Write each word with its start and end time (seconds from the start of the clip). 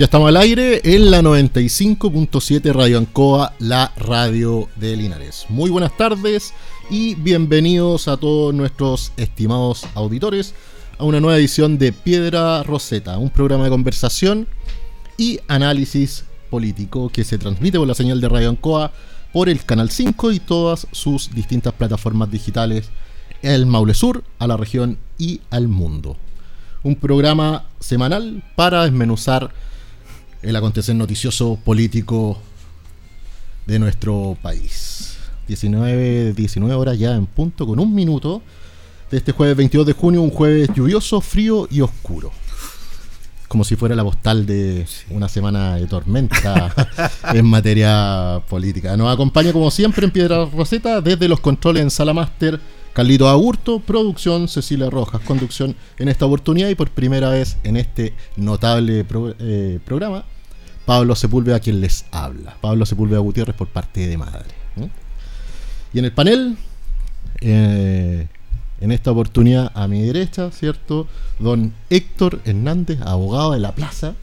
Ya 0.00 0.06
estamos 0.06 0.30
al 0.30 0.38
aire 0.38 0.80
en 0.82 1.10
la 1.10 1.20
95.7 1.20 2.72
Radio 2.72 2.96
Ancoa, 2.96 3.52
la 3.58 3.92
radio 3.98 4.66
de 4.76 4.96
Linares. 4.96 5.44
Muy 5.50 5.68
buenas 5.68 5.94
tardes 5.94 6.54
y 6.88 7.16
bienvenidos 7.16 8.08
a 8.08 8.16
todos 8.16 8.54
nuestros 8.54 9.12
estimados 9.18 9.84
auditores 9.94 10.54
a 10.96 11.04
una 11.04 11.20
nueva 11.20 11.36
edición 11.36 11.76
de 11.76 11.92
Piedra 11.92 12.62
Roseta, 12.62 13.18
un 13.18 13.28
programa 13.28 13.64
de 13.64 13.68
conversación 13.68 14.48
y 15.18 15.38
análisis 15.48 16.24
político 16.48 17.10
que 17.10 17.22
se 17.22 17.36
transmite 17.36 17.76
por 17.76 17.86
la 17.86 17.92
señal 17.92 18.22
de 18.22 18.28
Radio 18.30 18.48
Ancoa 18.48 18.92
por 19.34 19.50
el 19.50 19.62
Canal 19.66 19.90
5 19.90 20.32
y 20.32 20.40
todas 20.40 20.86
sus 20.92 21.34
distintas 21.34 21.74
plataformas 21.74 22.30
digitales, 22.30 22.88
el 23.42 23.66
Maule 23.66 23.92
Sur, 23.92 24.24
a 24.38 24.46
la 24.46 24.56
región 24.56 24.96
y 25.18 25.42
al 25.50 25.68
mundo. 25.68 26.16
Un 26.84 26.96
programa 26.96 27.66
semanal 27.80 28.42
para 28.56 28.84
desmenuzar 28.84 29.52
el 30.42 30.56
acontecer 30.56 30.94
noticioso 30.94 31.58
político 31.64 32.38
de 33.66 33.78
nuestro 33.78 34.36
país. 34.42 35.16
19, 35.46 36.32
19 36.32 36.74
horas 36.74 36.98
ya 36.98 37.14
en 37.14 37.26
punto, 37.26 37.66
con 37.66 37.78
un 37.78 37.94
minuto 37.94 38.42
de 39.10 39.18
este 39.18 39.32
jueves 39.32 39.56
22 39.56 39.86
de 39.86 39.92
junio, 39.92 40.22
un 40.22 40.30
jueves 40.30 40.70
lluvioso, 40.74 41.20
frío 41.20 41.66
y 41.70 41.80
oscuro. 41.80 42.30
Como 43.48 43.64
si 43.64 43.74
fuera 43.74 43.96
la 43.96 44.04
postal 44.04 44.46
de 44.46 44.86
una 45.10 45.28
semana 45.28 45.74
de 45.74 45.86
tormenta 45.88 46.72
en 47.34 47.44
materia 47.46 48.40
política. 48.48 48.96
Nos 48.96 49.12
acompaña 49.12 49.52
como 49.52 49.70
siempre 49.72 50.06
en 50.06 50.12
Piedra 50.12 50.44
Roseta 50.44 51.00
desde 51.00 51.26
los 51.26 51.40
controles 51.40 51.82
en 51.82 51.90
Sala 51.90 52.14
Master 52.14 52.60
Carlito 52.92 53.28
Agurto, 53.28 53.78
producción 53.78 54.48
Cecilia 54.48 54.90
Rojas, 54.90 55.20
conducción 55.22 55.76
en 55.98 56.08
esta 56.08 56.26
oportunidad 56.26 56.68
y 56.68 56.74
por 56.74 56.90
primera 56.90 57.30
vez 57.30 57.56
en 57.62 57.76
este 57.76 58.14
notable 58.36 59.06
eh, 59.38 59.78
programa, 59.84 60.24
Pablo 60.86 61.14
Sepúlveda 61.14 61.60
quien 61.60 61.80
les 61.80 62.06
habla. 62.10 62.56
Pablo 62.60 62.84
Sepúlveda 62.84 63.20
Gutiérrez 63.20 63.54
por 63.54 63.68
parte 63.68 64.06
de 64.06 64.18
madre. 64.18 64.50
Y 65.92 65.98
en 65.98 66.04
el 66.04 66.12
panel, 66.12 66.56
eh, 67.40 68.26
en 68.80 68.92
esta 68.92 69.12
oportunidad 69.12 69.70
a 69.74 69.86
mi 69.86 70.02
derecha, 70.02 70.50
¿cierto? 70.50 71.06
Don 71.38 71.72
Héctor 71.90 72.40
Hernández, 72.44 73.00
abogado 73.02 73.52
de 73.52 73.60
la 73.60 73.72
plaza. 73.72 74.14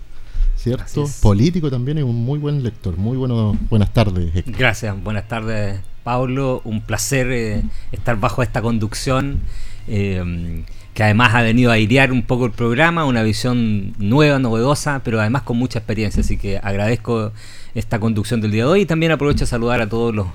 ¿Cierto? 0.56 1.06
Político 1.22 1.70
también 1.70 2.00
y 2.00 2.02
un 2.02 2.16
muy 2.16 2.40
buen 2.40 2.64
lector. 2.64 2.98
Muy 2.98 3.16
bueno, 3.16 3.58
buenas 3.70 3.94
tardes. 3.94 4.36
Héctor. 4.36 4.56
Gracias, 4.58 5.04
buenas 5.04 5.28
tardes 5.28 5.80
Pablo, 6.08 6.62
un 6.64 6.80
placer 6.80 7.30
eh, 7.34 7.64
estar 7.92 8.18
bajo 8.18 8.42
esta 8.42 8.62
conducción, 8.62 9.42
eh, 9.90 10.64
que 10.94 11.04
además 11.04 11.36
ha 11.36 11.42
venido 11.42 11.70
a 11.70 11.74
airear 11.74 12.14
un 12.14 12.24
poco 12.24 12.46
el 12.46 12.54
programa, 12.54 13.04
una 13.04 13.24
visión 13.24 13.94
nueva, 14.00 14.40
novedosa, 14.40 15.02
pero 15.04 15.20
además 15.20 15.42
con 15.42 15.58
mucha 15.58 15.80
experiencia. 15.80 16.22
Así 16.22 16.38
que 16.38 16.60
agradezco 16.64 17.34
esta 17.76 18.00
conducción 18.00 18.40
del 18.40 18.52
día 18.52 18.64
de 18.64 18.70
hoy 18.70 18.82
y 18.84 18.86
también 18.86 19.12
aprovecho 19.12 19.44
a 19.44 19.48
saludar 19.48 19.82
a 19.82 19.90
todos 19.90 20.16
los 20.16 20.28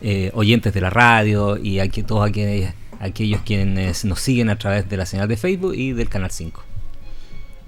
eh, 0.00 0.32
oyentes 0.34 0.74
de 0.74 0.80
la 0.80 0.90
radio 0.90 1.56
y 1.56 1.78
a 1.78 1.88
todos 1.88 2.28
aquellos 2.28 3.42
quienes 3.42 4.04
nos 4.04 4.18
siguen 4.18 4.50
a 4.50 4.58
través 4.58 4.88
de 4.88 4.96
la 4.96 5.06
señal 5.06 5.28
de 5.28 5.36
Facebook 5.36 5.74
y 5.76 5.92
del 5.92 6.08
Canal 6.08 6.32
5. 6.32 6.71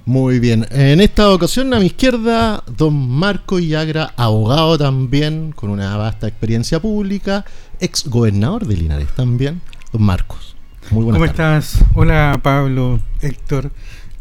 Muy 0.06 0.38
bien. 0.38 0.66
En 0.70 1.00
esta 1.00 1.30
ocasión 1.30 1.72
a 1.72 1.80
mi 1.80 1.86
izquierda, 1.86 2.62
don 2.76 3.08
Marco 3.08 3.58
Illagra, 3.58 4.12
abogado 4.16 4.76
también, 4.76 5.52
con 5.52 5.70
una 5.70 5.96
vasta 5.96 6.28
experiencia 6.28 6.78
pública, 6.78 7.46
ex 7.80 8.06
gobernador 8.06 8.66
de 8.66 8.76
Linares 8.76 9.08
también, 9.16 9.62
don 9.92 10.02
Marcos. 10.02 10.56
Muy 10.90 11.04
buenas 11.04 11.18
¿Cómo 11.18 11.24
estás? 11.24 11.84
Hola 11.94 12.38
Pablo, 12.42 13.00
Héctor, 13.22 13.70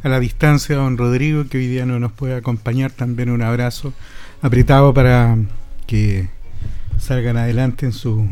a 0.04 0.08
la 0.08 0.22
distancia 0.22 0.78
don 0.78 0.98
Rodrigo, 0.98 1.50
que 1.50 1.58
hoy 1.58 1.68
día 1.68 1.86
no 1.86 2.00
nos 2.00 2.14
puede 2.14 2.36
acompañar, 2.36 2.92
también 2.92 3.30
un 3.30 3.42
abrazo 3.42 3.92
apretado 4.42 4.94
para 4.94 5.38
que 5.86 6.30
salgan 6.98 7.36
adelante 7.36 7.86
en 7.86 7.92
sus 7.92 8.24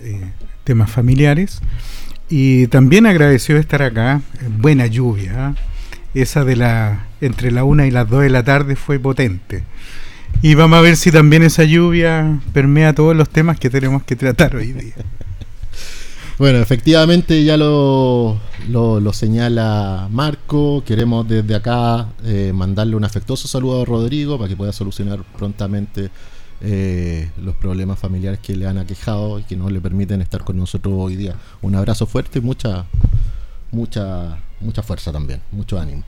eh, 0.00 0.32
temas 0.64 0.90
familiares. 0.90 1.60
Y 2.30 2.68
también 2.68 3.04
agradeció 3.04 3.58
estar 3.58 3.82
acá, 3.82 4.22
buena 4.58 4.86
lluvia. 4.86 5.48
¿ah? 5.48 5.54
Esa 6.14 6.44
de 6.44 6.56
la 6.56 7.06
entre 7.20 7.50
la 7.50 7.64
una 7.64 7.86
y 7.86 7.90
las 7.90 8.08
dos 8.08 8.22
de 8.22 8.30
la 8.30 8.44
tarde 8.44 8.76
fue 8.76 8.98
potente. 8.98 9.64
Y 10.42 10.54
vamos 10.54 10.78
a 10.78 10.82
ver 10.82 10.96
si 10.96 11.10
también 11.10 11.42
esa 11.42 11.64
lluvia 11.64 12.40
permea 12.52 12.94
todos 12.94 13.16
los 13.16 13.28
temas 13.28 13.58
que 13.58 13.70
tenemos 13.70 14.02
que 14.02 14.16
tratar 14.16 14.56
hoy 14.56 14.72
día. 14.72 14.94
Bueno, 16.36 16.58
efectivamente 16.58 17.44
ya 17.44 17.56
lo, 17.56 18.40
lo, 18.68 19.12
señala 19.12 20.08
Marco. 20.10 20.82
Queremos 20.84 21.28
desde 21.28 21.54
acá 21.54 22.08
eh, 22.24 22.50
mandarle 22.52 22.96
un 22.96 23.04
afectuoso 23.04 23.46
saludo 23.46 23.82
a 23.82 23.84
Rodrigo 23.84 24.36
para 24.36 24.48
que 24.48 24.56
pueda 24.56 24.72
solucionar 24.72 25.22
prontamente 25.38 26.10
eh, 26.60 27.30
los 27.40 27.54
problemas 27.54 28.00
familiares 28.00 28.40
que 28.40 28.56
le 28.56 28.66
han 28.66 28.78
aquejado 28.78 29.38
y 29.38 29.44
que 29.44 29.54
no 29.54 29.70
le 29.70 29.80
permiten 29.80 30.22
estar 30.22 30.42
con 30.42 30.56
nosotros 30.56 30.94
hoy 30.96 31.14
día. 31.14 31.36
Un 31.62 31.76
abrazo 31.76 32.04
fuerte 32.04 32.40
y 32.40 32.42
mucha, 32.42 32.84
mucha 33.70 34.38
mucha 34.64 34.82
fuerza 34.82 35.12
también, 35.12 35.40
mucho 35.52 35.78
ánimo. 35.78 36.02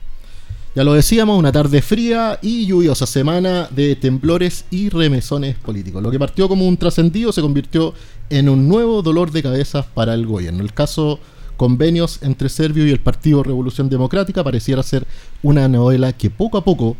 Ya 0.75 0.83
lo 0.83 0.93
decíamos, 0.93 1.39
una 1.39 1.51
tarde 1.51 1.81
fría 1.81 2.37
y 2.41 2.67
lluviosa 2.67 3.07
semana 3.07 3.67
de 3.71 3.95
temblores 3.95 4.65
y 4.69 4.89
remesones 4.89 5.55
políticos. 5.55 6.03
Lo 6.03 6.11
que 6.11 6.19
partió 6.19 6.47
como 6.47 6.67
un 6.67 6.77
trascendido 6.77 7.31
se 7.31 7.41
convirtió 7.41 7.93
en 8.29 8.47
un 8.47 8.67
nuevo 8.67 9.01
dolor 9.01 9.31
de 9.31 9.41
cabeza 9.41 9.83
para 9.83 10.13
el 10.13 10.27
gobierno. 10.27 10.61
El 10.61 10.73
caso 10.73 11.19
convenios 11.55 12.19
entre 12.21 12.49
Servio 12.49 12.85
y 12.85 12.91
el 12.91 12.99
Partido 12.99 13.41
Revolución 13.41 13.89
Democrática 13.89 14.43
pareciera 14.43 14.83
ser 14.83 15.07
una 15.41 15.67
novela 15.67 16.13
que 16.13 16.29
poco 16.29 16.59
a 16.59 16.63
poco 16.63 16.95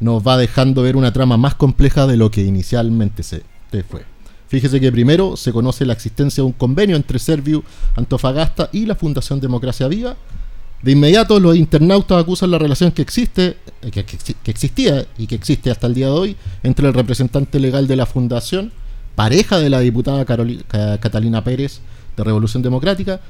nos 0.00 0.22
va 0.22 0.36
dejando 0.36 0.82
ver 0.82 0.94
una 0.94 1.12
trama 1.12 1.38
más 1.38 1.54
compleja 1.54 2.06
de 2.06 2.18
lo 2.18 2.30
que 2.30 2.42
inicialmente 2.42 3.22
se 3.22 3.42
fue. 3.88 4.04
Fíjese 4.48 4.80
que 4.80 4.92
primero 4.92 5.36
se 5.36 5.52
conoce 5.52 5.84
la 5.84 5.92
existencia 5.92 6.42
de 6.42 6.46
un 6.46 6.52
convenio 6.52 6.96
entre 6.96 7.18
Servio, 7.18 7.64
Antofagasta 7.96 8.70
y 8.72 8.86
la 8.86 8.94
Fundación 8.94 9.40
Democracia 9.40 9.88
Viva, 9.88 10.16
de 10.82 10.92
inmediato 10.92 11.40
los 11.40 11.56
internautas 11.56 12.22
acusan 12.22 12.50
la 12.50 12.58
relación 12.58 12.92
que 12.92 13.02
existe, 13.02 13.56
eh, 13.82 13.90
que, 13.90 14.04
existía 14.50 15.06
y 15.16 15.26
que 15.26 15.34
existe 15.34 15.70
hasta 15.70 15.86
el 15.86 15.94
día 15.94 16.06
de 16.06 16.12
hoy 16.12 16.36
entre 16.62 16.86
el 16.86 16.94
representante 16.94 17.58
legal 17.58 17.86
de 17.88 17.96
la 17.96 18.06
fundación, 18.06 18.72
pareja 19.14 19.58
de 19.58 19.70
la 19.70 19.80
diputada 19.80 20.24
Catalina 20.24 21.42
Pérez 21.42 21.80
de 22.16 22.24
Revolución 22.24 22.62
Democrática, 22.62 23.20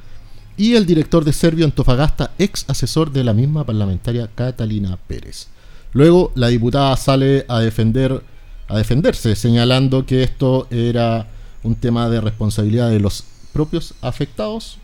y 0.56 0.74
el 0.74 0.86
director 0.86 1.24
de 1.24 1.32
Servio 1.32 1.64
Antofagasta, 1.64 2.32
ex 2.38 2.64
asesor 2.68 3.12
de 3.12 3.24
la 3.24 3.32
misma 3.32 3.64
parlamentaria 3.64 4.28
Catalina 4.34 4.98
Pérez. 5.06 5.46
Luego 5.92 6.32
la 6.34 6.48
diputada 6.48 6.96
sale 6.96 7.46
a 7.48 7.60
defender 7.60 8.22
a 8.68 8.76
defenderse, 8.76 9.34
señalando 9.34 10.04
que 10.04 10.22
esto 10.22 10.66
era 10.70 11.26
un 11.62 11.74
tema 11.74 12.08
de 12.08 12.20
responsabilidad 12.20 12.90
de 12.90 13.00
los 13.00 13.24
propios 13.52 13.94
afectados 14.02 14.78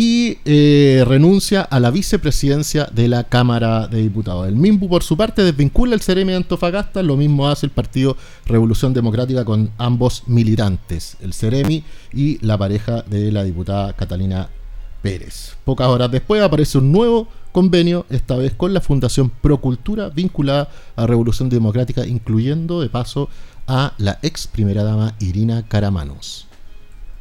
y 0.00 0.38
eh, 0.44 1.02
renuncia 1.08 1.62
a 1.62 1.80
la 1.80 1.90
vicepresidencia 1.90 2.88
de 2.92 3.08
la 3.08 3.24
Cámara 3.24 3.88
de 3.88 4.00
Diputados. 4.00 4.46
El 4.46 4.54
MIMBU, 4.54 4.88
por 4.88 5.02
su 5.02 5.16
parte, 5.16 5.42
desvincula 5.42 5.96
el 5.96 6.00
Ceremi 6.00 6.30
de 6.30 6.36
Antofagasta, 6.36 7.02
lo 7.02 7.16
mismo 7.16 7.48
hace 7.48 7.66
el 7.66 7.72
Partido 7.72 8.16
Revolución 8.46 8.94
Democrática 8.94 9.44
con 9.44 9.72
ambos 9.76 10.22
militantes, 10.28 11.16
el 11.20 11.34
Ceremi 11.34 11.82
y 12.12 12.38
la 12.46 12.56
pareja 12.56 13.02
de 13.10 13.32
la 13.32 13.42
diputada 13.42 13.92
Catalina 13.92 14.48
Pérez. 15.02 15.56
Pocas 15.64 15.88
horas 15.88 16.12
después 16.12 16.40
aparece 16.42 16.78
un 16.78 16.92
nuevo 16.92 17.26
convenio, 17.50 18.06
esta 18.08 18.36
vez 18.36 18.54
con 18.54 18.72
la 18.72 18.80
Fundación 18.80 19.30
Procultura, 19.30 20.10
vinculada 20.10 20.68
a 20.94 21.08
Revolución 21.08 21.48
Democrática, 21.48 22.06
incluyendo 22.06 22.80
de 22.80 22.88
paso 22.88 23.28
a 23.66 23.94
la 23.98 24.20
ex 24.22 24.46
primera 24.46 24.84
dama 24.84 25.16
Irina 25.18 25.66
Caramanos. 25.66 26.47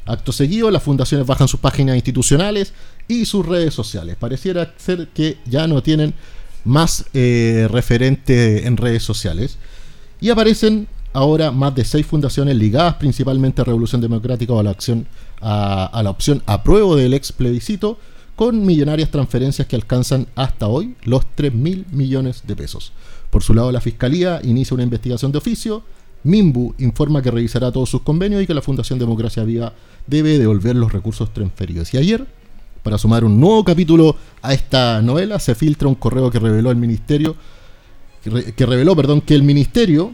Acto 0.08 0.32
seguido, 0.32 0.72
las 0.72 0.84
fundaciones 0.84 1.28
bajan 1.28 1.48
sus 1.48 1.60
páginas 1.60 1.96
institucionales 1.96 2.74
y 3.08 3.26
sus 3.26 3.46
redes 3.46 3.74
sociales. 3.74 4.16
Pareciera 4.16 4.74
ser 4.78 5.10
que 5.10 5.38
ya 5.46 5.68
no 5.68 5.84
tienen 5.84 6.14
más 6.64 7.06
eh, 7.14 7.68
referente 7.70 8.68
en 8.68 8.78
redes 8.78 9.04
sociales. 9.04 9.58
Y 10.20 10.30
aparecen 10.30 10.88
ahora 11.14 11.52
más 11.52 11.74
de 11.74 11.86
seis 11.86 12.06
fundaciones 12.06 12.56
ligadas 12.56 12.96
principalmente 12.96 13.62
a 13.62 13.66
Revolución 13.66 14.02
Democrática 14.02 14.54
o 14.54 14.60
a 14.60 14.64
la, 14.64 14.72
acción, 14.72 15.08
a, 15.42 16.02
la 16.04 16.10
opción 16.10 16.44
apruebo 16.46 16.96
del 16.96 17.14
ex 17.14 17.32
plebiscito, 17.32 17.98
con 18.36 18.66
millonarias 18.66 19.10
transferencias 19.10 19.68
que 19.68 19.76
alcanzan 19.76 20.28
hasta 20.36 20.68
hoy 20.68 20.96
los 21.04 21.26
3 21.36 21.54
mil 21.54 21.88
millones 21.92 22.44
de 22.46 22.56
pesos. 22.56 22.92
Por 23.32 23.42
su 23.42 23.54
lado, 23.54 23.72
la 23.72 23.82
Fiscalía 23.82 24.42
inicia 24.44 24.76
una 24.76 24.84
investigación 24.84 25.32
de 25.32 25.40
oficio. 25.40 25.84
Mimbu 26.24 26.74
informa 26.80 27.22
que 27.22 27.32
revisará 27.32 27.72
todos 27.72 27.90
sus 27.90 28.02
convenios 28.02 28.42
y 28.42 28.48
que 28.48 28.54
la 28.54 28.62
Fundación 28.62 29.00
Democracia 29.00 29.44
Viva 29.44 29.74
debe 30.06 30.38
devolver 30.38 30.76
los 30.76 30.92
recursos 30.92 31.34
transferidos. 31.34 31.94
Y 31.94 31.98
ayer, 31.98 32.26
para 32.84 32.98
sumar 32.98 33.24
un 33.24 33.40
nuevo 33.40 33.64
capítulo 33.64 34.16
a 34.42 34.54
esta 34.54 35.02
novela, 35.02 35.40
se 35.40 35.56
filtra 35.56 35.88
un 35.88 35.96
correo 35.96 36.32
que 36.32 36.40
reveló 36.40 36.72
el 36.72 36.78
ministerio, 36.78 37.36
que, 38.24 38.66
reveló, 38.66 38.96
perdón, 38.96 39.22
que 39.22 39.36
el 39.36 39.44
ministerio 39.44 40.12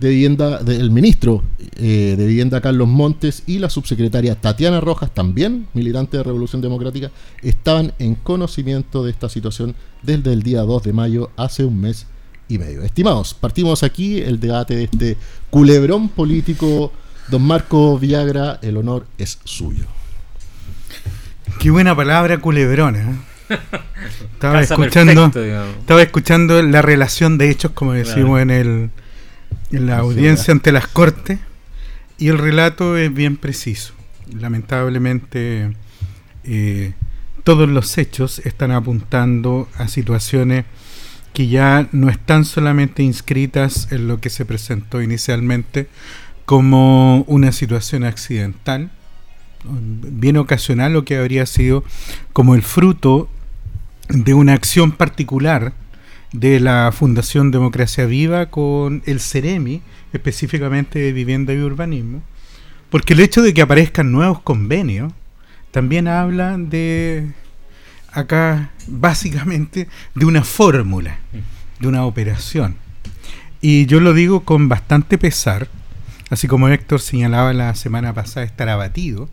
de 0.00 0.10
Vivienda, 0.10 0.58
del 0.58 0.90
ministro 0.90 1.42
eh, 1.76 2.16
de 2.18 2.26
Vivienda 2.26 2.60
Carlos 2.60 2.88
Montes 2.88 3.44
y 3.46 3.58
la 3.58 3.70
subsecretaria 3.70 4.34
Tatiana 4.34 4.80
Rojas, 4.80 5.14
también 5.14 5.68
militante 5.74 6.16
de 6.16 6.22
Revolución 6.22 6.60
Democrática, 6.60 7.10
estaban 7.42 7.92
en 7.98 8.14
conocimiento 8.14 9.04
de 9.04 9.10
esta 9.10 9.28
situación 9.28 9.74
desde 10.02 10.32
el 10.32 10.42
día 10.42 10.62
2 10.62 10.82
de 10.82 10.92
mayo, 10.92 11.30
hace 11.36 11.64
un 11.64 11.80
mes 11.80 12.06
y 12.48 12.58
medio. 12.58 12.82
Estimados, 12.82 13.34
partimos 13.34 13.82
aquí 13.82 14.20
el 14.20 14.40
debate 14.40 14.76
de 14.76 14.84
este 14.84 15.16
culebrón 15.50 16.08
político. 16.08 16.92
Don 17.28 17.42
Marco 17.42 17.98
Villagra, 17.98 18.60
el 18.62 18.76
honor 18.76 19.06
es 19.18 19.40
suyo. 19.44 19.84
Qué 21.58 21.70
buena 21.70 21.96
palabra 21.96 22.38
culebrona. 22.38 23.00
¿eh? 23.00 23.14
Estaba 24.34 24.60
escuchando, 24.60 25.26
estaba 25.26 26.02
escuchando 26.02 26.62
la 26.62 26.82
relación 26.82 27.38
de 27.38 27.50
hechos, 27.50 27.72
como 27.72 27.92
decimos 27.92 28.40
en 28.40 28.50
el 28.50 28.90
en 29.70 29.86
la 29.86 29.98
audiencia 29.98 30.52
ante 30.52 30.72
las 30.72 30.86
cortes 30.86 31.38
y 32.18 32.28
el 32.28 32.38
relato 32.38 32.96
es 32.96 33.12
bien 33.12 33.36
preciso. 33.36 33.94
Lamentablemente 34.32 35.76
eh, 36.44 36.92
todos 37.44 37.68
los 37.68 37.96
hechos 37.98 38.40
están 38.40 38.72
apuntando 38.72 39.68
a 39.76 39.88
situaciones 39.88 40.64
que 41.36 41.48
ya 41.48 41.86
no 41.92 42.08
están 42.08 42.46
solamente 42.46 43.02
inscritas 43.02 43.92
en 43.92 44.08
lo 44.08 44.22
que 44.22 44.30
se 44.30 44.46
presentó 44.46 45.02
inicialmente 45.02 45.86
como 46.46 47.24
una 47.24 47.52
situación 47.52 48.04
accidental, 48.04 48.90
bien 49.62 50.38
ocasional, 50.38 50.94
lo 50.94 51.04
que 51.04 51.18
habría 51.18 51.44
sido 51.44 51.84
como 52.32 52.54
el 52.54 52.62
fruto 52.62 53.28
de 54.08 54.32
una 54.32 54.54
acción 54.54 54.92
particular 54.92 55.74
de 56.32 56.58
la 56.58 56.90
Fundación 56.90 57.50
Democracia 57.50 58.06
Viva 58.06 58.46
con 58.46 59.02
el 59.04 59.20
CEREMI, 59.20 59.82
específicamente 60.14 61.00
de 61.00 61.12
vivienda 61.12 61.52
y 61.52 61.58
urbanismo, 61.58 62.22
porque 62.88 63.12
el 63.12 63.20
hecho 63.20 63.42
de 63.42 63.52
que 63.52 63.60
aparezcan 63.60 64.10
nuevos 64.10 64.40
convenios 64.40 65.12
también 65.70 66.08
habla 66.08 66.56
de, 66.56 67.30
acá 68.16 68.70
básicamente, 68.86 69.88
de 70.14 70.24
una 70.24 70.42
fórmula, 70.42 71.18
de 71.80 71.88
una 71.88 72.04
operación. 72.04 72.76
Y 73.60 73.86
yo 73.86 74.00
lo 74.00 74.14
digo 74.14 74.44
con 74.44 74.68
bastante 74.68 75.18
pesar, 75.18 75.68
así 76.30 76.48
como 76.48 76.68
Héctor 76.68 77.00
señalaba 77.00 77.52
la 77.52 77.74
semana 77.74 78.12
pasada 78.12 78.46
estar 78.46 78.68
abatido, 78.68 79.28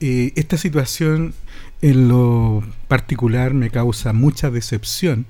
eh, 0.00 0.32
esta 0.36 0.56
situación 0.56 1.34
en 1.82 2.08
lo 2.08 2.62
particular 2.88 3.54
me 3.54 3.70
causa 3.70 4.12
mucha 4.12 4.50
decepción 4.50 5.26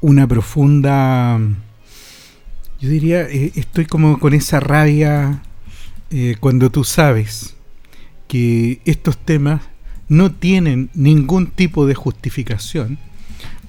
una 0.00 0.26
profunda, 0.26 1.40
yo 2.80 2.88
diría, 2.88 3.22
eh, 3.22 3.52
estoy 3.54 3.86
como 3.86 4.18
con 4.18 4.34
esa 4.34 4.60
rabia 4.60 5.42
eh, 6.10 6.36
cuando 6.38 6.70
tú 6.70 6.84
sabes 6.84 7.56
que 8.28 8.80
estos 8.84 9.16
temas 9.18 9.62
no 10.08 10.32
tienen 10.32 10.90
ningún 10.94 11.48
tipo 11.48 11.86
de 11.86 11.94
justificación. 11.94 12.98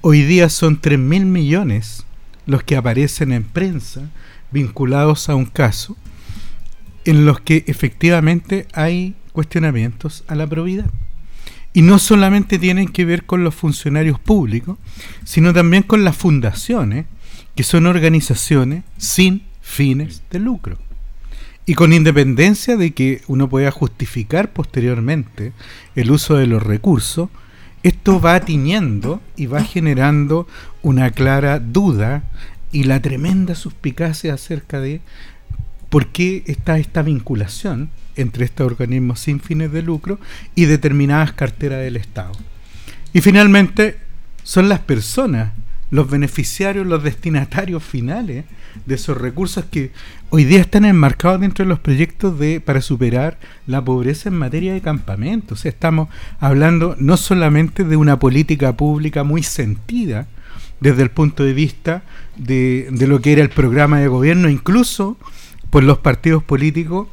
Hoy 0.00 0.22
día 0.22 0.48
son 0.48 0.80
3 0.80 0.98
mil 0.98 1.26
millones 1.26 2.04
los 2.46 2.62
que 2.62 2.76
aparecen 2.76 3.32
en 3.32 3.44
prensa 3.44 4.10
vinculados 4.50 5.28
a 5.28 5.34
un 5.34 5.44
caso 5.44 5.96
en 7.04 7.24
los 7.24 7.40
que 7.40 7.64
efectivamente 7.66 8.66
hay 8.72 9.14
cuestionamientos 9.32 10.24
a 10.28 10.34
la 10.34 10.46
probidad. 10.46 10.90
Y 11.72 11.82
no 11.82 11.98
solamente 11.98 12.58
tienen 12.58 12.88
que 12.88 13.04
ver 13.04 13.24
con 13.24 13.44
los 13.44 13.54
funcionarios 13.54 14.18
públicos, 14.18 14.78
sino 15.24 15.52
también 15.52 15.82
con 15.82 16.04
las 16.04 16.16
fundaciones, 16.16 17.06
que 17.54 17.62
son 17.62 17.86
organizaciones 17.86 18.84
sin 18.96 19.42
fines 19.60 20.22
de 20.30 20.38
lucro. 20.38 20.78
Y 21.68 21.74
con 21.74 21.92
independencia 21.92 22.78
de 22.78 22.92
que 22.92 23.20
uno 23.26 23.46
pueda 23.50 23.70
justificar 23.70 24.54
posteriormente 24.54 25.52
el 25.96 26.10
uso 26.10 26.36
de 26.36 26.46
los 26.46 26.62
recursos, 26.62 27.28
esto 27.82 28.22
va 28.22 28.40
tiñendo 28.40 29.20
y 29.36 29.44
va 29.44 29.62
generando 29.62 30.48
una 30.80 31.10
clara 31.10 31.60
duda 31.60 32.24
y 32.72 32.84
la 32.84 33.02
tremenda 33.02 33.54
suspicacia 33.54 34.32
acerca 34.32 34.80
de 34.80 35.02
por 35.90 36.06
qué 36.06 36.42
está 36.46 36.78
esta 36.78 37.02
vinculación 37.02 37.90
entre 38.16 38.46
estos 38.46 38.64
organismos 38.66 39.20
sin 39.20 39.38
fines 39.38 39.70
de 39.70 39.82
lucro 39.82 40.18
y 40.54 40.64
determinadas 40.64 41.32
carteras 41.32 41.80
del 41.80 41.96
Estado. 41.96 42.32
Y 43.12 43.20
finalmente 43.20 43.98
son 44.42 44.70
las 44.70 44.80
personas, 44.80 45.52
los 45.90 46.08
beneficiarios, 46.08 46.86
los 46.86 47.02
destinatarios 47.02 47.84
finales 47.84 48.46
de 48.86 48.94
esos 48.94 49.18
recursos 49.18 49.66
que 49.66 49.92
hoy 50.30 50.44
día 50.44 50.60
están 50.60 50.84
enmarcados 50.84 51.40
dentro 51.40 51.64
de 51.64 51.68
los 51.68 51.78
proyectos 51.78 52.38
de 52.38 52.60
para 52.60 52.82
superar 52.82 53.38
la 53.66 53.82
pobreza 53.82 54.28
en 54.28 54.36
materia 54.36 54.74
de 54.74 54.80
campamentos. 54.80 55.64
estamos 55.64 56.08
hablando 56.38 56.96
no 56.98 57.16
solamente 57.16 57.84
de 57.84 57.96
una 57.96 58.18
política 58.18 58.76
pública 58.76 59.24
muy 59.24 59.42
sentida 59.42 60.26
desde 60.80 61.02
el 61.02 61.10
punto 61.10 61.44
de 61.44 61.54
vista 61.54 62.02
de, 62.36 62.88
de 62.90 63.06
lo 63.06 63.20
que 63.20 63.32
era 63.32 63.42
el 63.42 63.48
programa 63.48 63.98
de 64.00 64.08
gobierno, 64.08 64.48
incluso 64.48 65.16
por 65.70 65.82
los 65.82 65.98
partidos 65.98 66.42
políticos 66.42 67.08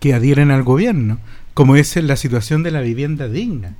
que 0.00 0.14
adhieren 0.14 0.50
al 0.50 0.62
gobierno, 0.62 1.18
como 1.54 1.76
es 1.76 1.96
la 1.96 2.16
situación 2.16 2.62
de 2.62 2.70
la 2.70 2.80
vivienda 2.80 3.28
digna, 3.28 3.74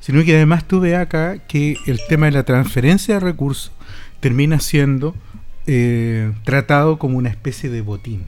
sino 0.00 0.24
que 0.24 0.34
además 0.34 0.66
tuve 0.66 0.96
acá 0.96 1.38
que 1.46 1.76
el 1.86 2.00
tema 2.08 2.26
de 2.26 2.32
la 2.32 2.44
transferencia 2.44 3.14
de 3.14 3.20
recursos 3.20 3.72
termina 4.20 4.60
siendo 4.60 5.14
eh, 5.66 6.32
tratado 6.44 6.98
como 6.98 7.18
una 7.18 7.30
especie 7.30 7.70
de 7.70 7.80
botín. 7.80 8.24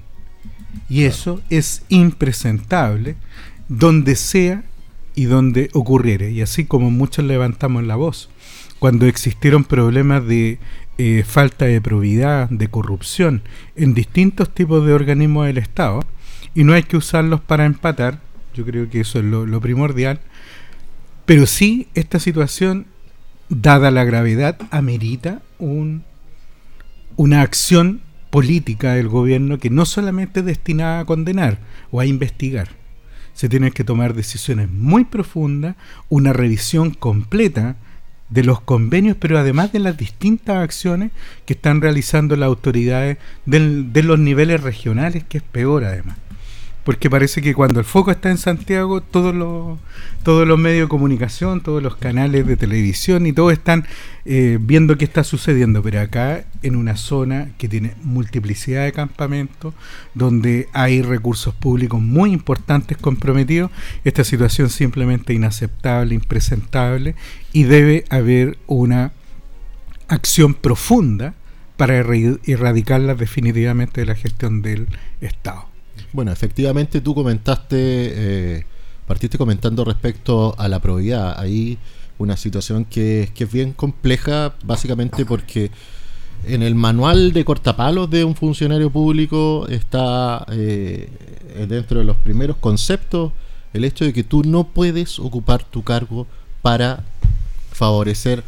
Y 0.88 1.04
eso 1.04 1.40
es 1.50 1.84
impresentable 1.88 3.16
donde 3.68 4.16
sea 4.16 4.64
y 5.14 5.24
donde 5.24 5.70
ocurriere. 5.72 6.30
Y 6.30 6.42
así 6.42 6.64
como 6.64 6.90
muchos 6.90 7.24
levantamos 7.24 7.84
la 7.84 7.96
voz, 7.96 8.28
cuando 8.78 9.06
existieron 9.06 9.64
problemas 9.64 10.26
de 10.26 10.58
eh, 10.98 11.24
falta 11.26 11.64
de 11.64 11.80
probidad, 11.80 12.48
de 12.50 12.68
corrupción 12.68 13.42
en 13.76 13.94
distintos 13.94 14.52
tipos 14.52 14.84
de 14.86 14.92
organismos 14.92 15.46
del 15.46 15.58
Estado, 15.58 16.04
y 16.54 16.64
no 16.64 16.72
hay 16.72 16.84
que 16.84 16.96
usarlos 16.96 17.40
para 17.40 17.64
empatar, 17.64 18.20
yo 18.54 18.64
creo 18.64 18.88
que 18.88 19.00
eso 19.00 19.18
es 19.18 19.24
lo, 19.24 19.60
primordial, 19.60 20.20
pero 21.24 21.46
sí 21.46 21.88
esta 21.94 22.20
situación, 22.20 22.86
dada 23.48 23.90
la 23.90 24.04
gravedad, 24.04 24.56
amerita 24.70 25.42
un, 25.58 26.04
una 27.16 27.42
acción 27.42 28.00
política 28.30 28.94
del 28.94 29.08
gobierno 29.08 29.58
que 29.58 29.70
no 29.70 29.86
solamente 29.86 30.40
es 30.40 30.46
destinada 30.46 31.00
a 31.00 31.04
condenar 31.04 31.58
o 31.90 32.00
a 32.00 32.06
investigar, 32.06 32.68
se 33.32 33.48
tienen 33.48 33.72
que 33.72 33.84
tomar 33.84 34.14
decisiones 34.14 34.70
muy 34.70 35.04
profundas, 35.04 35.76
una 36.08 36.32
revisión 36.32 36.90
completa 36.90 37.76
de 38.30 38.42
los 38.42 38.60
convenios, 38.60 39.16
pero 39.18 39.38
además 39.38 39.72
de 39.72 39.80
las 39.80 39.96
distintas 39.96 40.56
acciones 40.56 41.12
que 41.46 41.52
están 41.52 41.80
realizando 41.80 42.36
las 42.36 42.46
autoridades 42.46 43.18
de 43.44 44.02
los 44.02 44.18
niveles 44.18 44.62
regionales, 44.62 45.24
que 45.24 45.38
es 45.38 45.44
peor 45.44 45.84
además 45.84 46.16
porque 46.84 47.08
parece 47.08 47.40
que 47.40 47.54
cuando 47.54 47.80
el 47.80 47.86
foco 47.86 48.10
está 48.10 48.30
en 48.30 48.36
Santiago, 48.36 49.00
todos 49.00 49.34
los, 49.34 49.78
todos 50.22 50.46
los 50.46 50.58
medios 50.58 50.84
de 50.84 50.88
comunicación, 50.88 51.62
todos 51.62 51.82
los 51.82 51.96
canales 51.96 52.46
de 52.46 52.56
televisión 52.56 53.26
y 53.26 53.32
todos 53.32 53.54
están 53.54 53.86
eh, 54.26 54.58
viendo 54.60 54.98
qué 54.98 55.06
está 55.06 55.24
sucediendo, 55.24 55.82
pero 55.82 56.00
acá 56.00 56.44
en 56.62 56.76
una 56.76 56.96
zona 56.96 57.48
que 57.56 57.68
tiene 57.68 57.94
multiplicidad 58.02 58.84
de 58.84 58.92
campamentos, 58.92 59.72
donde 60.12 60.68
hay 60.74 61.00
recursos 61.00 61.54
públicos 61.54 62.00
muy 62.00 62.32
importantes 62.32 62.98
comprometidos, 62.98 63.70
esta 64.04 64.22
situación 64.22 64.68
simplemente 64.68 65.32
inaceptable, 65.32 66.14
impresentable 66.14 67.14
y 67.52 67.64
debe 67.64 68.04
haber 68.10 68.58
una 68.66 69.12
acción 70.08 70.52
profunda 70.52 71.34
para 71.78 71.96
erradicarla 71.96 73.14
definitivamente 73.14 74.02
de 74.02 74.06
la 74.06 74.14
gestión 74.14 74.60
del 74.60 74.86
Estado. 75.20 75.73
Bueno, 76.14 76.30
efectivamente 76.30 77.00
tú 77.00 77.12
comentaste, 77.12 77.76
eh, 77.76 78.66
partiste 79.04 79.36
comentando 79.36 79.84
respecto 79.84 80.54
a 80.58 80.68
la 80.68 80.78
probidad. 80.78 81.40
Ahí 81.40 81.76
una 82.18 82.36
situación 82.36 82.84
que, 82.84 83.32
que 83.34 83.42
es 83.42 83.52
bien 83.52 83.72
compleja, 83.72 84.54
básicamente 84.64 85.26
porque 85.26 85.72
en 86.46 86.62
el 86.62 86.76
manual 86.76 87.32
de 87.32 87.44
cortapalos 87.44 88.08
de 88.10 88.22
un 88.22 88.36
funcionario 88.36 88.90
público 88.90 89.66
está 89.68 90.46
eh, 90.52 91.08
dentro 91.68 91.98
de 91.98 92.04
los 92.04 92.16
primeros 92.18 92.58
conceptos 92.58 93.32
el 93.72 93.84
hecho 93.84 94.04
de 94.04 94.12
que 94.12 94.22
tú 94.22 94.44
no 94.44 94.68
puedes 94.68 95.18
ocupar 95.18 95.64
tu 95.64 95.82
cargo 95.82 96.28
para 96.62 97.02
favorecer 97.72 98.44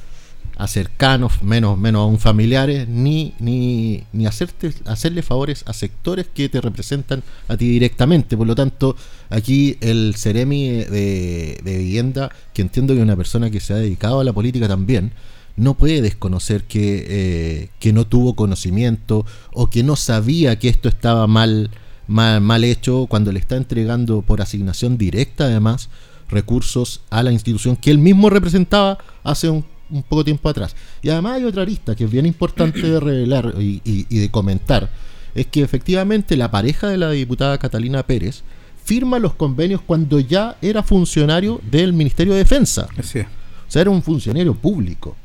a 0.56 0.66
cercanos, 0.66 1.42
menos, 1.42 1.78
menos 1.78 2.00
aún 2.00 2.18
familiares, 2.18 2.88
ni, 2.88 3.34
ni, 3.38 4.04
ni 4.12 4.26
hacerte, 4.26 4.72
hacerle 4.86 5.22
favores 5.22 5.64
a 5.66 5.74
sectores 5.74 6.26
que 6.32 6.48
te 6.48 6.60
representan 6.60 7.22
a 7.48 7.56
ti 7.56 7.68
directamente. 7.68 8.36
Por 8.36 8.46
lo 8.46 8.54
tanto, 8.54 8.96
aquí 9.28 9.76
el 9.80 10.14
Ceremi 10.16 10.68
de, 10.68 11.60
de 11.62 11.78
Vivienda, 11.78 12.30
que 12.54 12.62
entiendo 12.62 12.94
que 12.94 13.00
es 13.00 13.04
una 13.04 13.16
persona 13.16 13.50
que 13.50 13.60
se 13.60 13.74
ha 13.74 13.76
dedicado 13.76 14.20
a 14.20 14.24
la 14.24 14.32
política 14.32 14.66
también, 14.66 15.12
no 15.56 15.74
puede 15.74 16.02
desconocer 16.02 16.64
que, 16.64 17.06
eh, 17.08 17.68
que 17.78 17.92
no 17.92 18.06
tuvo 18.06 18.34
conocimiento 18.34 19.26
o 19.52 19.68
que 19.68 19.82
no 19.82 19.96
sabía 19.96 20.58
que 20.58 20.68
esto 20.68 20.88
estaba 20.88 21.26
mal, 21.26 21.70
mal, 22.06 22.40
mal 22.40 22.64
hecho 22.64 23.06
cuando 23.08 23.32
le 23.32 23.40
está 23.40 23.56
entregando 23.56 24.22
por 24.22 24.40
asignación 24.40 24.96
directa, 24.98 25.44
además, 25.44 25.88
recursos 26.28 27.02
a 27.10 27.22
la 27.22 27.32
institución 27.32 27.76
que 27.76 27.90
él 27.90 27.98
mismo 27.98 28.30
representaba 28.30 28.98
hace 29.22 29.48
un 29.48 29.64
un 29.90 30.02
poco 30.02 30.24
tiempo 30.24 30.48
atrás. 30.48 30.74
Y 31.02 31.10
además 31.10 31.36
hay 31.36 31.44
otra 31.44 31.62
arista 31.62 31.94
que 31.94 32.04
es 32.04 32.10
bien 32.10 32.26
importante 32.26 32.82
de 32.82 33.00
revelar 33.00 33.54
y, 33.58 34.04
de 34.04 34.30
comentar, 34.30 34.90
es 35.34 35.46
que 35.46 35.62
efectivamente 35.62 36.36
la 36.36 36.50
pareja 36.50 36.88
de 36.88 36.96
la 36.96 37.10
diputada 37.10 37.58
Catalina 37.58 38.02
Pérez 38.02 38.42
firma 38.84 39.18
los 39.18 39.34
convenios 39.34 39.80
cuando 39.82 40.20
ya 40.20 40.56
era 40.62 40.82
funcionario 40.82 41.60
del 41.70 41.92
Ministerio 41.92 42.32
de 42.32 42.40
Defensa. 42.40 42.88
Así 42.96 43.18
es. 43.18 43.26
O 43.26 43.70
sea, 43.70 43.82
era 43.82 43.90
un 43.90 44.02
funcionario 44.02 44.54
público. 44.54 45.16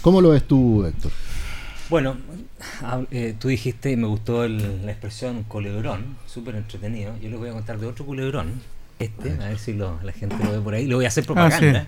¿Cómo 0.00 0.20
lo 0.20 0.30
ves 0.30 0.44
tú, 0.44 0.84
Héctor? 0.84 1.10
Bueno, 1.90 2.16
eh, 3.10 3.34
tú 3.38 3.48
dijiste, 3.48 3.96
me 3.96 4.06
gustó 4.06 4.48
la 4.48 4.90
expresión 4.90 5.42
culebrón, 5.44 6.16
súper 6.26 6.54
entretenido. 6.54 7.12
Yo 7.20 7.28
les 7.28 7.38
voy 7.38 7.50
a 7.50 7.52
contar 7.52 7.78
de 7.78 7.86
otro 7.86 8.06
culebrón, 8.06 8.62
este, 8.98 9.32
a 9.32 9.48
ver 9.48 9.58
si 9.58 9.74
la 9.74 9.98
gente 10.12 10.36
lo 10.42 10.52
ve 10.52 10.60
por 10.60 10.74
ahí. 10.74 10.86
Lo 10.86 10.96
voy 10.96 11.04
a 11.04 11.08
hacer 11.08 11.24
ah, 11.24 11.26
propaganda. 11.26 11.86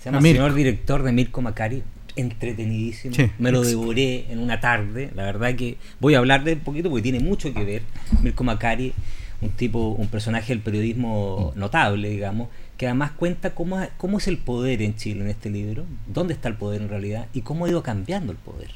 Se 0.00 0.06
llama 0.06 0.22
Señor 0.22 0.54
Director 0.54 1.02
de 1.02 1.12
Mirko 1.12 1.42
Macari. 1.42 1.82
Entretenidísimo. 2.16 3.14
Me 3.38 3.52
lo 3.52 3.62
devoré 3.62 4.32
en 4.32 4.38
una 4.38 4.58
tarde. 4.58 5.10
La 5.14 5.24
verdad 5.24 5.54
que 5.54 5.76
voy 6.00 6.14
a 6.14 6.18
hablar 6.18 6.42
de 6.42 6.54
un 6.54 6.60
poquito 6.60 6.88
porque 6.88 7.02
tiene 7.02 7.20
mucho 7.20 7.52
que 7.52 7.64
ver. 7.64 7.82
Mirko 8.22 8.42
Macari, 8.42 8.94
un 9.42 9.50
tipo, 9.50 9.90
un 9.90 10.08
personaje 10.08 10.54
del 10.54 10.62
periodismo 10.62 11.52
notable, 11.54 12.08
digamos, 12.08 12.48
que 12.78 12.86
además 12.86 13.12
cuenta 13.12 13.54
cómo, 13.54 13.78
cómo 13.98 14.16
es 14.16 14.26
el 14.26 14.38
poder 14.38 14.80
en 14.80 14.96
Chile 14.96 15.20
en 15.20 15.28
este 15.28 15.50
libro, 15.50 15.84
dónde 16.06 16.32
está 16.32 16.48
el 16.48 16.56
poder 16.56 16.80
en 16.80 16.88
realidad 16.88 17.26
y 17.34 17.42
cómo 17.42 17.66
ha 17.66 17.68
ido 17.68 17.82
cambiando 17.82 18.32
el 18.32 18.38
poder. 18.38 18.70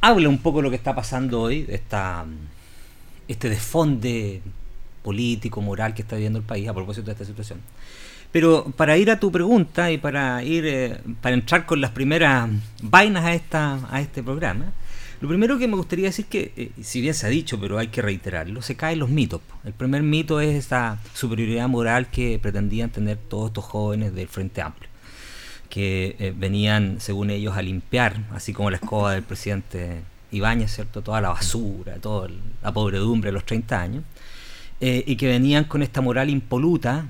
Habla 0.00 0.30
un 0.30 0.38
poco 0.38 0.58
de 0.58 0.62
lo 0.62 0.70
que 0.70 0.76
está 0.76 0.94
pasando 0.94 1.42
hoy, 1.42 1.66
esta, 1.68 2.24
este 3.28 3.50
desfonde 3.50 4.40
político, 5.02 5.60
moral 5.60 5.92
que 5.92 6.00
está 6.00 6.16
viviendo 6.16 6.38
el 6.38 6.44
país 6.44 6.66
a 6.68 6.72
propósito 6.72 7.06
de 7.06 7.12
esta 7.12 7.26
situación. 7.26 7.60
Pero 8.32 8.72
para 8.76 8.96
ir 8.96 9.10
a 9.10 9.20
tu 9.20 9.30
pregunta 9.30 9.92
y 9.92 9.98
para 9.98 10.42
ir 10.42 10.64
eh, 10.66 10.98
para 11.20 11.34
entrar 11.34 11.66
con 11.66 11.82
las 11.82 11.90
primeras 11.90 12.48
vainas 12.82 13.24
a 13.24 13.34
esta 13.34 13.78
a 13.90 14.00
este 14.00 14.22
programa, 14.22 14.72
lo 15.20 15.28
primero 15.28 15.58
que 15.58 15.68
me 15.68 15.76
gustaría 15.76 16.06
decir 16.06 16.24
que, 16.26 16.52
eh, 16.56 16.70
si 16.82 17.02
bien 17.02 17.14
se 17.14 17.26
ha 17.26 17.28
dicho, 17.28 17.60
pero 17.60 17.78
hay 17.78 17.88
que 17.88 18.00
reiterarlo, 18.00 18.62
se 18.62 18.74
caen 18.74 18.98
los 18.98 19.10
mitos. 19.10 19.42
El 19.64 19.74
primer 19.74 20.02
mito 20.02 20.40
es 20.40 20.56
esa 20.56 20.98
superioridad 21.12 21.68
moral 21.68 22.10
que 22.10 22.38
pretendían 22.42 22.90
tener 22.90 23.18
todos 23.18 23.50
estos 23.50 23.64
jóvenes 23.64 24.14
del 24.14 24.28
Frente 24.28 24.62
Amplio, 24.62 24.88
que 25.68 26.16
eh, 26.18 26.34
venían, 26.36 27.00
según 27.00 27.30
ellos, 27.30 27.56
a 27.56 27.62
limpiar, 27.62 28.16
así 28.32 28.52
como 28.54 28.70
la 28.70 28.78
escoba 28.78 29.12
del 29.12 29.22
presidente 29.22 30.00
Ibáñez, 30.32 30.74
¿cierto? 30.74 31.02
Toda 31.02 31.20
la 31.20 31.28
basura, 31.28 31.96
toda 31.96 32.28
la 32.62 32.72
pobredumbre 32.72 33.28
de 33.28 33.32
los 33.32 33.44
30 33.44 33.80
años, 33.80 34.04
y 34.80 35.14
que 35.14 35.28
venían 35.28 35.62
con 35.62 35.80
esta 35.84 36.00
moral 36.00 36.28
impoluta 36.28 37.06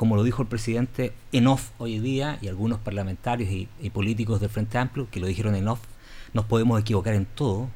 como 0.00 0.16
lo 0.16 0.24
dijo 0.24 0.40
el 0.40 0.48
presidente 0.48 1.12
en 1.30 1.46
off 1.46 1.72
hoy 1.76 1.98
día, 1.98 2.38
y 2.40 2.48
algunos 2.48 2.78
parlamentarios 2.78 3.50
y, 3.50 3.90
políticos 3.90 4.40
del 4.40 4.48
Frente 4.48 4.78
Amplio 4.78 5.06
que 5.10 5.20
lo 5.20 5.26
dijeron 5.26 5.54
en 5.54 5.68
off, 5.68 5.80
nos 6.32 6.46
podemos 6.46 6.80
equivocar 6.80 7.12
en 7.12 7.26
todo, 7.26 7.68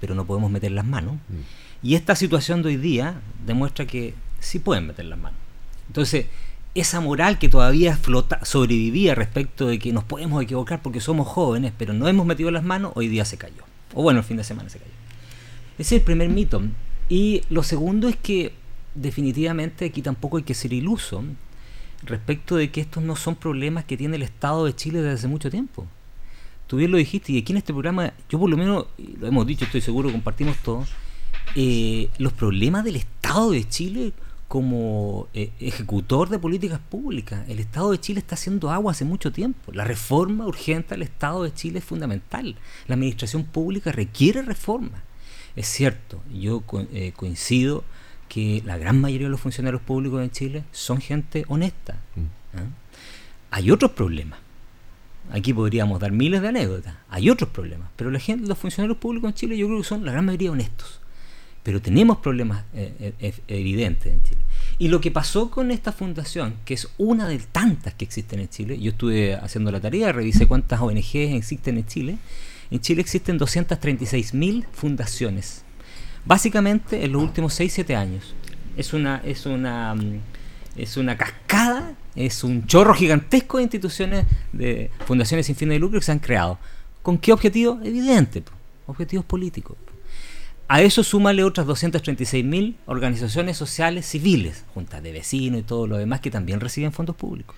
pero 0.00 0.16
no 0.16 0.24
podemos 0.26 0.50
meter 0.50 0.72
las 0.72 0.84
manos. 0.84 1.14
Mm. 1.28 1.86
Y 1.86 1.94
esta 1.94 2.16
situación 2.16 2.62
de 2.62 2.70
hoy 2.70 2.78
día 2.78 3.20
demuestra 3.46 3.86
que 3.86 4.12
sí 4.40 4.58
pueden 4.58 4.88
meter 4.88 5.04
las 5.04 5.20
manos. 5.20 5.38
Entonces, 5.86 6.26
esa 6.74 7.00
moral 7.00 7.38
que 7.38 7.48
todavía 7.48 7.96
flota, 7.96 8.44
sobrevivía 8.44 9.14
respecto 9.14 9.68
de 9.68 9.78
que 9.78 9.92
nos 9.92 10.02
podemos 10.02 10.42
equivocar 10.42 10.82
porque 10.82 11.00
somos 11.00 11.28
jóvenes, 11.28 11.72
pero 11.78 11.92
no 11.92 12.08
hemos 12.08 12.26
metido 12.26 12.50
las 12.50 12.64
manos, 12.64 12.90
hoy 12.96 13.06
día 13.06 13.24
se 13.24 13.36
cayó. 13.36 13.62
O 13.94 14.02
bueno, 14.02 14.18
el 14.18 14.24
fin 14.24 14.36
de 14.36 14.42
semana 14.42 14.68
se 14.68 14.80
cayó. 14.80 14.90
Ese 15.78 15.94
es 15.94 16.00
el 16.00 16.04
primer 16.04 16.28
mito. 16.28 16.60
Y 17.08 17.42
lo 17.50 17.62
segundo 17.62 18.08
es 18.08 18.16
que 18.16 18.52
definitivamente 18.96 19.84
aquí 19.84 20.02
tampoco 20.02 20.38
hay 20.38 20.42
que 20.42 20.54
ser 20.54 20.72
iluso 20.72 21.22
respecto 22.04 22.56
de 22.56 22.70
que 22.70 22.80
estos 22.80 23.02
no 23.02 23.16
son 23.16 23.36
problemas 23.36 23.84
que 23.84 23.96
tiene 23.96 24.16
el 24.16 24.22
Estado 24.22 24.64
de 24.64 24.74
Chile 24.74 25.00
desde 25.00 25.14
hace 25.14 25.28
mucho 25.28 25.50
tiempo. 25.50 25.86
Tú 26.66 26.76
bien 26.78 26.90
lo 26.90 26.96
dijiste, 26.96 27.32
y 27.32 27.38
aquí 27.38 27.52
en 27.52 27.58
este 27.58 27.72
programa, 27.72 28.12
yo 28.28 28.38
por 28.38 28.48
lo 28.48 28.56
menos, 28.56 28.86
lo 29.20 29.26
hemos 29.26 29.46
dicho, 29.46 29.64
estoy 29.64 29.80
seguro, 29.80 30.10
compartimos 30.10 30.56
todos, 30.58 30.88
eh, 31.54 32.08
los 32.18 32.32
problemas 32.32 32.84
del 32.84 32.96
Estado 32.96 33.50
de 33.50 33.68
Chile 33.68 34.12
como 34.48 35.28
eh, 35.32 35.50
ejecutor 35.60 36.28
de 36.28 36.38
políticas 36.38 36.78
públicas. 36.78 37.48
El 37.48 37.58
Estado 37.58 37.90
de 37.90 38.00
Chile 38.00 38.20
está 38.20 38.34
haciendo 38.34 38.70
agua 38.70 38.92
hace 38.92 39.04
mucho 39.04 39.32
tiempo. 39.32 39.72
La 39.72 39.84
reforma 39.84 40.46
urgente 40.46 40.94
al 40.94 41.02
Estado 41.02 41.44
de 41.44 41.54
Chile 41.54 41.78
es 41.78 41.84
fundamental. 41.84 42.56
La 42.86 42.94
administración 42.94 43.44
pública 43.44 43.92
requiere 43.92 44.42
reforma. 44.42 45.02
Es 45.56 45.68
cierto, 45.68 46.22
yo 46.30 46.62
eh, 46.92 47.12
coincido 47.16 47.84
que 48.32 48.62
la 48.64 48.78
gran 48.78 48.98
mayoría 48.98 49.26
de 49.26 49.30
los 49.30 49.42
funcionarios 49.42 49.82
públicos 49.82 50.22
en 50.22 50.30
Chile 50.30 50.64
son 50.72 51.02
gente 51.02 51.44
honesta. 51.48 51.98
Mm. 52.16 52.60
Hay 53.50 53.70
otros 53.70 53.90
problemas. 53.90 54.38
Aquí 55.30 55.52
podríamos 55.52 56.00
dar 56.00 56.12
miles 56.12 56.40
de 56.40 56.48
anécdotas. 56.48 56.94
Hay 57.10 57.28
otros 57.28 57.50
problemas. 57.50 57.90
Pero 57.94 58.10
la 58.10 58.18
gente, 58.18 58.48
los 58.48 58.56
funcionarios 58.56 58.96
públicos 58.96 59.28
en 59.28 59.34
Chile 59.34 59.58
yo 59.58 59.66
creo 59.66 59.80
que 59.80 59.84
son 59.84 60.06
la 60.06 60.12
gran 60.12 60.24
mayoría 60.24 60.50
honestos. 60.50 61.02
Pero 61.62 61.82
tenemos 61.82 62.16
problemas 62.18 62.64
eh, 62.72 63.12
eh, 63.20 63.34
evidentes 63.48 64.10
en 64.10 64.22
Chile. 64.22 64.40
Y 64.78 64.88
lo 64.88 65.02
que 65.02 65.10
pasó 65.10 65.50
con 65.50 65.70
esta 65.70 65.92
fundación, 65.92 66.54
que 66.64 66.72
es 66.72 66.88
una 66.96 67.28
de 67.28 67.36
tantas 67.38 67.92
que 67.92 68.06
existen 68.06 68.40
en 68.40 68.48
Chile, 68.48 68.80
yo 68.80 68.92
estuve 68.92 69.34
haciendo 69.34 69.70
la 69.70 69.80
tarea, 69.80 70.10
revisé 70.10 70.46
cuántas 70.46 70.80
ONGs 70.80 71.34
existen 71.34 71.76
en 71.76 71.84
Chile. 71.84 72.16
En 72.70 72.80
Chile 72.80 73.02
existen 73.02 73.36
236 73.36 74.32
mil 74.32 74.64
fundaciones 74.72 75.66
básicamente 76.24 77.04
en 77.04 77.12
los 77.12 77.22
últimos 77.22 77.58
6-7 77.58 77.96
años. 77.96 78.34
Es 78.76 78.92
una, 78.92 79.20
es 79.24 79.46
una 79.46 79.94
mm, 79.94 80.20
es 80.76 80.96
una 80.96 81.16
cascada, 81.16 81.94
es 82.14 82.44
un 82.44 82.66
chorro 82.66 82.94
gigantesco 82.94 83.58
de 83.58 83.64
instituciones, 83.64 84.26
de 84.52 84.90
fundaciones 85.06 85.46
sin 85.46 85.56
fines 85.56 85.74
de 85.74 85.78
lucro 85.80 86.00
que 86.00 86.06
se 86.06 86.12
han 86.12 86.18
creado. 86.18 86.58
¿Con 87.02 87.18
qué 87.18 87.32
objetivo? 87.32 87.80
Evidente, 87.82 88.42
objetivos 88.86 89.24
políticos. 89.24 89.76
A 90.68 90.80
eso 90.80 91.04
súmale 91.04 91.44
otras 91.44 91.66
236.000 91.66 92.76
organizaciones 92.86 93.58
sociales 93.58 94.06
civiles, 94.06 94.64
juntas 94.72 95.02
de 95.02 95.12
vecinos 95.12 95.60
y 95.60 95.64
todo 95.64 95.86
lo 95.86 95.98
demás 95.98 96.20
que 96.20 96.30
también 96.30 96.60
reciben 96.60 96.92
fondos 96.92 97.16
públicos. 97.16 97.56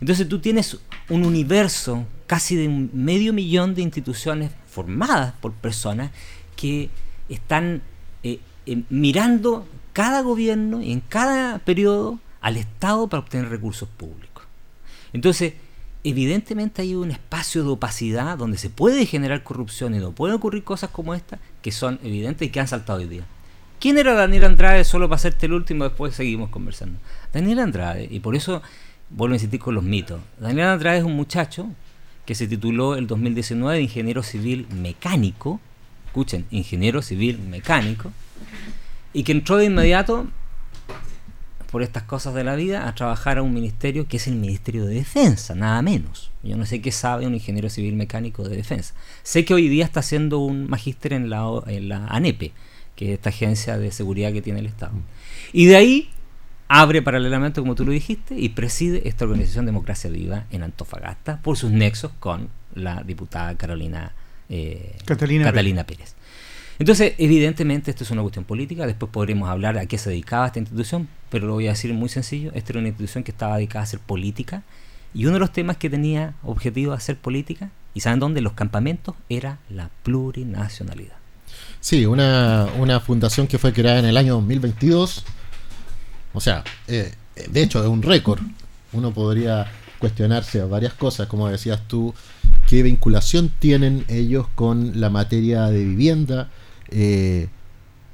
Entonces 0.00 0.28
tú 0.28 0.38
tienes 0.38 0.78
un 1.10 1.26
universo 1.26 2.06
casi 2.26 2.56
de 2.56 2.68
medio 2.68 3.32
millón 3.32 3.74
de 3.74 3.82
instituciones 3.82 4.52
formadas 4.66 5.34
por 5.40 5.52
personas 5.52 6.12
que 6.56 6.88
están 7.28 7.82
eh, 8.22 8.40
eh, 8.66 8.82
mirando 8.90 9.66
cada 9.92 10.20
gobierno 10.22 10.80
y 10.82 10.92
en 10.92 11.00
cada 11.00 11.58
periodo 11.58 12.18
al 12.40 12.56
Estado 12.56 13.08
para 13.08 13.20
obtener 13.20 13.48
recursos 13.48 13.88
públicos. 13.88 14.44
Entonces, 15.12 15.54
evidentemente 16.04 16.82
hay 16.82 16.94
un 16.94 17.10
espacio 17.10 17.62
de 17.62 17.70
opacidad 17.70 18.38
donde 18.38 18.58
se 18.58 18.70
puede 18.70 19.06
generar 19.06 19.42
corrupción 19.42 19.94
y 19.94 19.98
no 19.98 20.12
pueden 20.12 20.36
ocurrir 20.36 20.64
cosas 20.64 20.90
como 20.90 21.14
esta 21.14 21.38
que 21.62 21.72
son 21.72 21.98
evidentes 22.02 22.48
y 22.48 22.50
que 22.50 22.60
han 22.60 22.68
saltado 22.68 23.00
hoy 23.00 23.06
día. 23.06 23.24
¿Quién 23.80 23.98
era 23.98 24.14
Daniel 24.14 24.44
Andrade? 24.44 24.84
Solo 24.84 25.08
para 25.08 25.16
hacerte 25.16 25.46
el 25.46 25.52
último, 25.52 25.84
después 25.84 26.14
seguimos 26.14 26.50
conversando. 26.50 26.98
Daniel 27.32 27.60
Andrade, 27.60 28.08
y 28.10 28.20
por 28.20 28.34
eso 28.34 28.60
vuelvo 29.10 29.34
a 29.34 29.36
insistir 29.36 29.60
con 29.60 29.74
los 29.74 29.84
mitos. 29.84 30.20
Daniel 30.38 30.68
Andrade 30.68 30.98
es 30.98 31.04
un 31.04 31.14
muchacho 31.14 31.68
que 32.26 32.34
se 32.34 32.48
tituló 32.48 32.96
el 32.96 33.06
2019 33.06 33.76
de 33.76 33.82
ingeniero 33.82 34.22
civil 34.22 34.66
mecánico 34.70 35.60
escuchen, 36.08 36.46
ingeniero 36.50 37.02
civil 37.02 37.38
mecánico, 37.38 38.12
y 39.12 39.22
que 39.22 39.32
entró 39.32 39.56
de 39.56 39.66
inmediato, 39.66 40.26
por 41.70 41.82
estas 41.82 42.04
cosas 42.04 42.34
de 42.34 42.44
la 42.44 42.56
vida, 42.56 42.88
a 42.88 42.94
trabajar 42.94 43.38
a 43.38 43.42
un 43.42 43.52
ministerio 43.52 44.08
que 44.08 44.16
es 44.16 44.26
el 44.26 44.36
Ministerio 44.36 44.86
de 44.86 44.94
Defensa, 44.94 45.54
nada 45.54 45.82
menos. 45.82 46.30
Yo 46.42 46.56
no 46.56 46.64
sé 46.64 46.80
qué 46.80 46.92
sabe 46.92 47.26
un 47.26 47.34
ingeniero 47.34 47.68
civil 47.68 47.94
mecánico 47.94 48.48
de 48.48 48.56
defensa. 48.56 48.94
Sé 49.22 49.44
que 49.44 49.52
hoy 49.52 49.68
día 49.68 49.84
está 49.84 50.00
haciendo 50.00 50.38
un 50.38 50.68
magíster 50.68 51.12
en 51.12 51.28
la, 51.28 51.44
en 51.66 51.90
la 51.90 52.06
ANEPE, 52.06 52.52
que 52.96 53.12
es 53.12 53.18
esta 53.18 53.28
agencia 53.28 53.76
de 53.76 53.92
seguridad 53.92 54.32
que 54.32 54.40
tiene 54.40 54.60
el 54.60 54.66
Estado. 54.66 54.94
Y 55.52 55.66
de 55.66 55.76
ahí 55.76 56.10
abre 56.68 57.02
paralelamente, 57.02 57.60
como 57.60 57.74
tú 57.74 57.84
lo 57.84 57.92
dijiste, 57.92 58.38
y 58.38 58.48
preside 58.50 59.06
esta 59.06 59.26
organización 59.26 59.66
Democracia 59.66 60.10
Viva 60.10 60.46
en 60.50 60.62
Antofagasta 60.62 61.40
por 61.42 61.58
sus 61.58 61.70
nexos 61.70 62.12
con 62.18 62.48
la 62.74 63.02
diputada 63.02 63.56
Carolina 63.56 64.12
eh, 64.48 64.96
Catalina, 65.04 65.84
Pérez. 65.84 66.14
Entonces, 66.78 67.14
evidentemente, 67.18 67.90
esto 67.90 68.04
es 68.04 68.10
una 68.10 68.22
cuestión 68.22 68.44
política. 68.44 68.86
Después 68.86 69.10
podremos 69.10 69.48
hablar 69.48 69.78
a 69.78 69.86
qué 69.86 69.98
se 69.98 70.10
dedicaba 70.10 70.46
esta 70.46 70.60
institución, 70.60 71.08
pero 71.28 71.46
lo 71.46 71.54
voy 71.54 71.66
a 71.66 71.70
decir 71.70 71.92
muy 71.92 72.08
sencillo. 72.08 72.52
Esta 72.54 72.72
era 72.72 72.78
una 72.78 72.88
institución 72.88 73.24
que 73.24 73.32
estaba 73.32 73.56
dedicada 73.56 73.80
a 73.80 73.84
hacer 73.84 74.00
política 74.00 74.62
Y 75.14 75.24
uno 75.24 75.34
de 75.34 75.40
los 75.40 75.52
temas 75.52 75.76
que 75.76 75.90
tenía 75.90 76.34
objetivo 76.42 76.92
de 76.92 76.98
hacer 76.98 77.16
política, 77.16 77.70
¿y 77.94 78.00
saben 78.00 78.20
dónde? 78.20 78.40
Los 78.40 78.52
campamentos, 78.52 79.16
era 79.28 79.58
la 79.68 79.90
plurinacionalidad. 80.04 81.16
Sí, 81.80 82.06
una, 82.06 82.68
una 82.78 83.00
fundación 83.00 83.46
que 83.46 83.58
fue 83.58 83.72
creada 83.72 83.98
en 83.98 84.04
el 84.04 84.16
año 84.16 84.34
2022. 84.34 85.24
O 86.34 86.40
sea, 86.40 86.62
eh, 86.86 87.12
de 87.50 87.62
hecho 87.62 87.82
es 87.82 87.88
un 87.88 88.02
récord. 88.02 88.40
Uno 88.92 89.12
podría 89.12 89.66
cuestionarse 89.98 90.62
varias 90.62 90.94
cosas, 90.94 91.26
como 91.26 91.48
decías 91.48 91.80
tú, 91.88 92.14
qué 92.68 92.82
vinculación 92.82 93.50
tienen 93.58 94.04
ellos 94.08 94.46
con 94.54 95.00
la 95.00 95.08
materia 95.08 95.66
de 95.68 95.84
vivienda, 95.84 96.50
eh, 96.90 97.48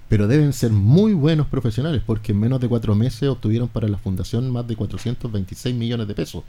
pero 0.08 0.28
deben 0.28 0.52
ser 0.52 0.70
muy 0.70 1.12
buenos 1.12 1.48
profesionales 1.48 2.02
porque 2.06 2.30
en 2.30 2.38
menos 2.38 2.60
de 2.60 2.68
cuatro 2.68 2.94
meses 2.94 3.28
obtuvieron 3.28 3.66
para 3.66 3.88
la 3.88 3.98
fundación 3.98 4.48
más 4.52 4.68
de 4.68 4.76
426 4.76 5.74
millones 5.74 6.06
de 6.06 6.14
pesos. 6.14 6.44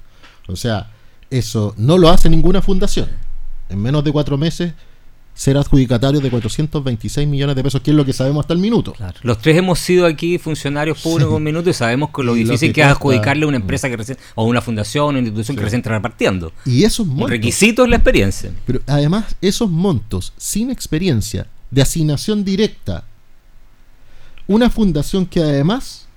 O 0.48 0.56
sea, 0.56 0.92
eso 1.32 1.74
no 1.78 1.98
lo 1.98 2.10
hace 2.10 2.30
ninguna 2.30 2.62
fundación. 2.62 3.10
En 3.70 3.82
menos 3.82 4.04
de 4.04 4.12
cuatro 4.12 4.38
meses 4.38 4.74
ser 5.36 5.58
adjudicatarios 5.58 6.24
de 6.24 6.30
426 6.32 7.27
millones 7.27 7.56
de 7.58 7.63
pesos, 7.63 7.82
que 7.82 7.92
es 7.92 7.98
lo 7.98 8.06
que 8.06 8.13
sabemos 8.13 8.44
hasta 8.44 8.54
el 8.54 8.60
minuto. 8.60 8.96
Los 9.22 9.38
tres 9.39 9.58
hemos 9.58 9.80
sido 9.80 10.06
aquí 10.06 10.38
funcionarios 10.38 11.01
públicos 11.01 11.34
un 11.34 11.44
minuto 11.44 11.70
y 11.70 11.74
sabemos 11.74 12.10
que 12.15 12.24
lo 12.24 12.34
difícil 12.34 12.72
que, 12.72 12.82
es 12.82 12.88
adjudicarle 12.88 13.44
a 13.44 13.48
una 13.50 13.58
empresa 13.58 13.89
que 13.89 13.98
recién, 13.98 14.18
o 14.34 14.46
una 14.46 14.62
fundación, 14.62 15.10
una 15.10 15.20
institución 15.20 15.58
que 15.58 15.63
recién 15.63 15.82
está 15.82 15.92
repartiendo. 15.92 16.54
Y 16.65 16.86
esos 16.86 17.06
montos. 17.06 17.25
El 17.25 17.38
requisito 17.38 17.84
es 17.84 17.89
la 17.89 17.98
experiencia. 17.98 18.51
Pero 18.65 18.80
además, 18.88 19.36
esos 19.42 19.70
montos 19.70 20.34
sin 20.38 20.72
experiencia, 20.72 21.48
de 21.70 21.82
asignación 21.82 22.46
directa, 22.46 23.04
una 24.48 24.70
fundación 24.70 25.25
que 25.25 25.42
además 25.42 26.08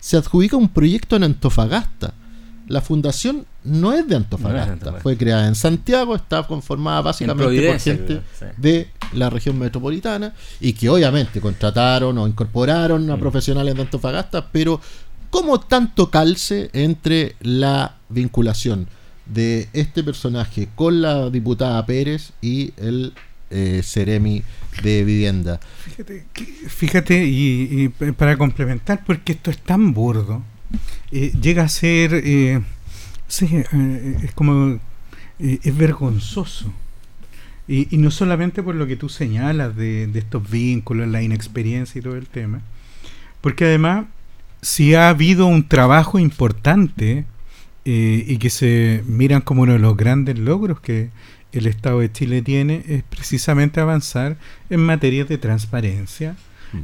se 0.00 0.16
adjudica 0.16 0.56
un 0.56 0.68
proyecto 0.68 1.16
en 1.16 1.24
Antofagasta 1.24 2.14
la 2.66 2.80
fundación 2.80 3.46
no 3.64 3.92
es 3.92 4.06
de 4.08 4.16
Antofagasta, 4.16 4.94
fue 4.94 5.16
creada 5.16 5.46
en 5.46 5.54
Santiago, 5.54 6.14
está 6.16 6.42
conformada 6.44 7.02
básicamente 7.02 7.66
por 7.66 7.80
gente 7.80 8.20
de 8.56 8.88
la 9.12 9.30
región 9.30 9.58
metropolitana 9.58 10.34
y 10.60 10.72
que 10.72 10.88
obviamente 10.88 11.40
contrataron 11.40 12.16
o 12.18 12.26
incorporaron 12.26 13.10
a 13.10 13.16
mm. 13.16 13.20
profesionales 13.20 13.74
de 13.74 13.82
Antofagasta, 13.82 14.48
pero 14.50 14.80
¿cómo 15.30 15.60
tanto 15.60 16.10
calce 16.10 16.70
entre 16.72 17.36
la 17.40 17.96
vinculación 18.08 18.88
de 19.26 19.68
este 19.72 20.02
personaje 20.02 20.68
con 20.74 21.02
la 21.02 21.30
diputada 21.30 21.84
Pérez 21.86 22.32
y 22.40 22.72
el 22.76 23.12
eh, 23.50 23.82
Ceremi 23.84 24.42
de 24.82 25.04
vivienda? 25.04 25.60
Fíjate, 25.84 26.26
fíjate 26.68 27.24
y 27.26 27.88
para 28.16 28.36
complementar, 28.36 29.04
porque 29.04 29.32
esto 29.32 29.50
es 29.50 29.58
tan 29.58 29.92
burdo 29.92 30.42
eh, 31.12 31.32
llega 31.40 31.64
a 31.64 31.68
ser, 31.68 32.14
eh, 32.14 32.60
eh, 33.40 34.18
es 34.22 34.32
como, 34.32 34.78
es 35.38 35.76
vergonzoso. 35.76 36.72
Y, 37.66 37.96
no 37.96 38.10
solamente 38.10 38.62
por 38.62 38.74
lo 38.74 38.86
que 38.86 38.96
tú 38.96 39.08
señalas 39.08 39.74
de, 39.74 40.10
estos 40.14 40.50
vínculos, 40.50 41.08
la 41.08 41.22
inexperiencia 41.22 41.98
y 41.98 42.02
todo 42.02 42.16
el 42.16 42.26
tema, 42.26 42.60
porque 43.40 43.64
además, 43.64 44.06
si 44.60 44.94
ha 44.94 45.08
habido 45.08 45.46
un 45.46 45.66
trabajo 45.66 46.18
importante 46.18 47.24
y 47.86 48.38
que 48.38 48.48
se 48.48 49.02
miran 49.06 49.42
como 49.42 49.62
uno 49.62 49.74
de 49.74 49.78
los 49.78 49.96
grandes 49.96 50.38
logros 50.38 50.80
que 50.80 51.10
el 51.52 51.66
Estado 51.66 52.00
de 52.00 52.10
Chile 52.10 52.42
tiene, 52.42 52.82
es 52.88 53.02
precisamente 53.02 53.80
avanzar 53.80 54.36
en 54.70 54.80
materia 54.80 55.24
de 55.24 55.38
transparencia, 55.38 56.36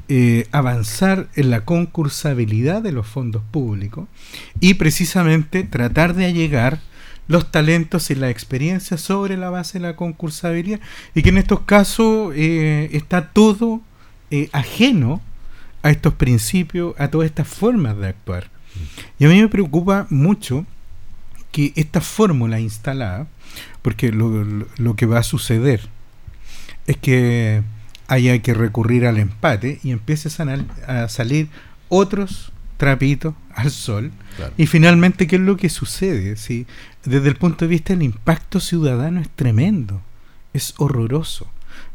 eh, 0.09 0.47
avanzar 0.53 1.29
en 1.37 1.51
la 1.51 1.65
concursabilidad 1.65 2.83
de 2.83 2.93
los 2.93 3.07
fondos 3.07 3.43
públicos 3.51 4.09
y 4.61 4.75
precisamente 4.75 5.63
tratar 5.65 6.15
de 6.15 6.27
allegar 6.27 6.81
los 7.29 7.51
talentos 7.51 8.11
y 8.11 8.15
la 8.15 8.31
experiencia 8.31 8.99
sobre 8.99 9.37
la 9.37 9.51
base 9.51 9.79
de 9.79 9.87
la 9.87 9.97
concursabilidad 9.97 10.81
y 11.15 11.23
que 11.23 11.29
en 11.29 11.39
estos 11.39 11.61
casos 11.61 12.33
eh, 12.35 12.91
está 12.93 13.29
todo 13.29 13.81
eh, 14.31 14.49
ajeno 14.53 15.21
a 15.83 15.91
estos 15.91 16.15
principios, 16.15 16.95
a 16.99 17.09
todas 17.09 17.27
estas 17.27 17.49
formas 17.49 17.97
de 17.99 18.09
actuar. 18.09 18.51
Y 19.19 19.25
a 19.25 19.29
mí 19.29 19.41
me 19.41 19.49
preocupa 19.49 20.07
mucho 20.11 20.67
que 21.53 21.73
esta 21.77 22.01
fórmula 22.01 22.61
instalada, 22.61 23.27
porque 23.83 24.13
lo 24.13 24.97
que 24.97 25.07
va 25.07 25.19
a 25.19 25.23
suceder 25.23 25.89
es 26.87 26.97
que 26.97 27.63
haya 28.11 28.37
que 28.41 28.55
recurrir 28.55 29.07
al 29.07 29.19
empate 29.19 29.79
y 29.85 29.93
empieces 29.93 30.41
a, 30.41 31.09
salir 31.09 31.49
otros 31.89 32.53
trapitos 32.77 33.35
al 33.55 33.71
sol. 33.71 34.11
Y 34.59 34.67
finalmente, 34.67 35.29
¿qué 35.29 35.37
es 35.37 35.43
lo 35.43 35.57
que 35.57 35.69
sucede? 35.69 36.37
¿Sí? 36.37 36.67
Desde 37.05 37.29
el 37.29 37.37
punto 37.37 37.65
de 37.65 37.69
vista 37.69 37.93
del 37.93 38.03
impacto 38.03 38.59
ciudadano 38.59 39.21
es 39.21 39.29
tremendo, 39.31 40.03
es 40.53 40.75
horroroso. 40.79 41.47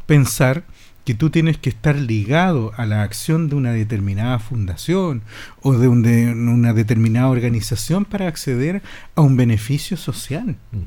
Pensar 0.06 0.64
que 1.04 1.12
tú 1.12 1.28
tienes 1.28 1.58
que 1.58 1.68
estar 1.68 1.96
ligado 1.96 2.72
a 2.78 2.86
la 2.86 3.02
acción 3.02 3.48
de 3.48 3.56
una 3.56 3.72
determinada 3.72 4.38
fundación 4.38 5.22
o 5.60 5.74
de, 5.74 5.86
una 5.86 6.72
determinada 6.72 7.28
organización 7.28 8.06
para 8.06 8.26
acceder 8.26 8.82
a 9.16 9.20
un 9.20 9.36
beneficio 9.36 9.98
social. 9.98 10.56
Mm. 10.72 10.78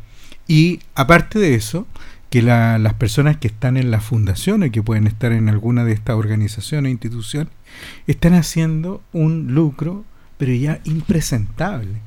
Y 0.47 0.79
aparte 0.95 1.37
de 1.37 1.53
eso, 1.53 1.85
que 2.29 2.41
las 2.41 2.93
personas 2.93 3.37
que 3.37 3.47
están 3.47 3.75
en 3.77 3.89
la 3.89 4.01
fundación 4.01 4.63
y 4.63 4.69
que 4.69 4.83
pueden 4.83 5.07
estar 5.07 5.31
en 5.31 5.49
alguna 5.49 5.83
de 5.83 5.93
estas 5.93 6.15
organizaciones 6.15 6.89
e 6.89 6.91
instituciones 6.91 7.51
están 8.05 8.33
haciendo 8.33 9.01
un 9.13 9.53
lucro, 9.53 10.05
pero 10.37 10.53
ya 10.53 10.79
impresentable. 10.83 12.01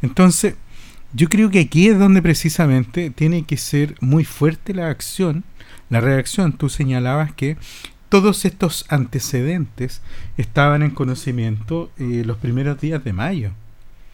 Entonces, 0.00 0.54
yo 1.12 1.28
creo 1.28 1.50
que 1.50 1.60
aquí 1.60 1.88
es 1.88 1.98
donde 1.98 2.22
precisamente 2.22 3.10
tiene 3.10 3.44
que 3.44 3.56
ser 3.56 3.94
muy 4.00 4.24
fuerte 4.24 4.74
la 4.74 4.88
acción, 4.88 5.44
la 5.90 6.00
reacción. 6.00 6.52
Tú 6.52 6.68
señalabas 6.68 7.32
que 7.32 7.56
todos 8.08 8.44
estos 8.44 8.86
antecedentes 8.88 10.00
estaban 10.36 10.82
en 10.82 10.90
conocimiento 10.90 11.90
eh, 11.98 12.22
los 12.24 12.38
primeros 12.38 12.80
días 12.80 13.04
de 13.04 13.12
mayo. 13.12 13.50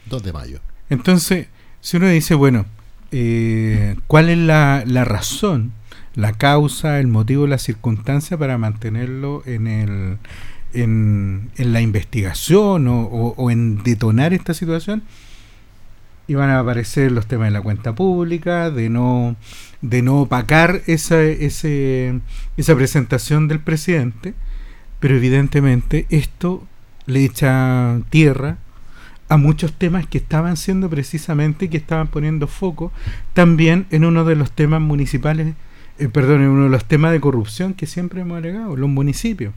2 0.07 0.22
de 0.22 0.33
mayo. 0.33 0.61
Entonces, 0.90 1.46
si 1.81 1.96
uno 1.96 2.09
dice, 2.09 2.35
bueno, 2.35 2.66
eh, 3.12 3.96
cuál 4.07 4.31
es 4.31 4.38
la, 4.38 4.85
razón, 5.05 5.72
la 6.14 6.33
causa, 6.33 6.98
el 6.98 7.09
motivo, 7.09 7.46
la 7.46 7.59
circunstancia 7.59 8.38
para 8.38 8.57
mantenerlo 8.57 9.42
en, 9.44 9.66
el, 9.66 10.18
en, 10.72 11.51
la 11.57 11.83
investigación 11.83 12.87
o, 12.88 13.51
en 13.51 13.83
detonar 13.83 14.33
esta 14.33 14.55
situación. 14.55 15.03
Y 16.27 16.35
van 16.35 16.51
a 16.51 16.61
aparecer 16.61 17.12
los 17.12 17.27
temas 17.27 17.48
de 17.48 17.51
la 17.51 17.61
cuenta 17.61 17.94
pública, 17.94 18.70
de 18.70 18.88
no, 18.88 19.37
de 19.83 20.01
no 20.01 20.22
opacar 20.22 20.81
esa, 20.87 21.20
ese, 21.20 22.20
esa 22.57 22.75
presentación 22.75 23.48
del 23.48 23.61
presidente, 23.61 24.33
pero 25.01 25.16
evidentemente 25.16 26.07
esto 26.09 26.66
le 27.07 27.25
echa 27.25 28.01
tierra 28.09 28.57
a 29.33 29.38
muchos 29.38 29.73
temas 29.73 30.07
que 30.07 30.18
estaban 30.18 30.59
siendo 30.59 30.90
precisamente, 30.90 31.71
que 31.71 31.79
estaban 31.79 32.09
poniendo 32.09 32.47
foco 32.47 32.92
también 33.33 33.87
en 33.90 34.05
uno 34.05 34.27
de 34.27 34.37
los 34.37 34.53
temas 34.53 34.83
municipales, 34.83 35.55
eh, 35.99 36.09
perdón, 36.09 36.42
en 36.42 36.49
uno 36.49 36.64
de 36.64 36.68
los 36.68 36.85
temas 36.85 37.12
de 37.12 37.21
corrupción 37.21 37.73
que 37.73 37.87
siempre 37.87 38.21
hemos 38.21 38.37
alegado, 38.37 38.77
los 38.77 38.90
municipios. 38.90 39.55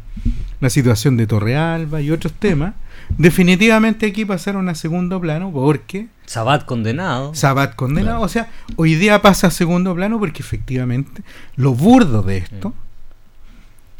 La 0.61 0.69
situación 0.69 1.17
de 1.17 1.27
Torrealba 1.27 2.01
y 2.01 2.09
otros 2.09 2.31
temas, 2.31 2.73
definitivamente 3.17 4.05
aquí 4.05 4.23
pasaron 4.23 4.69
a 4.69 4.75
segundo 4.75 5.19
plano 5.19 5.51
porque... 5.51 6.07
Sabat 6.25 6.63
condenado. 6.63 7.35
Sabat 7.35 7.75
condenado, 7.75 8.21
o 8.21 8.29
sea, 8.29 8.47
hoy 8.77 8.95
día 8.95 9.21
pasa 9.21 9.47
a 9.47 9.51
segundo 9.51 9.93
plano 9.93 10.19
porque 10.19 10.41
efectivamente 10.41 11.21
lo 11.57 11.73
burdo 11.73 12.23
de 12.23 12.37
esto... 12.37 12.73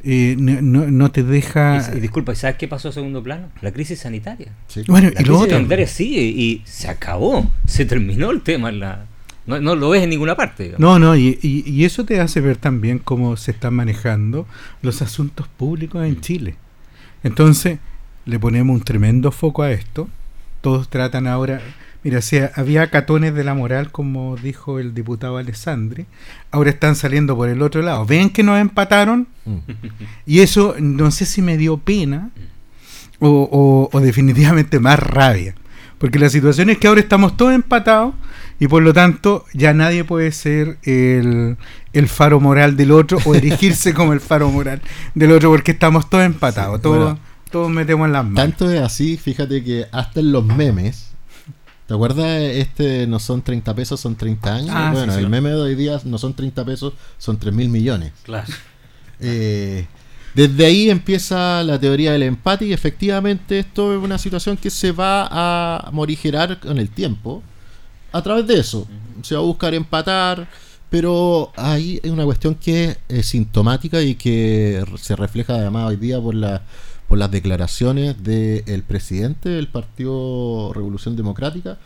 Eh, 0.07 0.35
no, 0.37 0.61
no, 0.61 1.11
te 1.11 1.23
deja. 1.23 1.83
Y, 1.95 1.99
disculpa, 1.99 2.31
¿y 2.33 2.35
sabes 2.35 2.57
qué 2.57 2.67
pasó 2.67 2.89
a 2.89 2.91
segundo 2.91 3.23
plano? 3.23 3.49
La 3.61 3.71
crisis 3.71 3.99
sanitaria. 3.99 4.51
Bueno, 4.87 5.09
la 5.09 5.23
crisis 5.23 5.49
sanitaria 5.49 5.87
sigue 5.87 6.21
y 6.21 6.61
se 6.65 6.87
acabó, 6.89 7.49
se 7.65 7.85
terminó 7.85 8.29
el 8.29 8.41
tema. 8.41 8.71
la, 8.71 9.07
no, 9.47 9.75
lo 9.75 9.89
ves 9.89 10.03
en 10.03 10.11
ninguna 10.11 10.35
parte. 10.35 10.75
No, 10.77 10.99
no, 10.99 11.15
y, 11.15 11.39
y, 11.41 11.85
eso 11.85 12.05
te 12.05 12.19
hace 12.19 12.39
ver 12.39 12.57
también 12.57 12.99
cómo 12.99 13.35
se 13.35 13.49
están 13.49 13.73
manejando 13.73 14.45
los 14.83 15.01
asuntos 15.01 15.47
públicos 15.47 16.05
en 16.05 16.21
Chile. 16.21 16.55
Entonces, 17.23 17.79
le 18.25 18.39
ponemos 18.39 18.75
un 18.75 18.83
tremendo 18.83 19.31
foco 19.31 19.63
a 19.63 19.71
esto. 19.71 20.07
Todos 20.61 20.89
tratan 20.89 21.25
ahora 21.25 21.61
Mira, 22.05 22.21
si 22.21 22.37
había 22.53 22.91
catones 22.91 23.33
de 23.33 23.43
la 23.43 23.55
moral, 23.55 23.91
como 23.91 24.35
dijo 24.35 24.77
el 24.77 24.93
diputado 24.93 25.37
Alessandri, 25.37 26.05
ahora 26.51 26.69
están 26.69 26.95
saliendo 26.95 27.35
por 27.35 27.49
el 27.49 27.63
otro 27.63 27.81
lado. 27.81 28.05
¿Ven 28.05 28.29
que 28.29 28.43
nos 28.43 28.61
empataron? 28.61 29.27
Mm. 29.43 29.57
Y 30.27 30.41
eso 30.41 30.75
no 30.79 31.09
sé 31.09 31.25
si 31.25 31.41
me 31.41 31.57
dio 31.57 31.77
pena 31.77 32.29
o, 33.19 33.89
definitivamente 34.03 34.79
más 34.79 34.99
rabia. 34.99 35.55
Porque 35.97 36.19
la 36.19 36.29
situación 36.29 36.69
es 36.69 36.77
que 36.77 36.87
ahora 36.87 37.01
estamos 37.01 37.37
todos 37.37 37.55
empatados 37.55 38.13
y 38.59 38.67
por 38.67 38.83
lo 38.83 38.93
tanto 38.93 39.43
ya 39.53 39.73
nadie 39.73 40.03
puede 40.03 40.31
ser 40.31 40.77
el, 40.83 41.57
faro 42.05 42.39
moral 42.39 42.77
del 42.77 42.91
otro 42.91 43.17
o 43.25 43.33
erigirse 43.33 43.95
como 43.95 44.13
el 44.13 44.19
faro 44.19 44.51
moral 44.51 44.79
del 45.15 45.31
otro 45.31 45.49
porque 45.49 45.71
estamos 45.71 46.07
todos 46.07 46.23
empatados, 46.23 46.83
todos, 46.83 47.17
todos 47.49 47.71
metemos 47.71 48.05
en 48.05 48.13
las 48.13 48.25
manos. 48.25 48.37
Tanto 48.37 48.69
es 48.69 48.79
así, 48.79 49.17
fíjate 49.17 49.63
que 49.63 49.87
hasta 49.91 50.19
en 50.19 50.31
los 50.31 50.45
memes 50.45 51.14
¿Te 51.87 51.93
acuerdas? 51.93 52.41
Este 52.41 53.05
no 53.05 53.19
son 53.19 53.41
30 53.43 53.75
pesos, 53.75 53.99
son 53.99 54.15
30 54.15 54.55
años. 54.55 54.71
Ah, 54.71 54.89
bueno, 54.91 55.13
sí, 55.13 55.19
sí. 55.19 55.23
el 55.23 55.29
meme 55.29 55.49
de 55.49 55.55
hoy 55.55 55.75
día 55.75 55.99
no 56.03 56.17
son 56.17 56.33
30 56.33 56.65
pesos, 56.65 56.93
son 57.17 57.37
3 57.37 57.53
mil 57.53 57.69
millones. 57.69 58.11
Claro. 58.23 58.47
Eh, 59.19 59.85
desde 60.33 60.65
ahí 60.65 60.89
empieza 60.89 61.63
la 61.63 61.79
teoría 61.79 62.11
del 62.11 62.23
empate 62.23 62.65
y 62.65 62.73
efectivamente 62.73 63.59
esto 63.59 63.95
es 63.95 64.03
una 64.03 64.17
situación 64.17 64.57
que 64.57 64.69
se 64.69 64.91
va 64.91 65.29
a 65.31 65.89
morigerar 65.91 66.59
con 66.59 66.77
el 66.77 66.89
tiempo 66.89 67.41
a 68.11 68.21
través 68.21 68.45
de 68.45 68.59
eso. 68.59 68.87
Se 69.21 69.35
va 69.35 69.41
a 69.41 69.45
buscar 69.45 69.73
empatar, 69.73 70.47
pero 70.89 71.53
ahí 71.55 72.01
hay 72.03 72.09
una 72.09 72.25
cuestión 72.25 72.55
que 72.55 72.83
es 72.85 72.97
eh, 73.07 73.23
sintomática 73.23 74.01
y 74.01 74.15
que 74.15 74.83
se 74.97 75.15
refleja 75.15 75.55
además 75.55 75.89
hoy 75.89 75.95
día 75.95 76.19
por, 76.19 76.35
la, 76.35 76.63
por 77.15 77.19
las 77.21 77.31
declaraciones 77.31 78.21
del 78.25 78.83
presidente 78.83 79.47
del 79.47 79.69
Partido 79.69 80.73
Revolución 80.73 81.15
Democrática 81.15 81.77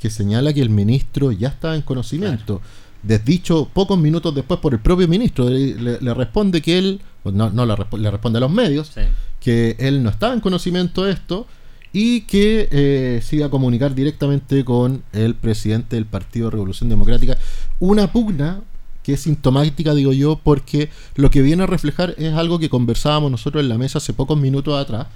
que 0.00 0.10
señala 0.10 0.52
que 0.52 0.62
el 0.62 0.68
ministro 0.68 1.30
ya 1.30 1.46
está 1.46 1.76
en 1.76 1.82
conocimiento. 1.82 2.60
Desdicho 3.04 3.68
pocos 3.72 3.96
minutos 3.96 4.34
después 4.34 4.58
por 4.58 4.74
el 4.74 4.80
propio 4.80 5.06
ministro, 5.06 5.48
le, 5.48 5.76
le- 5.76 6.00
le 6.00 6.14
responde 6.14 6.60
que 6.60 6.76
él, 6.76 7.00
no, 7.22 7.50
no 7.50 7.66
le, 7.66 7.74
resp- 7.74 7.96
le 7.98 8.10
responde 8.10 8.38
a 8.38 8.40
los 8.40 8.50
medios, 8.50 8.88
Sí. 8.92 9.02
que 9.38 9.76
él 9.78 10.02
no 10.02 10.10
estaba 10.10 10.34
en 10.34 10.40
conocimiento 10.40 11.04
de 11.04 11.12
esto 11.12 11.46
y 11.92 12.22
que 12.22 12.68
eh, 12.72 13.20
se 13.22 13.36
iba 13.36 13.46
a 13.46 13.50
comunicar 13.50 13.94
directamente 13.94 14.64
con 14.64 15.04
el 15.12 15.36
presidente 15.36 15.94
del 15.94 16.06
Partido 16.06 16.50
Revolución 16.50 16.88
Democrática. 16.90 17.38
Una 17.78 18.10
pugna 18.10 18.60
que 19.04 19.12
es 19.12 19.20
sintomática, 19.20 19.94
digo 19.94 20.12
yo, 20.12 20.40
porque 20.42 20.90
lo 21.14 21.30
que 21.30 21.42
viene 21.42 21.62
a 21.62 21.66
reflejar 21.66 22.14
es 22.18 22.34
algo 22.34 22.58
que 22.58 22.68
conversábamos 22.68 23.30
nosotros 23.30 23.62
en 23.62 23.68
la 23.68 23.78
mesa 23.78 23.98
hace 23.98 24.12
pocos 24.12 24.36
minutos 24.36 24.76
atrás, 24.76 25.06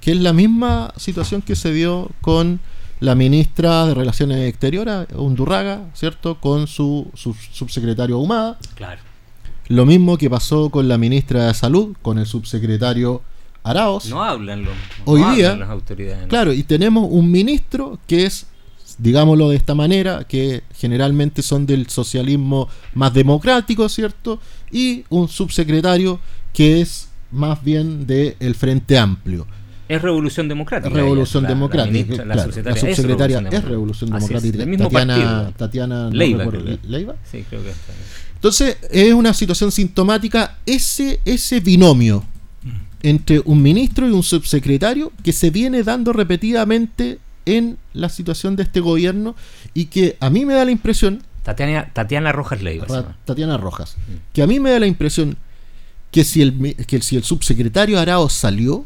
que 0.00 0.10
es 0.10 0.20
la 0.20 0.34
misma 0.34 0.92
situación 0.96 1.40
que 1.40 1.56
se 1.56 1.72
dio 1.72 2.10
con 2.20 2.60
la 3.00 3.14
ministra 3.14 3.86
de 3.86 3.94
Relaciones 3.94 4.48
Exteriores, 4.48 5.06
Undurraga, 5.14 5.88
¿cierto? 5.94 6.40
Con 6.40 6.66
su, 6.66 7.10
su 7.14 7.34
subsecretario 7.34 8.16
Ahumada. 8.16 8.58
Claro. 8.74 9.00
Lo 9.68 9.86
mismo 9.86 10.18
que 10.18 10.28
pasó 10.28 10.70
con 10.70 10.88
la 10.88 10.98
ministra 10.98 11.46
de 11.46 11.54
Salud, 11.54 11.96
con 12.02 12.18
el 12.18 12.26
subsecretario 12.26 13.22
Araos. 13.62 14.08
No 14.08 14.22
hablan 14.22 14.64
los, 14.64 14.74
no 14.74 15.12
Hoy 15.12 15.22
hablan 15.22 15.36
día, 15.36 15.56
las 15.56 15.70
autoridades. 15.70 16.22
¿no? 16.22 16.28
Claro, 16.28 16.52
y 16.52 16.62
tenemos 16.62 17.06
un 17.10 17.30
ministro 17.30 17.98
que 18.06 18.24
es, 18.24 18.46
digámoslo 18.98 19.50
de 19.50 19.56
esta 19.56 19.74
manera, 19.74 20.24
que 20.24 20.62
generalmente 20.74 21.42
son 21.42 21.66
del 21.66 21.88
socialismo 21.88 22.68
más 22.94 23.12
democrático, 23.14 23.88
¿cierto? 23.88 24.40
Y 24.70 25.04
un 25.08 25.28
subsecretario 25.28 26.20
que 26.52 26.80
es 26.80 27.08
más 27.30 27.62
bien 27.62 28.06
del 28.06 28.54
Frente 28.54 28.98
Amplio. 28.98 29.46
Es 29.88 30.02
Revolución 30.02 30.48
Democrática. 30.48 30.92
Revolución 30.94 31.44
la- 31.44 31.48
Democrática. 31.50 31.86
La, 31.86 31.92
ministra, 31.92 32.24
la 32.24 32.34
claro, 32.34 32.48
subsecretaria, 32.52 32.72
la 32.82 32.88
es 32.88 32.96
subsecretaria 32.96 33.40
Revolución 33.40 33.58
es 33.58 33.64
Revolución 33.70 34.10
es, 34.14 34.52
Democrática. 34.52 34.66
mismo 34.66 35.52
Tatiana, 35.56 36.10
no 36.10 36.10
Leiva. 36.10 37.14
Sí, 37.30 37.44
creo 37.48 37.62
que 37.62 37.70
está. 37.70 37.92
Entonces, 38.34 38.76
es 38.90 39.12
una 39.12 39.32
situación 39.32 39.70
sintomática 39.70 40.58
ese, 40.66 41.20
ese 41.24 41.60
binomio 41.60 42.24
entre 43.02 43.40
un 43.44 43.62
ministro 43.62 44.08
y 44.08 44.12
un 44.12 44.22
subsecretario 44.22 45.12
que 45.22 45.32
se 45.32 45.50
viene 45.50 45.82
dando 45.84 46.12
repetidamente 46.12 47.18
en 47.46 47.78
la 47.94 48.08
situación 48.08 48.56
de 48.56 48.64
este 48.64 48.80
gobierno 48.80 49.34
y 49.72 49.86
que 49.86 50.16
a 50.20 50.28
mí 50.30 50.44
me 50.44 50.54
da 50.54 50.64
la 50.64 50.70
impresión, 50.70 51.22
Tatiana, 51.42 51.90
Tatiana 51.92 52.32
Rojas 52.32 52.60
llama. 52.60 53.16
Tatiana 53.24 53.56
Rojas, 53.56 53.96
que 54.32 54.42
a 54.42 54.46
mí 54.46 54.60
me 54.60 54.70
da 54.70 54.80
la 54.80 54.86
impresión 54.86 55.36
que 56.10 56.24
si 56.24 56.42
el, 56.42 56.76
que 56.86 57.00
si 57.00 57.16
el 57.16 57.24
subsecretario 57.24 57.98
Araos 57.98 58.32
salió, 58.32 58.82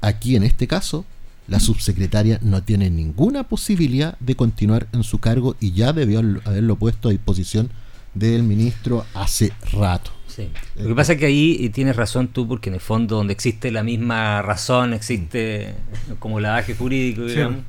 aquí 0.00 0.36
en 0.36 0.42
este 0.42 0.66
caso, 0.66 1.04
la 1.48 1.60
subsecretaria 1.60 2.38
no 2.42 2.62
tiene 2.62 2.90
ninguna 2.90 3.44
posibilidad 3.44 4.18
de 4.18 4.34
continuar 4.34 4.88
en 4.92 5.04
su 5.04 5.18
cargo 5.18 5.54
y 5.60 5.72
ya 5.72 5.92
debió 5.92 6.20
haberlo 6.44 6.76
puesto 6.76 7.08
a 7.08 7.12
disposición 7.12 7.70
del 8.14 8.42
ministro 8.42 9.04
hace 9.14 9.52
rato. 9.72 10.15
Sí. 10.36 10.50
Lo 10.76 10.88
que 10.88 10.94
pasa 10.94 11.14
es 11.14 11.18
que 11.18 11.24
ahí 11.26 11.56
eh, 11.62 11.70
tienes 11.70 11.96
razón 11.96 12.28
tú, 12.28 12.46
porque 12.46 12.68
en 12.68 12.74
el 12.74 12.80
fondo 12.80 13.16
donde 13.16 13.32
existe 13.32 13.70
la 13.70 13.82
misma 13.82 14.42
razón, 14.42 14.92
existe 14.92 15.74
como 16.18 16.40
lavaje 16.40 16.74
jurídico, 16.74 17.22
Sí. 17.26 17.36
digamos. 17.36 17.60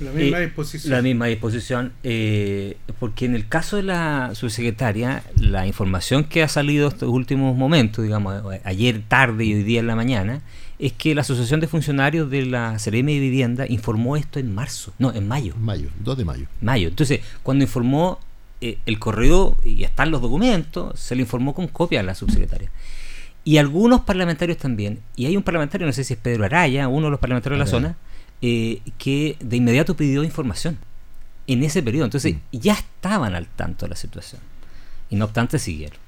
La 0.00 0.10
misma 0.10 0.38
Eh, 0.40 0.46
disposición. 0.46 0.90
La 0.92 1.02
misma 1.02 1.26
disposición, 1.26 1.92
eh, 2.02 2.76
porque 2.98 3.26
en 3.26 3.36
el 3.36 3.46
caso 3.46 3.76
de 3.76 3.84
la 3.84 4.32
subsecretaria, 4.34 5.22
la 5.36 5.64
información 5.68 6.24
que 6.24 6.42
ha 6.42 6.48
salido 6.48 6.88
estos 6.88 7.08
últimos 7.08 7.56
momentos, 7.56 8.02
digamos, 8.04 8.42
ayer 8.64 9.02
tarde 9.06 9.44
y 9.44 9.54
hoy 9.54 9.62
día 9.62 9.78
en 9.78 9.86
la 9.86 9.94
mañana, 9.94 10.40
es 10.80 10.92
que 10.92 11.14
la 11.14 11.20
Asociación 11.20 11.60
de 11.60 11.68
Funcionarios 11.68 12.28
de 12.28 12.44
la 12.46 12.76
Seremi 12.80 13.14
de 13.14 13.20
Vivienda 13.20 13.66
informó 13.68 14.16
esto 14.16 14.40
en 14.40 14.52
marzo, 14.52 14.92
no, 14.98 15.12
en 15.14 15.28
mayo. 15.28 15.54
Mayo, 15.60 15.90
2 16.02 16.18
de 16.18 16.24
mayo. 16.24 16.46
Mayo. 16.60 16.88
Entonces, 16.88 17.20
cuando 17.44 17.62
informó 17.62 18.18
eh, 18.64 18.78
el 18.86 19.00
correo 19.00 19.56
y 19.64 19.82
están 19.82 20.12
los 20.12 20.22
documentos, 20.22 20.98
se 21.00 21.16
le 21.16 21.22
informó 21.22 21.52
con 21.52 21.66
copia 21.66 21.98
a 21.98 22.04
la 22.04 22.14
subsecretaria. 22.14 22.70
Y 23.42 23.56
algunos 23.56 24.02
parlamentarios 24.02 24.56
también, 24.56 25.00
y 25.16 25.26
hay 25.26 25.36
un 25.36 25.42
parlamentario, 25.42 25.84
no 25.84 25.92
sé 25.92 26.04
si 26.04 26.14
es 26.14 26.20
Pedro 26.20 26.44
Araya, 26.44 26.86
uno 26.86 27.06
de 27.06 27.10
los 27.10 27.18
parlamentarios 27.18 27.58
de 27.58 27.64
la 27.64 27.68
zona, 27.68 27.96
eh, 28.40 28.80
que 28.98 29.36
de 29.40 29.56
inmediato 29.56 29.96
pidió 29.96 30.22
información 30.22 30.78
en 31.48 31.64
ese 31.64 31.82
periodo. 31.82 32.04
Entonces, 32.04 32.36
ya 32.52 32.74
estaban 32.74 33.34
al 33.34 33.48
tanto 33.48 33.86
de 33.86 33.90
la 33.90 33.96
situación. 33.96 34.40
Y 35.10 35.16
no 35.16 35.24
obstante, 35.24 35.58
siguieron. 35.58 35.98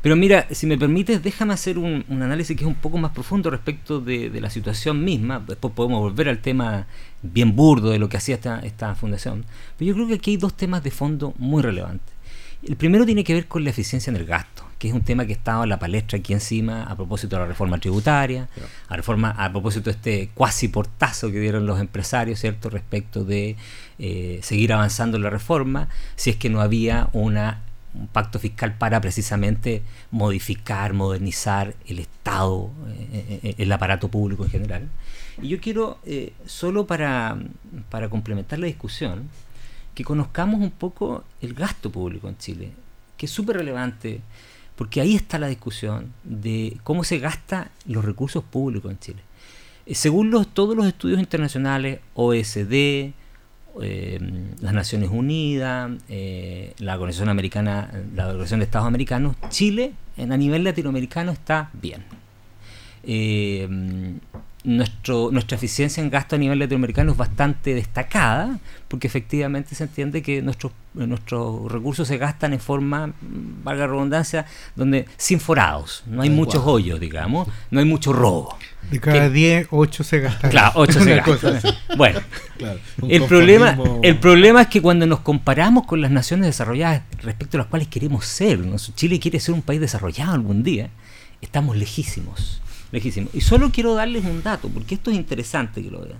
Pero 0.00 0.14
mira, 0.16 0.46
si 0.50 0.66
me 0.66 0.78
permites, 0.78 1.22
déjame 1.22 1.54
hacer 1.54 1.76
un, 1.76 2.04
un 2.08 2.22
análisis 2.22 2.56
que 2.56 2.64
es 2.64 2.68
un 2.68 2.76
poco 2.76 2.98
más 2.98 3.10
profundo 3.10 3.50
respecto 3.50 4.00
de, 4.00 4.30
de 4.30 4.40
la 4.40 4.50
situación 4.50 5.04
misma. 5.04 5.42
Después 5.46 5.74
podemos 5.74 6.00
volver 6.00 6.28
al 6.28 6.38
tema 6.38 6.86
bien 7.22 7.56
burdo 7.56 7.90
de 7.90 7.98
lo 7.98 8.08
que 8.08 8.16
hacía 8.16 8.36
esta, 8.36 8.60
esta 8.60 8.94
fundación. 8.94 9.44
Pero 9.76 9.88
yo 9.88 9.94
creo 9.94 10.08
que 10.08 10.14
aquí 10.14 10.30
hay 10.32 10.36
dos 10.36 10.54
temas 10.54 10.84
de 10.84 10.90
fondo 10.90 11.34
muy 11.38 11.62
relevantes. 11.62 12.14
El 12.62 12.76
primero 12.76 13.06
tiene 13.06 13.22
que 13.22 13.34
ver 13.34 13.46
con 13.46 13.62
la 13.62 13.70
eficiencia 13.70 14.10
en 14.10 14.16
el 14.16 14.24
gasto, 14.24 14.64
que 14.78 14.88
es 14.88 14.94
un 14.94 15.02
tema 15.02 15.26
que 15.26 15.32
estaba 15.32 15.62
en 15.62 15.68
la 15.68 15.78
palestra 15.78 16.18
aquí 16.18 16.32
encima 16.32 16.82
a 16.84 16.96
propósito 16.96 17.36
de 17.36 17.42
la 17.42 17.48
reforma 17.48 17.78
tributaria, 17.78 18.48
a, 18.88 18.96
reforma, 18.96 19.30
a 19.30 19.50
propósito 19.50 19.90
de 19.90 19.96
este 19.96 20.30
cuasi 20.34 20.66
portazo 20.66 21.30
que 21.30 21.38
dieron 21.38 21.66
los 21.66 21.80
empresarios, 21.80 22.40
¿cierto?, 22.40 22.68
respecto 22.68 23.24
de 23.24 23.56
eh, 24.00 24.40
seguir 24.42 24.72
avanzando 24.72 25.16
en 25.16 25.22
la 25.22 25.30
reforma, 25.30 25.88
si 26.16 26.30
es 26.30 26.36
que 26.36 26.50
no 26.50 26.60
había 26.60 27.08
una 27.12 27.62
un 27.94 28.06
pacto 28.08 28.38
fiscal 28.38 28.76
para 28.76 29.00
precisamente 29.00 29.82
modificar, 30.10 30.92
modernizar 30.92 31.74
el 31.86 31.98
Estado, 32.00 32.70
eh, 32.88 33.40
eh, 33.42 33.54
el 33.58 33.72
aparato 33.72 34.08
público 34.08 34.44
en 34.44 34.50
general. 34.50 34.88
Y 35.40 35.48
yo 35.48 35.60
quiero, 35.60 35.98
eh, 36.04 36.32
solo 36.46 36.86
para, 36.86 37.38
para 37.90 38.08
complementar 38.08 38.58
la 38.58 38.66
discusión, 38.66 39.28
que 39.94 40.04
conozcamos 40.04 40.60
un 40.60 40.70
poco 40.70 41.24
el 41.40 41.54
gasto 41.54 41.90
público 41.90 42.28
en 42.28 42.38
Chile, 42.38 42.72
que 43.16 43.26
es 43.26 43.32
súper 43.32 43.56
relevante, 43.56 44.20
porque 44.76 45.00
ahí 45.00 45.16
está 45.16 45.38
la 45.38 45.48
discusión 45.48 46.12
de 46.22 46.78
cómo 46.84 47.02
se 47.02 47.18
gastan 47.18 47.68
los 47.86 48.04
recursos 48.04 48.44
públicos 48.44 48.90
en 48.92 48.98
Chile. 49.00 49.22
Según 49.90 50.30
los, 50.30 50.46
todos 50.46 50.76
los 50.76 50.86
estudios 50.86 51.18
internacionales, 51.18 52.00
OSD, 52.14 53.12
eh, 53.82 54.18
las 54.60 54.72
Naciones 54.72 55.10
Unidas, 55.10 55.90
eh, 56.08 56.74
la 56.78 56.94
Organización 56.94 57.28
Americana, 57.28 57.90
la 58.14 58.26
Organización 58.26 58.60
de 58.60 58.64
Estados 58.64 58.86
Americanos, 58.86 59.36
Chile 59.48 59.92
en, 60.16 60.32
a 60.32 60.36
nivel 60.36 60.64
latinoamericano 60.64 61.32
está 61.32 61.70
bien. 61.72 62.04
Eh, 63.04 63.68
nuestro, 64.64 65.30
nuestra 65.30 65.56
eficiencia 65.56 66.02
en 66.02 66.10
gasto 66.10 66.36
a 66.36 66.38
nivel 66.38 66.58
latinoamericano 66.58 67.12
es 67.12 67.16
bastante 67.16 67.74
destacada, 67.74 68.58
porque 68.88 69.06
efectivamente 69.06 69.74
se 69.74 69.84
entiende 69.84 70.20
que 70.20 70.42
nuestros, 70.42 70.72
nuestros 70.94 71.70
recursos 71.70 72.08
se 72.08 72.18
gastan 72.18 72.52
en 72.52 72.60
forma, 72.60 73.08
mm, 73.08 73.62
valga 73.62 73.86
la 73.86 73.92
redundancia, 73.92 74.46
donde 74.74 75.06
sin 75.16 75.38
forados, 75.38 76.02
no 76.06 76.22
hay 76.22 76.30
muchos 76.30 76.62
hoyos, 76.66 76.98
digamos, 76.98 77.48
no 77.70 77.78
hay 77.78 77.86
mucho 77.86 78.12
robo. 78.12 78.58
De 78.90 79.00
cada 79.00 79.28
¿Qué? 79.28 79.30
10, 79.30 79.68
8 79.70 80.04
se 80.04 80.20
gastan. 80.20 80.50
Claro, 80.58 80.72
8 80.74 81.00
se 81.04 81.14
gastan. 81.16 81.60
Bueno, 81.96 82.20
Claro, 82.56 82.80
el 83.08 83.24
problema, 83.24 83.78
el 84.02 84.18
problema 84.18 84.62
es 84.62 84.68
que 84.68 84.82
cuando 84.82 85.06
nos 85.06 85.20
comparamos 85.20 85.86
con 85.86 86.00
las 86.00 86.10
naciones 86.10 86.46
desarrolladas 86.46 87.02
respecto 87.22 87.56
a 87.56 87.60
las 87.60 87.66
cuales 87.68 87.88
queremos 87.88 88.26
ser, 88.26 88.58
¿no? 88.58 88.76
Chile 88.76 89.20
quiere 89.20 89.38
ser 89.38 89.54
un 89.54 89.62
país 89.62 89.80
desarrollado 89.80 90.32
algún 90.32 90.62
día, 90.62 90.90
estamos 91.40 91.76
lejísimos, 91.76 92.60
lejísimos. 92.92 93.34
Y 93.34 93.40
solo 93.40 93.70
quiero 93.70 93.94
darles 93.94 94.24
un 94.24 94.42
dato, 94.42 94.68
porque 94.68 94.94
esto 94.94 95.10
es 95.10 95.16
interesante 95.16 95.82
que 95.82 95.90
lo 95.90 96.00
vean. 96.00 96.18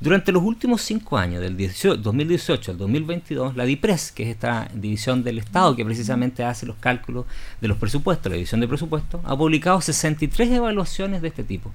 Durante 0.00 0.32
los 0.32 0.42
últimos 0.42 0.80
cinco 0.80 1.18
años, 1.18 1.42
del 1.42 1.58
18 1.58 1.96
2018 1.98 2.70
al 2.70 2.78
2022, 2.78 3.54
la 3.54 3.66
DIPRES, 3.66 4.12
que 4.12 4.22
es 4.22 4.28
esta 4.30 4.70
división 4.72 5.22
del 5.22 5.38
Estado 5.38 5.76
que 5.76 5.84
precisamente 5.84 6.42
hace 6.42 6.64
los 6.64 6.76
cálculos 6.76 7.26
de 7.60 7.68
los 7.68 7.76
presupuestos, 7.76 8.30
la 8.30 8.36
división 8.36 8.62
de 8.62 8.68
presupuestos, 8.68 9.20
ha 9.24 9.36
publicado 9.36 9.78
63 9.82 10.52
evaluaciones 10.52 11.20
de 11.20 11.28
este 11.28 11.44
tipo, 11.44 11.70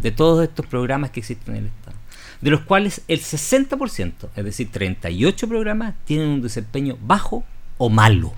de 0.00 0.10
todos 0.10 0.42
estos 0.42 0.64
programas 0.64 1.10
que 1.10 1.20
existen 1.20 1.54
en 1.54 1.64
el 1.64 1.68
Estado, 1.68 1.98
de 2.40 2.50
los 2.50 2.62
cuales 2.62 3.02
el 3.08 3.20
60%, 3.20 4.12
es 4.34 4.44
decir, 4.44 4.70
38 4.70 5.46
programas, 5.46 5.96
tienen 6.06 6.28
un 6.28 6.40
desempeño 6.40 6.96
bajo 7.02 7.44
o 7.76 7.90
malo. 7.90 8.32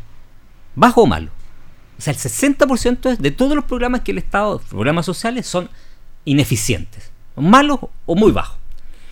Bajo 0.75 1.03
o 1.03 1.07
malo. 1.07 1.31
O 1.99 2.03
sea, 2.03 2.13
el 2.13 2.19
60% 2.19 3.11
es 3.11 3.19
de 3.19 3.31
todos 3.33 3.57
los 3.57 3.65
programas 3.65 4.03
que 4.03 4.13
el 4.13 4.19
Estado, 4.19 4.61
programas 4.71 5.05
sociales, 5.05 5.47
son 5.47 5.69
ineficientes, 6.25 7.11
malos 7.37 7.81
o 8.07 8.15
muy 8.15 8.31
bajos. 8.31 8.57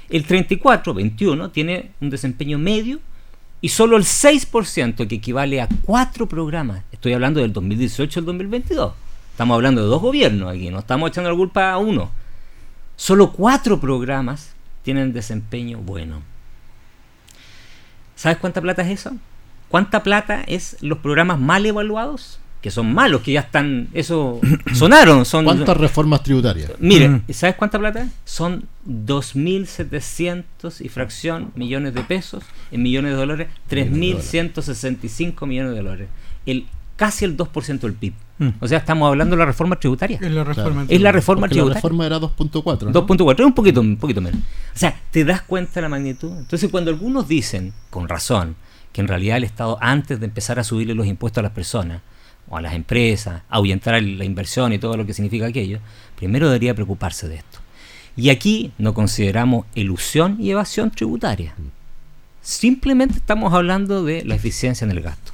El 0.09 0.25
34, 0.25 0.95
21, 0.95 1.51
tiene 1.51 1.91
un 2.01 2.11
desempeño 2.11 2.59
medio 2.59 3.01
y 3.61 3.71
solo 3.71 3.97
el 3.97 4.05
6%, 4.05 5.09
que 5.09 5.17
equivale 5.17 5.61
a 5.61 5.69
cuatro 5.83 6.29
programas, 6.29 6.83
estoy 6.93 7.13
hablando 7.13 7.41
del 7.41 7.53
2018 7.53 8.21
al 8.21 8.27
2022, 8.27 8.93
estamos 9.33 9.57
hablando 9.57 9.83
de 9.83 9.89
dos 9.89 10.01
gobiernos 10.01 10.55
aquí, 10.55 10.71
no 10.71 10.79
estamos 10.79 11.11
echando 11.11 11.31
la 11.31 11.37
culpa 11.37 11.73
a 11.73 11.79
uno, 11.79 12.11
solo 12.95 13.33
cuatro 13.33 13.81
programas 13.81 14.55
tienen 14.85 15.13
desempeño 15.13 15.79
bueno. 15.79 16.23
¿Sabes 18.15 18.39
cuánta 18.39 18.61
plata 18.61 18.83
es 18.83 19.01
eso? 19.01 19.17
¿Cuánta 19.69 20.05
plata 20.05 20.45
es 20.47 20.77
los 20.81 20.99
programas 20.99 21.41
mal 21.41 21.67
evaluados? 21.67 22.39
Que 22.63 22.71
son 22.73 22.93
malos, 22.93 23.21
que 23.23 23.33
ya 23.33 23.41
están, 23.41 23.89
eso 23.95 24.41
sonaron. 24.75 25.25
Son, 25.25 25.45
¿Cuántas 25.45 25.77
reformas 25.77 26.23
tributarias? 26.23 26.73
Mire, 26.81 27.09
Mm. 27.09 27.23
¿sabes 27.33 27.55
cuánta 27.57 27.79
plata? 27.79 28.03
es? 28.03 28.09
Son 28.25 28.65
2.700 28.89 30.81
y 30.85 30.89
fracción 30.89 31.53
millones 31.55 31.95
de 31.95 32.03
pesos, 32.03 32.43
en 32.71 32.83
millones 32.83 33.13
de 33.13 33.17
dólares, 33.19 33.49
3.165 33.71 35.47
millones 35.47 35.73
de 35.73 35.79
dólares. 35.83 36.09
El, 36.45 36.67
casi 36.97 37.25
el 37.25 37.37
2% 37.37 37.81
del 37.81 37.93
PIB. 37.95 38.15
Mm. 38.39 38.49
O 38.61 38.69
sea, 38.69 38.79
estamos 38.79 39.09
hablando 39.09 39.35
de 39.37 39.41
la 39.41 39.47
reforma 39.47 39.77
tributaria. 39.79 40.19
Es 40.21 40.31
la 40.31 40.45
reforma. 40.45 40.87
Es 40.89 41.01
la 41.01 41.13
reforma 41.13 41.41
Porque 41.43 41.55
la 41.55 41.61
tributaria. 41.61 41.75
reforma 41.83 42.07
era 42.07 42.19
2.4. 42.19 42.83
¿no? 42.93 43.07
2.4, 43.07 43.41
es 43.41 43.47
un 43.47 43.55
poquito, 43.55 43.81
un 43.81 43.97
poquito 43.97 44.21
menos. 44.21 44.41
O 44.41 44.79
sea, 44.79 44.99
¿te 45.11 45.25
das 45.25 45.43
cuenta 45.43 45.75
de 45.77 45.83
la 45.83 45.89
magnitud? 45.89 46.33
Entonces, 46.39 46.71
cuando 46.71 46.91
algunos 46.91 47.29
dicen, 47.29 47.73
con 47.91 48.09
razón, 48.09 48.57
que 48.93 49.01
en 49.03 49.09
realidad 49.09 49.37
el 49.37 49.45
Estado, 49.45 49.79
antes 49.81 50.19
de 50.21 50.27
empezar 50.27 50.59
a 50.59 50.65
subirle 50.65 50.95
los 50.95 51.07
impuestos 51.07 51.39
a 51.41 51.43
las 51.43 51.53
personas 51.53 52.01
o 52.49 52.57
a 52.57 52.61
las 52.61 52.75
empresas, 52.75 53.43
ahuyentar 53.49 54.01
la 54.03 54.25
inversión 54.25 54.73
y 54.73 54.79
todo 54.79 54.97
lo 54.97 55.07
que 55.07 55.15
significa 55.15 55.47
aquello, 55.47 55.81
primero 56.17 56.49
debería 56.49 56.75
preocuparse 56.75 57.29
de 57.29 57.37
esto. 57.37 57.59
Y 58.17 58.31
aquí 58.31 58.73
no 58.79 58.95
consideramos 58.95 59.67
ilusión 59.75 60.37
y 60.41 60.51
evasión 60.51 60.91
tributaria. 60.91 61.55
Simplemente 62.41 63.19
estamos 63.19 63.53
hablando 63.53 64.05
de 64.05 64.25
la 64.25 64.37
eficiencia 64.37 64.85
en 64.85 64.91
el 64.93 65.03
gasto. 65.03 65.33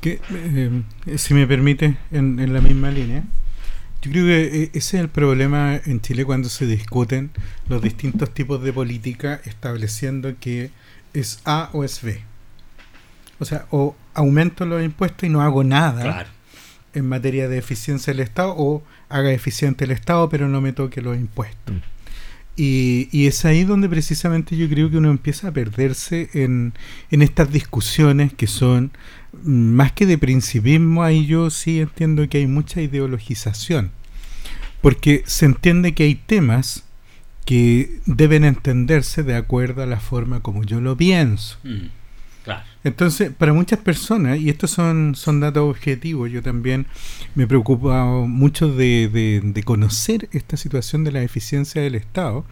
Que, 0.00 0.20
eh, 0.30 0.82
si 1.16 1.34
me 1.34 1.46
permite, 1.46 1.96
en, 2.10 2.40
en 2.40 2.52
la 2.52 2.60
misma 2.60 2.90
línea, 2.90 3.22
yo 4.02 4.10
creo 4.10 4.26
que 4.26 4.62
eh, 4.62 4.70
ese 4.74 4.96
es 4.96 5.02
el 5.02 5.08
problema 5.08 5.76
en 5.84 6.00
Chile 6.00 6.24
cuando 6.24 6.48
se 6.48 6.66
discuten 6.66 7.30
los 7.68 7.82
distintos 7.82 8.32
tipos 8.32 8.62
de 8.62 8.72
política 8.72 9.40
estableciendo 9.44 10.34
que 10.40 10.70
es 11.12 11.40
A 11.44 11.70
o 11.72 11.84
es 11.84 12.02
B. 12.02 12.20
O 13.38 13.44
sea, 13.44 13.66
o 13.70 13.94
aumento 14.14 14.66
los 14.66 14.82
impuestos 14.82 15.24
y 15.24 15.30
no 15.30 15.40
hago 15.42 15.64
nada 15.64 16.26
en 16.94 17.08
materia 17.08 17.48
de 17.48 17.58
eficiencia 17.58 18.12
del 18.12 18.20
Estado 18.20 18.54
o 18.56 18.82
haga 19.08 19.32
eficiente 19.32 19.84
el 19.84 19.90
Estado 19.90 20.28
pero 20.28 20.48
no 20.48 20.60
me 20.60 20.72
toque 20.72 21.02
los 21.02 21.16
impuestos. 21.16 21.74
Mm. 21.74 22.00
Y, 22.56 23.08
y 23.10 23.26
es 23.26 23.44
ahí 23.44 23.64
donde 23.64 23.88
precisamente 23.88 24.56
yo 24.56 24.68
creo 24.68 24.90
que 24.90 24.98
uno 24.98 25.10
empieza 25.10 25.48
a 25.48 25.52
perderse 25.52 26.28
en, 26.34 26.74
en 27.10 27.22
estas 27.22 27.50
discusiones 27.50 28.34
que 28.34 28.46
son 28.46 28.90
mm, 29.44 29.50
más 29.50 29.92
que 29.92 30.04
de 30.04 30.18
principismo, 30.18 31.02
ahí 31.02 31.26
yo 31.26 31.48
sí 31.48 31.80
entiendo 31.80 32.28
que 32.28 32.38
hay 32.38 32.46
mucha 32.46 32.82
ideologización. 32.82 33.92
Porque 34.82 35.22
se 35.26 35.46
entiende 35.46 35.94
que 35.94 36.04
hay 36.04 36.14
temas 36.14 36.84
que 37.44 38.00
deben 38.06 38.44
entenderse 38.44 39.22
de 39.22 39.36
acuerdo 39.36 39.82
a 39.82 39.86
la 39.86 40.00
forma 40.00 40.40
como 40.40 40.62
yo 40.64 40.80
lo 40.80 40.96
pienso. 40.96 41.58
Claro. 41.62 41.99
Entonces, 42.82 43.30
para 43.30 43.52
muchas 43.52 43.78
personas, 43.78 44.38
y 44.40 44.48
estos 44.48 44.70
son, 44.70 45.14
son 45.14 45.40
datos 45.40 45.68
objetivos, 45.68 46.30
yo 46.30 46.42
también 46.42 46.86
me 47.34 47.46
preocupa 47.46 48.04
mucho 48.26 48.68
de, 48.74 49.08
de- 49.12 49.40
de 49.44 49.62
conocer 49.62 50.28
esta 50.32 50.56
situación 50.56 51.04
de 51.04 51.12
la 51.12 51.22
eficiencia 51.22 51.82
del 51.82 51.94
Estado 51.94 52.44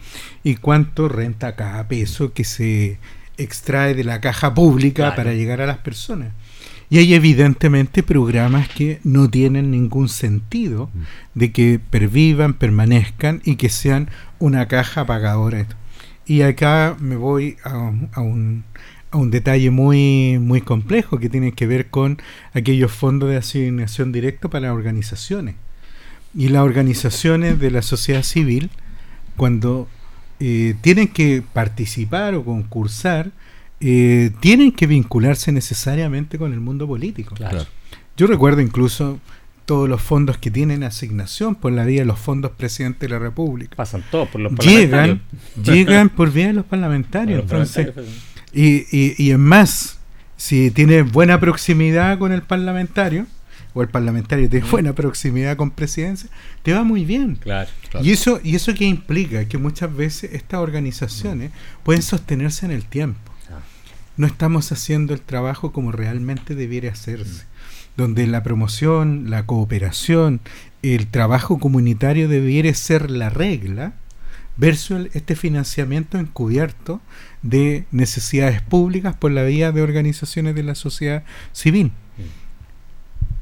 y 0.43 0.55
cuánto 0.55 1.09
renta 1.09 1.55
cada 1.55 1.87
peso 1.87 2.31
que 2.33 2.43
se 2.43 2.99
extrae 3.37 3.95
de 3.95 4.03
la 4.03 4.21
caja 4.21 4.53
pública 4.53 5.03
Claro. 5.03 5.15
para 5.15 5.33
llegar 5.33 5.61
a 5.61 5.65
las 5.65 5.77
personas. 5.79 6.33
Y 6.91 6.97
hay 6.97 7.13
evidentemente 7.13 8.01
programas 8.03 8.67
que 8.69 8.99
no 9.03 9.29
tienen 9.29 9.71
ningún 9.71 10.09
sentido 10.09 10.89
de 11.35 11.51
que 11.51 11.79
pervivan, 11.79 12.53
permanezcan 12.55 13.41
y 13.45 13.55
que 13.57 13.69
sean 13.69 14.09
una 14.39 14.67
caja 14.67 15.05
pagadora. 15.05 15.65
Y 16.25 16.41
acá 16.43 16.95
me 16.99 17.15
voy 17.15 17.57
a, 17.63 17.77
un- 17.77 18.09
a 18.13 18.21
un, 18.21 18.63
a 18.68 18.68
un 19.11 19.31
detalle 19.31 19.71
muy, 19.71 20.37
muy 20.39 20.61
complejo 20.61 21.19
que 21.19 21.29
tiene 21.29 21.51
que 21.53 21.65
ver 21.67 21.89
con 21.89 22.21
aquellos 22.53 22.91
fondos 22.91 23.29
de 23.29 23.37
asignación 23.37 24.11
directa 24.11 24.49
para 24.49 24.73
organizaciones. 24.73 25.55
Y 26.35 26.49
las 26.49 26.61
organizaciones 26.61 27.59
de 27.59 27.71
la 27.71 27.81
sociedad 27.81 28.23
civil, 28.23 28.69
cuando 29.35 29.87
eh, 30.39 30.75
tienen 30.81 31.07
que 31.07 31.43
participar 31.53 32.35
o 32.35 32.43
concursar, 32.43 33.31
eh, 33.79 34.31
tienen 34.39 34.71
que 34.71 34.85
vincularse 34.85 35.51
necesariamente 35.51 36.37
con 36.37 36.53
el 36.53 36.59
mundo 36.59 36.87
político. 36.87 37.33
Claro. 37.35 37.65
Yo 38.15 38.27
recuerdo 38.27 38.61
incluso 38.61 39.19
todos 39.65 39.87
los 39.87 40.01
fondos 40.01 40.37
que 40.37 40.49
tienen 40.49 40.83
asignación 40.83 41.55
por 41.55 41.71
la 41.71 41.85
vía 41.85 42.01
de 42.01 42.05
los 42.05 42.19
fondos 42.19 42.51
presidente 42.51 43.05
de 43.07 43.13
la 43.13 43.19
República. 43.19 43.75
Pasan 43.75 44.03
todos 44.09 44.27
por 44.27 44.41
los 44.41 44.53
Llegan, 44.55 44.89
parlamentarios. 44.89 45.67
llegan 45.67 46.09
por 46.15 46.31
vía 46.31 46.47
de 46.47 46.53
los 46.53 46.65
parlamentarios. 46.65 47.37
Los 47.43 47.51
Entonces, 47.51 47.85
parlamentarios. 47.85 48.28
Y, 48.53 48.85
y, 48.95 49.15
y 49.17 49.31
en 49.31 49.41
más, 49.41 49.99
si 50.37 50.71
tiene 50.71 51.01
buena 51.01 51.39
proximidad 51.39 52.17
con 52.17 52.31
el 52.31 52.41
parlamentario, 52.41 53.25
o 53.73 53.81
el 53.81 53.89
parlamentario 53.89 54.49
tiene 54.49 54.65
buena 54.67 54.93
proximidad 54.93 55.55
con 55.55 55.71
presidencia, 55.71 56.29
te 56.63 56.73
va 56.73 56.83
muy 56.83 57.05
bien. 57.05 57.35
Claro. 57.35 57.69
Claro. 57.89 58.05
Y 58.05 58.11
eso, 58.11 58.39
y 58.43 58.55
eso 58.55 58.73
que 58.73 58.85
implica 58.85 59.45
que 59.45 59.57
muchas 59.57 59.95
veces 59.95 60.33
estas 60.33 60.59
organizaciones 60.59 61.51
pueden 61.83 62.01
sostenerse 62.01 62.65
en 62.65 62.71
el 62.71 62.85
tiempo. 62.85 63.19
Ah. 63.49 63.59
No 64.17 64.27
estamos 64.27 64.71
haciendo 64.71 65.13
el 65.13 65.21
trabajo 65.21 65.71
como 65.71 65.91
realmente 65.91 66.55
debiera 66.55 66.91
hacerse, 66.91 67.45
donde 67.95 68.25
la 68.27 68.43
promoción, 68.43 69.29
la 69.29 69.45
cooperación, 69.45 70.41
el 70.81 71.07
trabajo 71.07 71.59
comunitario 71.59 72.27
debiera 72.27 72.73
ser 72.73 73.11
la 73.11 73.29
regla 73.29 73.93
versus 74.59 75.07
este 75.13 75.35
financiamiento 75.35 76.17
encubierto 76.19 77.01
de 77.41 77.85
necesidades 77.91 78.61
públicas 78.61 79.15
por 79.15 79.31
la 79.31 79.43
vía 79.43 79.71
de 79.71 79.81
organizaciones 79.81 80.53
de 80.53 80.63
la 80.63 80.75
sociedad 80.75 81.23
civil. 81.53 81.91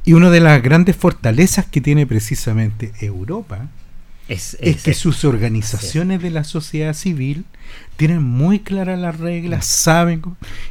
Y 0.05 0.13
una 0.13 0.29
de 0.29 0.39
las 0.39 0.61
grandes 0.61 0.95
fortalezas 0.95 1.65
que 1.65 1.81
tiene 1.81 2.05
precisamente 2.07 2.93
Europa 3.01 3.67
Es, 4.29 4.55
es 4.61 4.77
es- 4.77 4.83
que 4.83 4.93
sus 4.93 5.25
organizaciones 5.25 6.21
de 6.21 6.29
la 6.29 6.43
sociedad 6.43 6.93
civil 6.93 7.45
tienen 7.97 8.23
muy 8.23 8.59
claras 8.59 8.99
las 8.99 9.17
reglas, 9.19 9.65
saben 9.65 10.21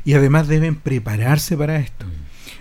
y 0.04 0.14
además 0.14 0.46
deben 0.48 0.76
prepararse 0.76 1.56
para 1.56 1.78
esto. 1.80 2.06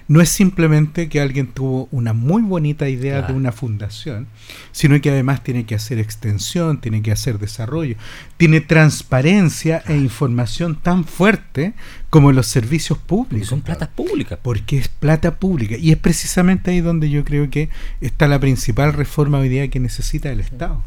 No 0.08 0.22
es 0.22 0.30
simplemente 0.30 1.10
que 1.10 1.20
alguien 1.20 1.48
tuvo 1.48 1.88
una 1.92 2.14
muy 2.14 2.44
bonita 2.44 2.88
idea 2.90 3.24
de 3.24 3.34
una 3.34 3.52
fundación, 3.52 4.28
sino 4.72 5.02
que 5.02 5.10
además 5.10 5.44
tiene 5.44 5.66
que 5.66 5.74
hacer 5.74 5.98
extensión, 5.98 6.80
tiene 6.80 7.02
que 7.02 7.12
hacer 7.12 7.40
desarrollo, 7.40 7.96
tiene 8.38 8.62
transparencia 8.62 9.82
e 9.88 9.98
información 9.98 10.76
tan 10.76 11.06
fuerte 11.06 11.74
como 12.12 12.32
los 12.32 12.46
servicios 12.46 13.00
porque 13.00 13.30
públicos. 13.30 13.50
son 13.50 13.62
platas 13.62 13.90
públicas. 13.90 14.38
Porque 14.42 14.78
es 14.78 14.90
plata 14.90 15.36
pública. 15.36 15.76
Y 15.76 15.92
es 15.92 15.98
precisamente 15.98 16.70
ahí 16.70 16.82
donde 16.82 17.10
yo 17.10 17.26
creo 17.26 17.50
que 17.50 17.70
está 18.00 18.28
la 18.28 18.40
principal 18.40 18.94
reforma 18.94 19.40
hoy 19.40 19.50
día 19.50 19.70
que 19.70 19.80
necesita 19.80 20.32
el 20.32 20.40
Estado. 20.40 20.84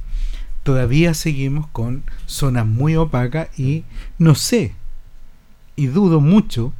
Todavía 0.63 1.15
seguimos 1.15 1.67
con 1.69 2.05
zonas 2.27 2.67
muy 2.67 2.95
opacas 2.95 3.49
y 3.59 3.85
no 4.19 4.37
sé, 4.37 4.75
y 5.75 5.87
dudo 5.87 6.21
mucho 6.21 6.73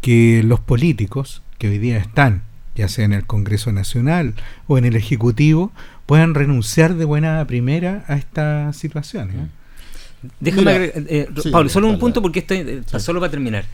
que 0.00 0.42
los 0.44 0.60
políticos 0.60 1.42
que 1.58 1.68
hoy 1.68 1.78
día 1.78 1.96
están, 1.98 2.42
ya 2.74 2.88
sea 2.88 3.04
en 3.04 3.12
el 3.12 3.26
Congreso 3.26 3.72
Nacional 3.72 4.34
o 4.66 4.78
en 4.78 4.84
el 4.84 4.96
Ejecutivo, 4.96 5.72
puedan 6.06 6.34
renunciar 6.34 6.94
de 6.94 7.04
buena 7.04 7.44
primera 7.46 8.04
a 8.08 8.16
estas 8.16 8.76
situaciones. 8.76 9.36
¿eh? 9.36 9.48
Déjame 10.40 10.62
Mira, 10.62 10.72
agregar, 10.72 11.04
eh, 11.08 11.28
sí, 11.42 11.50
Pablo, 11.50 11.68
solo 11.68 11.88
un 11.88 11.98
punto 11.98 12.22
porque 12.22 12.40
esto 12.40 12.54
eh, 12.54 12.82
Sí. 12.86 13.00
solo 13.00 13.20
para 13.20 13.30
terminar. 13.30 13.64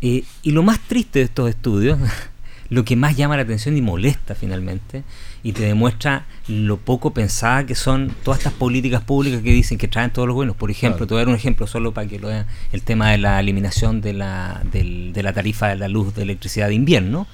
Eh, 0.00 0.24
y 0.42 0.50
lo 0.52 0.62
más 0.62 0.80
triste 0.80 1.18
de 1.20 1.26
estos 1.26 1.48
estudios, 1.50 1.98
lo 2.70 2.84
que 2.84 2.96
más 2.96 3.16
llama 3.16 3.36
la 3.36 3.42
atención 3.42 3.76
y 3.76 3.82
molesta 3.82 4.34
finalmente, 4.34 5.02
y 5.42 5.52
te 5.52 5.62
demuestra 5.64 6.26
lo 6.48 6.76
poco 6.76 7.12
pensada 7.14 7.64
que 7.66 7.74
son 7.74 8.14
todas 8.24 8.40
estas 8.40 8.52
políticas 8.52 9.02
públicas 9.02 9.42
que 9.42 9.52
dicen 9.52 9.78
que 9.78 9.88
traen 9.88 10.10
todos 10.12 10.28
los 10.28 10.34
buenos. 10.34 10.56
Por 10.56 10.70
ejemplo, 10.70 10.98
Claro. 10.98 11.06
te 11.06 11.14
voy 11.14 11.18
a 11.20 11.24
dar 11.24 11.28
un 11.28 11.34
ejemplo 11.36 11.66
solo 11.66 11.92
para 11.92 12.06
que 12.08 12.18
lo 12.18 12.28
vean, 12.28 12.46
el 12.72 12.82
tema 12.82 13.10
de 13.10 13.18
la 13.18 13.40
eliminación 13.40 14.00
de 14.00 14.12
la, 14.12 14.62
del- 14.70 15.12
de 15.12 15.22
la 15.22 15.32
tarifa 15.32 15.68
de 15.68 15.76
la 15.76 15.88
luz 15.88 16.14
de 16.14 16.22
electricidad 16.22 16.68
de 16.68 16.74
invierno, 16.74 17.26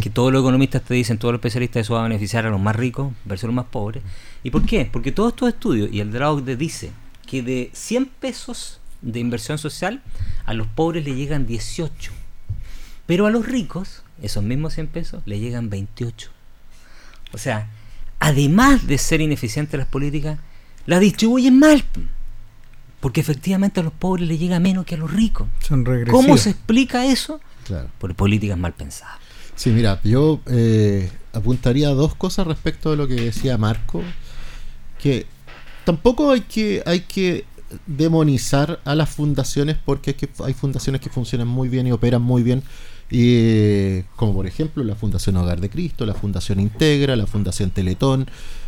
que 0.00 0.10
todos 0.10 0.32
los 0.32 0.40
economistas 0.42 0.82
te 0.82 0.94
dicen, 0.94 1.18
todos 1.18 1.32
los 1.32 1.38
especialistas, 1.38 1.82
eso 1.82 1.94
va 1.94 2.00
a 2.00 2.08
beneficiar 2.08 2.44
a 2.46 2.50
los 2.50 2.60
más 2.60 2.76
ricos 2.76 3.12
versus 3.24 3.46
los 3.48 3.54
más 3.54 3.66
pobres. 3.66 4.02
¿Y 4.42 4.50
por 4.50 4.64
qué? 4.66 4.88
Porque 4.90 5.12
todos 5.12 5.32
estos 5.32 5.48
estudios, 5.48 5.88
y 5.92 6.00
el 6.00 6.12
de 6.12 6.18
la 6.18 6.30
OCDE 6.32 6.56
dice 6.56 6.90
que 7.26 7.42
de 7.42 7.70
100 7.72 8.06
pesos 8.06 8.80
de 9.02 9.20
inversión 9.20 9.58
social, 9.58 10.02
a 10.44 10.52
los 10.54 10.66
pobres 10.66 11.04
le 11.04 11.14
llegan 11.14 11.46
18. 11.46 12.12
Pero 13.06 13.26
a 13.26 13.30
los 13.30 13.46
ricos, 13.46 14.02
esos 14.20 14.42
mismos 14.42 14.74
100 14.74 14.88
pesos, 14.88 15.22
le 15.26 15.38
llegan 15.38 15.70
28. 15.70 16.30
O 17.32 17.38
sea, 17.38 17.68
además 18.18 18.86
de 18.86 18.98
ser 18.98 19.20
ineficientes 19.20 19.78
las 19.78 19.88
políticas, 19.88 20.38
las 20.86 21.00
distribuyen 21.00 21.58
mal. 21.58 21.84
porque 23.00 23.20
efectivamente 23.20 23.80
a 23.80 23.82
los 23.82 23.92
pobres 23.92 24.26
les 24.26 24.40
llega 24.40 24.58
menos 24.58 24.84
que 24.84 24.94
a 24.94 24.98
los 24.98 25.12
ricos. 25.12 25.46
Son 25.60 25.84
¿Cómo 26.10 26.36
se 26.38 26.50
explica 26.50 27.04
eso? 27.06 27.40
Claro. 27.64 27.88
Por 27.98 28.14
políticas 28.14 28.58
mal 28.58 28.72
pensadas. 28.72 29.16
Sí, 29.54 29.70
mira, 29.70 30.00
yo 30.02 30.40
eh, 30.46 31.10
apuntaría 31.32 31.88
a 31.88 31.92
dos 31.92 32.14
cosas 32.14 32.46
respecto 32.46 32.90
de 32.90 32.96
lo 32.96 33.06
que 33.06 33.14
decía 33.14 33.56
Marco, 33.58 34.02
que 35.00 35.26
tampoco 35.84 36.32
hay 36.32 36.42
que, 36.42 36.82
hay 36.84 37.00
que 37.00 37.44
demonizar 37.86 38.80
a 38.84 38.94
las 38.94 39.10
fundaciones 39.10 39.76
porque 39.84 40.10
es 40.12 40.16
que 40.16 40.28
hay 40.44 40.54
fundaciones 40.54 41.00
que 41.00 41.10
funcionan 41.10 41.48
muy 41.48 41.68
bien 41.68 41.86
y 41.86 41.92
operan 41.92 42.22
muy 42.22 42.42
bien 42.42 42.62
y 43.10 44.02
como 44.16 44.34
por 44.34 44.46
ejemplo 44.46 44.82
la 44.82 44.94
Fundación 44.94 45.36
Hogar 45.36 45.60
de 45.60 45.70
Cristo, 45.70 46.06
la 46.06 46.14
Fundación 46.14 46.60
Integra, 46.60 47.14
la 47.14 47.26
Fundación 47.26 47.70
Teletón, 47.70 48.26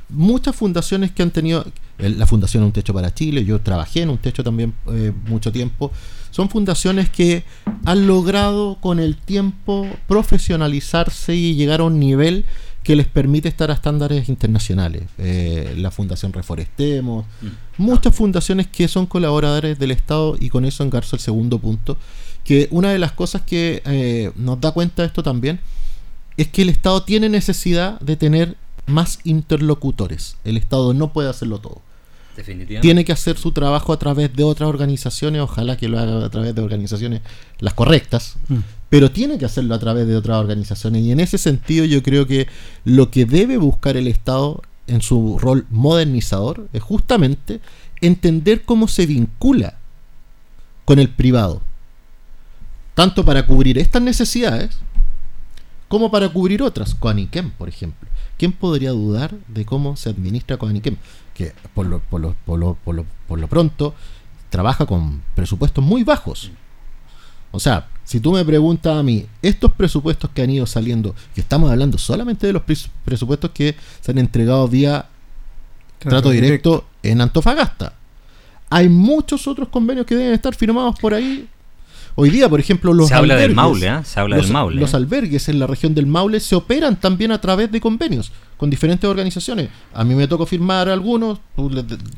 muchas 0.09 0.55
fundaciones 0.55 1.11
que 1.11 1.23
han 1.23 1.31
tenido, 1.31 1.65
la 1.99 2.27
Fundación 2.27 2.63
Un 2.63 2.73
Techo 2.73 2.95
para 2.95 3.13
Chile, 3.13 3.45
yo 3.45 3.61
trabajé 3.61 4.03
en 4.03 4.11
Un 4.11 4.19
Techo 4.19 4.45
también 4.45 4.75
eh, 4.93 5.13
mucho 5.27 5.51
tiempo, 5.51 5.91
son 6.31 6.49
fundaciones 6.49 7.11
que 7.11 7.45
han 7.85 8.07
logrado 8.07 8.77
con 8.81 9.01
el 9.01 9.17
tiempo 9.17 9.89
profesionalizarse 10.07 11.35
y 11.35 11.55
llegar 11.55 11.81
a 11.81 11.85
un 11.85 11.99
nivel 11.99 12.45
que 12.85 12.97
les 12.97 13.07
permite 13.07 13.49
estar 13.49 13.71
a 13.71 13.75
estándares 13.75 14.29
internacionales. 14.29 15.03
Eh, 15.19 15.75
la 15.77 15.91
Fundación 15.91 16.33
Reforestemos, 16.33 17.27
mm. 17.43 17.83
muchas 17.83 18.15
fundaciones 18.15 18.67
que 18.67 18.89
son 18.89 19.07
colaboradores 19.07 19.79
del 19.79 19.91
Estado 19.91 20.37
y 20.39 20.49
con 20.49 20.65
eso 20.65 20.85
engarzo 20.85 21.17
el 21.17 21.21
segundo 21.21 21.59
punto 21.59 21.99
que 22.49 22.67
una 22.71 22.91
de 22.93 22.99
las 22.99 23.13
cosas 23.13 23.43
que 23.43 23.83
eh, 23.85 24.33
nos 24.35 24.59
da 24.59 24.73
cuenta 24.73 25.03
de 25.03 25.09
esto 25.09 25.23
también 25.23 25.61
es 26.39 26.49
que 26.49 26.63
el 26.63 26.71
Estado 26.71 27.03
tiene 27.03 27.29
necesidad 27.29 28.01
de 28.01 28.17
tener 28.17 28.57
más 28.87 29.19
interlocutores. 29.25 30.39
El 30.45 30.57
Estado 30.57 30.95
no 30.95 31.13
puede 31.13 31.29
hacerlo 31.29 31.59
todo. 31.59 31.83
Tiene 32.81 33.05
que 33.05 33.13
hacer 33.13 33.37
su 33.37 33.53
trabajo 33.53 33.93
a 33.93 33.99
través 33.99 34.35
de 34.35 34.45
otras 34.45 34.67
organizaciones, 34.67 35.43
ojalá 35.43 35.77
que 35.77 35.89
lo 35.89 35.99
haga 35.99 36.25
a 36.25 36.31
través 36.31 36.55
de 36.55 36.63
organizaciones 36.63 37.21
las 37.59 37.75
correctas, 37.75 38.37
mm. 38.49 38.59
pero 38.89 39.11
tiene 39.11 39.37
que 39.37 39.45
hacerlo 39.45 39.75
a 39.75 39.79
través 39.79 40.07
de 40.07 40.17
otras 40.17 40.39
organizaciones. 40.39 41.03
Y 41.03 41.13
en 41.13 41.21
ese 41.21 41.37
sentido 41.37 41.85
yo 41.85 42.03
creo 42.03 42.27
que 42.27 42.47
lo 42.87 43.11
que 43.11 43.27
debe 43.27 43.59
buscar 43.59 43.99
el 43.99 44.07
Estado 44.07 44.63
en 44.87 45.03
su 45.03 45.39
rol 45.39 45.67
modernizador 45.69 46.67
es 46.73 46.81
justamente 46.81 47.61
entender 48.01 48.63
cómo 48.63 48.89
se 48.89 49.05
vincula 49.05 49.77
con 50.87 50.99
el 50.99 51.11
privado 51.11 51.68
tanto 52.99 53.25
para 53.25 53.47
cubrir 53.47 53.79
estas 53.79 54.03
necesidades 54.03 54.77
como 55.87 56.11
para 56.11 56.29
cubrir 56.29 56.65
otras. 56.65 56.97
Coaniquem, 56.97 57.53
por 57.53 57.69
ejemplo. 57.69 58.09
¿Quién 58.37 58.51
podría 58.51 58.91
dudar 58.91 59.37
de 59.47 59.65
cómo 59.65 59.95
se 59.95 60.09
administra 60.11 60.57
Coaniquem? 60.57 60.97
Que 61.33 61.53
por 61.75 61.87
lo, 61.87 62.01
por 62.01 62.21
lo, 62.21 62.35
por 62.45 62.59
lo, 62.59 62.75
por 62.75 62.97
lo, 62.97 63.07
por 63.29 63.39
lo 63.39 63.47
pronto 63.47 63.95
trabaja 64.51 64.85
con 64.85 65.23
presupuestos 65.37 65.85
muy 65.85 66.03
bajos. 66.03 66.51
O 67.53 67.61
sea, 67.61 67.87
si 68.03 68.19
tú 68.19 68.33
me 68.33 68.45
preguntas 68.45 68.97
a 68.97 69.05
mí, 69.05 69.27
estos 69.43 69.71
presupuestos 69.75 70.31
que 70.35 70.43
han 70.43 70.51
ido 70.51 70.67
saliendo, 70.67 71.15
que 71.37 71.41
estamos 71.41 71.71
hablando 71.71 71.99
solamente 71.99 72.49
de 72.49 72.53
los 72.53 72.63
presupuestos 73.05 73.53
que 73.53 73.77
se 74.01 74.11
han 74.11 74.19
entregado 74.19 74.67
vía 74.67 75.07
trato, 76.01 76.31
directo 76.31 76.85
en 77.05 77.21
Antofagasta. 77.21 77.93
Hay 78.71 78.89
muchos 78.89 79.47
otros 79.47 79.69
convenios 79.69 80.05
que 80.05 80.17
deben 80.17 80.35
estar 80.35 80.53
firmados 80.53 80.99
por 80.99 81.15
ahí 81.15 81.49
Hoy 82.15 82.31
día, 82.31 82.49
por 82.49 82.61
ejemplo, 82.61 82.93
los 82.93 83.09
se 83.09 83.15
habla 83.15 83.37
del 83.37 83.55
Maule, 83.55 83.87
¿eh? 83.87 84.01
se 84.05 84.21
habla 84.21 84.37
los, 84.37 84.47
del 84.47 84.53
Maule. 84.53 84.81
Los 84.81 84.95
albergues 84.95 85.49
en 85.49 85.59
la 85.59 85.67
región 85.67 85.95
del 85.95 86.07
Maule 86.07 86.41
se 86.41 86.55
operan 86.55 86.99
también 86.99 87.33
a 87.33 87.41
través 87.41 87.71
de 87.71 87.81
convenios 87.81 88.33
con 88.59 88.69
diferentes 88.69 89.09
organizaciones. 89.09 89.71
A 89.95 90.05
mí 90.05 90.15
me 90.15 90.27
tocó 90.27 90.45
firmar 90.45 90.89
algunos, 90.89 91.39
tú 91.57 91.71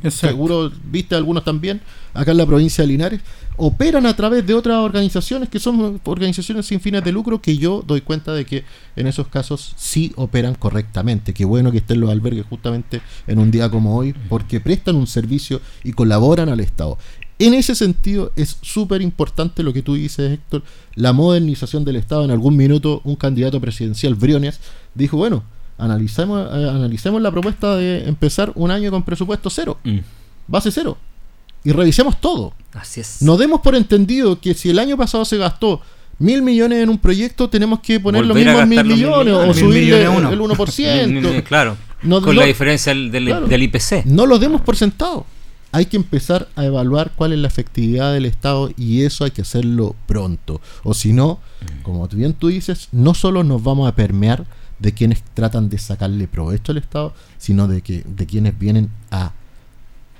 seguro 0.08 0.72
viste 0.90 1.14
algunos 1.14 1.44
también, 1.44 1.82
acá 2.14 2.32
en 2.32 2.38
la 2.38 2.46
provincia 2.46 2.82
de 2.82 2.88
Linares. 2.88 3.20
Operan 3.58 4.06
a 4.06 4.16
través 4.16 4.46
de 4.46 4.54
otras 4.54 4.78
organizaciones 4.78 5.50
que 5.50 5.58
son 5.58 6.00
organizaciones 6.04 6.64
sin 6.64 6.80
fines 6.80 7.04
de 7.04 7.12
lucro 7.12 7.42
que 7.42 7.58
yo 7.58 7.84
doy 7.86 8.00
cuenta 8.00 8.32
de 8.32 8.46
que 8.46 8.64
en 8.96 9.06
esos 9.06 9.28
casos 9.28 9.74
sí 9.76 10.14
operan 10.16 10.54
correctamente. 10.54 11.34
Qué 11.34 11.44
bueno 11.44 11.70
que 11.70 11.78
estén 11.78 12.00
los 12.00 12.10
albergues 12.10 12.46
justamente 12.48 13.02
en 13.26 13.38
un 13.38 13.50
día 13.50 13.68
como 13.68 13.94
hoy 13.94 14.14
porque 14.30 14.60
prestan 14.60 14.96
un 14.96 15.06
servicio 15.06 15.60
y 15.84 15.92
colaboran 15.92 16.48
al 16.48 16.60
Estado. 16.60 16.96
En 17.40 17.54
ese 17.54 17.74
sentido 17.74 18.32
es 18.36 18.58
súper 18.60 19.00
importante 19.00 19.62
lo 19.62 19.72
que 19.72 19.80
tú 19.80 19.94
dices, 19.94 20.30
Héctor, 20.30 20.62
la 20.94 21.14
modernización 21.14 21.86
del 21.86 21.96
Estado. 21.96 22.22
En 22.22 22.30
algún 22.30 22.54
minuto 22.54 23.00
un 23.02 23.16
candidato 23.16 23.58
presidencial, 23.62 24.14
Briones, 24.14 24.60
dijo, 24.94 25.16
bueno, 25.16 25.42
analicemos, 25.78 26.46
eh, 26.52 26.68
analicemos 26.68 27.22
la 27.22 27.30
propuesta 27.30 27.76
de 27.76 28.06
empezar 28.06 28.52
un 28.56 28.70
año 28.70 28.90
con 28.90 29.02
presupuesto 29.02 29.48
cero, 29.48 29.78
mm. 29.84 29.98
base 30.48 30.70
cero, 30.70 30.98
y 31.64 31.72
revisemos 31.72 32.20
todo. 32.20 32.52
Así 32.74 33.00
es. 33.00 33.22
No 33.22 33.38
demos 33.38 33.62
por 33.62 33.74
entendido 33.74 34.38
que 34.38 34.52
si 34.52 34.68
el 34.68 34.78
año 34.78 34.98
pasado 34.98 35.24
se 35.24 35.38
gastó 35.38 35.80
mil 36.18 36.42
millones 36.42 36.82
en 36.82 36.90
un 36.90 36.98
proyecto, 36.98 37.48
tenemos 37.48 37.80
que 37.80 37.98
poner 37.98 38.26
los 38.26 38.36
mismos 38.36 38.66
mil 38.66 38.84
millones, 38.84 39.32
o 39.32 39.54
subirle 39.54 40.02
el 40.02 40.10
1%. 40.10 41.42
claro, 41.48 41.78
con 42.06 42.36
la 42.36 42.44
diferencia 42.44 42.92
del, 42.92 43.48
del 43.48 43.62
IPC. 43.62 44.04
No 44.04 44.26
lo 44.26 44.38
demos 44.38 44.60
por 44.60 44.76
sentado 44.76 45.24
hay 45.72 45.86
que 45.86 45.96
empezar 45.96 46.48
a 46.56 46.64
evaluar 46.64 47.12
cuál 47.14 47.32
es 47.32 47.38
la 47.38 47.48
efectividad 47.48 48.12
del 48.12 48.26
Estado 48.26 48.70
y 48.76 49.02
eso 49.02 49.24
hay 49.24 49.30
que 49.30 49.42
hacerlo 49.42 49.94
pronto. 50.06 50.60
O 50.82 50.94
si 50.94 51.12
no, 51.12 51.38
como 51.82 52.06
bien 52.08 52.34
tú 52.34 52.48
dices, 52.48 52.88
no 52.92 53.14
solo 53.14 53.44
nos 53.44 53.62
vamos 53.62 53.88
a 53.88 53.94
permear 53.94 54.46
de 54.80 54.92
quienes 54.92 55.22
tratan 55.34 55.68
de 55.68 55.78
sacarle 55.78 56.26
provecho 56.26 56.72
al 56.72 56.78
Estado, 56.78 57.14
sino 57.38 57.68
de, 57.68 57.82
que, 57.82 58.02
de 58.04 58.26
quienes 58.26 58.58
vienen 58.58 58.90
a 59.10 59.32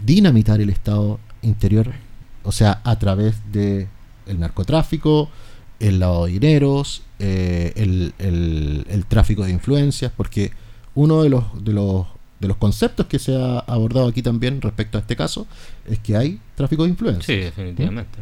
dinamitar 0.04 0.60
el 0.60 0.70
Estado 0.70 1.18
interior, 1.42 1.92
o 2.44 2.52
sea, 2.52 2.80
a 2.84 2.98
través 2.98 3.36
de 3.52 3.88
el 4.26 4.38
narcotráfico, 4.38 5.30
el 5.80 5.98
lavado 5.98 6.26
de 6.26 6.32
dineros, 6.32 7.02
eh, 7.18 7.72
el, 7.76 8.14
el, 8.18 8.86
el, 8.88 9.06
tráfico 9.06 9.44
de 9.44 9.50
influencias, 9.50 10.12
porque 10.14 10.52
uno 10.94 11.22
de 11.22 11.30
los, 11.30 11.64
de 11.64 11.72
los 11.72 12.06
de 12.40 12.48
los 12.48 12.57
conceptos 12.57 13.07
que 13.07 13.18
se 13.18 13.37
ha 13.37 13.59
abordado 13.61 14.09
aquí 14.09 14.22
también 14.22 14.61
respecto 14.61 14.98
a 14.98 15.03
este 15.03 15.14
caso 15.14 15.46
es 15.87 15.98
que 15.98 16.16
hay 16.16 16.40
tráfico 16.55 16.85
de 16.85 16.90
influencia. 16.90 17.35
Sí, 17.35 17.40
definitivamente. 17.40 18.18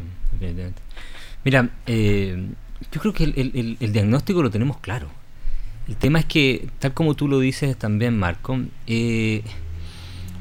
Mira, 1.43 1.69
eh, 1.87 2.49
yo 2.91 3.01
creo 3.01 3.13
que 3.13 3.23
el, 3.23 3.93
diagnóstico 3.93 4.43
lo 4.43 4.49
tenemos 4.49 4.77
claro. 4.77 5.07
El 5.87 5.95
tema 5.95 6.19
es 6.19 6.25
que, 6.25 6.69
tal 6.79 6.93
como 6.93 7.15
tú 7.15 7.27
lo 7.27 7.39
dices 7.39 7.75
también, 7.77 8.17
Marco, 8.17 8.59
eh, 8.85 9.41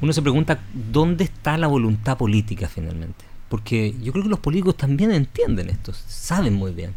uno 0.01 0.13
se 0.13 0.23
pregunta 0.23 0.61
dónde 0.93 1.25
está 1.25 1.57
la 1.57 1.69
voluntad 1.69 2.19
política 2.19 2.69
finalmente. 2.69 3.25
Porque 3.49 3.95
yo 4.03 4.13
creo 4.13 4.25
que 4.25 4.31
los 4.31 4.41
políticos 4.41 4.77
también 4.77 5.11
entienden 5.13 5.71
esto, 5.71 5.93
saben 5.95 6.55
muy 6.55 6.73
bien. 6.73 6.95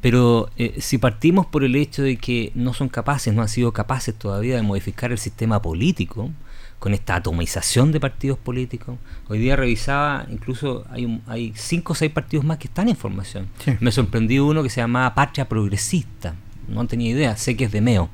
Pero 0.00 0.50
eh, 0.56 0.76
si 0.80 0.98
partimos 0.98 1.46
por 1.46 1.64
el 1.64 1.74
hecho 1.74 2.02
de 2.02 2.16
que 2.16 2.52
no 2.54 2.74
son 2.74 2.88
capaces, 2.88 3.34
no 3.34 3.42
han 3.42 3.48
sido 3.48 3.72
capaces 3.72 4.14
todavía 4.14 4.56
de 4.56 4.62
modificar 4.62 5.10
el 5.12 5.18
sistema 5.18 5.62
político, 5.62 6.30
con 6.78 6.94
esta 6.94 7.16
atomización 7.16 7.92
de 7.92 8.00
partidos 8.00 8.38
políticos. 8.38 8.98
Hoy 9.28 9.38
día 9.38 9.56
revisaba, 9.56 10.26
incluso 10.30 10.84
hay, 10.90 11.22
hay 11.26 11.52
cinco 11.56 11.92
o 11.92 11.96
seis 11.96 12.12
partidos 12.12 12.44
más 12.44 12.58
que 12.58 12.68
están 12.68 12.88
en 12.88 12.96
formación. 12.96 13.48
Me 13.80 13.90
sorprendió 13.92 14.46
uno 14.46 14.62
que 14.62 14.70
se 14.70 14.80
llamaba 14.80 15.14
Patria 15.14 15.48
Progresista. 15.48 16.34
No 16.68 16.86
tenía 16.86 17.10
idea, 17.10 17.36
sé 17.36 17.56
que 17.56 17.64
es 17.64 17.72
de 17.72 17.80
Meo. 17.80 18.10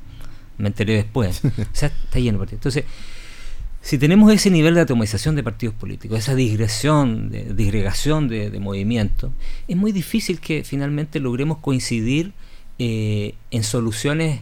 Me 0.57 0.67
enteré 0.67 0.93
después. 0.93 1.43
o 1.45 1.49
sea, 1.73 1.89
está 1.89 2.19
lleno 2.19 2.33
de 2.33 2.45
partidos. 2.45 2.59
Entonces, 2.59 2.85
si 3.83 3.97
tenemos 3.97 4.31
ese 4.31 4.49
nivel 4.49 4.75
de 4.75 4.81
atomización 4.81 5.35
de 5.35 5.43
partidos 5.43 5.75
políticos, 5.75 6.17
esa 6.17 6.35
digresión, 6.35 7.29
de, 7.29 7.53
disgregación 7.53 8.29
de, 8.29 8.57
movimientos, 8.61 9.29
es 9.67 9.75
muy 9.75 9.91
difícil 9.91 10.39
que 10.39 10.63
finalmente 10.63 11.19
logremos 11.19 11.57
coincidir 11.57 12.31
eh, 12.79 13.35
en 13.51 13.63
soluciones 13.63 14.39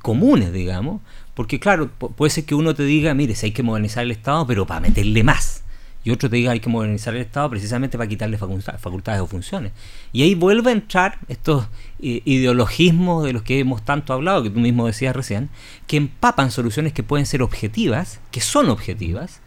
comunes, 0.00 0.52
digamos, 0.52 1.00
porque 1.34 1.58
claro, 1.58 1.90
puede 1.90 2.30
ser 2.30 2.44
que 2.44 2.54
uno 2.54 2.72
te 2.72 2.84
diga, 2.84 3.12
mire, 3.14 3.34
si 3.34 3.46
hay 3.46 3.52
que 3.52 3.64
modernizar 3.64 4.04
el 4.04 4.12
Estado, 4.12 4.46
pero 4.46 4.64
para 4.64 4.80
meterle 4.80 5.24
más 5.24 5.64
y 6.04 6.10
otro 6.10 6.30
te 6.30 6.36
diga 6.36 6.52
hay 6.52 6.60
que 6.60 6.68
modernizar 6.70 7.14
el 7.14 7.22
Estado 7.22 7.50
precisamente 7.50 7.98
para 7.98 8.08
quitarle 8.08 8.38
facultades 8.38 9.20
o 9.20 9.26
funciones. 9.26 9.72
Y 10.12 10.22
ahí 10.22 10.34
vuelve 10.34 10.70
a 10.70 10.72
entrar 10.72 11.18
estos 11.28 11.66
eh, 12.00 12.22
ideologismos 12.24 13.24
de 13.24 13.32
los 13.32 13.42
que 13.42 13.58
hemos 13.58 13.84
tanto 13.84 14.12
hablado, 14.12 14.42
que 14.42 14.50
tú 14.50 14.60
mismo 14.60 14.86
decías 14.86 15.14
recién, 15.14 15.50
que 15.86 15.96
empapan 15.96 16.50
soluciones 16.50 16.92
que 16.92 17.02
pueden 17.02 17.26
ser 17.26 17.42
objetivas, 17.42 18.20
que 18.30 18.40
son 18.40 18.70
objetivas, 18.70 19.40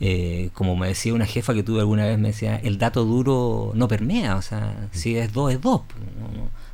eh, 0.00 0.50
como 0.54 0.76
me 0.76 0.88
decía 0.88 1.12
una 1.12 1.26
jefa 1.26 1.54
que 1.54 1.64
tuve 1.64 1.80
alguna 1.80 2.06
vez, 2.06 2.18
me 2.18 2.28
decía, 2.28 2.56
el 2.56 2.78
dato 2.78 3.04
duro 3.04 3.72
no 3.74 3.88
permea, 3.88 4.36
o 4.36 4.42
sea, 4.42 4.88
si 4.92 5.16
es 5.16 5.32
dos 5.32 5.52
es 5.52 5.60
dos, 5.60 5.82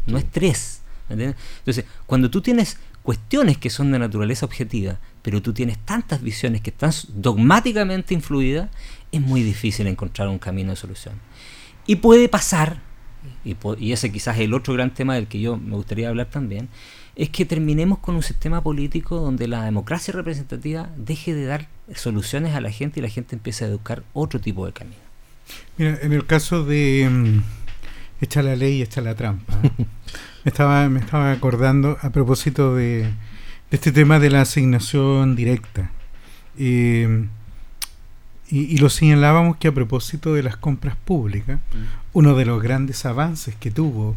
no, 0.06 0.18
es 0.18 0.30
tres. 0.30 0.82
Entonces, 1.08 1.84
cuando 2.06 2.30
tú 2.30 2.40
tienes 2.40 2.78
cuestiones 3.02 3.58
que 3.58 3.70
son 3.70 3.92
de 3.92 3.98
naturaleza 3.98 4.44
objetiva, 4.46 4.98
pero 5.24 5.40
tú 5.40 5.54
tienes 5.54 5.78
tantas 5.78 6.20
visiones 6.20 6.60
que 6.60 6.68
están 6.68 6.92
dogmáticamente 7.14 8.12
influidas, 8.12 8.68
es 9.10 9.22
muy 9.22 9.42
difícil 9.42 9.86
encontrar 9.86 10.28
un 10.28 10.38
camino 10.38 10.70
de 10.70 10.76
solución. 10.76 11.14
Y 11.86 11.96
puede 11.96 12.28
pasar, 12.28 12.82
y, 13.42 13.92
ese 13.92 14.12
quizás 14.12 14.36
es 14.36 14.42
el 14.42 14.52
otro 14.52 14.74
gran 14.74 14.92
tema 14.92 15.14
del 15.14 15.26
que 15.26 15.40
yo 15.40 15.56
me 15.56 15.76
gustaría 15.76 16.10
hablar 16.10 16.26
también, 16.26 16.68
es 17.16 17.30
que 17.30 17.46
terminemos 17.46 18.00
con 18.00 18.16
un 18.16 18.22
sistema 18.22 18.62
político 18.62 19.16
donde 19.16 19.48
la 19.48 19.64
democracia 19.64 20.12
representativa 20.12 20.90
deje 20.98 21.32
de 21.32 21.46
dar 21.46 21.68
soluciones 21.94 22.54
a 22.54 22.60
la 22.60 22.70
gente 22.70 23.00
y 23.00 23.02
la 23.02 23.08
gente 23.08 23.34
empiece 23.34 23.64
a 23.64 23.68
educar 23.68 24.02
otro 24.12 24.40
tipo 24.40 24.66
de 24.66 24.74
camino. 24.74 24.96
Mira, 25.78 26.00
en 26.02 26.12
el 26.12 26.26
caso 26.26 26.64
de 26.64 27.08
um, 27.08 27.42
echa 28.20 28.42
la 28.42 28.56
ley 28.56 28.76
y 28.76 28.82
echa 28.82 29.00
la 29.00 29.14
trampa, 29.14 29.54
¿eh? 29.62 29.70
me, 30.44 30.50
estaba, 30.50 30.86
me 30.90 31.00
estaba 31.00 31.32
acordando 31.32 31.96
a 32.02 32.10
propósito 32.10 32.74
de, 32.74 33.08
de 33.70 33.76
este 33.76 33.92
tema 33.92 34.18
de 34.18 34.30
la 34.30 34.42
asignación 34.42 35.36
directa. 35.36 35.90
Eh, 36.58 37.26
y, 38.48 38.60
y, 38.74 38.76
lo 38.76 38.90
señalábamos 38.90 39.56
que 39.56 39.68
a 39.68 39.72
propósito 39.72 40.34
de 40.34 40.42
las 40.42 40.56
compras 40.56 40.96
públicas, 40.96 41.58
mm. 41.58 42.18
uno 42.18 42.34
de 42.34 42.44
los 42.44 42.62
grandes 42.62 43.04
avances 43.06 43.56
que 43.56 43.70
tuvo 43.70 44.14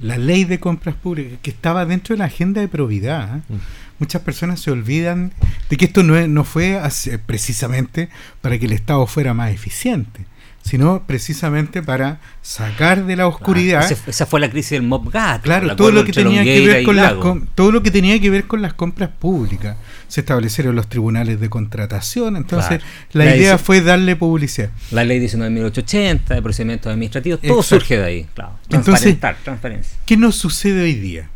la 0.00 0.18
ley 0.18 0.44
de 0.44 0.60
compras 0.60 0.94
públicas, 0.94 1.38
que 1.42 1.50
estaba 1.50 1.86
dentro 1.86 2.14
de 2.14 2.18
la 2.18 2.26
agenda 2.26 2.60
de 2.60 2.68
probidad. 2.68 3.38
¿eh? 3.38 3.42
Mm. 3.48 3.56
Muchas 4.00 4.22
personas 4.22 4.60
se 4.60 4.70
olvidan 4.70 5.32
de 5.70 5.76
que 5.76 5.86
esto 5.86 6.02
no, 6.02 6.26
no 6.28 6.44
fue 6.44 6.80
precisamente 7.26 8.08
para 8.40 8.58
que 8.58 8.66
el 8.66 8.72
Estado 8.72 9.06
fuera 9.06 9.34
más 9.34 9.52
eficiente 9.52 10.26
sino 10.62 11.04
precisamente 11.06 11.82
para 11.82 12.20
sacar 12.42 13.06
de 13.06 13.16
la 13.16 13.26
oscuridad. 13.26 13.86
Ah, 13.90 13.96
esa 14.06 14.26
fue 14.26 14.40
la 14.40 14.50
crisis 14.50 14.72
del 14.72 14.82
MobGat. 14.82 15.42
Claro, 15.42 15.74
todo 15.76 15.90
lo 15.90 16.04
que 16.04 16.12
tenía 16.12 16.44
que 16.44 16.66
ver 16.66 16.84
con 16.84 16.96
las 16.96 17.14
todo 17.54 17.72
lo 17.72 17.82
que 17.82 17.90
tenía 17.90 18.20
que 18.20 18.30
ver 18.30 18.46
con 18.46 18.62
las 18.62 18.74
compras 18.74 19.10
públicas. 19.18 19.76
Se 20.08 20.20
establecieron 20.20 20.74
los 20.74 20.88
tribunales 20.88 21.40
de 21.40 21.48
contratación, 21.50 22.36
entonces 22.36 22.78
claro. 22.78 22.84
la, 23.12 23.24
la, 23.26 23.36
idea 23.36 23.58
fue 23.58 23.80
darle 23.80 24.16
publicidad. 24.16 24.70
La 24.90 25.04
ley 25.04 25.20
19.880 25.20 26.28
de 26.28 26.42
procedimientos 26.42 26.90
administrativos, 26.90 27.40
todo 27.40 27.60
Exacto. 27.60 27.80
surge 27.80 27.98
de 27.98 28.04
ahí, 28.04 28.26
claro. 28.34 28.52
Entonces, 28.70 29.18
transparencia. 29.20 29.98
¿qué 30.06 30.16
nos 30.16 30.36
sucede 30.36 30.82
hoy 30.82 30.94
día? 30.94 31.28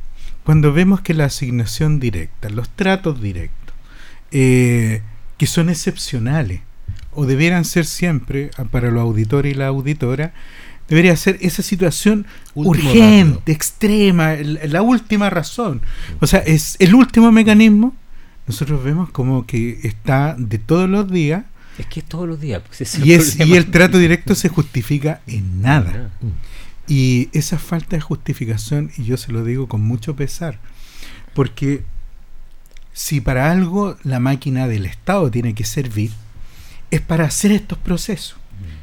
Cuando 0.44 0.72
vemos 0.72 1.00
que 1.00 1.14
la 1.14 1.26
asignación 1.26 2.00
directa, 2.00 2.48
los 2.48 2.68
tratos 2.70 3.20
directos, 3.20 3.74
eh, 4.32 5.02
que 5.36 5.46
son 5.46 5.70
excepcionales, 5.70 6.60
o 7.14 7.26
debieran 7.26 7.64
ser 7.64 7.84
siempre, 7.84 8.50
ah, 8.56 8.64
para 8.64 8.90
los 8.90 9.02
auditores 9.02 9.52
y 9.52 9.54
la 9.54 9.68
auditora, 9.68 10.32
debería 10.88 11.16
ser 11.16 11.38
esa 11.40 11.62
situación 11.62 12.26
último 12.54 12.90
urgente, 12.90 13.38
rápido. 13.38 13.54
extrema, 13.54 14.34
la 14.34 14.82
última 14.82 15.30
razón. 15.30 15.80
O 16.20 16.26
sea, 16.26 16.40
es 16.40 16.76
el 16.78 16.94
último 16.94 17.32
mecanismo. 17.32 17.94
Nosotros 18.46 18.82
vemos 18.82 19.10
como 19.10 19.46
que 19.46 19.78
está 19.84 20.34
de 20.38 20.58
todos 20.58 20.90
los 20.90 21.10
días. 21.10 21.44
Es 21.78 21.86
que 21.86 22.00
es 22.00 22.06
todos 22.06 22.28
los 22.28 22.40
días. 22.40 22.62
Pues 22.66 22.80
es 22.82 22.98
y, 22.98 23.14
es, 23.14 23.38
y, 23.40 23.54
el 23.54 23.70
trato 23.70 23.98
directo 23.98 24.34
se 24.34 24.48
justifica 24.48 25.20
en 25.26 25.62
nada. 25.62 26.10
Y 26.88 27.28
esa 27.32 27.58
falta 27.58 27.96
de 27.96 28.02
justificación, 28.02 28.90
y 28.98 29.04
yo 29.04 29.16
se 29.16 29.32
lo 29.32 29.44
digo 29.44 29.68
con 29.68 29.80
mucho 29.80 30.16
pesar, 30.16 30.58
porque 31.32 31.84
si 32.92 33.20
para 33.20 33.50
algo 33.50 33.96
la 34.02 34.20
máquina 34.20 34.68
del 34.68 34.84
Estado 34.84 35.30
tiene 35.30 35.54
que 35.54 35.64
servir, 35.64 36.10
es 36.92 37.00
para 37.00 37.24
hacer 37.24 37.50
estos 37.50 37.78
procesos. 37.78 38.36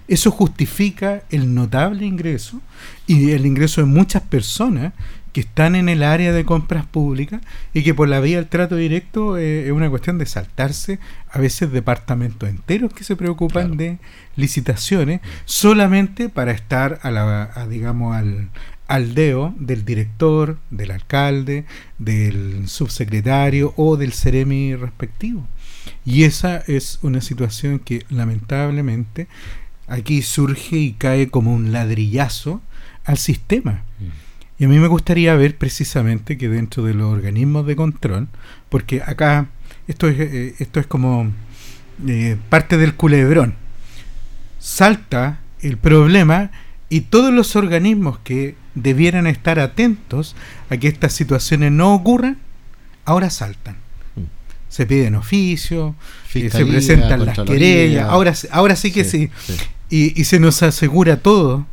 Eso 0.07 0.31
justifica 0.31 1.21
el 1.29 1.53
notable 1.53 2.03
ingreso 2.03 2.59
y 3.05 3.29
el 3.29 3.45
ingreso 3.45 3.81
de 3.81 3.85
muchas 3.85 4.23
personas 4.23 4.93
que 5.31 5.41
están 5.41 5.75
en 5.75 5.87
el 5.89 6.01
área 6.01 6.33
de 6.33 6.43
compras 6.43 6.87
públicas 6.87 7.39
y 7.75 7.83
que 7.83 7.93
por 7.93 8.09
la 8.09 8.19
vía 8.19 8.37
del 8.37 8.47
trato 8.47 8.75
directo 8.75 9.37
eh, 9.37 9.67
es 9.67 9.71
una 9.71 9.87
cuestión 9.91 10.17
de 10.17 10.25
saltarse 10.25 10.97
a 11.29 11.37
veces 11.37 11.71
departamentos 11.71 12.49
enteros 12.49 12.91
que 12.91 13.03
se 13.03 13.15
preocupan 13.15 13.67
claro. 13.67 13.75
de 13.75 13.97
licitaciones 14.35 15.21
solamente 15.45 16.29
para 16.29 16.53
estar 16.53 16.99
a 17.03 17.11
la 17.11 17.43
a, 17.43 17.67
digamos 17.67 18.15
al 18.15 18.49
aldeo 18.87 19.53
del 19.59 19.85
director, 19.85 20.57
del 20.71 20.89
alcalde, 20.89 21.65
del 21.99 22.67
subsecretario 22.67 23.75
o 23.77 23.97
del 23.97 24.13
ceremi 24.13 24.75
respectivo. 24.75 25.47
Y 26.05 26.23
esa 26.23 26.57
es 26.67 26.99
una 27.01 27.21
situación 27.21 27.79
que 27.79 28.05
lamentablemente 28.09 29.27
aquí 29.87 30.21
surge 30.21 30.77
y 30.77 30.93
cae 30.93 31.29
como 31.29 31.53
un 31.53 31.71
ladrillazo 31.71 32.61
al 33.05 33.17
sistema. 33.17 33.83
Y 34.57 34.65
a 34.65 34.67
mí 34.67 34.77
me 34.77 34.87
gustaría 34.87 35.35
ver 35.35 35.57
precisamente 35.57 36.37
que 36.37 36.49
dentro 36.49 36.83
de 36.83 36.93
los 36.93 37.11
organismos 37.11 37.65
de 37.65 37.75
control, 37.75 38.27
porque 38.69 39.01
acá 39.01 39.47
esto 39.87 40.07
es, 40.07 40.19
eh, 40.19 40.55
esto 40.59 40.79
es 40.79 40.87
como 40.87 41.31
eh, 42.07 42.37
parte 42.49 42.77
del 42.77 42.95
culebrón, 42.95 43.55
salta 44.59 45.39
el 45.61 45.77
problema 45.77 46.51
y 46.89 47.01
todos 47.01 47.33
los 47.33 47.55
organismos 47.55 48.19
que 48.19 48.55
debieran 48.75 49.27
estar 49.27 49.59
atentos 49.59 50.35
a 50.69 50.77
que 50.77 50.87
estas 50.87 51.13
situaciones 51.13 51.71
no 51.71 51.93
ocurran, 51.93 52.37
ahora 53.05 53.29
saltan 53.29 53.77
se 54.69 54.85
piden 54.85 55.15
oficios, 55.15 55.95
eh, 56.33 56.49
se 56.49 56.65
presentan 56.65 57.25
las 57.25 57.39
querellas, 57.39 58.07
ahora, 58.07 58.33
ahora 58.51 58.75
sí 58.75 58.91
que 58.91 59.03
sí. 59.03 59.29
sí. 59.37 59.53
sí. 59.53 59.63
Y, 59.91 60.21
y, 60.21 60.25
se 60.25 60.39
nos 60.39 60.61
asegura 60.61 61.17
todo, 61.17 61.65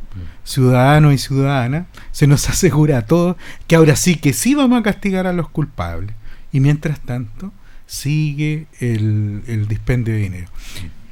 ciudadanos 0.43 1.13
y 1.13 1.19
ciudadanas, 1.19 1.85
se 2.11 2.25
nos 2.25 2.49
asegura 2.49 3.05
todo 3.05 3.37
que 3.67 3.75
ahora 3.75 3.95
sí 3.95 4.15
que 4.15 4.33
sí 4.33 4.55
vamos 4.55 4.79
a 4.79 4.83
castigar 4.83 5.27
a 5.27 5.33
los 5.33 5.49
culpables. 5.49 6.15
Y 6.51 6.59
mientras 6.59 6.99
tanto, 7.01 7.51
sigue 7.85 8.67
el, 8.79 9.43
el 9.47 9.67
dispendio 9.67 10.13
de 10.13 10.19
dinero. 10.19 10.47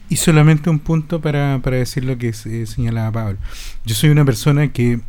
Y 0.10 0.18
solamente 0.18 0.70
un 0.70 0.80
punto 0.80 1.20
para, 1.22 1.60
para 1.64 1.78
decir 1.78 2.04
lo 2.04 2.18
que 2.18 2.30
eh, 2.30 2.66
señalaba 2.68 3.12
Pablo. 3.12 3.40
Yo 3.86 3.96
soy 3.96 4.10
una 4.10 4.24
persona 4.24 4.72
que, 4.72 5.00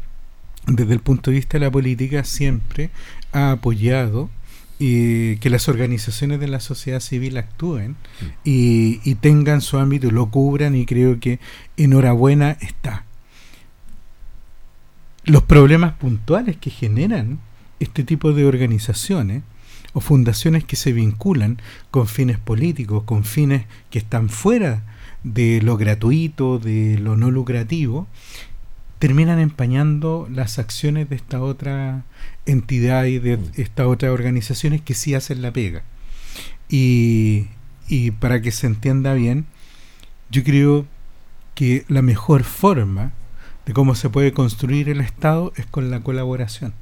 desde 0.66 0.94
el 0.94 1.00
punto 1.00 1.30
de 1.30 1.36
vista 1.36 1.58
de 1.58 1.66
la 1.66 1.70
política, 1.70 2.24
siempre 2.24 2.90
ha 3.32 3.52
apoyado 3.52 4.30
y 4.78 5.36
que 5.36 5.50
las 5.50 5.68
organizaciones 5.68 6.38
de 6.40 6.48
la 6.48 6.60
sociedad 6.60 7.00
civil 7.00 7.38
actúen 7.38 7.96
sí. 8.18 8.32
y, 8.44 9.10
y, 9.10 9.14
tengan 9.14 9.60
su 9.62 9.78
ámbito, 9.78 10.10
lo 10.10 10.30
cubran 10.30 10.76
y 10.76 10.84
creo 10.84 11.18
que 11.18 11.40
enhorabuena 11.76 12.58
está. 12.60 13.04
Los 15.24 15.42
problemas 15.42 15.94
puntuales 15.94 16.56
que 16.56 16.70
generan 16.70 17.40
este 17.80 18.04
tipo 18.04 18.32
de 18.32 18.44
organizaciones 18.44 19.42
o 19.92 20.00
fundaciones 20.00 20.62
que 20.64 20.76
se 20.76 20.92
vinculan 20.92 21.58
con 21.90 22.06
fines 22.06 22.38
políticos, 22.38 23.04
con 23.04 23.24
fines 23.24 23.64
que 23.90 23.98
están 23.98 24.28
fuera 24.28 24.82
de 25.24 25.60
lo 25.62 25.76
gratuito, 25.76 26.58
de 26.58 26.98
lo 26.98 27.16
no 27.16 27.30
lucrativo, 27.30 28.06
terminan 28.98 29.38
empañando 29.38 30.28
las 30.30 30.58
acciones 30.58 31.08
de 31.08 31.16
esta 31.16 31.42
otra 31.42 32.04
entidad 32.46 33.04
y 33.04 33.18
de 33.18 33.38
estas 33.56 33.86
otras 33.86 34.12
organizaciones 34.12 34.80
que 34.80 34.94
sí 34.94 35.14
hacen 35.14 35.42
la 35.42 35.52
pega. 35.52 35.82
Y, 36.68 37.48
y 37.88 38.10
para 38.12 38.40
que 38.40 38.52
se 38.52 38.66
entienda 38.66 39.14
bien, 39.14 39.46
yo 40.30 40.42
creo 40.42 40.86
que 41.54 41.84
la 41.88 42.02
mejor 42.02 42.44
forma 42.44 43.12
de 43.64 43.72
cómo 43.72 43.94
se 43.94 44.10
puede 44.10 44.32
construir 44.32 44.88
el 44.88 45.00
Estado 45.00 45.52
es 45.56 45.66
con 45.66 45.90
la 45.90 46.00
colaboración. 46.00 46.72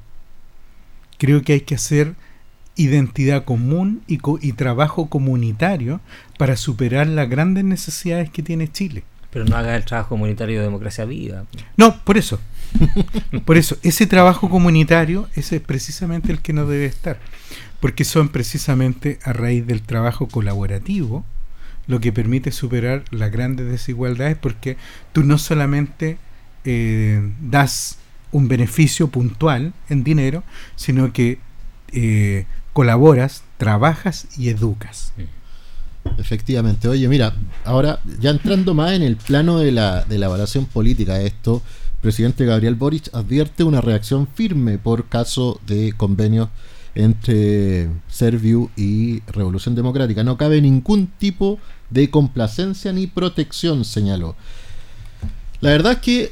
Creo 1.17 1.41
que 1.41 1.53
hay 1.53 1.61
que 1.61 1.75
hacer 1.75 2.15
identidad 2.75 3.45
común 3.45 4.03
y, 4.07 4.17
co 4.17 4.37
y 4.41 4.53
trabajo 4.53 5.07
comunitario 5.07 6.01
para 6.37 6.57
superar 6.57 7.07
las 7.07 7.29
grandes 7.29 7.63
necesidades 7.63 8.29
que 8.29 8.43
tiene 8.43 8.71
Chile. 8.71 9.03
Pero 9.31 9.45
no 9.45 9.55
haga 9.55 9.75
el 9.75 9.85
trabajo 9.85 10.09
comunitario 10.09 10.59
de 10.59 10.65
democracia 10.65 11.05
viva. 11.05 11.45
No, 11.77 11.97
por 12.03 12.17
eso. 12.17 12.39
por 13.45 13.57
eso, 13.57 13.77
ese 13.83 14.07
trabajo 14.07 14.49
comunitario, 14.49 15.27
ese 15.35 15.57
es 15.57 15.61
precisamente 15.61 16.31
el 16.31 16.39
que 16.39 16.53
no 16.53 16.65
debe 16.65 16.85
estar. 16.85 17.19
Porque 17.79 18.03
son 18.03 18.29
precisamente 18.29 19.19
a 19.23 19.33
raíz 19.33 19.65
del 19.67 19.81
trabajo 19.81 20.27
colaborativo 20.27 21.25
lo 21.87 21.99
que 21.99 22.11
permite 22.11 22.51
superar 22.51 23.03
las 23.11 23.31
grandes 23.31 23.67
desigualdades, 23.67 24.37
porque 24.37 24.77
tú 25.13 25.23
no 25.23 25.37
solamente 25.37 26.17
eh, 26.63 27.21
das 27.41 27.99
un 28.31 28.47
beneficio 28.47 29.07
puntual 29.09 29.73
en 29.89 30.03
dinero, 30.03 30.43
sino 30.75 31.13
que 31.13 31.39
eh, 31.91 32.45
colaboras, 32.73 33.43
trabajas 33.57 34.27
y 34.37 34.49
educas. 34.49 35.13
Efectivamente. 36.17 36.87
Oye, 36.87 37.07
mira, 37.07 37.33
ahora 37.63 37.99
ya 38.19 38.31
entrando 38.31 38.73
más 38.73 38.93
en 38.93 39.01
el 39.01 39.15
plano 39.15 39.59
de 39.59 39.71
la, 39.71 40.03
de 40.03 40.17
la 40.17 40.27
evaluación 40.27 40.65
política 40.65 41.15
de 41.15 41.27
esto, 41.27 41.61
presidente 42.01 42.45
Gabriel 42.45 42.75
Boric 42.75 43.09
advierte 43.13 43.63
una 43.63 43.81
reacción 43.81 44.27
firme 44.27 44.77
por 44.77 45.07
caso 45.07 45.59
de 45.65 45.93
convenios 45.93 46.49
entre 46.95 47.89
Serviu 48.09 48.71
y 48.75 49.21
Revolución 49.27 49.75
Democrática. 49.75 50.23
No 50.23 50.37
cabe 50.37 50.61
ningún 50.61 51.07
tipo 51.07 51.59
de 51.89 52.09
complacencia 52.09 52.91
ni 52.93 53.07
protección, 53.07 53.85
señaló. 53.85 54.35
La 55.61 55.71
verdad 55.71 55.93
es 55.93 55.99
que 55.99 56.31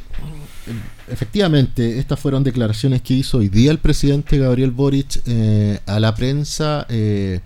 efectivamente 1.09 1.99
estas 1.99 2.19
fueron 2.19 2.43
declaraciones 2.43 3.01
que 3.01 3.13
hizo 3.13 3.39
hoy 3.39 3.49
día 3.49 3.71
el 3.71 3.79
presidente 3.79 4.37
Gabriel 4.37 4.71
Boric 4.71 5.21
eh, 5.25 5.79
a 5.85 5.99
la 5.99 6.15
prensa. 6.15 6.85
Eh, 6.89 7.41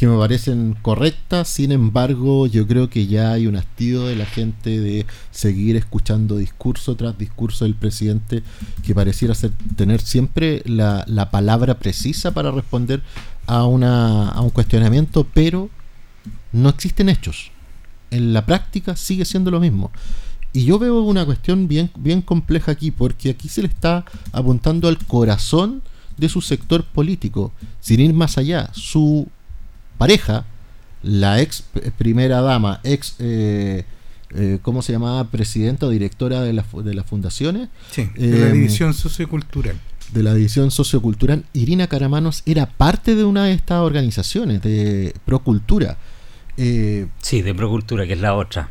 que 0.00 0.06
me 0.06 0.16
parecen 0.16 0.78
correctas, 0.80 1.46
sin 1.46 1.72
embargo 1.72 2.46
yo 2.46 2.66
creo 2.66 2.88
que 2.88 3.06
ya 3.06 3.32
hay 3.32 3.46
un 3.46 3.56
hastío 3.56 4.06
de 4.06 4.16
la 4.16 4.24
gente 4.24 4.80
de 4.80 5.04
seguir 5.30 5.76
escuchando 5.76 6.38
discurso 6.38 6.96
tras 6.96 7.18
discurso 7.18 7.66
del 7.66 7.74
presidente 7.74 8.42
que 8.82 8.94
pareciera 8.94 9.34
ser, 9.34 9.50
tener 9.76 10.00
siempre 10.00 10.62
la, 10.64 11.04
la 11.06 11.30
palabra 11.30 11.78
precisa 11.78 12.30
para 12.30 12.50
responder 12.50 13.02
a, 13.46 13.66
una, 13.66 14.30
a 14.30 14.40
un 14.40 14.48
cuestionamiento, 14.48 15.26
pero 15.34 15.68
no 16.52 16.70
existen 16.70 17.10
hechos. 17.10 17.50
En 18.10 18.32
la 18.32 18.46
práctica 18.46 18.96
sigue 18.96 19.26
siendo 19.26 19.50
lo 19.50 19.60
mismo. 19.60 19.90
Y 20.54 20.64
yo 20.64 20.78
veo 20.78 21.02
una 21.02 21.26
cuestión 21.26 21.68
bien, 21.68 21.90
bien 21.98 22.22
compleja 22.22 22.72
aquí, 22.72 22.90
porque 22.90 23.28
aquí 23.28 23.50
se 23.50 23.60
le 23.60 23.68
está 23.68 24.06
apuntando 24.32 24.88
al 24.88 24.96
corazón 24.96 25.82
de 26.16 26.30
su 26.30 26.40
sector 26.40 26.84
político, 26.84 27.52
sin 27.80 28.00
ir 28.00 28.14
más 28.14 28.38
allá. 28.38 28.70
Su 28.72 29.28
pareja, 30.00 30.46
la 31.02 31.42
ex 31.42 31.62
primera 31.98 32.40
dama, 32.40 32.80
ex, 32.84 33.16
eh, 33.18 33.84
eh, 34.34 34.58
¿cómo 34.62 34.80
se 34.80 34.92
llamaba? 34.92 35.24
Presidenta 35.24 35.84
o 35.84 35.90
directora 35.90 36.40
de, 36.40 36.54
la, 36.54 36.64
de 36.82 36.94
las 36.94 37.04
fundaciones. 37.04 37.68
Sí, 37.90 38.08
de 38.16 38.38
la 38.38 38.50
división 38.50 38.94
sociocultural. 38.94 39.76
De 40.14 40.22
la 40.22 40.32
división 40.32 40.70
sociocultural, 40.70 41.44
Irina 41.52 41.86
Caramanos 41.86 42.42
era 42.46 42.64
parte 42.64 43.14
de 43.14 43.24
una 43.24 43.44
de 43.44 43.52
estas 43.52 43.80
organizaciones 43.80 44.62
de 44.62 45.14
Procultura. 45.26 45.98
Eh, 46.56 47.06
sí, 47.20 47.42
de 47.42 47.54
Procultura, 47.54 48.06
que 48.06 48.14
es 48.14 48.20
la 48.20 48.34
otra. 48.34 48.70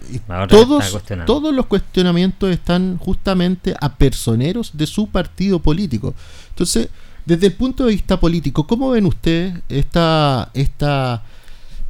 todos, 0.50 1.04
todos 1.28 1.54
los 1.54 1.68
cuestionamientos 1.68 2.50
están 2.50 2.98
justamente 2.98 3.76
a 3.80 3.96
personeros 3.96 4.72
de 4.74 4.88
su 4.88 5.08
partido 5.08 5.60
político. 5.60 6.16
Entonces, 6.50 6.90
desde 7.30 7.46
el 7.46 7.54
punto 7.54 7.86
de 7.86 7.92
vista 7.92 8.20
político, 8.20 8.66
¿cómo 8.66 8.90
ven 8.90 9.06
ustedes 9.06 9.54
esta, 9.70 10.50
esta 10.56 11.24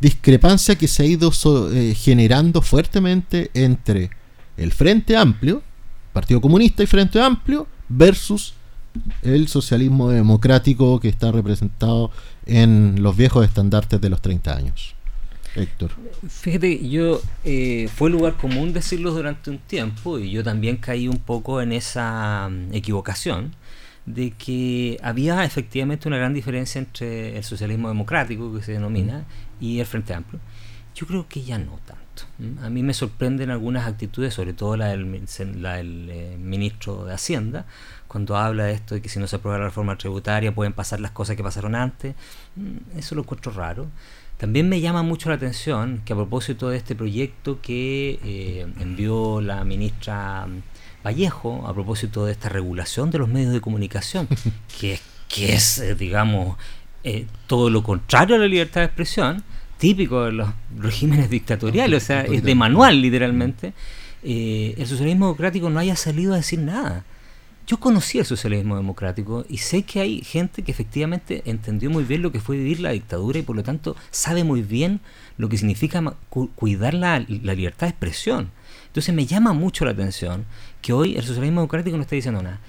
discrepancia 0.02 0.76
que 0.78 0.86
se 0.86 1.04
ha 1.04 1.06
ido 1.06 1.32
eh, 1.72 1.96
generando 1.96 2.62
fuertemente 2.62 3.50
entre 3.54 4.10
el 4.58 4.74
Frente 4.74 5.16
Amplio, 5.16 5.64
Partido 6.12 6.42
Comunista 6.42 6.84
y 6.84 6.88
Frente 6.88 7.22
Amplio, 7.22 7.68
versus 7.88 8.54
el 9.22 9.48
socialismo 9.48 10.10
democrático 10.10 11.00
que 11.00 11.08
está 11.08 11.32
representado 11.32 12.12
en 12.46 13.02
los 13.02 13.16
viejos 13.16 13.46
estandartes 13.46 14.02
de 14.02 14.10
los 14.10 14.22
30 14.22 14.54
años? 14.54 14.94
Héctor. 15.56 15.92
Fíjate, 16.28 16.90
yo 16.90 17.22
eh, 17.46 17.90
fue 17.96 18.10
lugar 18.10 18.36
común 18.36 18.74
decirlo 18.74 19.12
durante 19.14 19.50
un 19.50 19.58
tiempo 19.58 20.20
y 20.20 20.32
yo 20.32 20.44
también 20.44 20.76
caí 20.76 21.08
un 21.08 21.18
poco 21.18 21.62
en 21.62 21.72
esa 21.72 22.50
mm, 22.50 22.74
equivocación 22.74 23.56
de 24.10 24.32
que 24.32 25.00
había 25.04 25.46
efectivamente 25.46 26.08
una 26.08 26.18
gran 26.18 26.34
diferencia 26.34 26.80
entre 26.80 27.38
el 27.38 27.44
socialismo 27.44 27.90
democrático, 27.90 28.52
que 28.56 28.64
se 28.64 28.72
denomina, 28.72 29.26
y 29.60 29.80
el 29.80 29.86
Frente 29.86 30.16
Amplio. 30.16 30.40
Yo 30.96 31.06
creo 31.06 31.28
que 31.28 31.44
ya 31.44 31.60
no 31.60 31.80
tanto. 31.86 32.24
A 32.66 32.70
mí 32.70 32.82
me 32.82 32.96
sorprenden 32.96 33.52
algunas 33.52 33.88
actitudes, 33.88 34.34
sobre 34.34 34.54
todo 34.54 34.76
la 34.76 34.88
del, 34.88 35.26
la 35.62 35.76
del 35.76 36.10
eh, 36.10 36.38
ministro 36.40 37.06
de 37.06 37.14
Hacienda, 37.14 37.66
cuando 38.08 38.36
habla 38.36 38.66
de 38.66 38.74
esto 38.74 38.96
de 38.96 39.02
que 39.02 39.10
si 39.10 39.20
no 39.20 39.28
se 39.28 39.36
aprueba 39.36 39.60
la 39.60 39.66
reforma 39.66 39.96
tributaria 39.96 40.54
pueden 40.54 40.74
pasar 40.74 41.00
las 41.00 41.12
cosas 41.12 41.36
que 41.36 41.44
pasaron 41.44 41.76
antes. 41.76 42.16
Eso 42.98 43.14
lo 43.14 43.22
encuentro 43.22 43.52
raro. 43.52 43.88
También 44.38 44.68
me 44.68 44.82
llama 44.82 45.04
mucho 45.04 45.30
la 45.30 45.36
atención 45.36 46.02
que 46.04 46.14
a 46.14 46.16
propósito 46.16 46.70
de 46.70 46.78
este 46.78 46.96
proyecto 46.96 47.62
que 47.62 48.20
eh, 48.24 48.68
envió 48.80 49.40
la 49.40 49.64
ministra 49.66 50.48
Vallejo, 51.06 51.66
a 51.68 51.74
propósito 51.74 52.26
de 52.26 52.32
esta 52.32 52.50
regulación 52.50 53.12
de 53.12 53.20
los 53.20 53.30
medios 53.30 53.54
de 53.54 53.62
comunicación, 53.62 54.28
que, 54.80 55.00
que 55.28 55.54
es, 55.54 55.80
eh, 55.80 55.96
digamos, 55.96 56.58
eh, 57.04 57.26
todo 57.48 57.70
lo 57.70 57.84
contrario 57.84 58.36
a 58.36 58.40
la 58.40 58.48
libertad 58.48 58.82
de 58.82 58.86
expresión, 58.86 59.44
típico 59.78 60.26
de 60.26 60.34
los 60.34 60.50
regímenes 60.78 61.30
dictatoriales, 61.30 62.04
o 62.04 62.06
sea, 62.06 62.22
es 62.22 62.44
de 62.44 62.56
manual 62.56 63.02
literalmente, 63.02 63.74
el 64.22 64.86
socialismo 64.86 65.28
democrático 65.28 65.70
no 65.70 65.80
haya 65.80 65.96
salido 65.96 66.34
a 66.34 66.38
decir 66.38 66.60
nada. 66.60 67.06
Yo 67.70 67.80
conocí 67.80 68.18
el 68.18 68.26
socialismo 68.26 68.78
democrático 68.78 69.46
y 69.48 69.58
sé 69.58 69.84
que 69.84 70.00
hay 70.00 70.24
gente 70.24 70.64
que 70.64 70.72
efectivamente 70.72 71.44
entendió 71.46 71.92
muy 71.92 72.04
bien 72.04 72.24
lo 72.24 72.32
que 72.32 72.40
fue 72.40 72.58
vivir 72.58 72.80
la 72.80 72.90
dictadura 72.90 73.38
y 73.38 73.44
por 73.44 73.56
lo 73.56 73.62
tanto 73.62 73.96
sabe 74.10 74.44
muy 74.44 74.64
bien 74.64 75.02
lo 75.38 75.50
que 75.50 75.58
significa 75.58 76.02
cuidar 76.56 76.96
la, 76.96 77.20
libertad 77.20 77.86
de 77.86 77.92
expresión. 77.92 78.50
Entonces 78.88 79.14
me 79.14 79.28
llama 79.28 79.54
mucho 79.54 79.86
la 79.86 79.92
atención 79.92 80.46
que 80.82 80.94
hoy 80.94 81.16
el 81.16 81.24
socialismo 81.24 81.62
democrático 81.62 81.98
no 81.98 82.04
está 82.04 82.16
diciendo 82.16 82.42
nada. 82.42 82.60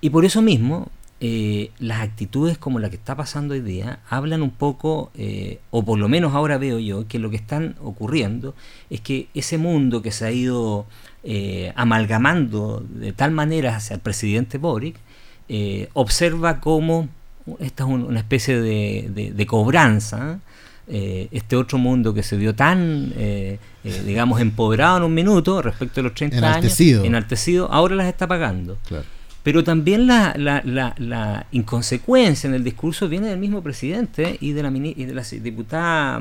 Y 0.00 0.10
por 0.10 0.24
eso 0.24 0.42
mismo, 0.42 0.88
eh, 1.20 1.72
las 1.80 2.00
actitudes 2.00 2.58
como 2.58 2.78
la 2.78 2.90
que 2.90 2.96
está 2.96 3.16
pasando 3.16 3.54
hoy 3.54 3.60
día 3.60 4.00
hablan 4.08 4.42
un 4.42 4.50
poco, 4.50 5.10
eh, 5.16 5.58
o 5.70 5.84
por 5.84 5.98
lo 5.98 6.08
menos 6.08 6.34
ahora 6.34 6.58
veo 6.58 6.78
yo, 6.78 7.08
que 7.08 7.18
lo 7.18 7.30
que 7.30 7.36
están 7.36 7.74
ocurriendo 7.82 8.54
es 8.90 9.00
que 9.00 9.28
ese 9.34 9.58
mundo 9.58 10.00
que 10.00 10.12
se 10.12 10.26
ha 10.26 10.30
ido 10.30 10.86
eh, 11.24 11.72
amalgamando 11.74 12.86
de 12.88 13.12
tal 13.12 13.32
manera 13.32 13.76
hacia 13.76 13.94
el 13.94 14.00
presidente 14.00 14.58
Boric, 14.58 14.96
observa 15.94 16.60
cómo 16.60 17.08
esta 17.58 17.84
es 17.84 17.90
una 17.90 18.20
especie 18.20 18.60
de, 18.60 19.46
cobranza, 19.46 20.40
eh, 20.88 21.28
este 21.30 21.56
otro 21.56 21.78
mundo 21.78 22.14
que 22.14 22.22
se 22.22 22.36
vio 22.36 22.54
tan, 22.54 23.12
digamos, 24.04 24.40
empoderado 24.40 24.98
en 24.98 25.02
un 25.04 25.14
minuto 25.14 25.62
respecto 25.62 26.00
a 26.00 26.04
los 26.04 26.14
30 26.14 26.38
enaltecido. 26.38 27.00
años, 27.00 27.08
enaltecido, 27.08 27.72
ahora 27.72 27.94
las 27.94 28.06
está 28.06 28.26
pagando. 28.26 28.78
Pero 29.42 29.64
también 29.64 30.06
la, 30.06 30.34
la, 30.36 31.46
inconsecuencia 31.52 32.48
en 32.48 32.54
el 32.54 32.64
discurso 32.64 33.08
viene 33.08 33.28
del 33.28 33.38
mismo 33.38 33.62
presidente 33.62 34.36
y 34.40 34.52
de 34.52 34.62
la, 34.62 34.70
y 34.70 35.04
de 35.04 35.14
la 35.14 35.22
diputada 35.22 36.20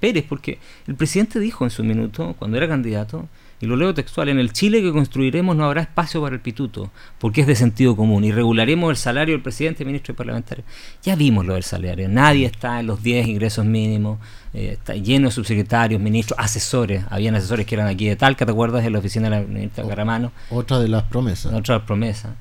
Pérez, 0.00 0.24
porque 0.28 0.58
el 0.86 0.94
presidente 0.94 1.40
dijo 1.40 1.64
en 1.64 1.70
su 1.70 1.84
minuto, 1.84 2.34
cuando 2.38 2.56
era 2.56 2.68
candidato, 2.68 3.28
y 3.62 3.66
lo 3.66 3.76
leo 3.76 3.94
textual, 3.94 4.28
en 4.28 4.40
el 4.40 4.52
Chile 4.52 4.82
que 4.82 4.90
construiremos 4.90 5.54
no 5.54 5.64
habrá 5.64 5.82
espacio 5.82 6.20
para 6.20 6.34
el 6.34 6.40
pituto, 6.40 6.90
porque 7.20 7.42
es 7.42 7.46
de 7.46 7.54
sentido 7.54 7.94
común, 7.94 8.24
y 8.24 8.32
regularemos 8.32 8.90
el 8.90 8.96
salario 8.96 9.34
del 9.34 9.40
presidente, 9.40 9.84
ministro 9.84 10.14
y 10.14 10.16
parlamentario. 10.16 10.64
Ya 11.04 11.14
vimos 11.14 11.46
lo 11.46 11.54
del 11.54 11.62
salario, 11.62 12.08
nadie 12.08 12.46
está 12.46 12.80
en 12.80 12.88
los 12.88 13.04
10 13.04 13.28
ingresos 13.28 13.64
mínimos, 13.64 14.18
eh, 14.52 14.70
está 14.72 14.94
lleno 14.94 15.28
de 15.28 15.30
subsecretarios, 15.30 16.00
ministros, 16.00 16.36
asesores, 16.40 17.04
habían 17.08 17.36
asesores 17.36 17.64
que 17.64 17.76
eran 17.76 17.86
aquí 17.86 18.08
de 18.08 18.16
Talca, 18.16 18.44
¿te 18.44 18.50
acuerdas? 18.50 18.82
de 18.82 18.90
la 18.90 18.98
oficina 18.98 19.30
de 19.30 19.36
la 19.36 19.42
ministra 19.42 19.86
Caramano. 19.86 20.32
Otra 20.50 20.80
de 20.80 20.88
las 20.88 21.04
promesas. 21.04 21.52
Otra 21.52 21.74
de 21.74 21.78
las 21.78 21.86
promesas, 21.86 22.32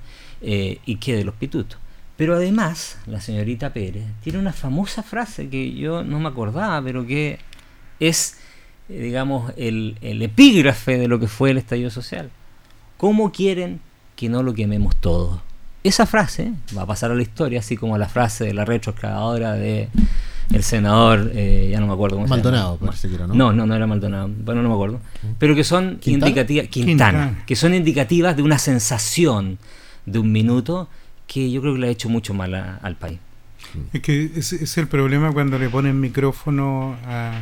eh, 0.41 0.80
y 0.88 0.95
que 0.95 1.15
de 1.15 1.24
los 1.24 1.36
pitutos. 1.36 1.78
Pero 2.17 2.36
además, 2.36 2.97
la 3.05 3.22
señorita 3.22 3.74
Pérez 3.74 4.05
tiene 4.24 4.39
una 4.39 4.53
famosa 4.53 5.03
frase 5.03 5.49
que 5.49 5.72
yo 5.74 6.03
no 6.03 6.19
me 6.19 6.30
acordaba, 6.30 6.82
pero 6.84 7.05
que 7.05 7.38
es 7.99 8.40
digamos, 8.99 9.53
el, 9.57 9.97
epígrafe 10.01 10.97
de 10.97 11.07
lo 11.07 11.19
que 11.19 11.27
fue 11.27 11.51
el 11.51 11.57
estallido 11.57 11.89
social. 11.89 12.29
¿Cómo 12.97 13.31
quieren 13.31 13.79
que 14.15 14.29
no 14.29 14.43
lo 14.43 14.53
quememos 14.53 14.95
todo? 14.95 15.41
Esa 15.83 16.05
frase 16.05 16.53
va 16.77 16.83
a 16.83 16.85
pasar 16.85 17.11
a 17.11 17.15
la 17.15 17.21
historia, 17.21 17.59
así 17.59 17.75
como 17.75 17.97
la 17.97 18.07
frase 18.07 18.45
de 18.45 18.53
la 18.53 18.65
retroexcavadora 18.65 19.53
de 19.53 19.89
el 20.53 20.63
senador, 20.63 21.31
eh, 21.33 21.69
ya 21.71 21.79
no 21.79 21.87
me 21.87 21.93
acuerdo 21.93 22.17
cómo 22.17 22.27
Maldonado, 22.27 22.77
parece 22.77 23.07
que 23.07 23.15
era, 23.15 23.25
¿no? 23.25 23.33
No, 23.33 23.65
no, 23.65 23.73
era 23.73 23.87
Maldonado, 23.87 24.29
bueno, 24.43 24.61
no 24.61 24.69
me 24.69 24.75
acuerdo. 24.75 24.99
Pero 25.39 25.55
que 25.55 25.63
son 25.63 25.99
indicativas, 26.03 26.67
Quintana, 26.67 27.43
que 27.45 27.55
son 27.55 27.73
indicativas 27.73 28.35
de 28.35 28.43
una 28.43 28.59
sensación 28.59 29.57
de 30.05 30.19
un 30.19 30.31
minuto 30.31 30.89
que 31.25 31.49
yo 31.49 31.61
creo 31.61 31.73
que 31.73 31.79
le 31.79 31.87
ha 31.87 31.91
hecho 31.91 32.09
mucho 32.09 32.33
mal 32.33 32.53
al 32.53 32.95
país. 32.97 33.19
Es 33.93 34.01
que 34.01 34.31
es 34.35 34.77
el 34.77 34.87
problema 34.87 35.31
cuando 35.31 35.57
le 35.57 35.69
ponen 35.69 35.99
micrófono 35.99 36.97
a, 37.05 37.41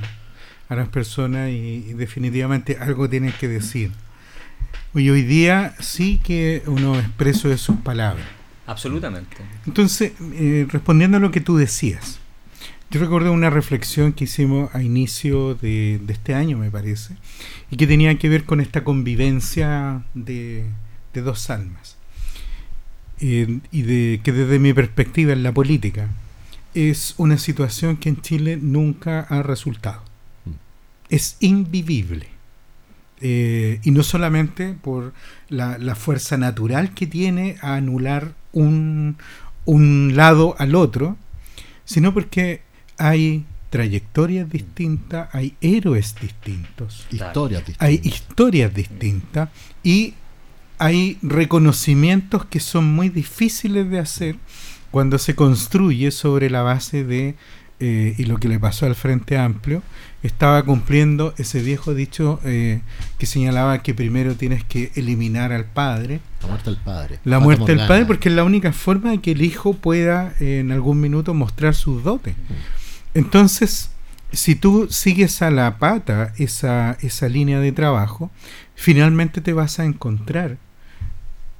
a 0.69 0.75
las 0.75 0.87
personas 0.87 1.49
y, 1.49 1.93
definitivamente 1.93 2.77
algo 2.79 3.09
tienen 3.09 3.33
que 3.33 3.47
decir. 3.47 3.91
Hoy, 4.93 5.09
hoy 5.09 5.23
día 5.23 5.75
sí 5.79 6.19
que 6.23 6.63
uno 6.67 6.97
expreso 6.97 7.49
de 7.49 7.57
sus 7.57 7.77
palabras. 7.77 8.25
Absolutamente. 8.67 9.37
Entonces, 9.65 10.13
eh, 10.33 10.67
respondiendo 10.69 11.17
a 11.17 11.19
lo 11.19 11.31
que 11.31 11.41
tú 11.41 11.57
decías, 11.57 12.19
yo 12.91 12.99
recuerdo 12.99 13.31
una 13.33 13.49
reflexión 13.49 14.13
que 14.13 14.25
hicimos 14.25 14.73
a 14.73 14.81
inicio 14.83 15.55
de, 15.55 15.99
este 16.07 16.35
año, 16.35 16.57
me 16.57 16.71
parece, 16.71 17.15
y 17.71 17.77
que 17.77 17.87
tenía 17.87 18.17
que 18.17 18.29
ver 18.29 18.45
con 18.45 18.61
esta 18.61 18.83
convivencia 18.83 20.03
de, 20.13 20.65
dos 21.13 21.49
almas. 21.49 21.97
Eh, 23.21 23.59
y 23.71 23.81
de 23.81 24.21
que 24.23 24.31
desde 24.31 24.59
mi 24.59 24.73
perspectiva 24.73 25.33
en 25.33 25.43
la 25.43 25.51
política 25.51 26.07
es 26.73 27.15
una 27.17 27.37
situación 27.37 27.97
que 27.97 28.07
en 28.07 28.21
Chile 28.21 28.57
nunca 28.61 29.21
ha 29.21 29.43
resultado 29.43 30.08
es 31.09 31.37
invivible. 31.39 32.27
Eh, 33.21 33.81
y 33.83 33.91
no 33.91 34.03
solamente 34.03 34.73
por 34.73 35.13
la, 35.49 35.95
fuerza 35.95 36.37
natural 36.37 36.93
que 36.93 37.05
tiene 37.05 37.57
a 37.61 37.75
anular 37.75 38.33
un, 38.53 39.17
un 39.65 40.15
lado 40.15 40.55
al 40.57 40.75
otro, 40.75 41.17
sino 41.83 42.13
porque 42.13 42.61
hay 42.97 43.45
trayectorias 43.69 44.49
distintas, 44.49 45.29
hay 45.33 45.55
héroes 45.61 46.15
distintos, 46.19 47.05
historias 47.11 47.65
distintas. 47.65 47.87
hay 47.87 48.01
historias 48.03 48.73
distintas 48.73 49.49
y 49.83 50.13
hay 50.77 51.17
reconocimientos 51.21 52.45
que 52.45 52.59
son 52.61 52.85
muy 52.85 53.09
difíciles 53.09 53.89
de 53.89 53.99
hacer 53.99 54.37
cuando 54.91 55.17
se 55.17 55.35
construye 55.35 56.09
sobre 56.11 56.49
la 56.49 56.61
base 56.61 57.03
de 57.03 57.35
eh, 57.79 58.15
y 58.17 58.25
lo 58.25 58.37
que 58.37 58.47
le 58.47 58.59
pasó 58.59 58.85
al 58.85 58.95
Frente 58.95 59.37
Amplio, 59.37 59.81
estaba 60.21 60.63
cumpliendo 60.63 61.33
ese 61.37 61.61
viejo 61.61 61.93
dicho 61.93 62.39
eh, 62.43 62.81
que 63.17 63.25
señalaba 63.25 63.81
que 63.81 63.93
primero 63.93 64.35
tienes 64.35 64.63
que 64.63 64.91
eliminar 64.95 65.53
al 65.53 65.65
padre. 65.65 66.19
La 66.41 66.47
muerte 66.47 66.69
del 66.69 66.79
padre. 66.79 67.19
La 67.23 67.39
muerte 67.39 67.75
del 67.75 67.87
padre 67.87 68.05
porque 68.05 68.29
es 68.29 68.35
la 68.35 68.43
única 68.43 68.73
forma 68.73 69.11
de 69.11 69.19
que 69.19 69.31
el 69.31 69.41
hijo 69.41 69.73
pueda 69.73 70.33
eh, 70.39 70.59
en 70.59 70.71
algún 70.71 70.99
minuto 70.99 71.33
mostrar 71.33 71.73
sus 71.73 72.03
dotes. 72.03 72.35
Entonces, 73.13 73.91
si 74.31 74.55
tú 74.55 74.87
sigues 74.89 75.41
a 75.41 75.51
la 75.51 75.77
pata 75.77 76.33
esa, 76.37 76.97
esa 77.01 77.29
línea 77.29 77.59
de 77.59 77.71
trabajo, 77.71 78.29
finalmente 78.75 79.41
te 79.41 79.53
vas 79.53 79.79
a 79.79 79.85
encontrar 79.85 80.57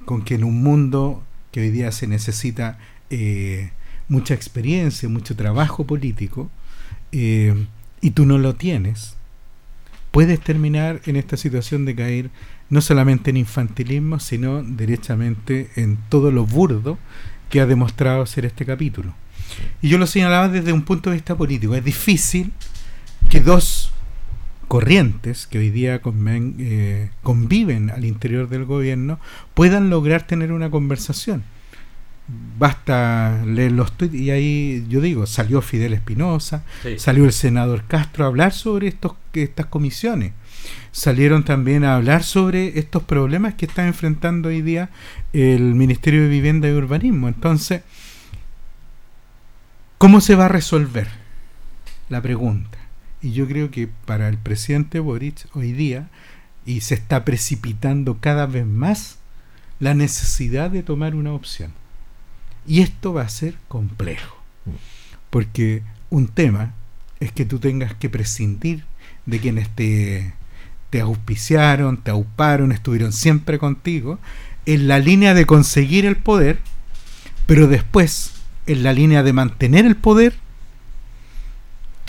con 0.04 0.22
que 0.22 0.34
en 0.34 0.44
un 0.44 0.62
mundo 0.62 1.22
que 1.50 1.60
hoy 1.60 1.70
día 1.70 1.92
se 1.92 2.06
necesita 2.06 2.78
eh, 3.10 3.70
mucha 4.10 4.34
experiencia, 4.34 5.08
mucho 5.08 5.34
trabajo 5.34 5.84
político, 5.84 6.50
eh, 7.12 7.66
y 8.02 8.10
tú 8.10 8.26
no 8.26 8.36
lo 8.36 8.54
tienes, 8.54 9.16
puedes 10.10 10.40
terminar 10.40 11.00
en 11.06 11.16
esta 11.16 11.36
situación 11.36 11.84
de 11.84 11.94
caer 11.94 12.30
no 12.68 12.80
solamente 12.80 13.30
en 13.30 13.36
infantilismo, 13.38 14.20
sino 14.20 14.62
derechamente 14.62 15.70
en 15.76 15.96
todo 16.08 16.30
lo 16.30 16.44
burdo 16.44 16.98
que 17.48 17.60
ha 17.60 17.66
demostrado 17.66 18.26
ser 18.26 18.44
este 18.44 18.66
capítulo. 18.66 19.14
Y 19.80 19.88
yo 19.88 19.98
lo 19.98 20.06
señalaba 20.06 20.48
desde 20.48 20.72
un 20.72 20.82
punto 20.82 21.10
de 21.10 21.16
vista 21.16 21.36
político. 21.36 21.74
Es 21.74 21.84
difícil 21.84 22.52
que 23.28 23.40
dos 23.40 23.92
corrientes 24.68 25.46
que 25.48 25.58
hoy 25.58 25.70
día 25.70 26.00
eh, 26.04 27.10
conviven 27.22 27.90
al 27.90 28.04
interior 28.04 28.48
del 28.48 28.64
gobierno 28.64 29.18
puedan 29.54 29.90
lograr 29.90 30.26
tener 30.26 30.52
una 30.52 30.70
conversación. 30.70 31.42
Basta 32.58 33.42
leer 33.46 33.72
los 33.72 33.96
tweets 33.96 34.14
y 34.14 34.30
ahí 34.30 34.86
yo 34.88 35.00
digo, 35.00 35.26
salió 35.26 35.62
Fidel 35.62 35.94
Espinosa, 35.94 36.62
salió 36.98 37.24
el 37.24 37.32
senador 37.32 37.84
Castro 37.86 38.24
a 38.24 38.28
hablar 38.28 38.52
sobre 38.52 38.88
estos, 38.88 39.14
estas 39.32 39.66
comisiones. 39.66 40.32
Salieron 40.92 41.44
también 41.44 41.84
a 41.84 41.96
hablar 41.96 42.22
sobre 42.22 42.78
estos 42.78 43.02
problemas 43.04 43.54
que 43.54 43.64
está 43.64 43.86
enfrentando 43.86 44.50
hoy 44.50 44.60
día 44.60 44.90
el 45.32 45.74
Ministerio 45.74 46.22
de 46.22 46.28
Vivienda 46.28 46.68
y 46.68 46.72
Urbanismo. 46.72 47.28
Entonces, 47.28 47.82
¿cómo 49.96 50.20
se 50.20 50.34
va 50.34 50.46
a 50.46 50.48
resolver? 50.48 51.08
La 52.10 52.20
pregunta. 52.20 52.78
Y 53.22 53.32
yo 53.32 53.46
creo 53.46 53.70
que 53.70 53.88
para 54.04 54.28
el 54.28 54.36
presidente 54.36 54.98
Boric 54.98 55.46
hoy 55.54 55.72
día, 55.72 56.10
y 56.66 56.82
se 56.82 56.94
está 56.94 57.24
precipitando 57.24 58.18
cada 58.20 58.46
vez 58.46 58.66
más, 58.66 59.18
la 59.78 59.94
necesidad 59.94 60.70
de 60.70 60.82
tomar 60.82 61.14
una 61.14 61.32
opción. 61.32 61.72
Y 62.66 62.80
esto 62.80 63.12
va 63.12 63.22
a 63.22 63.28
ser 63.28 63.54
complejo. 63.68 64.36
Porque 65.30 65.82
un 66.10 66.28
tema 66.28 66.74
es 67.20 67.32
que 67.32 67.44
tú 67.44 67.58
tengas 67.58 67.94
que 67.94 68.08
prescindir 68.08 68.84
de 69.26 69.38
quienes 69.38 69.68
te, 69.70 70.34
te 70.90 71.00
auspiciaron, 71.00 71.98
te 71.98 72.10
auparon, 72.10 72.72
estuvieron 72.72 73.12
siempre 73.12 73.58
contigo, 73.58 74.18
en 74.66 74.88
la 74.88 74.98
línea 74.98 75.34
de 75.34 75.46
conseguir 75.46 76.04
el 76.04 76.16
poder, 76.16 76.58
pero 77.46 77.66
después, 77.66 78.32
en 78.66 78.82
la 78.82 78.92
línea 78.92 79.22
de 79.22 79.32
mantener 79.32 79.86
el 79.86 79.96
poder, 79.96 80.34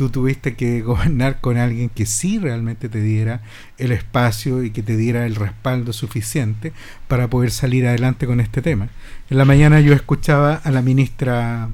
tú 0.02 0.10
tuviste 0.10 0.56
que 0.56 0.82
gobernar 0.92 1.42
con 1.42 1.58
alguien 1.58 1.90
que 1.90 2.08
sí 2.08 2.40
realmente 2.40 2.90
te 2.90 3.00
diera 3.02 3.42
el 3.78 3.92
espacio 3.92 4.64
y 4.64 4.72
que 4.72 4.82
te 4.82 4.98
diera 4.98 5.28
el 5.28 5.36
respaldo 5.36 5.94
suficiente 5.94 6.74
para 7.08 7.30
poder 7.30 7.52
salir 7.52 7.86
adelante 7.86 8.26
con 8.26 8.40
este 8.40 8.64
tema. 8.64 8.90
En 9.30 9.38
la 9.38 9.46
mañana 9.46 9.80
yo 9.80 9.94
escuchaba 9.94 10.56
a 10.56 10.72
la 10.72 10.82
ministra 10.82 11.70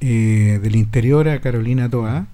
eh, 0.00 0.58
del 0.62 0.74
Interior, 0.74 1.28
a 1.28 1.42
Carolina 1.42 1.90
Toa, 1.90 2.28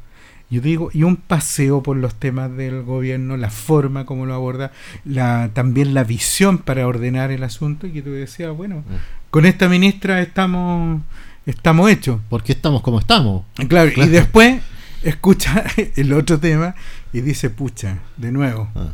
yo 0.48 0.60
digo, 0.60 0.90
y 0.92 1.02
un 1.02 1.16
paseo 1.16 1.82
por 1.82 1.96
los 1.96 2.14
temas 2.14 2.54
del 2.56 2.84
gobierno, 2.84 3.36
la 3.36 3.50
forma 3.50 4.06
como 4.06 4.26
lo 4.26 4.34
aborda, 4.34 4.70
la, 5.04 5.50
también 5.54 5.92
la 5.92 6.04
visión 6.04 6.58
para 6.58 6.86
ordenar 6.86 7.32
el 7.32 7.42
asunto, 7.42 7.88
y 7.88 7.90
que 7.90 8.02
tú 8.02 8.10
decías, 8.10 8.54
bueno, 8.54 8.76
mm. 8.76 9.30
con 9.30 9.46
esta 9.46 9.68
ministra 9.68 10.20
estamos, 10.20 11.00
estamos 11.46 11.90
hechos. 11.90 12.20
Porque 12.28 12.52
estamos 12.52 12.82
como 12.82 13.00
estamos. 13.00 13.44
Claro, 13.66 13.90
y 13.96 14.06
después 14.08 14.60
escucha 15.02 15.64
el 15.96 16.12
otro 16.12 16.38
tema 16.38 16.74
y 17.12 17.20
dice, 17.20 17.50
pucha, 17.50 17.98
de 18.16 18.32
nuevo. 18.32 18.70
Ah. 18.74 18.92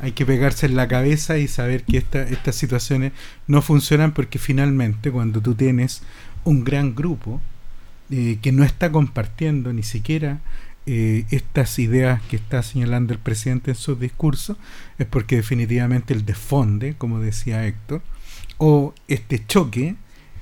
Hay 0.00 0.12
que 0.12 0.24
pegarse 0.24 0.66
en 0.66 0.76
la 0.76 0.86
cabeza 0.86 1.38
y 1.38 1.48
saber 1.48 1.82
que 1.82 1.98
esta, 1.98 2.22
estas 2.22 2.54
situaciones 2.54 3.12
no 3.48 3.62
funcionan 3.62 4.12
porque 4.12 4.38
finalmente 4.38 5.10
cuando 5.10 5.40
tú 5.40 5.54
tienes 5.54 6.02
un 6.44 6.62
gran 6.62 6.94
grupo 6.94 7.40
eh, 8.10 8.38
que 8.40 8.52
no 8.52 8.62
está 8.62 8.92
compartiendo 8.92 9.72
ni 9.72 9.82
siquiera 9.82 10.40
eh, 10.86 11.26
estas 11.30 11.78
ideas 11.78 12.22
que 12.30 12.36
está 12.36 12.62
señalando 12.62 13.12
el 13.12 13.18
presidente 13.18 13.72
en 13.72 13.74
su 13.74 13.96
discurso 13.96 14.56
es 14.98 15.06
porque 15.06 15.36
definitivamente 15.36 16.14
el 16.14 16.24
desfonde, 16.24 16.94
como 16.94 17.20
decía 17.20 17.66
Héctor, 17.66 18.00
o 18.56 18.94
este 19.06 19.44
choque 19.44 19.96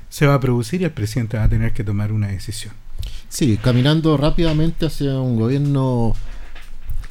se 0.08 0.26
va 0.26 0.34
a 0.34 0.40
producir 0.40 0.82
y 0.82 0.84
el 0.84 0.92
presidente 0.92 1.36
va 1.36 1.44
a 1.44 1.48
tener 1.48 1.72
que 1.72 1.82
tomar 1.82 2.12
una 2.12 2.28
decisión. 2.28 2.74
Sí, 3.36 3.58
caminando 3.58 4.16
rápidamente 4.16 4.86
hacia 4.86 5.20
un 5.20 5.38
gobierno 5.38 6.14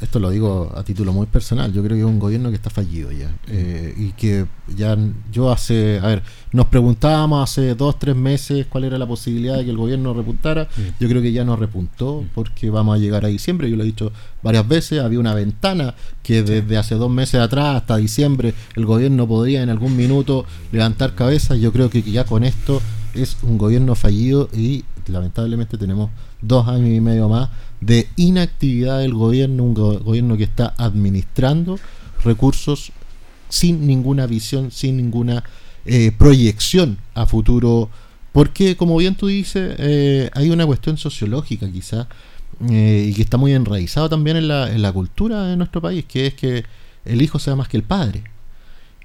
esto 0.02 0.18
lo 0.18 0.32
digo 0.32 0.74
a 0.76 0.82
título 0.82 1.14
muy 1.14 1.28
personal, 1.28 1.72
yo 1.72 1.84
creo 1.84 1.96
que 1.96 2.02
es 2.02 2.08
un 2.08 2.18
gobierno 2.18 2.50
que 2.50 2.56
está 2.56 2.72
fallido 2.72 3.12
ya. 3.12 3.32
Eh, 3.48 3.94
y 3.96 4.12
que 4.14 4.48
ya 4.76 4.98
yo 5.32 5.52
hace, 5.52 6.00
a 6.02 6.08
ver, 6.08 6.24
nos 6.52 6.66
preguntábamos 6.66 7.48
hace 7.48 7.76
dos, 7.76 8.00
tres 8.00 8.16
meses 8.16 8.66
cuál 8.68 8.86
era 8.86 8.98
la 8.98 9.06
posibilidad 9.06 9.56
de 9.56 9.66
que 9.66 9.70
el 9.70 9.78
gobierno 9.78 10.16
repuntara. 10.16 10.68
Yo 11.00 11.08
creo 11.08 11.22
que 11.22 11.32
ya 11.32 11.46
no 11.46 11.56
repuntó 11.58 12.26
porque 12.34 12.72
vamos 12.72 12.96
a 12.96 12.98
llegar 12.98 13.24
a 13.24 13.28
diciembre. 13.28 13.70
Yo 13.70 13.76
lo 13.76 13.84
he 13.84 13.86
dicho 13.86 14.12
varias 14.42 14.68
veces, 14.68 15.02
había 15.02 15.20
una 15.20 15.36
ventana 15.36 15.94
que 16.24 16.42
desde 16.42 16.76
hace 16.76 16.96
dos 16.96 17.12
meses 17.12 17.40
atrás 17.40 17.76
hasta 17.76 17.98
diciembre 17.98 18.56
el 18.76 18.88
gobierno 18.88 19.28
podría 19.28 19.62
en 19.62 19.70
algún 19.70 19.96
minuto 19.96 20.48
levantar 20.72 21.14
cabeza. 21.14 21.56
Yo 21.56 21.72
creo 21.72 21.92
que 21.92 22.02
ya 22.02 22.26
con 22.26 22.44
esto 22.44 22.82
es 23.14 23.38
un 23.44 23.60
gobierno 23.60 23.94
fallido 23.94 24.50
y 24.52 24.86
lamentablemente 25.08 25.78
tenemos 25.78 26.10
dos 26.42 26.68
años 26.68 26.90
y 26.90 27.02
medio 27.02 27.30
más 27.30 27.50
de 27.82 28.08
inactividad 28.16 29.00
del 29.00 29.14
gobierno, 29.14 29.64
un 29.64 29.74
gobierno 29.74 30.38
que 30.38 30.44
está 30.44 30.74
administrando 30.78 31.78
recursos 32.24 32.92
sin 33.50 33.86
ninguna 33.86 34.26
visión, 34.26 34.72
sin 34.72 34.98
ninguna 34.98 35.44
eh, 35.86 36.12
proyección 36.18 36.98
a 37.14 37.26
futuro, 37.26 37.90
porque 38.32 38.76
como 38.76 38.98
bien 38.98 39.16
tú 39.16 39.28
dices, 39.28 39.76
eh, 39.78 40.30
hay 40.34 40.50
una 40.50 40.66
cuestión 40.66 40.98
sociológica 40.98 41.72
quizá, 41.72 42.08
eh, 42.70 43.08
y 43.10 43.14
que 43.14 43.22
está 43.22 43.38
muy 43.38 43.54
enraizado 43.54 44.10
también 44.10 44.38
en 44.38 44.48
la, 44.48 44.72
en 44.72 44.82
la 44.82 44.92
cultura 44.92 45.46
de 45.46 45.58
nuestro 45.58 45.82
país, 45.82 46.06
que 46.06 46.28
es 46.28 46.34
que 46.34 46.64
el 47.06 47.22
hijo 47.22 47.38
sea 47.38 47.56
más 47.56 47.68
que 47.68 47.78
el 47.78 47.84
padre. 47.84 48.24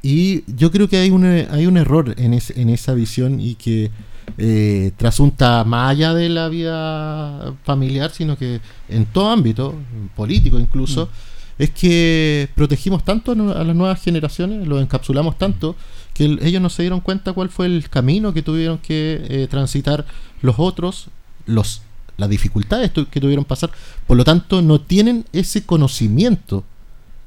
Y 0.03 0.45
yo 0.55 0.71
creo 0.71 0.89
que 0.89 0.97
hay 0.97 1.11
un, 1.11 1.25
hay 1.25 1.67
un 1.67 1.77
error 1.77 2.15
en, 2.17 2.33
en 2.33 2.69
esa 2.71 2.95
visión 2.95 3.41
y 3.41 3.57
que 3.57 3.91
eh, 4.39 4.93
trasunta 4.97 5.65
más 5.65 5.91
allá 5.91 6.15
de 6.15 6.29
la 6.29 6.49
vida 6.49 7.55
familiar, 7.65 8.11
sino 8.11 8.37
que 8.37 8.61
en 8.89 9.07
todo 9.07 9.31
ámbito, 9.31 9.75
político 10.17 10.59
incluso, 10.59 11.07
mm. 11.07 11.63
es 11.63 11.71
que 11.71 12.49
protegimos 12.55 13.05
tanto 13.05 13.33
a 13.33 13.65
las 13.65 13.77
nuevas 13.77 14.03
generaciones, 14.03 14.67
los 14.67 14.81
encapsulamos 14.83 15.39
tanto, 15.39 15.77
que 16.15 16.39
ellos 16.43 16.61
no 16.61 16.71
se 16.71 16.83
dieron 16.83 17.01
cuenta 17.01 17.33
cuál 17.33 17.49
fue 17.49 17.67
el 17.67 17.89
camino 17.89 18.33
que 18.33 18.43
tuvieron 18.43 18.79
que 18.79 19.25
eh, 19.29 19.47
transitar 19.49 20.07
los 20.43 20.57
otros, 20.59 21.09
los 21.47 21.83
las 22.21 22.29
dificultades 22.29 22.91
que 22.93 23.21
tuvieron 23.21 23.47
pasar, 23.47 23.71
por 24.07 24.17
lo 24.17 24.25
tanto 24.25 24.61
no 24.61 24.79
tienen 24.83 25.25
ese 25.33 25.65
conocimiento 25.65 26.65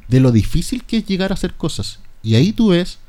de 0.08 0.20
lo 0.20 0.32
difícil 0.32 0.84
que 0.84 0.98
es 0.98 1.08
llegar 1.08 1.32
a 1.32 1.34
hacer 1.34 1.56
cosas. 1.56 2.00
Y 2.22 2.36
ahí 2.36 2.54
tú 2.54 2.70
ves 2.70 3.00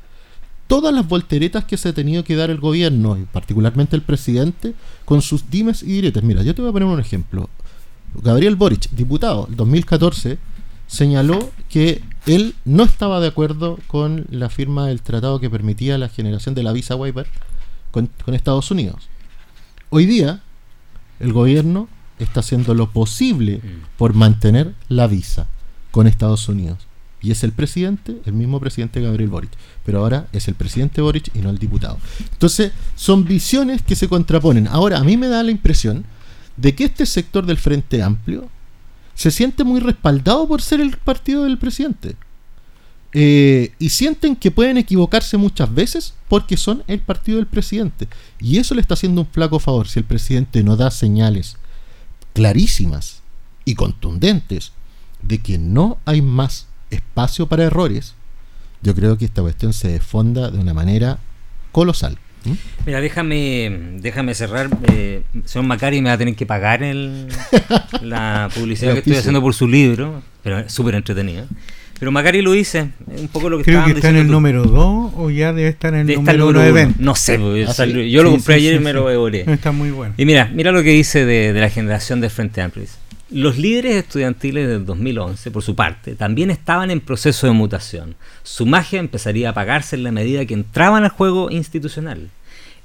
todas 0.67 0.93
las 0.93 1.07
volteretas 1.07 1.65
que 1.65 1.77
se 1.77 1.89
ha 1.89 1.93
tenido 1.93 2.23
que 2.23 2.35
dar 2.35 2.49
el 2.49 2.59
gobierno, 2.59 3.17
y 3.17 3.23
particularmente 3.23 3.95
el 3.95 4.01
presidente, 4.01 4.73
con 5.05 5.21
sus 5.21 5.49
dimes 5.49 5.83
y 5.83 5.87
diretes. 5.87 6.23
Mira, 6.23 6.43
yo 6.43 6.55
te 6.55 6.61
voy 6.61 6.69
a 6.69 6.73
poner 6.73 6.87
un 6.87 6.99
ejemplo. 6.99 7.49
Gabriel 8.21 8.55
Boric, 8.55 8.89
diputado, 8.91 9.47
en 9.49 9.55
2014, 9.57 10.37
señaló 10.87 11.51
que 11.69 12.01
él 12.25 12.55
no 12.63 12.83
estaba 12.83 13.19
de 13.19 13.27
acuerdo 13.27 13.79
con 13.87 14.25
la 14.29 14.49
firma 14.49 14.87
del 14.87 15.01
tratado 15.01 15.39
que 15.39 15.49
permitía 15.49 15.97
la 15.97 16.09
generación 16.09 16.55
de 16.55 16.63
la 16.63 16.71
visa 16.71 16.95
waiver 16.95 17.27
con, 17.91 18.09
con 18.23 18.33
Estados 18.33 18.71
Unidos. 18.71 19.09
Hoy 19.89 20.05
día, 20.05 20.41
el 21.19 21.33
gobierno 21.33 21.87
está 22.19 22.39
haciendo 22.39 22.73
lo 22.73 22.89
posible 22.91 23.57
mm. 23.57 23.97
por 23.97 24.13
mantener 24.13 24.73
la 24.87 25.07
visa 25.07 25.47
con 25.91 26.07
Estados 26.07 26.47
Unidos. 26.49 26.79
Y 27.25 27.31
es 27.31 27.43
el 27.43 27.53
presidente, 27.53 28.17
el 28.27 28.33
mismo 28.33 28.59
presidente 28.59 29.01
Gabriel 29.01 29.31
Boric. 29.31 29.49
Pero 29.83 30.01
ahora 30.01 30.27
es 30.31 30.47
el 30.47 30.53
presidente 30.53 31.01
Boric 31.01 31.35
y 31.35 31.39
no 31.39 31.49
el 31.49 31.57
diputado. 31.57 31.97
Entonces, 32.31 32.71
son 32.95 33.25
visiones 33.25 33.81
que 33.81 33.95
se 33.95 34.07
contraponen. 34.07 34.67
Ahora, 34.67 34.99
a 34.99 35.03
mí 35.03 35.17
me 35.17 35.27
da 35.27 35.41
la 35.41 35.49
impresión 35.49 36.05
de 36.55 36.75
que 36.75 36.83
este 36.83 37.07
sector 37.07 37.47
del 37.47 37.57
Frente 37.57 38.03
Amplio 38.03 38.47
se 39.15 39.31
siente 39.31 39.63
muy 39.63 39.79
respaldado 39.79 40.47
por 40.47 40.61
ser 40.61 40.79
el 40.81 40.97
partido 40.97 41.45
del 41.45 41.57
presidente. 41.57 42.15
Eh, 43.11 43.73
y 43.79 43.89
sienten 43.89 44.35
que 44.35 44.51
pueden 44.51 44.77
equivocarse 44.77 45.35
muchas 45.37 45.73
veces 45.73 46.13
porque 46.29 46.57
son 46.57 46.83
el 46.85 46.99
partido 46.99 47.37
del 47.37 47.47
presidente. 47.47 48.07
Y 48.39 48.59
eso 48.59 48.75
le 48.75 48.81
está 48.81 48.93
haciendo 48.93 49.21
un 49.21 49.27
flaco 49.27 49.57
favor 49.57 49.87
si 49.87 49.97
el 49.97 50.05
presidente 50.05 50.63
no 50.63 50.75
da 50.75 50.91
señales 50.91 51.57
clarísimas 52.33 53.23
y 53.63 53.73
contundentes 53.73 54.73
de 55.23 55.39
que 55.39 55.57
no 55.57 55.97
hay 56.05 56.21
más 56.21 56.67
espacio 56.89 57.47
para 57.47 57.63
errores, 57.63 58.15
yo 58.81 58.93
creo 58.95 59.17
que 59.17 59.25
esta 59.25 59.41
cuestión 59.41 59.73
se 59.73 59.87
desfonda 59.89 60.51
de 60.51 60.59
una 60.59 60.73
manera 60.73 61.19
colosal. 61.71 62.17
¿Mm? 62.45 62.51
Mira, 62.85 63.01
déjame, 63.01 63.97
déjame 63.99 64.35
cerrar. 64.35 64.69
Eh, 64.91 65.23
señor 65.45 65.65
Macari 65.67 66.01
me 66.01 66.09
va 66.09 66.15
a 66.15 66.17
tener 66.17 66.35
que 66.35 66.45
pagar 66.45 66.83
el, 66.83 67.27
la 68.01 68.49
publicidad 68.53 68.93
que 68.93 68.99
estoy 68.99 69.15
haciendo 69.15 69.41
por 69.41 69.53
su 69.53 69.67
libro, 69.67 70.21
pero 70.43 70.59
es 70.59 70.71
súper 70.71 70.95
entretenido. 70.95 71.47
Pero 71.97 72.11
Macari 72.11 72.41
lo 72.41 72.51
dice, 72.51 72.89
un 73.07 73.29
poco 73.29 73.49
lo 73.49 73.57
que 73.57 73.63
Creo 73.63 73.85
que 73.85 73.91
está 73.91 74.09
en 74.09 74.17
el 74.17 74.27
número 74.27 74.65
2 74.65 75.13
o 75.15 75.29
ya 75.29 75.53
debe 75.53 75.69
estar 75.69 75.93
en 75.93 76.09
el 76.09 76.15
número 76.17 76.49
1 76.49 76.59
de 76.59 76.93
No 76.99 77.15
sé, 77.15 77.39
pues, 77.39 77.79
ah, 77.79 77.85
yo 77.85 78.21
lo 78.21 78.31
compré 78.31 78.55
ayer 78.55 78.75
y 78.75 78.79
me 78.79 78.91
lo 78.91 79.07
devoré. 79.07 79.45
Está 79.47 79.71
muy 79.71 79.91
bueno. 79.91 80.13
Y 80.17 80.25
mira, 80.25 80.51
mira 80.53 80.71
lo 80.71 80.83
que 80.83 80.89
dice 80.89 81.25
de, 81.25 81.53
de 81.53 81.61
la 81.61 81.69
generación 81.69 82.19
del 82.19 82.29
Frente 82.29 82.61
Amplio. 82.61 82.85
Los 83.31 83.57
líderes 83.57 83.95
estudiantiles 83.95 84.67
del 84.67 84.85
2011, 84.85 85.49
por 85.49 85.63
su 85.63 85.75
parte, 85.75 86.13
también 86.13 86.51
estaban 86.51 86.91
en 86.91 87.01
proceso 87.01 87.47
de 87.47 87.53
mutación. 87.53 88.13
Su 88.43 88.67
magia 88.67 88.99
empezaría 88.99 89.47
a 89.47 89.51
apagarse 89.51 89.95
en 89.95 90.03
la 90.03 90.11
medida 90.11 90.45
que 90.45 90.53
entraban 90.53 91.03
al 91.03 91.09
juego 91.09 91.49
institucional. 91.49 92.29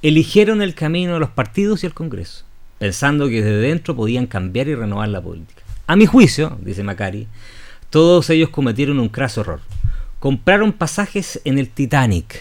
Eligieron 0.01 0.63
el 0.63 0.75
camino 0.75 1.13
de 1.13 1.21
los 1.21 1.29
partidos 1.29 1.83
y 1.83 1.87
el 1.87 1.93
Congreso, 1.93 2.47
pensando 2.79 3.29
que 3.29 3.43
desde 3.43 3.59
dentro 3.59 3.95
podían 3.95 4.27
cambiar 4.27 4.69
y 4.69 4.75
renovar 4.75 5.11
la 5.11 5.21
política. 5.21 5.61
A 5.87 5.95
mi 5.95 6.07
juicio, 6.07 6.57
dice 6.63 6.85
Macari, 6.85 7.27
todos 7.91 8.31
ellos 8.31 8.49
cometieron 8.49 8.99
un 8.99 9.11
craso 9.11 9.43
error. 9.43 9.61
Compraron 10.21 10.73
pasajes 10.73 11.43
en 11.45 11.59
el 11.59 11.69
Titanic, 11.69 12.41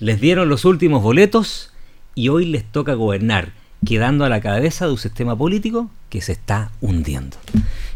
les 0.00 0.20
dieron 0.20 0.48
los 0.48 0.64
últimos 0.64 1.00
boletos 1.00 1.72
y 2.16 2.28
hoy 2.28 2.46
les 2.46 2.64
toca 2.64 2.94
gobernar, 2.94 3.52
quedando 3.86 4.24
a 4.24 4.28
la 4.28 4.40
cabeza 4.40 4.86
de 4.86 4.92
un 4.92 4.98
sistema 4.98 5.38
político 5.38 5.90
que 6.10 6.20
se 6.20 6.32
está 6.32 6.70
hundiendo. 6.80 7.38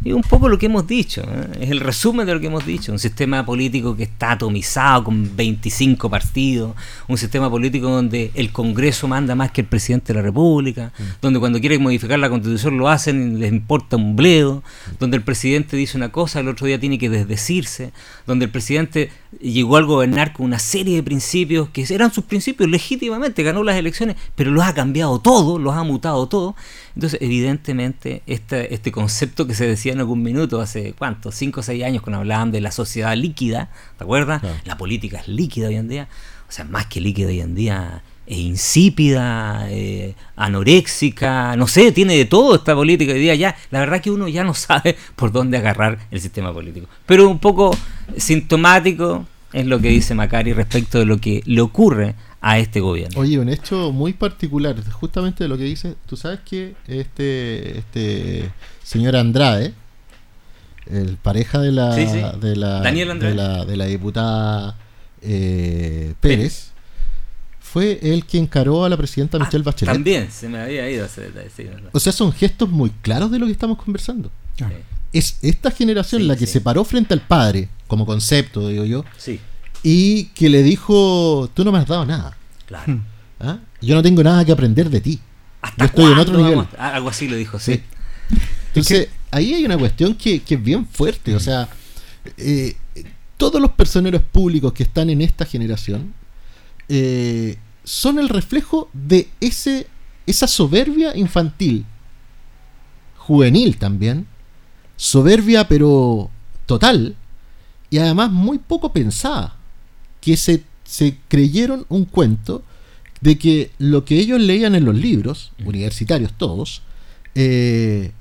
Y 0.05 0.13
un 0.13 0.23
poco 0.23 0.49
lo 0.49 0.59
que 0.59 0.67
hemos 0.67 0.87
dicho, 0.87 1.23
¿eh? 1.23 1.59
es 1.63 1.71
el 1.71 1.81
resumen 1.81 2.27
de 2.27 2.35
lo 2.35 2.41
que 2.41 2.47
hemos 2.47 2.65
dicho, 2.65 2.93
un 2.93 2.99
sistema 2.99 3.45
político 3.45 3.97
que 3.97 4.05
está 4.05 4.33
atomizado 4.33 5.05
con 5.05 5.35
25 5.35 6.09
partidos, 6.09 6.75
un 7.09 7.19
sistema 7.19 7.51
político 7.51 7.89
donde 7.89 8.31
el 8.35 8.53
Congreso 8.53 9.09
manda 9.09 9.35
más 9.35 9.51
que 9.51 9.63
el 9.63 9.67
presidente 9.67 10.13
de 10.13 10.19
la 10.19 10.23
República, 10.23 10.93
mm. 10.97 11.03
donde 11.23 11.41
cuando 11.41 11.59
quieren 11.59 11.83
modificar 11.83 12.19
la 12.19 12.29
constitución 12.29 12.79
lo 12.79 12.89
hacen 12.89 13.37
y 13.37 13.41
les 13.41 13.53
importa 13.53 13.97
un 13.97 14.15
bledo, 14.15 14.63
donde 15.01 15.17
el 15.17 15.23
presidente 15.23 15.77
dice 15.77 15.97
una 15.97 16.13
cosa, 16.13 16.41
el 16.41 16.49
otro 16.49 16.67
día 16.67 16.79
tiene 16.79 16.99
que 16.99 17.11
desdecirse, 17.11 17.93
donde 18.27 18.45
el 18.45 18.51
presidente 18.51 19.11
llegó 19.41 19.77
al 19.77 19.87
gobernar 19.87 20.33
con 20.33 20.47
una 20.47 20.59
serie 20.59 20.97
de 20.97 21.03
principios 21.03 21.69
que 21.71 21.87
eran 21.89 22.13
sus 22.13 22.25
principios 22.25 22.69
legítimamente, 22.69 23.43
ganó 23.43 23.65
las 23.65 23.77
elecciones, 23.77 24.17
pero 24.37 24.51
los 24.51 24.65
ha 24.65 24.75
cambiado 24.75 25.19
todo, 25.19 25.59
los 25.59 25.75
ha 25.75 25.83
mutado 25.83 26.27
todo. 26.29 26.55
Entonces, 26.95 27.21
evidentemente, 27.21 28.23
este, 28.27 28.73
este 28.73 28.93
concepto 28.93 29.47
que 29.47 29.55
se 29.55 29.67
decía 29.67 29.93
en 29.93 29.99
algún 29.99 30.23
minuto, 30.23 30.61
hace 30.61 30.95
cuánto, 30.97 31.33
5 31.33 31.61
o 31.61 31.63
6 31.63 31.85
años, 31.85 32.03
cuando 32.03 32.21
hablaban 32.21 32.53
de 32.53 32.61
la 32.61 32.71
sociedad 32.71 33.17
líquida, 33.17 33.71
¿te 33.99 34.05
acuerdas? 34.05 34.43
La 34.65 34.77
política 34.77 35.19
es 35.19 35.29
líquida 35.29 35.69
hoy 35.69 35.77
en 35.77 35.89
día, 35.89 36.09
o 36.49 36.53
sea, 36.53 36.65
más 36.65 36.87
que 36.87 37.01
líquida 37.01 37.29
hoy 37.29 37.41
en 37.41 37.55
día, 37.55 38.03
es 38.27 38.39
insípida, 38.39 39.67
eh, 39.71 40.15
anoréxica, 40.37 41.57
no 41.57 41.67
sé, 41.67 41.93
tiene 41.93 42.17
de 42.17 42.25
todo 42.25 42.55
esta 42.55 42.75
política 42.75 43.13
hoy 43.13 43.21
día 43.21 43.35
ya. 43.35 43.57
La 43.71 43.81
verdad 43.81 44.01
que 44.01 44.11
uno 44.11 44.29
ya 44.29 44.45
no 44.45 44.55
sabe 44.55 44.97
por 45.17 45.33
dónde 45.33 45.59
agarrar 45.59 45.99
el 46.11 46.21
sistema 46.21 46.53
político. 46.53 46.87
Pero 47.07 47.29
un 47.29 47.39
poco 47.39 47.77
sintomático 48.17 49.27
es 49.53 49.67
lo 49.67 49.79
que 49.81 49.89
dice 49.89 50.15
Macari 50.15 50.53
respecto 50.53 50.99
de 50.99 51.07
lo 51.07 51.19
que 51.19 51.43
le 51.45 51.61
ocurre 51.61 52.15
a 52.45 52.59
este 52.59 52.81
gobierno. 52.81 53.19
Oye, 53.19 53.39
un 53.39 53.49
hecho 53.49 53.91
muy 53.91 54.13
particular, 54.13 54.77
justamente 54.93 55.45
de 55.45 55.49
lo 55.49 55.57
que 55.57 55.65
dice, 55.65 55.95
tú 56.07 56.15
sabes 56.15 56.41
que 56.41 56.75
este, 56.87 57.79
este 57.79 58.51
señor 58.83 59.17
Andrade, 59.17 59.73
el 60.85 61.17
pareja 61.17 61.59
de 61.59 61.73
la, 61.73 61.95
De, 61.95 62.55
la 62.55 63.65
de 63.65 63.77
la, 63.77 63.87
diputada 63.87 64.77
eh, 65.23 66.13
Pérez, 66.21 66.73
fue 67.61 67.99
el 68.03 68.27
que 68.27 68.37
encaró 68.37 68.85
a 68.85 68.91
la 68.91 68.99
presidenta 68.99 69.39
ah, 69.39 69.41
Michelle 69.41 69.65
Bachelet. 69.65 69.95
También, 69.95 70.31
se 70.31 70.47
me 70.47 70.59
había 70.59 70.91
ido 70.91 71.07
ese 71.07 71.31
O 71.93 71.99
sea, 71.99 72.13
son 72.13 72.31
gestos 72.31 72.69
muy 72.69 72.91
claros 72.91 73.31
de 73.31 73.39
lo 73.39 73.47
que 73.47 73.53
estamos 73.53 73.79
conversando. 73.83 74.31
Es 75.15 75.39
esta 75.41 75.71
generación 75.71 76.29
la 76.29 76.37
que 76.37 76.47
se 76.47 76.61
paró 76.61 76.85
frente 76.85 77.15
al 77.15 77.23
padre, 77.23 77.71
como 77.87 78.05
concepto, 78.05 78.69
digo 78.69 78.85
yo. 78.85 79.03
Sí 79.17 79.41
y 79.87 80.25
que 80.35 80.49
le 80.49 80.63
dijo, 80.63 81.51
tú 81.53 81.63
no 81.63 81.71
me 81.71 81.79
has 81.79 81.87
dado 81.87 82.07
nada. 82.07 82.35
Claro. 82.67 83.01
¿Ah? 83.39 83.59
Yo 83.83 83.95
no 83.95 84.03
tengo 84.03 84.23
nada 84.23 84.43
que 84.43 84.51
aprender 84.51 84.89
de 84.89 85.01
ti. 85.03 85.21
Yo 85.77 85.85
estoy 85.85 86.11
en 86.11 86.19
otro 86.19 86.39
nivel. 86.39 86.67
Algo 86.79 87.11
así 87.11 87.29
lo 87.29 87.37
dijo, 87.37 87.59
sí. 87.59 87.83
Entonces, 88.69 89.11
ahí 89.31 89.53
hay 89.53 89.65
una 89.67 89.77
cuestión 89.77 90.15
que, 90.15 90.43
es 90.49 90.63
bien 90.63 90.87
fuerte. 90.87 91.37
O 91.37 91.41
sea, 91.41 91.69
eh, 92.39 92.77
todos 93.37 93.61
los 93.61 93.73
personeros 93.73 94.23
públicos 94.23 94.73
que 94.73 94.85
están 94.85 95.11
en 95.11 95.21
esta 95.21 95.45
generación 95.45 96.15
eh, 96.89 97.59
son 97.85 98.19
el 98.19 98.31
reflejo 98.31 98.89
de 98.95 99.29
ese, 99.43 99.87
esa 100.27 100.47
soberbia 100.47 101.15
infantil, 101.15 101.85
juvenil 103.19 103.77
también, 103.77 104.27
soberbia 104.97 105.69
pero 105.69 106.31
total, 106.65 107.17
y 107.91 107.99
además 107.99 108.31
muy 108.31 108.59
poco 108.59 108.91
pensada 108.91 109.59
que 110.25 110.37
se, 110.37 110.63
se 110.85 111.19
creyeron 111.29 111.85
un 111.89 112.07
cuento 112.07 112.63
de 113.21 113.39
que 113.39 113.71
lo 113.79 114.05
que 114.05 114.19
ellos 114.19 114.41
leían 114.41 114.75
en 114.75 114.85
los 114.85 114.95
libros, 114.95 115.53
universitarios 115.65 116.33
todos, 116.37 116.83
eh, 117.35 118.13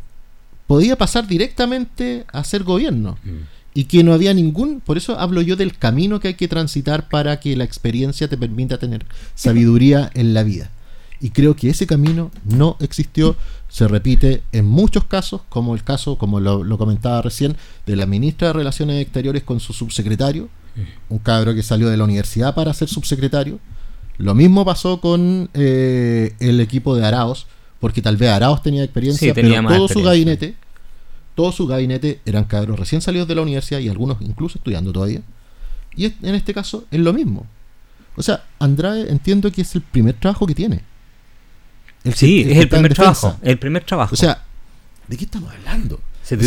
podía 0.68 0.98
pasar 0.98 1.28
directamente 1.28 2.26
a 2.32 2.44
ser 2.44 2.64
gobierno. 2.64 3.18
Y 3.74 3.86
que 3.86 4.04
no 4.04 4.14
había 4.14 4.34
ningún, 4.34 4.82
por 4.82 4.98
eso 4.98 5.18
hablo 5.20 5.42
yo 5.42 5.56
del 5.56 5.78
camino 5.78 6.20
que 6.20 6.30
hay 6.30 6.34
que 6.36 6.48
transitar 6.48 7.10
para 7.10 7.40
que 7.40 7.56
la 7.56 7.64
experiencia 7.64 8.28
te 8.28 8.38
permita 8.38 8.78
tener 8.78 9.06
sabiduría 9.34 10.12
en 10.14 10.34
la 10.34 10.44
vida. 10.44 10.70
Y 11.20 11.30
creo 11.30 11.56
que 11.56 11.70
ese 11.70 11.88
camino 11.88 12.32
no 12.44 12.78
existió, 12.82 13.36
se 13.70 13.88
repite 13.88 14.44
en 14.52 14.66
muchos 14.66 15.06
casos, 15.06 15.42
como 15.50 15.74
el 15.74 15.84
caso, 15.84 16.18
como 16.18 16.40
lo, 16.40 16.64
lo 16.64 16.78
comentaba 16.78 17.22
recién, 17.22 17.56
de 17.86 17.96
la 17.96 18.06
ministra 18.06 18.50
de 18.50 18.54
Relaciones 18.54 19.02
Exteriores 19.02 19.44
con 19.44 19.60
su 19.60 19.74
subsecretario, 19.74 20.50
un 21.10 21.20
cabro 21.20 21.54
que 21.54 21.64
salió 21.64 21.90
de 21.90 21.98
la 21.98 22.04
universidad 22.04 22.56
para 22.56 22.74
ser 22.74 22.90
subsecretario. 22.90 23.60
Lo 24.18 24.36
mismo 24.36 24.64
pasó 24.66 25.00
con 25.02 25.50
eh, 25.54 26.36
el 26.40 26.60
equipo 26.60 26.96
de 26.96 27.06
Araos, 27.06 27.48
porque 27.80 28.02
tal 28.02 28.18
vez 28.18 28.30
Araos 28.30 28.62
tenía 28.62 28.84
experiencia, 28.84 29.34
pero 29.34 29.68
todo 29.68 29.88
su 29.88 30.02
gabinete, 30.04 30.56
todo 31.36 31.52
su 31.52 31.68
gabinete 31.68 32.20
eran 32.26 32.46
cabros 32.46 32.80
recién 32.80 33.02
salidos 33.02 33.28
de 33.28 33.36
la 33.36 33.42
universidad 33.42 33.80
y 33.80 33.90
algunos 33.90 34.22
incluso 34.22 34.58
estudiando 34.58 34.94
todavía. 34.94 35.22
Y 35.96 36.06
en 36.06 36.36
este 36.36 36.54
caso 36.54 36.86
es 36.92 37.00
lo 37.00 37.14
mismo. 37.14 37.46
O 38.16 38.22
sea, 38.22 38.44
Andrade 38.60 39.10
entiendo 39.10 39.52
que 39.52 39.62
es 39.62 39.76
el 39.76 39.82
primer 39.82 40.16
trabajo 40.16 40.46
que 40.46 40.56
tiene. 40.56 40.82
sí, 42.14 42.46
es 42.48 42.58
el 42.58 42.70
primer 42.70 42.94
trabajo. 42.94 43.38
El 43.42 43.58
primer 43.58 43.84
trabajo. 43.84 44.14
O 44.14 44.18
sea, 44.18 44.44
¿de 45.08 45.18
qué 45.18 45.26
estamos 45.26 45.52
hablando? 45.52 46.00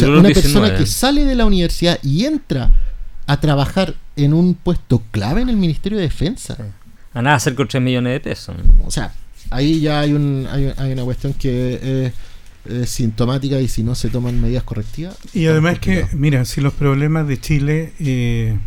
una 0.08 0.30
persona 0.30 0.74
que 0.74 0.86
sale 0.86 1.24
de 1.24 1.34
la 1.34 1.44
universidad 1.44 1.98
y 2.02 2.24
entra 2.24 2.70
a 3.26 3.40
trabajar 3.40 3.94
en 4.16 4.32
un 4.32 4.54
puesto 4.54 5.02
clave 5.10 5.42
en 5.42 5.48
el 5.48 5.56
Ministerio 5.56 5.98
de 5.98 6.04
Defensa. 6.04 6.56
A 7.12 7.22
nada, 7.22 7.36
hacer 7.36 7.54
con 7.54 7.68
3 7.68 7.82
millones 7.82 8.14
de 8.14 8.20
pesos. 8.20 8.56
O 8.84 8.90
sea, 8.90 9.12
ahí 9.50 9.80
ya 9.80 10.00
hay, 10.00 10.12
un, 10.12 10.46
hay, 10.50 10.72
hay 10.76 10.92
una 10.92 11.04
cuestión 11.04 11.34
que 11.34 12.06
es, 12.06 12.90
sintomática 12.90 13.60
y 13.60 13.68
si 13.68 13.84
no 13.84 13.94
se 13.94 14.08
toman 14.08 14.40
medidas 14.40 14.64
correctivas. 14.64 15.16
Y 15.32 15.46
además 15.46 15.78
que, 15.78 16.06
mira, 16.12 16.44
si 16.44 16.60
los 16.60 16.72
problemas 16.72 17.28
de 17.28 17.38
Chile, 17.38 17.92
eh, 18.00 18.58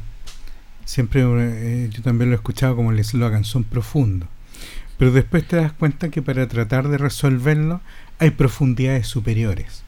siempre 0.86 1.22
eh, 1.26 1.90
yo 1.92 2.02
también 2.02 2.30
lo 2.30 2.36
he 2.36 2.38
escuchado 2.38 2.78
como 2.78 2.92
el 2.92 3.00
eslogan, 3.00 3.44
son 3.44 3.66
profundos. 3.66 4.30
Pero 4.98 5.12
después 5.12 5.46
te 5.48 5.58
das 5.58 5.74
cuenta 5.74 6.10
que 6.10 6.22
para 6.22 6.48
tratar 6.48 6.88
de 6.88 6.98
resolverlo 6.98 7.82
hay 8.20 8.32
profundidades 8.32 9.08
superiores. 9.08 9.84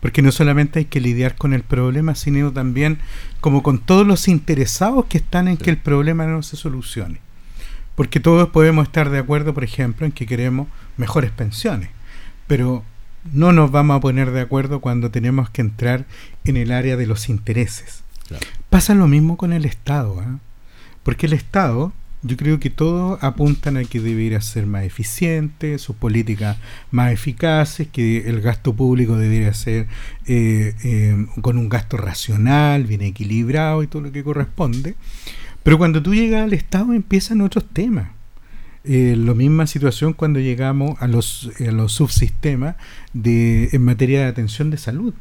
Porque 0.00 0.22
no 0.22 0.32
solamente 0.32 0.78
hay 0.78 0.84
que 0.84 1.00
lidiar 1.00 1.36
con 1.36 1.52
el 1.52 1.62
problema, 1.62 2.14
sino 2.14 2.52
también 2.52 2.98
como 3.40 3.62
con 3.62 3.78
todos 3.78 4.06
los 4.06 4.28
interesados 4.28 5.06
que 5.06 5.18
están 5.18 5.48
en 5.48 5.56
que 5.56 5.70
el 5.70 5.78
problema 5.78 6.26
no 6.26 6.42
se 6.42 6.56
solucione. 6.56 7.20
Porque 7.94 8.20
todos 8.20 8.50
podemos 8.50 8.86
estar 8.86 9.10
de 9.10 9.18
acuerdo, 9.18 9.54
por 9.54 9.64
ejemplo, 9.64 10.06
en 10.06 10.12
que 10.12 10.26
queremos 10.26 10.68
mejores 10.96 11.30
pensiones, 11.32 11.90
pero 12.46 12.84
no 13.32 13.52
nos 13.52 13.70
vamos 13.70 13.96
a 13.96 14.00
poner 14.00 14.30
de 14.30 14.40
acuerdo 14.40 14.80
cuando 14.80 15.10
tenemos 15.10 15.50
que 15.50 15.62
entrar 15.62 16.06
en 16.44 16.56
el 16.56 16.72
área 16.72 16.96
de 16.96 17.06
los 17.06 17.28
intereses. 17.28 18.04
Pasa 18.70 18.94
lo 18.94 19.08
mismo 19.08 19.36
con 19.36 19.52
el 19.52 19.64
Estado, 19.64 20.20
¿ah? 20.20 20.38
porque 21.02 21.26
el 21.26 21.32
Estado 21.32 21.92
yo 22.22 22.36
creo 22.36 22.58
que 22.58 22.70
todos 22.70 23.22
apuntan 23.22 23.76
a 23.76 23.84
que 23.84 24.00
debería 24.00 24.40
ser 24.40 24.66
más 24.66 24.84
eficiente, 24.84 25.78
sus 25.78 25.94
políticas 25.94 26.56
más 26.90 27.12
eficaces, 27.12 27.88
que 27.88 28.28
el 28.28 28.40
gasto 28.40 28.74
público 28.74 29.16
debería 29.16 29.54
ser 29.54 29.86
eh, 30.26 30.74
eh, 30.82 31.26
con 31.40 31.58
un 31.58 31.68
gasto 31.68 31.96
racional, 31.96 32.84
bien 32.84 33.02
equilibrado 33.02 33.82
y 33.82 33.86
todo 33.86 34.02
lo 34.02 34.12
que 34.12 34.24
corresponde. 34.24 34.96
Pero 35.62 35.78
cuando 35.78 36.02
tú 36.02 36.14
llegas 36.14 36.44
al 36.44 36.54
Estado 36.54 36.92
empiezan 36.92 37.40
otros 37.40 37.64
temas. 37.72 38.10
Eh, 38.84 39.16
la 39.18 39.34
misma 39.34 39.66
situación 39.66 40.12
cuando 40.12 40.40
llegamos 40.40 41.00
a 41.02 41.08
los, 41.08 41.50
a 41.60 41.70
los 41.72 41.92
subsistemas 41.92 42.76
de, 43.12 43.68
en 43.72 43.84
materia 43.84 44.20
de 44.20 44.26
atención 44.26 44.70
de 44.70 44.78
salud. 44.78 45.14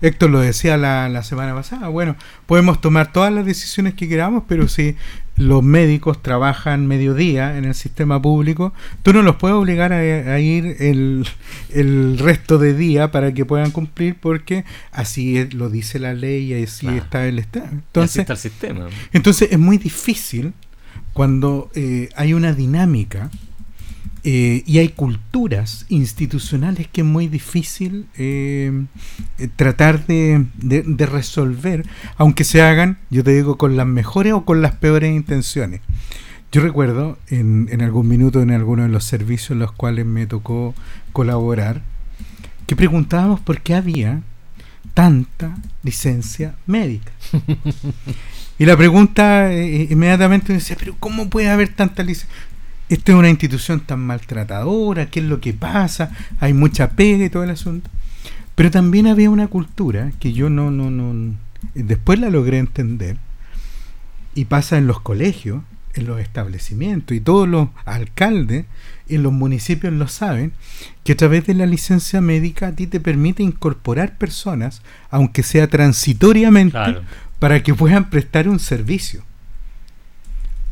Héctor 0.00 0.30
lo 0.30 0.40
decía 0.40 0.76
la, 0.76 1.08
la, 1.08 1.22
semana 1.22 1.54
pasada, 1.54 1.88
bueno, 1.88 2.16
podemos 2.46 2.80
tomar 2.80 3.12
todas 3.12 3.32
las 3.32 3.46
decisiones 3.46 3.94
que 3.94 4.08
queramos, 4.08 4.44
pero 4.46 4.68
si 4.68 4.96
los 5.36 5.62
médicos 5.62 6.22
trabajan 6.22 6.86
mediodía 6.86 7.58
en 7.58 7.64
el 7.64 7.74
sistema 7.74 8.20
público, 8.22 8.72
tú 9.02 9.12
no 9.12 9.22
los 9.22 9.36
puedes 9.36 9.56
obligar 9.56 9.92
a, 9.92 10.38
ir 10.40 10.76
el, 10.78 11.26
el, 11.70 12.18
resto 12.18 12.58
de 12.58 12.74
día 12.74 13.10
para 13.10 13.34
que 13.34 13.44
puedan 13.44 13.70
cumplir 13.70 14.16
porque 14.20 14.64
así 14.92 15.48
lo 15.50 15.70
dice 15.70 15.98
la 15.98 16.14
ley 16.14 16.52
y 16.52 16.62
así 16.62 16.86
está 16.88 17.26
el 17.26 17.38
Estado. 17.38 17.68
Entonces, 17.70 18.18
está 18.18 18.34
el 18.34 18.38
sistema. 18.38 18.86
Entonces 19.12 19.50
es 19.50 19.58
muy 19.58 19.78
difícil 19.78 20.52
cuando 21.12 21.70
eh, 21.74 22.08
hay 22.16 22.34
una 22.34 22.52
dinámica 22.52 23.30
eh, 24.26 24.62
y 24.64 24.78
hay 24.78 24.88
culturas 24.88 25.84
institucionales 25.90 26.88
que 26.88 27.02
es 27.02 27.06
muy 27.06 27.28
difícil 27.28 28.06
eh, 28.16 28.72
eh, 29.38 29.48
tratar 29.54 30.06
de, 30.06 30.46
resolver, 31.06 31.86
aunque 32.16 32.44
se 32.44 32.62
hagan, 32.62 32.96
yo 33.10 33.22
te 33.22 33.32
digo, 33.34 33.58
con 33.58 33.76
las 33.76 33.86
mejores 33.86 34.32
o 34.32 34.46
con 34.46 34.62
las 34.62 34.76
peores 34.76 35.14
intenciones. 35.14 35.82
Yo 36.52 36.62
recuerdo 36.62 37.18
en, 37.28 37.68
en 37.70 37.82
algún 37.82 38.08
minuto 38.08 38.40
en 38.40 38.50
alguno 38.52 38.84
de 38.84 38.88
los 38.88 39.04
servicios 39.04 39.50
en 39.50 39.58
los 39.58 39.72
cuales 39.72 40.06
me 40.06 40.26
tocó 40.26 40.74
colaborar, 41.12 41.82
que 42.66 42.76
preguntábamos 42.76 43.40
por 43.40 43.60
qué 43.60 43.74
había 43.74 44.22
tanta 44.94 45.54
licencia 45.82 46.54
médica. 46.64 47.12
y 48.58 48.64
la 48.64 48.74
pregunta 48.74 49.52
inmediatamente 49.52 50.54
me 50.54 50.60
decía, 50.60 50.76
pero 50.78 50.96
¿cómo 50.98 51.28
puede 51.28 51.50
haber 51.50 51.68
tanta 51.74 52.02
licencia? 52.02 52.34
Esta 52.88 53.12
es 53.12 53.18
una 53.18 53.30
institución 53.30 53.80
tan 53.80 54.00
maltratadora, 54.00 55.06
qué 55.06 55.20
es 55.20 55.26
lo 55.26 55.40
que 55.40 55.52
pasa, 55.52 56.10
hay 56.40 56.52
mucha 56.52 56.90
pega 56.90 57.24
y 57.24 57.30
todo 57.30 57.44
el 57.44 57.50
asunto. 57.50 57.90
Pero 58.54 58.70
también 58.70 59.06
había 59.06 59.30
una 59.30 59.48
cultura 59.48 60.12
que 60.20 60.32
yo 60.32 60.50
no, 60.50 60.70
no, 60.70 60.90
no, 60.90 61.34
después 61.74 62.18
la 62.18 62.30
logré 62.30 62.58
entender, 62.58 63.16
y 64.34 64.46
pasa 64.46 64.78
en 64.78 64.86
los 64.86 65.00
colegios, 65.00 65.62
en 65.94 66.06
los 66.06 66.20
establecimientos, 66.20 67.16
y 67.16 67.20
todos 67.20 67.48
los 67.48 67.68
alcaldes 67.84 68.66
en 69.08 69.22
los 69.22 69.32
municipios 69.32 69.92
lo 69.92 70.08
saben, 70.08 70.52
que 71.04 71.12
a 71.12 71.16
través 71.16 71.46
de 71.46 71.54
la 71.54 71.66
licencia 71.66 72.20
médica 72.20 72.68
a 72.68 72.72
ti 72.72 72.86
te 72.86 73.00
permite 73.00 73.42
incorporar 73.42 74.16
personas, 74.18 74.82
aunque 75.10 75.42
sea 75.42 75.68
transitoriamente, 75.68 76.78
para 77.38 77.62
que 77.62 77.74
puedan 77.74 78.10
prestar 78.10 78.48
un 78.48 78.58
servicio 78.58 79.22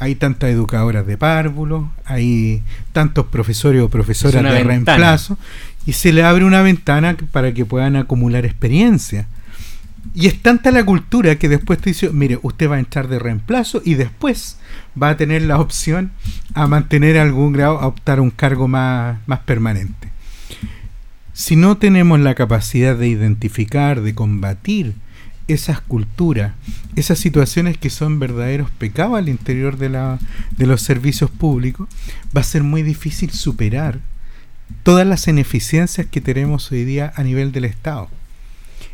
hay 0.02 0.16
tantas 0.16 0.50
educadoras 0.50 1.06
de 1.06 1.16
párvulos, 1.16 1.84
hay 2.04 2.64
tantos 2.92 3.26
profesores 3.26 3.82
o 3.82 3.88
profesoras 3.88 4.42
de 4.42 4.64
reemplazo, 4.64 5.38
y 5.86 5.92
se 5.92 6.12
le 6.12 6.24
abre 6.24 6.44
una 6.44 6.60
ventana 6.60 7.16
para 7.30 7.54
que 7.54 7.64
puedan 7.64 7.94
acumular 7.94 8.44
experiencia. 8.44 9.28
Y 10.12 10.26
es 10.26 10.42
tanta 10.42 10.72
la 10.72 10.84
cultura 10.84 11.36
que 11.36 11.48
después 11.48 11.78
te 11.78 11.90
dice, 11.90 12.10
mire, 12.10 12.40
usted 12.42 12.68
va 12.68 12.76
a 12.76 12.80
entrar 12.80 13.06
de 13.06 13.20
reemplazo 13.20 13.80
y 13.84 13.94
después 13.94 14.58
va 15.00 15.10
a 15.10 15.16
tener 15.16 15.42
la 15.42 15.60
opción 15.60 16.10
a 16.54 16.66
mantener 16.66 17.16
algún 17.16 17.52
grado, 17.52 17.78
a 17.78 17.86
optar 17.86 18.18
un 18.18 18.30
cargo 18.30 18.66
más, 18.66 19.18
más 19.26 19.38
permanente. 19.40 20.08
Si 21.32 21.54
no 21.54 21.76
tenemos 21.76 22.18
la 22.18 22.34
capacidad 22.34 22.96
de 22.96 23.06
identificar, 23.06 24.00
de 24.00 24.16
combatir 24.16 24.94
esas 25.48 25.80
culturas, 25.80 26.52
esas 26.96 27.18
situaciones 27.18 27.76
que 27.76 27.90
son 27.90 28.18
verdaderos 28.18 28.70
pecados 28.70 29.16
al 29.16 29.28
interior 29.28 29.76
de, 29.76 29.88
la, 29.88 30.18
de 30.56 30.66
los 30.66 30.82
servicios 30.82 31.30
públicos, 31.30 31.88
va 32.36 32.40
a 32.40 32.44
ser 32.44 32.62
muy 32.62 32.82
difícil 32.82 33.30
superar 33.30 34.00
todas 34.82 35.06
las 35.06 35.26
ineficiencias 35.28 36.06
que 36.06 36.20
tenemos 36.20 36.70
hoy 36.72 36.84
día 36.84 37.12
a 37.16 37.22
nivel 37.22 37.52
del 37.52 37.64
Estado. 37.64 38.08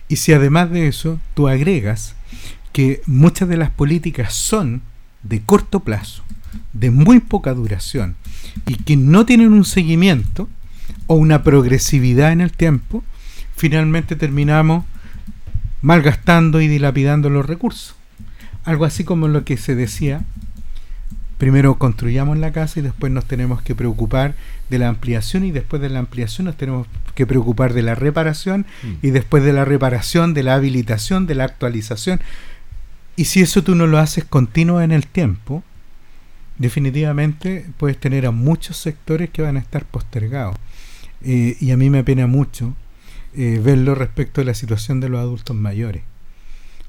Y 0.08 0.16
si 0.16 0.32
además 0.32 0.70
de 0.70 0.88
eso 0.88 1.20
tú 1.34 1.48
agregas 1.48 2.14
que 2.72 3.02
muchas 3.06 3.48
de 3.48 3.56
las 3.56 3.70
políticas 3.70 4.34
son 4.34 4.82
de 5.22 5.40
corto 5.40 5.80
plazo, 5.80 6.22
de 6.72 6.90
muy 6.90 7.20
poca 7.20 7.52
duración, 7.54 8.16
y 8.66 8.76
que 8.76 8.96
no 8.96 9.26
tienen 9.26 9.52
un 9.52 9.64
seguimiento 9.64 10.48
o 11.06 11.16
una 11.16 11.42
progresividad 11.42 12.32
en 12.32 12.40
el 12.40 12.52
tiempo, 12.52 13.04
finalmente 13.56 14.16
terminamos 14.16 14.84
malgastando 15.82 16.60
y 16.60 16.68
dilapidando 16.68 17.30
los 17.30 17.46
recursos. 17.46 17.94
Algo 18.64 18.84
así 18.84 19.04
como 19.04 19.28
lo 19.28 19.44
que 19.44 19.56
se 19.56 19.74
decía, 19.74 20.22
primero 21.38 21.78
construyamos 21.78 22.36
la 22.36 22.52
casa 22.52 22.80
y 22.80 22.82
después 22.82 23.12
nos 23.12 23.24
tenemos 23.24 23.62
que 23.62 23.74
preocupar 23.74 24.34
de 24.68 24.78
la 24.78 24.88
ampliación 24.88 25.44
y 25.44 25.52
después 25.52 25.80
de 25.80 25.88
la 25.88 26.00
ampliación 26.00 26.46
nos 26.46 26.56
tenemos 26.56 26.86
que 27.14 27.26
preocupar 27.26 27.72
de 27.72 27.82
la 27.82 27.94
reparación 27.94 28.66
mm. 28.82 29.06
y 29.06 29.10
después 29.10 29.42
de 29.44 29.52
la 29.52 29.64
reparación, 29.64 30.34
de 30.34 30.42
la 30.42 30.54
habilitación, 30.54 31.26
de 31.26 31.36
la 31.36 31.44
actualización. 31.44 32.20
Y 33.16 33.24
si 33.26 33.40
eso 33.40 33.62
tú 33.62 33.74
no 33.74 33.86
lo 33.86 33.98
haces 33.98 34.24
continuo 34.24 34.80
en 34.80 34.92
el 34.92 35.06
tiempo, 35.06 35.62
definitivamente 36.58 37.66
puedes 37.76 37.98
tener 37.98 38.26
a 38.26 38.30
muchos 38.30 38.76
sectores 38.76 39.30
que 39.30 39.42
van 39.42 39.56
a 39.56 39.60
estar 39.60 39.84
postergados. 39.84 40.56
Eh, 41.22 41.56
y 41.60 41.70
a 41.70 41.76
mí 41.76 41.90
me 41.90 42.00
apena 42.00 42.26
mucho 42.26 42.74
eh, 43.34 43.60
verlo 43.62 43.94
respecto 43.94 44.40
a 44.40 44.44
la 44.44 44.54
situación 44.54 45.00
de 45.00 45.08
los 45.08 45.20
adultos 45.20 45.56
mayores. 45.56 46.02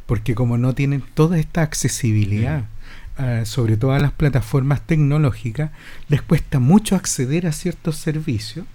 Porque 0.06 0.36
como 0.36 0.58
no 0.58 0.74
tienen 0.74 1.04
toda 1.14 1.40
esta 1.40 1.62
accesibilidad, 1.62 2.62
mm. 2.62 3.22
ah, 3.22 3.46
sobre 3.46 3.78
todo 3.78 3.92
a 3.92 4.00
las 4.00 4.12
plataformas 4.12 4.86
tecnológicas, 4.86 5.72
les 6.08 6.22
cuesta 6.22 6.60
mucho 6.60 6.96
acceder 6.96 7.48
a 7.48 7.52
ciertos 7.52 7.98
servicios 7.98 8.66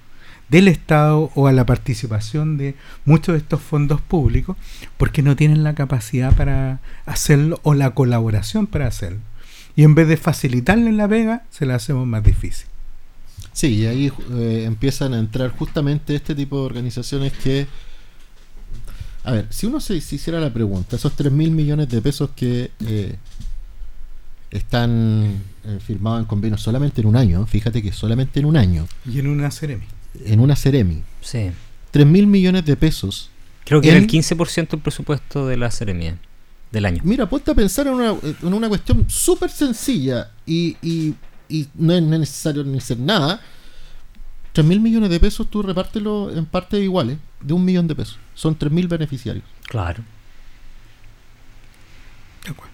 del 0.49 0.69
Estado 0.69 1.31
o 1.35 1.47
a 1.47 1.53
la 1.53 1.65
participación 1.65 2.59
de 2.59 2.75
muchos 3.05 3.33
de 3.33 3.39
estos 3.39 3.61
fondos 3.61 4.01
públicos 4.01 4.57
porque 4.97 5.23
no 5.23 5.37
tienen 5.37 5.65
la 5.65 5.75
capacidad 5.75 6.35
para 6.35 6.81
hacerlo 7.07 7.61
o 7.63 7.75
la 7.75 7.91
colaboración 7.91 8.67
para 8.67 8.87
hacerlo. 8.87 9.21
Y 9.77 9.83
en 9.83 9.95
vez 9.95 10.07
de 10.07 10.17
facilitarle 10.17 10.93
la 10.93 11.07
vega, 11.07 11.45
se 11.51 11.67
la 11.67 11.75
hacemos 11.75 12.07
más 12.07 12.23
difícil. 12.23 12.69
Sí, 13.55 13.69
y 13.69 13.87
ahí 13.87 14.13
eh, 14.33 14.65
empiezan 14.67 15.15
a 15.15 15.19
entrar 15.21 15.51
justamente 15.57 16.15
este 16.17 16.35
tipo 16.35 16.59
de 16.59 16.67
organizaciones 16.67 17.33
que... 17.33 17.69
A 19.23 19.31
ver, 19.31 19.47
si 19.49 19.67
uno 19.67 19.81
se, 19.81 19.95
hiciera 19.95 20.41
la 20.41 20.53
pregunta, 20.53 20.97
esos 20.97 21.15
3 21.15 21.33
mil 21.33 21.53
millones 21.53 21.89
de 21.89 22.03
pesos 22.03 22.31
que 22.35 22.73
eh, 22.85 23.17
están 24.51 25.41
eh, 25.65 25.79
firmados 25.81 26.21
en 26.21 26.27
convenios 26.27 26.61
solamente 26.61 27.01
en 27.01 27.07
un 27.07 27.17
año, 27.17 27.47
fíjate 27.47 27.81
que 27.81 27.93
solamente 27.93 28.41
en 28.41 28.47
un 28.47 28.57
año. 28.57 28.89
Y 29.11 29.21
en 29.21 29.29
una 29.29 29.51
Ceremi. 29.53 29.85
En 30.27 30.41
una 30.41 30.57
Ceremi. 30.57 31.03
Sí. 31.23 31.53
3 31.93 32.07
mil 32.07 32.27
millones 32.27 32.67
de 32.67 32.77
pesos. 32.77 33.31
Creo 33.65 33.81
que 33.81 33.89
era 33.89 33.99
el 33.99 34.09
15% 34.09 34.69
del 34.69 34.81
presupuesto 34.81 35.47
de 35.47 35.57
la 35.57 35.71
Ceremi 35.71 36.11
del 36.73 36.87
año. 36.87 37.01
Mira, 37.05 37.29
ponte 37.29 37.53
a 37.53 37.55
pensar 37.55 37.87
en 37.87 37.95
una, 37.95 38.17
en 38.43 38.53
una 38.53 38.69
cuestión 38.69 39.09
súper 39.09 39.49
sencilla 39.49 40.33
y, 40.45 40.77
y 40.83 41.15
y 41.49 41.67
no 41.75 41.95
es 41.95 42.03
necesario 42.03 42.65
ni 42.65 42.79
hacer 42.79 42.99
nada, 42.99 43.41
3 44.53 44.65
mil 44.65 44.81
millones 44.81 45.11
de 45.11 45.19
pesos 45.19 45.49
tú 45.51 45.63
repártelo 45.63 46.31
en 46.31 46.47
partes 46.47 46.81
iguales, 46.83 47.19
de 47.41 47.53
un 47.53 47.65
millón 47.65 47.89
de 47.89 47.95
pesos. 47.95 48.19
Son 48.35 48.55
3 48.55 48.73
mil 48.73 48.89
beneficiarios. 48.89 49.45
Claro. 49.67 50.03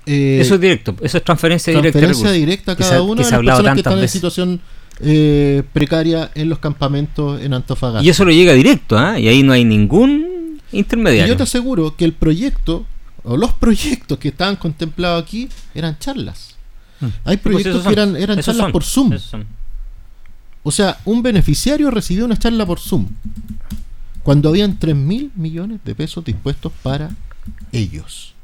Eh, 0.07 0.39
eso 0.41 0.57
es 0.57 0.61
directo, 0.61 0.97
eso 1.01 1.19
es 1.19 1.25
transferencia, 1.25 1.73
transferencia 1.73 2.33
directa. 2.33 2.73
a 2.73 2.77
cada 2.77 3.03
uno 3.03 3.23
de 3.23 3.31
las 3.31 3.41
personas 3.41 3.75
que 3.75 3.81
están 3.81 3.99
en 3.99 4.09
situación 4.09 4.61
eh, 5.01 5.63
precaria 5.73 6.31
en 6.35 6.49
los 6.49 6.59
campamentos 6.59 7.41
en 7.41 7.55
Antofagasta. 7.55 8.05
Y 8.05 8.09
eso 8.09 8.25
lo 8.25 8.33
llega 8.33 8.53
directo, 8.53 8.99
¿ah? 8.99 9.19
y 9.19 9.29
ahí 9.29 9.43
no 9.43 9.53
hay 9.53 9.65
ningún 9.65 10.61
intermediario. 10.73 11.27
Y 11.27 11.29
yo 11.31 11.37
te 11.37 11.45
aseguro 11.45 11.97
que 11.97 12.05
el 12.05 12.13
proyecto, 12.13 12.85
o 13.23 13.37
los 13.37 13.53
proyectos 13.53 14.19
que 14.19 14.29
estaban 14.29 14.57
contemplados 14.57 15.23
aquí, 15.23 15.49
eran 15.75 15.99
charlas. 15.99 16.50
Mm. 17.01 17.07
Hay 17.25 17.37
pues 17.37 17.55
proyectos 17.55 17.83
que 17.85 17.93
eran, 17.93 18.17
eran 18.17 18.41
charlas 18.41 18.71
por 18.71 18.85
Zoom. 18.85 19.13
O 20.63 20.71
sea, 20.71 20.99
un 21.05 21.23
beneficiario 21.23 21.91
recibió 21.91 22.25
una 22.25 22.39
charla 22.39 22.67
por 22.67 22.79
Zoom 22.79 23.07
cuando 24.23 24.51
habían 24.51 24.79
3 24.79 24.95
mil 24.95 25.33
millones 25.35 25.81
de 25.85 25.95
pesos 25.95 26.25
dispuestos 26.25 26.73
para 26.83 27.11
ellos. 27.73 28.35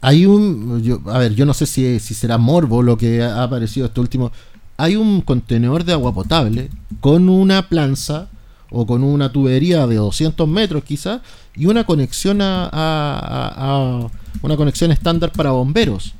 Hay 0.00 0.26
un, 0.26 1.02
a 1.06 1.18
ver, 1.18 1.34
yo 1.34 1.46
no 1.46 1.54
sé 1.54 1.66
si, 1.66 1.98
si 2.00 2.14
será 2.14 2.36
morbo 2.36 2.82
lo 2.82 2.98
que 2.98 3.22
ha 3.22 3.42
aparecido 3.42 3.86
este 3.86 4.00
último. 4.00 4.32
Hay 4.76 4.96
un 4.96 5.20
contenedor 5.20 5.84
de 5.84 5.92
agua 5.92 6.12
potable 6.12 6.68
con 7.00 7.28
una 7.28 7.68
planza 7.68 8.28
o 8.70 8.86
con 8.86 9.04
una 9.04 9.30
tubería 9.30 9.86
de 9.86 9.94
200 9.94 10.48
metros 10.48 10.82
quizás 10.82 11.22
y 11.54 11.66
una 11.66 11.84
conexión 11.84 12.38
a 12.42 14.08
una 14.42 14.56
conexión 14.56 14.90
estándar 14.90 15.30
para 15.32 15.52
bomberos. 15.52 16.14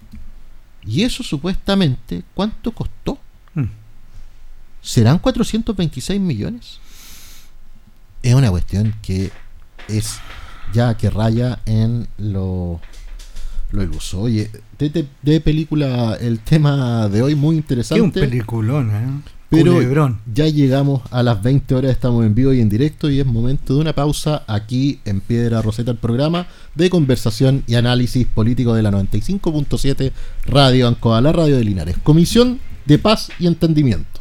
Y 0.87 1.03
eso 1.03 1.22
supuestamente, 1.22 2.22
¿cuánto 2.35 2.72
costó? 2.72 3.18
Hmm. 3.55 3.68
¿Serán 4.80 5.18
426 5.18 6.20
millones? 6.20 6.78
Es 8.22 8.35
una 8.35 8.51
cuestión 8.51 8.95
que 9.03 9.30
es 9.89 10.18
ya 10.72 10.97
que 10.97 11.11
raya 11.11 11.61
en 11.66 12.09
lo, 12.18 12.80
lo 13.70 13.82
iluso. 13.82 14.20
Oye, 14.20 14.51
de, 14.78 15.41
película, 15.41 16.16
el 16.20 16.41
tema 16.41 17.09
de 17.09 17.22
hoy 17.22 17.35
muy 17.35 17.57
interesante. 17.57 17.99
Es 17.99 18.03
un 18.05 18.12
peliculón, 18.12 18.91
¿eh? 18.91 19.30
Pero 19.55 20.18
ya 20.32 20.46
llegamos 20.48 21.02
a 21.11 21.22
las 21.22 21.42
20 21.42 21.74
horas, 21.74 21.92
estamos 21.92 22.24
en 22.24 22.34
vivo 22.34 22.52
y 22.52 22.61
en 22.61 22.68
directo 22.68 23.11
y 23.11 23.20
es 23.20 23.26
momento 23.26 23.74
de 23.74 23.80
una 23.80 23.92
pausa 23.92 24.44
aquí 24.46 25.00
en 25.05 25.20
Piedra 25.20 25.62
Roseta, 25.62 25.90
el 25.90 25.98
programa 25.98 26.46
de 26.74 26.90
conversación 26.90 27.62
y 27.66 27.74
análisis 27.76 28.26
político 28.26 28.74
de 28.74 28.82
la 28.82 28.90
95.7 28.90 30.12
Radio 30.46 30.88
Ancoa, 30.88 31.20
la 31.20 31.32
radio 31.32 31.57
de 31.57 31.64
Linares. 31.64 31.96
Comisión 32.02 32.61
de 32.86 32.98
Paz 32.98 33.30
y 33.38 33.46
Entendimiento. 33.46 34.20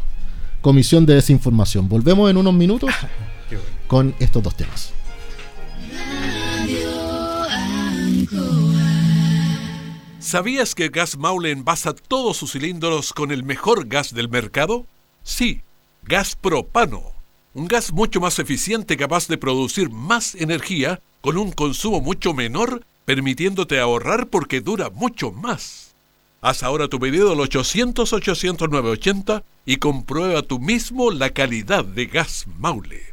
Comisión 0.61 1.05
de 1.05 1.15
Desinformación. 1.15 1.89
Volvemos 1.89 2.29
en 2.29 2.37
unos 2.37 2.53
minutos 2.53 2.91
con 3.87 4.15
estos 4.19 4.41
dos 4.43 4.55
temas. 4.55 4.93
¿Sabías 10.19 10.73
que 10.73 10.87
Gas 10.87 11.17
Maule 11.17 11.51
envasa 11.51 11.93
todos 11.93 12.37
sus 12.37 12.53
cilindros 12.53 13.11
con 13.13 13.31
el 13.31 13.43
mejor 13.43 13.87
gas 13.87 14.13
del 14.13 14.29
mercado? 14.29 14.87
Sí, 15.23 15.61
gas 16.03 16.35
propano. 16.35 17.01
Un 17.53 17.67
gas 17.67 17.93
mucho 17.93 18.19
más 18.19 18.39
eficiente 18.39 18.97
capaz 18.97 19.27
de 19.27 19.37
producir 19.37 19.89
más 19.89 20.35
energía 20.35 21.01
con 21.21 21.37
un 21.37 21.51
consumo 21.51 22.01
mucho 22.01 22.33
menor, 22.33 22.83
permitiéndote 23.05 23.79
ahorrar 23.79 24.27
porque 24.27 24.59
dura 24.59 24.89
mucho 24.89 25.31
más. 25.31 25.95
Haz 26.41 26.61
ahora 26.61 26.89
tu 26.89 26.99
pedido 26.99 27.31
al 27.31 27.37
800-800-980 27.37 29.43
y 29.65 29.77
comprueba 29.77 30.41
tú 30.41 30.59
mismo 30.59 31.09
la 31.09 31.29
calidad 31.29 31.85
de 31.85 32.07
gas 32.07 32.45
Maule. 32.59 33.12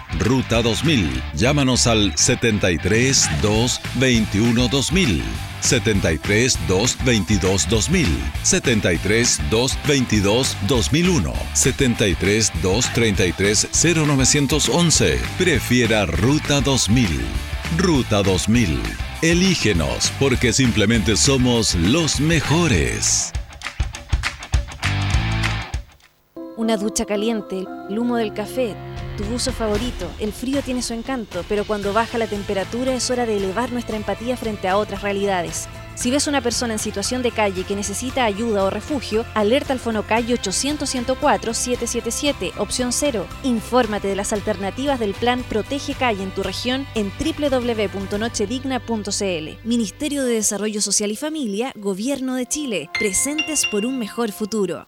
Ruta 0.19 0.61
2000. 0.61 1.21
Llámanos 1.33 1.87
al 1.87 2.17
73 2.17 3.29
2 3.41 3.81
21 3.95 4.67
2000. 4.67 5.23
73 5.61 6.57
222 6.67 7.69
2000, 7.69 8.07
73 8.43 9.39
222 9.49 10.57
2001, 10.67 11.33
73 11.53 12.51
233 12.61 13.67
0911. 13.71 15.19
Prefiera 15.37 16.05
Ruta 16.05 16.61
2000. 16.61 17.21
Ruta 17.77 18.23
2000. 18.23 18.79
Elígenos 19.21 20.11
porque 20.19 20.51
simplemente 20.51 21.15
somos 21.15 21.75
los 21.75 22.19
mejores. 22.19 23.31
Una 26.57 26.77
ducha 26.77 27.05
caliente, 27.05 27.65
el 27.89 27.97
humo 27.97 28.17
del 28.17 28.33
café 28.33 28.75
tu 29.15 29.23
buzo 29.25 29.51
favorito. 29.51 30.07
El 30.19 30.33
frío 30.33 30.61
tiene 30.61 30.81
su 30.81 30.93
encanto, 30.93 31.43
pero 31.47 31.65
cuando 31.65 31.93
baja 31.93 32.17
la 32.17 32.27
temperatura 32.27 32.93
es 32.93 33.09
hora 33.09 33.25
de 33.25 33.37
elevar 33.37 33.71
nuestra 33.71 33.97
empatía 33.97 34.37
frente 34.37 34.67
a 34.67 34.77
otras 34.77 35.01
realidades. 35.01 35.67
Si 35.95 36.09
ves 36.09 36.27
una 36.27 36.41
persona 36.41 36.73
en 36.73 36.79
situación 36.79 37.21
de 37.21 37.31
calle 37.31 37.63
que 37.63 37.75
necesita 37.75 38.25
ayuda 38.25 38.63
o 38.63 38.69
refugio, 38.69 39.25
alerta 39.35 39.73
al 39.73 39.79
Fonocalle 39.79 40.33
800-104-777, 40.35 42.53
opción 42.57 42.91
0. 42.91 43.27
Infórmate 43.43 44.07
de 44.07 44.15
las 44.15 44.33
alternativas 44.33 44.99
del 44.99 45.13
plan 45.13 45.43
Protege 45.43 45.93
Calle 45.93 46.23
en 46.23 46.31
tu 46.31 46.41
región 46.43 46.87
en 46.95 47.11
www.nochedigna.cl. 47.19 49.49
Ministerio 49.63 50.23
de 50.23 50.33
Desarrollo 50.33 50.81
Social 50.81 51.11
y 51.11 51.17
Familia, 51.17 51.71
Gobierno 51.75 52.33
de 52.35 52.47
Chile. 52.47 52.89
Presentes 52.97 53.67
por 53.67 53.85
un 53.85 53.99
mejor 53.99 54.31
futuro. 54.31 54.87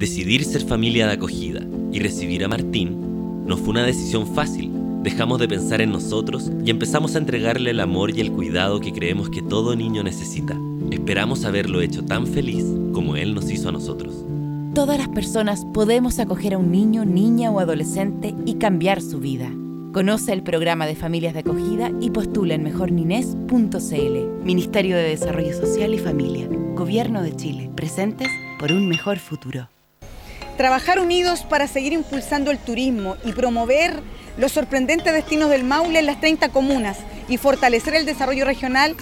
Decidir 0.00 0.44
ser 0.44 0.62
familia 0.62 1.06
de 1.06 1.12
acogida 1.12 1.60
y 1.92 1.98
recibir 1.98 2.42
a 2.42 2.48
Martín 2.48 3.44
no 3.44 3.58
fue 3.58 3.70
una 3.70 3.84
decisión 3.84 4.26
fácil. 4.34 4.70
Dejamos 5.02 5.38
de 5.40 5.46
pensar 5.46 5.82
en 5.82 5.90
nosotros 5.90 6.50
y 6.64 6.70
empezamos 6.70 7.14
a 7.14 7.18
entregarle 7.18 7.70
el 7.70 7.80
amor 7.80 8.16
y 8.16 8.20
el 8.20 8.32
cuidado 8.32 8.80
que 8.80 8.92
creemos 8.92 9.28
que 9.28 9.42
todo 9.42 9.76
niño 9.76 10.02
necesita. 10.02 10.56
Esperamos 10.90 11.44
haberlo 11.44 11.82
hecho 11.82 12.02
tan 12.04 12.26
feliz 12.26 12.64
como 12.94 13.16
él 13.16 13.34
nos 13.34 13.50
hizo 13.50 13.68
a 13.68 13.72
nosotros. 13.72 14.24
Todas 14.74 14.96
las 14.96 15.08
personas 15.08 15.66
podemos 15.74 16.18
acoger 16.18 16.54
a 16.54 16.58
un 16.58 16.70
niño, 16.70 17.04
niña 17.04 17.50
o 17.50 17.60
adolescente 17.60 18.34
y 18.46 18.54
cambiar 18.54 19.02
su 19.02 19.18
vida. 19.18 19.50
Conoce 19.92 20.32
el 20.32 20.44
programa 20.44 20.86
de 20.86 20.94
familias 20.94 21.34
de 21.34 21.40
acogida 21.40 21.90
y 22.00 22.10
postula 22.10 22.54
en 22.54 22.62
mejornines.cl. 22.62 24.44
Ministerio 24.44 24.96
de 24.96 25.02
Desarrollo 25.02 25.52
Social 25.52 25.92
y 25.92 25.98
Familia. 25.98 26.48
Gobierno 26.74 27.22
de 27.22 27.34
Chile. 27.34 27.70
Presentes 27.74 28.28
por 28.58 28.70
un 28.72 28.88
mejor 28.88 29.18
futuro. 29.18 29.68
Trabajar 30.60 30.98
unidos 30.98 31.40
para 31.48 31.66
seguir 31.66 31.94
impulsando 31.94 32.50
el 32.50 32.58
turismo 32.58 33.16
y 33.24 33.32
promover 33.32 34.02
los 34.36 34.52
sorprendentes 34.52 35.10
destinos 35.10 35.48
del 35.48 35.64
Maule 35.64 36.00
en 36.00 36.04
las 36.04 36.20
30 36.20 36.50
comunas 36.50 36.98
y 37.28 37.38
fortalecer 37.38 37.94
el 37.94 38.04
desarrollo 38.04 38.44
regional 38.44 38.94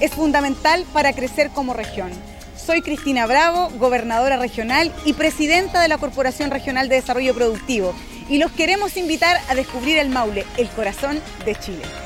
es 0.00 0.10
fundamental 0.12 0.84
para 0.92 1.14
crecer 1.14 1.48
como 1.54 1.72
región. 1.72 2.10
Soy 2.54 2.82
Cristina 2.82 3.24
Bravo, 3.24 3.70
gobernadora 3.78 4.36
regional 4.36 4.92
y 5.06 5.14
presidenta 5.14 5.80
de 5.80 5.88
la 5.88 5.96
Corporación 5.96 6.50
Regional 6.50 6.90
de 6.90 6.96
Desarrollo 6.96 7.34
Productivo 7.34 7.94
y 8.28 8.36
los 8.36 8.52
queremos 8.52 8.98
invitar 8.98 9.40
a 9.48 9.54
descubrir 9.54 9.96
el 9.96 10.10
Maule, 10.10 10.44
el 10.58 10.68
corazón 10.68 11.18
de 11.46 11.54
Chile. 11.54 12.05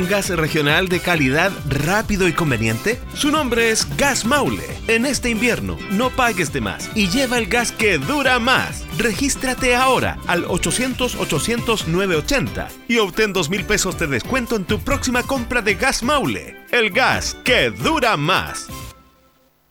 ¿Un 0.00 0.08
gas 0.08 0.30
regional 0.30 0.88
de 0.88 0.98
calidad 1.00 1.52
rápido 1.68 2.26
y 2.26 2.32
conveniente? 2.32 2.98
Su 3.12 3.30
nombre 3.30 3.70
es 3.70 3.86
Gas 3.98 4.24
Maule. 4.24 4.64
En 4.88 5.04
este 5.04 5.28
invierno, 5.28 5.76
no 5.90 6.08
pagues 6.08 6.54
de 6.54 6.62
más 6.62 6.88
y 6.94 7.10
lleva 7.10 7.36
el 7.36 7.48
gas 7.48 7.70
que 7.70 7.98
dura 7.98 8.38
más. 8.38 8.86
Regístrate 8.96 9.76
ahora 9.76 10.16
al 10.26 10.46
800-800-980 10.46 12.68
y 12.88 12.96
obtén 12.96 13.34
2 13.34 13.50
mil 13.50 13.66
pesos 13.66 13.98
de 13.98 14.06
descuento 14.06 14.56
en 14.56 14.64
tu 14.64 14.80
próxima 14.80 15.22
compra 15.22 15.60
de 15.60 15.74
Gas 15.74 16.02
Maule. 16.02 16.56
El 16.70 16.92
gas 16.92 17.36
que 17.44 17.70
dura 17.70 18.16
más. 18.16 18.68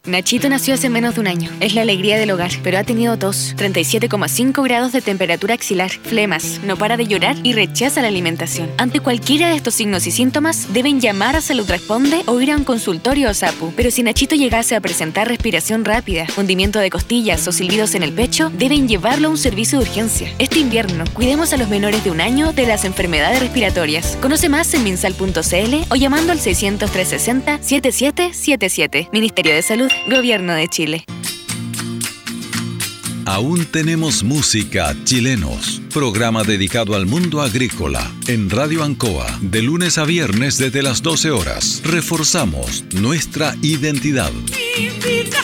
Nachito 0.06 0.48
nació 0.48 0.72
hace 0.72 0.88
menos 0.88 1.16
de 1.16 1.20
un 1.20 1.26
año. 1.26 1.50
Es 1.60 1.74
la 1.74 1.82
alegría 1.82 2.18
del 2.18 2.30
hogar, 2.30 2.52
pero 2.62 2.78
ha 2.78 2.84
tenido 2.84 3.18
tos, 3.18 3.54
37,5 3.56 4.64
grados 4.64 4.92
de 4.92 5.02
temperatura 5.02 5.52
axilar, 5.52 5.90
flemas, 5.90 6.58
no 6.64 6.78
para 6.78 6.96
de 6.96 7.06
llorar 7.06 7.36
y 7.42 7.52
rechaza 7.52 8.00
la 8.00 8.08
alimentación. 8.08 8.70
Ante 8.78 9.00
cualquiera 9.00 9.50
de 9.50 9.56
estos 9.56 9.74
signos 9.74 10.06
y 10.06 10.10
síntomas, 10.10 10.72
deben 10.72 11.00
llamar 11.00 11.36
a 11.36 11.42
Salud 11.42 11.68
Responde 11.68 12.22
o 12.24 12.40
ir 12.40 12.50
a 12.50 12.56
un 12.56 12.64
consultorio 12.64 13.28
o 13.28 13.34
SAPU. 13.34 13.74
Pero 13.76 13.90
si 13.90 14.02
Nachito 14.02 14.34
llegase 14.34 14.74
a 14.74 14.80
presentar 14.80 15.28
respiración 15.28 15.84
rápida, 15.84 16.26
hundimiento 16.38 16.78
de 16.78 16.88
costillas 16.88 17.46
o 17.46 17.52
silbidos 17.52 17.94
en 17.94 18.02
el 18.02 18.14
pecho, 18.14 18.50
deben 18.54 18.88
llevarlo 18.88 19.28
a 19.28 19.30
un 19.30 19.38
servicio 19.38 19.78
de 19.78 19.84
urgencia. 19.84 20.32
Este 20.38 20.60
invierno, 20.60 21.04
cuidemos 21.12 21.52
a 21.52 21.58
los 21.58 21.68
menores 21.68 22.02
de 22.04 22.10
un 22.10 22.22
año 22.22 22.54
de 22.54 22.66
las 22.66 22.86
enfermedades 22.86 23.40
respiratorias. 23.40 24.16
Conoce 24.22 24.48
más 24.48 24.72
en 24.72 24.82
minsal.cl 24.82 25.74
o 25.90 25.94
llamando 25.94 26.32
al 26.32 26.40
600 26.40 26.90
360 26.90 27.58
7777. 27.62 29.10
Ministerio 29.12 29.54
de 29.54 29.60
Salud 29.60 29.89
Gobierno 30.08 30.54
de 30.54 30.68
Chile. 30.68 31.04
Aún 33.26 33.64
tenemos 33.66 34.24
música 34.24 34.96
chilenos. 35.04 35.80
programa 35.94 36.42
dedicado 36.42 36.94
al 36.96 37.06
mundo 37.06 37.40
agrícola 37.42 38.10
en 38.26 38.50
Radio 38.50 38.82
Ancoa, 38.82 39.38
de 39.40 39.62
lunes 39.62 39.98
a 39.98 40.04
viernes 40.04 40.58
desde 40.58 40.82
las 40.82 41.02
12 41.02 41.30
horas. 41.30 41.80
Reforzamos 41.84 42.84
nuestra 42.94 43.54
identidad. 43.62 44.32
Ya 45.32 45.40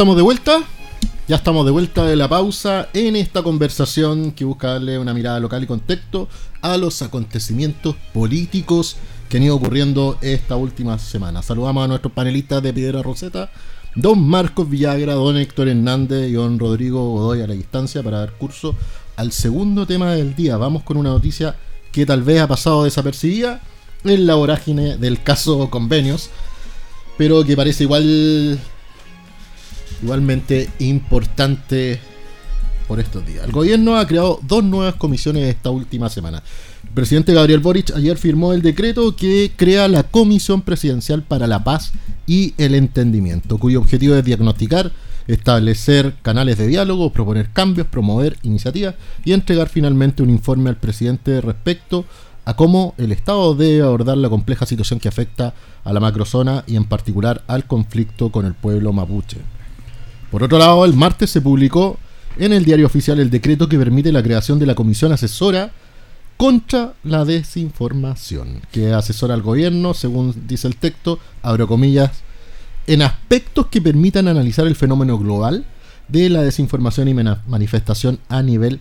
estamos 0.00 0.16
de 0.16 0.22
vuelta. 0.22 0.62
Ya 1.28 1.36
estamos 1.36 1.66
de 1.66 1.72
vuelta 1.72 2.06
de 2.06 2.16
la 2.16 2.26
pausa 2.26 2.88
en 2.94 3.16
esta 3.16 3.42
conversación 3.42 4.32
que 4.32 4.46
busca 4.46 4.68
darle 4.68 4.98
una 4.98 5.12
mirada 5.12 5.38
local 5.40 5.62
y 5.62 5.66
contexto 5.66 6.26
a 6.62 6.78
los 6.78 7.02
acontecimientos 7.02 7.96
políticos 8.14 8.96
que 9.28 9.36
han 9.36 9.42
ido 9.42 9.56
ocurriendo 9.56 10.16
esta 10.22 10.56
última 10.56 10.98
semana. 10.98 11.42
Saludamos 11.42 11.84
a 11.84 11.88
nuestros 11.88 12.14
panelistas 12.14 12.62
de 12.62 12.72
Piedra 12.72 13.02
Roseta, 13.02 13.50
don 13.94 14.26
Marcos 14.26 14.70
Villagra, 14.70 15.12
don 15.12 15.36
Héctor 15.36 15.68
Hernández 15.68 16.30
y 16.30 16.32
don 16.32 16.58
Rodrigo 16.58 17.04
Godoy 17.10 17.42
a 17.42 17.46
la 17.46 17.52
distancia 17.52 18.02
para 18.02 18.20
dar 18.20 18.32
curso 18.38 18.74
al 19.16 19.32
segundo 19.32 19.86
tema 19.86 20.14
del 20.14 20.34
día. 20.34 20.56
Vamos 20.56 20.82
con 20.82 20.96
una 20.96 21.10
noticia 21.10 21.56
que 21.92 22.06
tal 22.06 22.22
vez 22.22 22.40
ha 22.40 22.48
pasado 22.48 22.84
desapercibida 22.84 23.60
en 24.04 24.26
la 24.26 24.36
vorágine 24.36 24.96
del 24.96 25.22
caso 25.22 25.68
convenios, 25.68 26.30
pero 27.18 27.44
que 27.44 27.54
parece 27.54 27.84
igual 27.84 28.58
igualmente 30.02 30.68
importante 30.78 32.00
por 32.90 32.98
estos 32.98 33.24
días. 33.24 33.44
El 33.44 33.52
gobierno 33.52 33.96
ha 33.96 34.06
creado 34.06 34.40
dos 34.42 34.64
nuevas 34.64 34.96
comisiones 34.96 35.44
esta 35.48 35.70
última 35.70 36.08
semana. 36.08 36.42
El 36.82 36.90
presidente 36.90 37.32
Gabriel 37.32 37.60
Boric 37.60 37.92
ayer 37.94 38.18
firmó 38.18 38.52
el 38.52 38.62
decreto 38.62 39.14
que 39.14 39.52
crea 39.54 39.86
la 39.86 40.02
Comisión 40.02 40.62
Presidencial 40.62 41.22
para 41.22 41.46
la 41.46 41.62
Paz 41.62 41.92
y 42.26 42.52
el 42.58 42.74
Entendimiento, 42.74 43.58
cuyo 43.58 43.78
objetivo 43.78 44.16
es 44.16 44.24
diagnosticar, 44.24 44.90
establecer 45.28 46.14
canales 46.22 46.58
de 46.58 46.66
diálogo, 46.66 47.12
proponer 47.12 47.50
cambios, 47.50 47.86
promover 47.86 48.36
iniciativas 48.42 48.96
y 49.24 49.34
entregar 49.34 49.68
finalmente 49.68 50.24
un 50.24 50.30
informe 50.30 50.70
al 50.70 50.76
presidente 50.76 51.40
respecto 51.40 52.04
a 52.44 52.54
cómo 52.54 52.94
el 52.98 53.12
Estado 53.12 53.54
debe 53.54 53.82
abordar 53.82 54.16
la 54.16 54.28
compleja 54.28 54.66
situación 54.66 54.98
que 54.98 55.06
afecta 55.06 55.54
a 55.84 55.92
la 55.92 56.00
macrozona 56.00 56.64
y 56.66 56.74
en 56.74 56.86
particular 56.86 57.44
al 57.46 57.66
conflicto 57.66 58.32
con 58.32 58.46
el 58.46 58.54
pueblo 58.54 58.92
mapuche. 58.92 59.38
Por 60.30 60.42
otro 60.42 60.58
lado, 60.58 60.84
el 60.84 60.94
martes 60.94 61.30
se 61.30 61.40
publicó 61.40 61.98
en 62.38 62.52
el 62.52 62.64
diario 62.64 62.86
oficial 62.86 63.18
el 63.18 63.30
decreto 63.30 63.68
que 63.68 63.78
permite 63.78 64.12
la 64.12 64.22
creación 64.22 64.58
de 64.58 64.66
la 64.66 64.74
Comisión 64.74 65.12
Asesora 65.12 65.72
contra 66.36 66.94
la 67.04 67.24
Desinformación, 67.24 68.62
que 68.70 68.92
asesora 68.92 69.34
al 69.34 69.42
gobierno, 69.42 69.92
según 69.92 70.46
dice 70.46 70.68
el 70.68 70.76
texto, 70.76 71.18
abro 71.42 71.66
comillas, 71.66 72.22
en 72.86 73.02
aspectos 73.02 73.66
que 73.66 73.82
permitan 73.82 74.28
analizar 74.28 74.66
el 74.66 74.76
fenómeno 74.76 75.18
global 75.18 75.66
de 76.08 76.30
la 76.30 76.42
desinformación 76.42 77.08
y 77.08 77.14
manifestación 77.14 78.18
a 78.28 78.42
nivel 78.42 78.80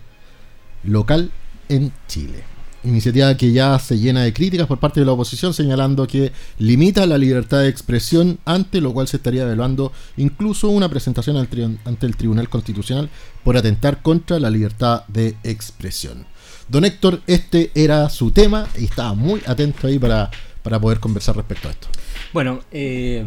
local 0.84 1.32
en 1.68 1.92
Chile. 2.08 2.44
Iniciativa 2.84 3.36
que 3.36 3.52
ya 3.52 3.78
se 3.78 3.98
llena 3.98 4.24
de 4.24 4.32
críticas 4.32 4.66
por 4.66 4.80
parte 4.80 5.02
de 5.02 5.06
la 5.06 5.12
oposición, 5.12 5.54
señalando 5.54 6.08
que 6.08 6.32
limita 6.60 7.06
la 7.06 7.18
libertad 7.18 7.60
de 7.60 7.68
expresión, 7.68 8.40
ante 8.46 8.80
lo 8.80 8.94
cual 8.94 9.08
se 9.08 9.18
estaría 9.18 9.44
evaluando 9.44 9.92
incluso 10.16 10.70
una 10.70 10.88
presentación 10.88 11.36
ante 11.38 12.06
el 12.06 12.16
Tribunal 12.16 12.48
Constitucional 12.48 13.10
por 13.44 13.58
atentar 13.58 14.02
contra 14.02 14.40
la 14.40 14.50
libertad 14.50 15.04
de 15.08 15.36
expresión. 15.44 16.26
Don 16.70 16.86
Héctor, 16.86 17.22
este 17.28 17.72
era 17.76 18.10
su 18.10 18.32
tema 18.32 18.68
y 18.78 18.86
estaba 18.86 19.14
muy 19.14 19.42
atento 19.46 19.88
ahí 19.88 20.00
para, 20.00 20.30
para 20.62 20.80
poder 20.80 21.00
conversar 21.00 21.36
respecto 21.36 21.68
a 21.68 21.72
esto. 21.72 21.88
Bueno, 22.32 22.62
eh, 22.72 23.26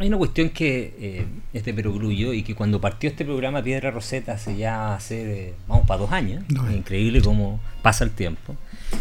hay 0.00 0.08
una 0.08 0.16
cuestión 0.16 0.48
que 0.48 0.94
eh, 0.98 1.26
es 1.52 1.62
de 1.62 1.74
perogrullo 1.74 2.32
y 2.32 2.42
que 2.42 2.54
cuando 2.54 2.80
partió 2.80 3.10
este 3.10 3.22
programa 3.22 3.62
Piedra 3.62 3.90
Roseta 3.90 4.32
hace 4.32 4.56
ya 4.56 4.94
hace, 4.94 5.52
vamos, 5.68 5.86
para 5.86 6.00
dos 6.00 6.10
años, 6.10 6.42
es 6.48 6.74
increíble 6.74 7.20
cómo 7.20 7.60
pasa 7.82 8.04
el 8.04 8.10
tiempo. 8.10 8.56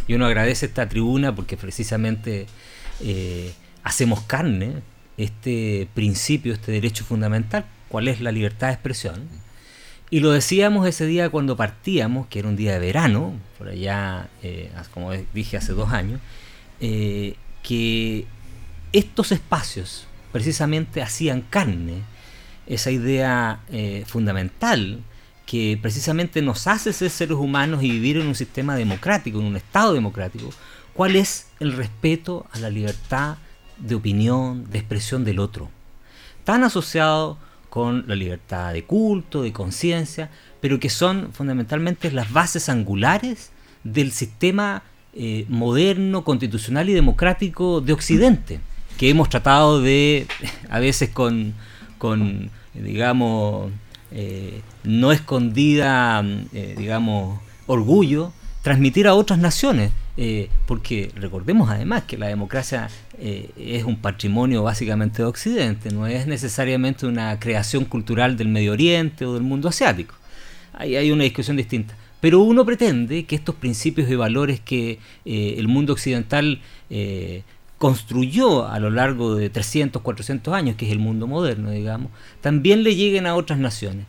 Y 0.08 0.16
uno 0.16 0.26
agradece 0.26 0.66
esta 0.66 0.90
tribuna 0.90 1.34
porque 1.34 1.56
precisamente 1.56 2.48
eh, 3.00 3.54
hacemos 3.82 4.22
carne 4.24 4.74
este 5.16 5.88
principio, 5.94 6.52
este 6.52 6.74
derecho 6.74 7.06
fundamental, 7.06 7.66
cuál 7.88 8.10
es 8.10 8.20
la 8.20 8.34
libertad 8.34 8.68
de 8.68 8.74
expresión. 8.74 9.30
Y 10.10 10.20
lo 10.20 10.32
decíamos 10.32 10.86
ese 10.86 11.06
día 11.06 11.30
cuando 11.30 11.56
partíamos, 11.56 12.28
que 12.28 12.40
era 12.40 12.50
un 12.50 12.58
día 12.58 12.74
de 12.74 12.80
verano, 12.80 13.36
por 13.58 13.70
allá, 13.70 14.28
eh, 14.44 14.70
como 14.94 15.14
dije 15.34 15.56
hace 15.56 15.72
dos 15.72 15.94
años, 15.94 16.20
que 16.80 18.26
estos 18.92 19.32
espacios 19.32 20.09
precisamente 20.32 21.02
hacían 21.02 21.42
carne 21.42 22.04
esa 22.68 22.92
idea 22.92 23.62
eh, 23.72 24.04
fundamental 24.08 25.00
que 25.46 25.80
precisamente 25.82 26.44
nos 26.44 26.68
hace 26.68 26.94
ser 26.94 27.10
seres 27.10 27.38
humanos 27.38 27.82
y 27.84 27.90
vivir 27.90 28.18
en 28.18 28.28
un 28.28 28.36
sistema 28.36 28.76
democrático, 28.76 29.40
en 29.40 29.48
un 29.48 29.56
Estado 29.56 29.94
democrático, 29.94 30.52
cuál 30.94 31.16
es 31.16 31.48
el 31.60 31.74
respeto 31.74 32.46
a 32.52 32.60
la 32.60 32.70
libertad 32.70 33.38
de 33.80 33.96
opinión, 33.96 34.70
de 34.70 34.78
expresión 34.78 35.26
del 35.26 35.40
otro. 35.40 35.70
Tan 36.44 36.64
asociado 36.64 37.40
con 37.72 38.06
la 38.08 38.16
libertad 38.16 38.74
de 38.74 38.84
culto, 38.84 39.42
de 39.42 39.52
conciencia, 39.52 40.30
pero 40.62 40.80
que 40.80 40.90
son 40.90 41.34
fundamentalmente 41.34 42.12
las 42.12 42.32
bases 42.32 42.70
angulares 42.70 43.52
del 43.84 44.12
sistema 44.12 44.84
eh, 45.14 45.46
moderno, 45.50 46.24
constitucional 46.24 46.90
y 46.90 46.94
democrático 46.94 47.82
de 47.82 47.94
Occidente 47.94 48.60
que 49.00 49.10
hemos 49.10 49.30
tratado 49.30 49.82
de, 49.82 50.28
a 50.70 50.80
veces 50.80 51.10
con, 51.10 51.54
con 51.98 52.52
digamos, 52.74 53.72
eh, 54.12 54.62
no 54.84 55.14
escondida, 55.14 56.22
eh, 56.54 56.76
digamos, 56.78 57.40
orgullo, 57.66 58.34
transmitir 58.62 59.08
a 59.08 59.14
otras 59.16 59.40
naciones. 59.40 59.94
Eh, 60.18 60.50
porque 60.66 61.14
recordemos 61.16 61.70
además 61.70 62.04
que 62.04 62.18
la 62.18 62.28
democracia 62.28 62.90
es 63.18 63.84
un 63.86 63.96
patrimonio 63.98 64.64
básicamente 64.64 65.22
de 65.22 65.28
Occidente, 65.28 65.92
no 65.92 66.08
es 66.08 66.28
necesariamente 66.28 67.06
una 67.06 67.40
creación 67.40 67.86
cultural 67.86 68.36
del 68.36 68.50
Medio 68.50 68.74
Oriente 68.74 69.26
o 69.26 69.34
del 69.34 69.44
mundo 69.44 69.70
asiático. 69.70 70.14
Ahí 70.74 70.98
hay 70.98 71.12
una 71.12 71.24
discusión 71.24 71.56
distinta. 71.56 71.96
Pero 72.20 72.42
uno 72.42 72.66
pretende 72.66 73.24
que 73.24 73.36
estos 73.36 73.56
principios 73.56 74.10
y 74.10 74.16
valores 74.16 74.60
que 74.60 75.00
el 75.24 75.68
mundo 75.70 75.94
occidental 75.94 76.62
construyó 77.80 78.68
a 78.68 78.78
lo 78.80 78.92
largo 78.92 79.36
de 79.36 79.50
300, 79.50 80.02
400 80.02 80.54
años, 80.54 80.76
que 80.76 80.86
es 80.86 80.92
el 80.92 81.00
mundo 81.00 81.26
moderno, 81.26 81.72
digamos, 81.72 82.12
también 82.42 82.84
le 82.84 82.96
lleguen 82.96 83.26
a 83.26 83.36
otras 83.36 83.58
naciones. 83.58 84.06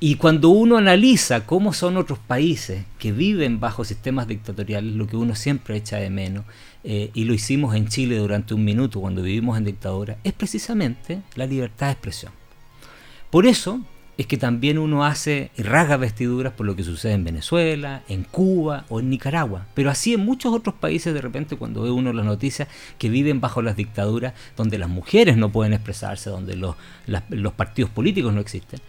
Y 0.00 0.16
cuando 0.16 0.50
uno 0.50 0.76
analiza 0.76 1.44
cómo 1.46 1.72
son 1.72 1.96
otros 1.96 2.18
países 2.18 2.84
que 2.98 3.10
viven 3.10 3.58
bajo 3.58 3.84
sistemas 3.84 4.28
dictatoriales, 4.28 4.94
lo 4.94 5.06
que 5.06 5.16
uno 5.16 5.34
siempre 5.34 5.76
echa 5.76 5.96
de 5.96 6.10
menos, 6.10 6.44
eh, 6.84 7.10
y 7.14 7.24
lo 7.24 7.34
hicimos 7.34 7.74
en 7.74 7.88
Chile 7.88 8.18
durante 8.18 8.54
un 8.54 8.64
minuto 8.64 9.00
cuando 9.00 9.22
vivimos 9.22 9.58
en 9.58 9.64
dictadura, 9.64 10.18
es 10.22 10.32
precisamente 10.32 11.22
la 11.34 11.46
libertad 11.46 11.86
de 11.86 11.92
expresión. 11.92 12.32
Por 13.30 13.46
eso, 13.46 13.80
es 14.16 14.26
que 14.26 14.36
también 14.36 14.78
uno 14.78 15.04
hace 15.04 15.50
y 15.56 15.62
rasga 15.62 15.96
vestiduras 15.96 16.52
por 16.52 16.66
lo 16.66 16.76
que 16.76 16.84
sucede 16.84 17.14
en 17.14 17.24
Venezuela, 17.24 18.02
en 18.08 18.22
Cuba 18.22 18.84
o 18.88 19.00
en 19.00 19.10
Nicaragua. 19.10 19.66
Pero 19.74 19.90
así 19.90 20.14
en 20.14 20.20
muchos 20.20 20.54
otros 20.54 20.74
países 20.76 21.12
de 21.12 21.20
repente 21.20 21.56
cuando 21.56 21.82
ve 21.82 21.90
uno 21.90 22.12
las 22.12 22.24
noticias 22.24 22.68
que 22.98 23.08
viven 23.08 23.40
bajo 23.40 23.60
las 23.60 23.76
dictaduras, 23.76 24.34
donde 24.56 24.78
las 24.78 24.88
mujeres 24.88 25.36
no 25.36 25.50
pueden 25.50 25.72
expresarse, 25.72 26.30
donde 26.30 26.56
los, 26.56 26.76
partidos 27.54 27.90
políticos 27.90 28.32
no 28.32 28.40
existen. 28.40 28.80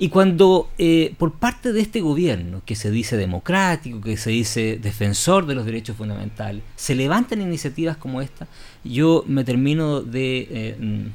Y 0.00 0.10
cuando 0.10 0.70
eh, 0.78 1.14
por 1.18 1.38
parte 1.38 1.72
de 1.72 1.80
este 1.80 2.00
gobierno, 2.00 2.62
que 2.64 2.76
se 2.76 2.90
dice 2.90 3.16
democrático, 3.16 4.00
que 4.00 4.16
se 4.16 4.30
dice 4.30 4.78
defensor 4.80 5.46
de 5.46 5.56
los 5.56 5.64
derechos 5.64 5.96
fundamentales, 5.96 6.62
se 6.76 6.94
levantan 6.94 7.40
iniciativas 7.42 7.96
como 7.96 8.20
esta, 8.20 8.46
yo 8.84 9.24
me 9.26 9.42
termino 9.42 10.00
de, 10.00 10.48
eh, 10.50 10.76
mm, 10.78 11.06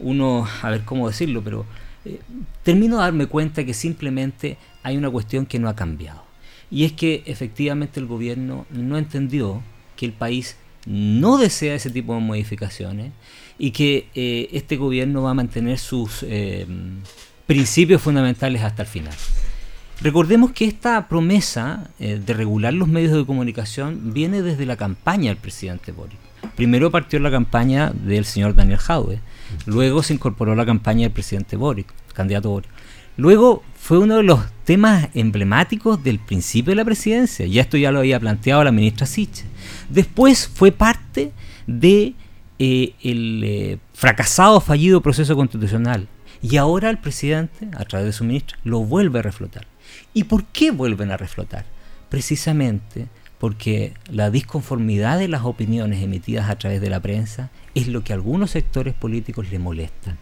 uno, 0.00 0.48
a 0.62 0.70
ver 0.70 0.84
cómo 0.84 1.06
decirlo, 1.06 1.42
pero 1.44 1.64
eh, 2.04 2.20
termino 2.62 2.96
de 2.96 3.02
darme 3.02 3.26
cuenta 3.26 3.64
que 3.64 3.74
simplemente 3.74 4.56
hay 4.82 4.96
una 4.96 5.10
cuestión 5.10 5.46
que 5.46 5.58
no 5.58 5.68
ha 5.68 5.76
cambiado. 5.76 6.22
Y 6.70 6.84
es 6.84 6.92
que 6.92 7.22
efectivamente 7.26 8.00
el 8.00 8.06
gobierno 8.06 8.66
no 8.70 8.98
entendió 8.98 9.62
que 9.96 10.06
el 10.06 10.12
país 10.12 10.56
no 10.86 11.38
desea 11.38 11.74
ese 11.74 11.90
tipo 11.90 12.14
de 12.14 12.20
modificaciones 12.20 13.12
y 13.58 13.70
que 13.70 14.08
este 14.52 14.76
gobierno 14.76 15.22
va 15.22 15.30
a 15.30 15.34
mantener 15.34 15.78
sus 15.78 16.24
principios 17.46 18.02
fundamentales 18.02 18.62
hasta 18.62 18.82
el 18.82 18.88
final. 18.88 19.14
Recordemos 20.00 20.52
que 20.52 20.64
esta 20.64 21.08
promesa 21.08 21.88
eh, 22.00 22.20
de 22.24 22.34
regular 22.34 22.74
los 22.74 22.88
medios 22.88 23.12
de 23.12 23.24
comunicación 23.24 24.12
viene 24.12 24.42
desde 24.42 24.66
la 24.66 24.76
campaña 24.76 25.30
del 25.30 25.36
presidente 25.36 25.92
Boric. 25.92 26.18
Primero 26.56 26.90
partió 26.90 27.18
la 27.20 27.30
campaña 27.30 27.90
del 27.90 28.24
señor 28.24 28.54
Daniel 28.54 28.78
Jaue, 28.78 29.20
luego 29.66 30.02
se 30.02 30.14
incorporó 30.14 30.54
la 30.54 30.66
campaña 30.66 31.02
del 31.02 31.12
presidente 31.12 31.56
Boric, 31.56 31.92
candidato 32.12 32.50
Boric. 32.50 32.70
Luego 33.16 33.62
fue 33.78 33.98
uno 33.98 34.16
de 34.16 34.22
los 34.22 34.40
temas 34.64 35.08
emblemáticos 35.14 36.02
del 36.02 36.18
principio 36.18 36.72
de 36.72 36.76
la 36.76 36.84
presidencia, 36.84 37.46
ya 37.46 37.62
esto 37.62 37.76
ya 37.76 37.92
lo 37.92 38.00
había 38.00 38.18
planteado 38.18 38.64
la 38.64 38.72
ministra 38.72 39.06
Siche. 39.06 39.44
Después 39.88 40.48
fue 40.48 40.72
parte 40.72 41.32
de 41.66 42.14
eh, 42.58 42.94
el 43.02 43.42
eh, 43.44 43.78
fracasado, 43.92 44.60
fallido 44.60 45.00
proceso 45.00 45.36
constitucional 45.36 46.08
y 46.42 46.56
ahora 46.56 46.90
el 46.90 46.98
presidente, 46.98 47.68
a 47.76 47.84
través 47.84 48.06
de 48.06 48.12
su 48.12 48.24
ministra, 48.24 48.58
lo 48.64 48.80
vuelve 48.80 49.20
a 49.20 49.22
reflotar. 49.22 49.66
¿Y 50.12 50.24
por 50.24 50.44
qué 50.46 50.70
vuelven 50.70 51.10
a 51.10 51.16
reflotar? 51.16 51.64
Precisamente 52.08 53.06
porque 53.38 53.94
la 54.10 54.30
disconformidad 54.30 55.18
de 55.18 55.28
las 55.28 55.44
opiniones 55.44 56.02
emitidas 56.02 56.48
a 56.48 56.56
través 56.56 56.80
de 56.80 56.90
la 56.90 57.00
prensa 57.00 57.50
es 57.74 57.88
lo 57.88 58.02
que 58.04 58.12
a 58.12 58.16
algunos 58.16 58.52
sectores 58.52 58.94
políticos 58.94 59.50
le 59.50 59.58
molesta. 59.58 60.16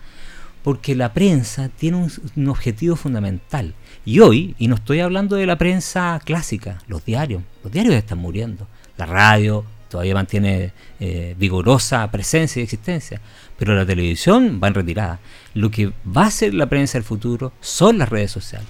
Porque 0.62 0.94
la 0.94 1.12
prensa 1.12 1.68
tiene 1.68 2.08
un, 2.36 2.48
objetivo 2.48 2.94
fundamental. 2.94 3.74
Y 4.04 4.20
hoy, 4.20 4.54
y 4.58 4.68
no 4.68 4.76
estoy 4.76 5.00
hablando 5.00 5.36
de 5.36 5.46
la 5.46 5.58
prensa 5.58 6.20
clásica, 6.24 6.82
los 6.86 7.04
diarios, 7.04 7.42
los 7.64 7.72
diarios 7.72 7.94
están 7.94 8.18
muriendo. 8.18 8.68
La 8.96 9.06
radio 9.06 9.64
todavía 9.88 10.14
mantiene 10.14 10.72
eh, 11.00 11.34
vigorosa 11.38 12.10
presencia 12.10 12.60
y 12.60 12.62
existencia 12.62 13.20
pero 13.62 13.76
la 13.76 13.86
televisión 13.86 14.58
va 14.60 14.66
en 14.66 14.74
retirada. 14.74 15.20
Lo 15.54 15.70
que 15.70 15.92
va 16.04 16.26
a 16.26 16.30
ser 16.32 16.52
la 16.52 16.66
prensa 16.66 16.98
del 16.98 17.04
futuro 17.04 17.52
son 17.60 17.96
las 17.96 18.08
redes 18.08 18.32
sociales. 18.32 18.66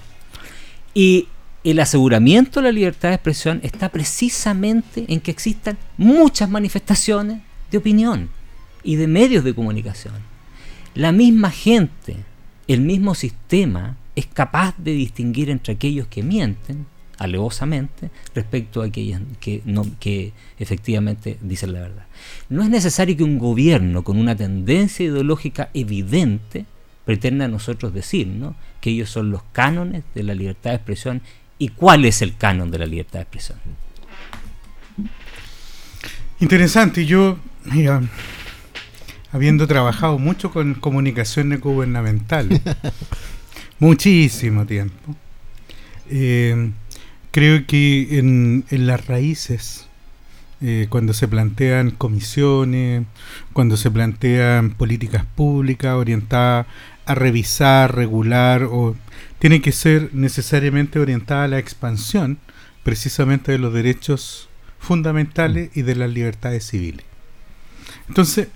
Y 0.93 1.29
el 1.65 1.81
aseguramiento 1.81 2.61
de 2.61 2.65
la 2.65 2.73
libertad 2.73 3.09
de 3.09 3.15
expresión 3.15 3.61
está 3.63 3.89
precisamente 3.89 5.07
en 5.09 5.21
que 5.21 5.31
existan 5.31 5.79
muchas 5.97 6.51
manifestaciones 6.51 7.41
de 7.71 7.79
opinión 7.79 8.29
y 8.83 8.97
de 8.97 9.07
medios 9.07 9.45
de 9.45 9.55
comunicación. 9.55 10.15
La 10.95 11.13
misma 11.13 11.51
gente, 11.51 12.17
el 12.69 12.81
mismo 12.81 13.15
sistema, 13.15 13.97
es 14.15 14.27
capaz 14.27 14.75
de 14.79 14.93
distinguir 14.93 15.49
entre 15.51 15.75
aquellos 15.75 16.07
que 16.07 16.23
mienten 16.23 16.87
alevosamente 17.19 18.11
respecto 18.35 18.83
a 18.83 18.87
aquellos 18.87 19.21
que, 19.41 19.63
no, 19.65 19.87
que 20.01 20.33
efectivamente 20.59 21.39
dicen 21.41 21.73
la 21.73 21.81
verdad. 21.81 22.07
No 22.49 22.63
es 22.63 22.69
necesario 22.69 23.17
que 23.17 23.25
un 23.25 23.39
gobierno 23.39 24.03
con 24.03 24.19
una 24.19 24.37
tendencia 24.37 25.07
ideológica 25.07 25.71
evidente 25.73 26.67
pretenda 27.05 27.47
a 27.47 27.49
nosotros 27.49 27.95
decir 27.95 28.27
¿no? 28.27 28.55
que 28.81 28.91
ellos 28.91 29.11
son 29.11 29.31
los 29.31 29.43
cánones 29.53 30.03
de 30.15 30.23
la 30.23 30.35
libertad 30.35 30.71
de 30.71 30.77
expresión 30.77 31.23
y 31.59 31.69
cuál 31.69 32.05
es 32.05 32.23
el 32.23 32.37
canon 32.37 32.71
de 32.71 32.79
la 32.79 32.87
libertad 32.87 33.21
de 33.21 33.23
expresión. 33.23 33.59
Interesante, 36.41 37.07
yo, 37.07 37.39
mira, 37.67 38.03
habiendo 39.33 39.67
trabajado 39.67 40.19
mucho 40.19 40.51
con 40.51 40.75
comunicaciones 40.75 41.61
gubernamentales, 41.61 42.61
muchísimo 43.79 44.67
tiempo, 44.67 45.17
eh, 46.11 46.71
creo 47.31 47.67
que 47.67 48.19
en, 48.19 48.65
en 48.71 48.87
las 48.87 49.07
raíces 49.07 49.89
eh, 50.65 50.87
cuando 50.89 51.13
se 51.13 51.27
plantean 51.27 51.91
comisiones, 51.91 53.05
cuando 53.53 53.77
se 53.77 53.91
plantean 53.91 54.71
políticas 54.71 55.25
públicas 55.25 55.95
orientadas 55.95 56.67
a 57.05 57.17
revisar, 57.17 57.97
regular, 57.97 58.69
o 58.71 58.95
tiene 59.41 59.61
que 59.61 59.73
ser 59.73 60.11
necesariamente 60.13 61.01
orientada 61.01 61.45
a 61.45 61.49
la 61.49 61.59
expansión 61.59 62.39
precisamente 62.85 63.51
de 63.51 63.59
los 63.59 63.75
derechos 63.75 64.49
fundamentales 64.79 65.71
y 65.75 65.83
de 65.83 65.97
las 65.97 66.11
libertades 66.11 66.65
civiles. 66.65 67.05
Entonces, 68.07 68.47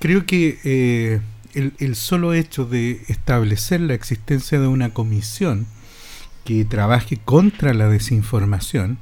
creo 0.00 0.26
que 0.26 0.58
eh, 0.64 1.20
el, 1.54 1.94
solo 1.94 2.32
hecho 2.32 2.64
de 2.64 3.02
establecer 3.08 3.80
la 3.80 3.94
existencia 3.94 4.58
de 4.58 4.66
una 4.66 4.92
comisión 4.92 5.66
que 6.44 6.64
trabaje 6.64 7.18
contra 7.18 7.74
la 7.74 7.88
desinformación, 7.88 8.98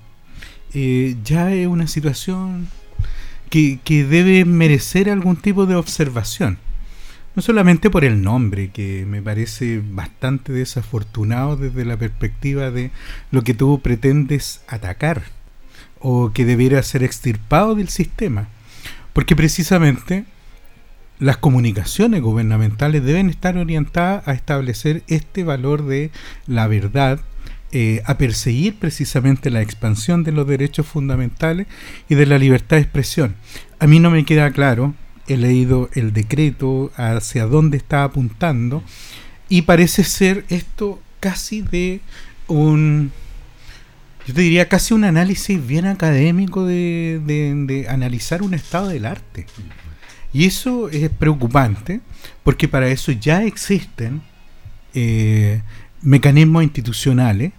eh, 0.75 1.17
ya 1.25 1.55
es 1.55 1.67
una 1.67 1.87
situación 1.87 2.69
que, 3.49 3.79
debe 3.87 4.45
merecer 4.45 5.09
algún 5.09 5.37
tipo 5.37 5.65
de 5.65 5.77
observación. 5.77 6.59
No 7.37 7.43
solamente 7.43 7.89
por 7.89 8.05
el 8.05 8.23
nombre, 8.23 8.71
que 8.71 9.07
me 9.07 9.23
parece 9.23 9.81
bastante 9.83 10.53
desafortunado 10.53 11.57
desde 11.57 11.85
la 11.85 11.97
perspectiva 11.97 12.73
de 12.73 12.91
lo 13.31 13.43
que 13.43 13.55
tú 13.55 13.81
pretendes 13.81 14.63
atacar 14.67 15.23
o 16.01 16.33
que 16.33 16.45
debiera 16.45 16.83
ser 16.83 17.05
extirpado 17.05 17.77
del 17.77 17.89
sistema. 17.89 18.49
Porque 19.13 19.37
precisamente 19.37 20.25
las 21.19 21.37
comunicaciones 21.37 22.23
gubernamentales 22.23 23.05
deben 23.05 23.31
estar 23.31 23.57
orientadas 23.57 24.27
a 24.27 24.33
establecer 24.33 25.03
este 25.09 25.45
valor 25.45 25.85
de 25.85 26.11
la 26.47 26.67
verdad, 26.69 27.21
eh, 27.73 28.03
a 28.07 28.19
perseguir 28.19 28.79
precisamente 28.79 29.51
la 29.51 29.63
expansión 29.63 30.25
de 30.25 30.33
los 30.33 30.47
derechos 30.47 30.87
fundamentales 30.87 31.67
y 32.09 32.15
de 32.15 32.27
la 32.27 32.39
libertad 32.39 32.77
de 32.77 32.83
expresión. 32.83 33.35
A 33.79 33.87
mí 33.87 33.99
no 33.99 34.11
me 34.11 34.25
queda 34.25 34.51
claro, 34.53 34.95
he 35.27 35.37
leído 35.37 35.91
el 35.95 36.13
decreto 36.13 36.91
hacia 36.97 37.47
dónde 37.47 37.77
está 37.77 38.05
apuntando 38.05 38.83
y 39.49 39.63
parece 39.63 40.05
ser 40.05 40.45
esto 40.49 41.01
casi 41.21 41.63
de 41.63 42.01
un, 42.47 43.13
yo 44.27 44.35
diría 44.35 44.69
casi 44.69 44.95
un 44.95 45.05
análisis 45.05 45.65
bien 45.67 45.87
académico 45.87 46.65
de, 46.65 47.87
analizar 47.89 48.43
un 48.43 48.55
estado 48.55 48.89
del 48.89 49.05
arte. 49.05 49.47
Y 50.33 50.45
eso 50.45 50.89
es 50.91 51.09
preocupante 51.11 52.01
porque 52.45 52.69
para 52.69 52.89
eso 52.89 53.13
ya 53.13 53.45
existen 53.45 54.23
eh, 54.95 55.63
mecanismos 56.03 56.63
institucionales 56.63 57.53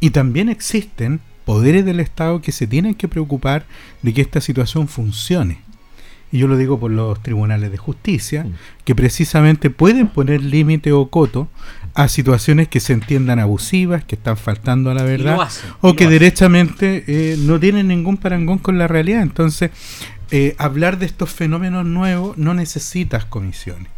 y 0.00 0.10
también 0.10 0.48
existen 0.48 1.20
poderes 1.44 1.84
del 1.84 2.00
Estado 2.00 2.42
que 2.42 2.52
se 2.52 2.66
tienen 2.66 2.94
que 2.94 3.08
preocupar 3.08 3.66
de 4.02 4.12
que 4.12 4.20
esta 4.20 4.40
situación 4.40 4.88
funcione. 4.88 5.58
Y 6.32 6.38
yo 6.38 6.48
lo 6.48 6.56
digo 6.56 6.78
por 6.78 6.90
los 6.90 7.22
tribunales 7.22 7.70
de 7.70 7.76
justicia, 7.76 8.46
que 8.84 8.96
precisamente 8.96 9.70
pueden 9.70 10.08
poner 10.08 10.42
límite 10.42 10.90
o 10.92 11.08
coto 11.08 11.48
a 11.94 12.08
situaciones 12.08 12.66
que 12.66 12.80
se 12.80 12.92
entiendan 12.92 13.38
abusivas, 13.38 14.04
que 14.04 14.16
están 14.16 14.36
faltando 14.36 14.90
a 14.90 14.94
la 14.94 15.04
verdad, 15.04 15.38
o 15.80 15.94
que 15.94 16.08
derechamente 16.08 17.04
eh, 17.06 17.36
no 17.38 17.60
tienen 17.60 17.88
ningún 17.88 18.16
parangón 18.16 18.58
con 18.58 18.76
la 18.76 18.88
realidad. 18.88 19.22
Entonces, 19.22 19.70
eh, 20.30 20.54
hablar 20.58 20.98
de 20.98 21.06
estos 21.06 21.30
fenómenos 21.30 21.86
nuevos 21.86 22.36
no 22.36 22.52
necesitas 22.54 23.24
comisiones, 23.24 23.88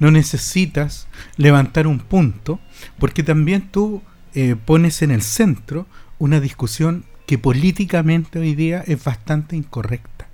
no 0.00 0.10
necesitas 0.10 1.06
levantar 1.36 1.86
un 1.86 2.00
punto, 2.00 2.58
porque 2.98 3.22
también 3.22 3.68
tú 3.70 4.02
eh, 4.34 4.56
pones 4.64 5.02
en 5.02 5.10
el 5.10 5.22
centro 5.22 5.86
una 6.18 6.40
discusión 6.40 7.04
que 7.26 7.38
políticamente 7.38 8.38
hoy 8.38 8.54
día 8.54 8.82
es 8.86 9.02
bastante 9.02 9.56
incorrecta. 9.56 10.26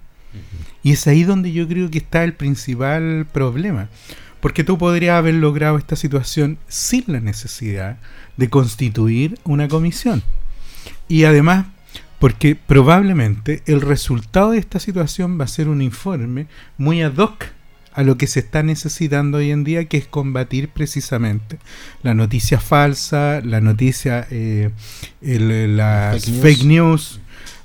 Y 0.83 0.93
es 0.93 1.07
ahí 1.07 1.25
donde 1.25 1.53
yo 1.53 1.69
creo 1.69 1.91
que 1.91 1.99
está 1.99 2.25
el 2.25 2.35
principal 2.35 3.27
problema. 3.31 3.89
Porque 4.41 4.65
tú 4.65 4.79
podrías 4.79 5.17
haber 5.17 5.35
logrado 5.35 5.79
esta 5.79 5.95
situación 5.95 6.59
sin 6.67 7.05
la 7.07 7.21
necesidad 7.21 7.99
de 8.37 8.49
constituir 8.49 9.39
una 9.45 9.69
comisión. 9.69 10.23
Y 11.07 11.25
además, 11.25 11.67
porque 12.23 12.55
probablemente 12.55 13.65
el 13.67 13.81
resultado 13.81 14.53
de 14.53 14.59
esta 14.59 14.79
situación 14.79 15.41
va 15.41 15.45
a 15.45 15.49
ser 15.49 15.67
un 15.67 15.83
informe 15.83 16.47
muy 16.79 17.03
ad 17.03 17.17
hoc 17.17 17.47
a 17.95 18.05
lo 18.05 18.17
que 18.17 18.29
se 18.29 18.39
está 18.39 18.63
necesitando 18.63 19.39
hoy 19.39 19.51
en 19.51 19.65
día, 19.65 19.87
que 19.87 19.97
es 19.97 20.07
combatir 20.07 20.69
precisamente 20.69 21.59
la 22.05 22.15
noticia 22.15 22.61
falsa, 22.61 23.41
la 23.41 23.61
noticia, 23.61 24.29
eh, 24.31 24.71
las 25.21 26.27
fake 26.27 26.63
news. 26.63 27.19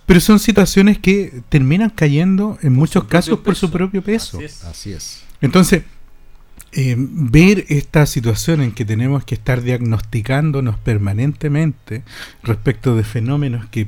Pero 0.08 0.20
son 0.22 0.40
situaciones 0.40 0.98
que 0.98 1.44
terminan 1.50 1.92
cayendo 1.92 2.58
en 2.64 2.74
muchos 2.74 3.04
casos 3.04 3.38
por 3.42 3.56
su 3.56 3.70
propio 3.70 4.02
peso. 4.02 4.40
Así 4.68 4.92
es. 4.92 5.22
Entonces, 5.40 5.84
eh, 6.72 6.96
ver 6.98 7.64
esta 7.70 8.08
situación 8.08 8.62
en 8.62 8.72
que 8.72 8.86
tenemos 8.86 9.24
que 9.24 9.36
estar 9.36 9.62
diagnosticándonos 9.62 10.80
permanentemente 10.80 12.02
respecto 12.42 12.96
de 12.96 13.04
fenómenos 13.04 13.68
que 13.68 13.88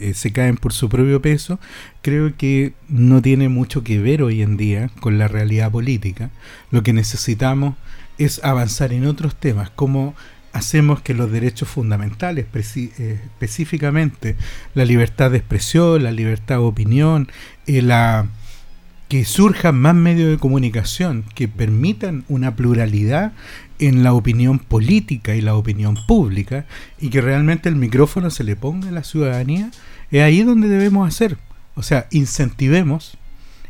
eh, 0.00 0.14
se 0.14 0.32
caen 0.32 0.56
por 0.56 0.72
su 0.72 0.88
propio 0.88 1.22
peso, 1.22 1.60
creo 2.02 2.36
que 2.36 2.72
no 2.88 3.22
tiene 3.22 3.48
mucho 3.48 3.84
que 3.84 3.98
ver 3.98 4.22
hoy 4.22 4.42
en 4.42 4.56
día 4.56 4.90
con 5.00 5.18
la 5.18 5.28
realidad 5.28 5.70
política. 5.70 6.30
Lo 6.70 6.82
que 6.82 6.92
necesitamos 6.92 7.76
es 8.18 8.42
avanzar 8.42 8.92
en 8.92 9.06
otros 9.06 9.36
temas, 9.36 9.70
como 9.70 10.14
hacemos 10.52 11.00
que 11.00 11.14
los 11.14 11.30
derechos 11.30 11.68
fundamentales, 11.68 12.46
eh, 12.54 13.20
específicamente 13.24 14.36
la 14.74 14.84
libertad 14.84 15.30
de 15.30 15.38
expresión, 15.38 16.02
la 16.02 16.12
libertad 16.12 16.56
de 16.56 16.62
opinión, 16.62 17.28
la 17.66 18.26
que 19.10 19.24
surjan 19.24 19.76
más 19.76 19.96
medios 19.96 20.30
de 20.30 20.38
comunicación 20.38 21.24
que 21.34 21.48
permitan 21.48 22.24
una 22.28 22.54
pluralidad 22.54 23.32
en 23.80 24.04
la 24.04 24.12
opinión 24.12 24.60
política 24.60 25.34
y 25.34 25.40
la 25.40 25.56
opinión 25.56 25.96
pública 26.06 26.64
y 27.00 27.10
que 27.10 27.20
realmente 27.20 27.68
el 27.68 27.74
micrófono 27.74 28.30
se 28.30 28.44
le 28.44 28.54
ponga 28.54 28.90
a 28.90 28.92
la 28.92 29.02
ciudadanía, 29.02 29.72
es 30.10 30.22
ahí 30.22 30.42
donde 30.42 30.68
debemos 30.68 31.06
hacer. 31.06 31.38
O 31.74 31.82
sea, 31.82 32.06
incentivemos 32.10 33.16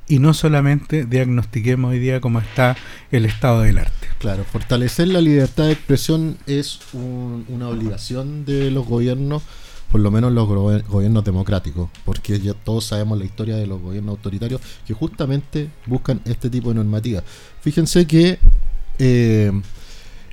y 0.08 0.18
no 0.18 0.34
solamente 0.34 1.04
diagnostiquemos 1.04 1.92
hoy 1.92 1.98
día 1.98 2.20
cómo 2.20 2.40
está 2.40 2.76
el 3.12 3.24
estado 3.26 3.62
del 3.62 3.78
arte. 3.78 4.08
Claro, 4.18 4.44
fortalecer 4.44 5.08
la 5.08 5.20
libertad 5.20 5.64
de 5.66 5.72
expresión 5.72 6.36
es 6.46 6.80
una 6.92 7.68
obligación 7.68 8.44
de 8.44 8.70
los 8.70 8.86
gobiernos 8.86 9.42
por 9.90 10.00
lo 10.00 10.10
menos 10.10 10.32
los 10.32 10.46
gobiernos 10.86 11.24
democráticos, 11.24 11.90
porque 12.04 12.38
ya 12.38 12.54
todos 12.54 12.84
sabemos 12.84 13.18
la 13.18 13.24
historia 13.24 13.56
de 13.56 13.66
los 13.66 13.80
gobiernos 13.82 14.16
autoritarios 14.16 14.60
que 14.86 14.94
justamente 14.94 15.68
buscan 15.86 16.20
este 16.24 16.48
tipo 16.48 16.68
de 16.68 16.76
normativa. 16.76 17.24
Fíjense 17.60 18.06
que 18.06 18.38
eh, 19.00 19.50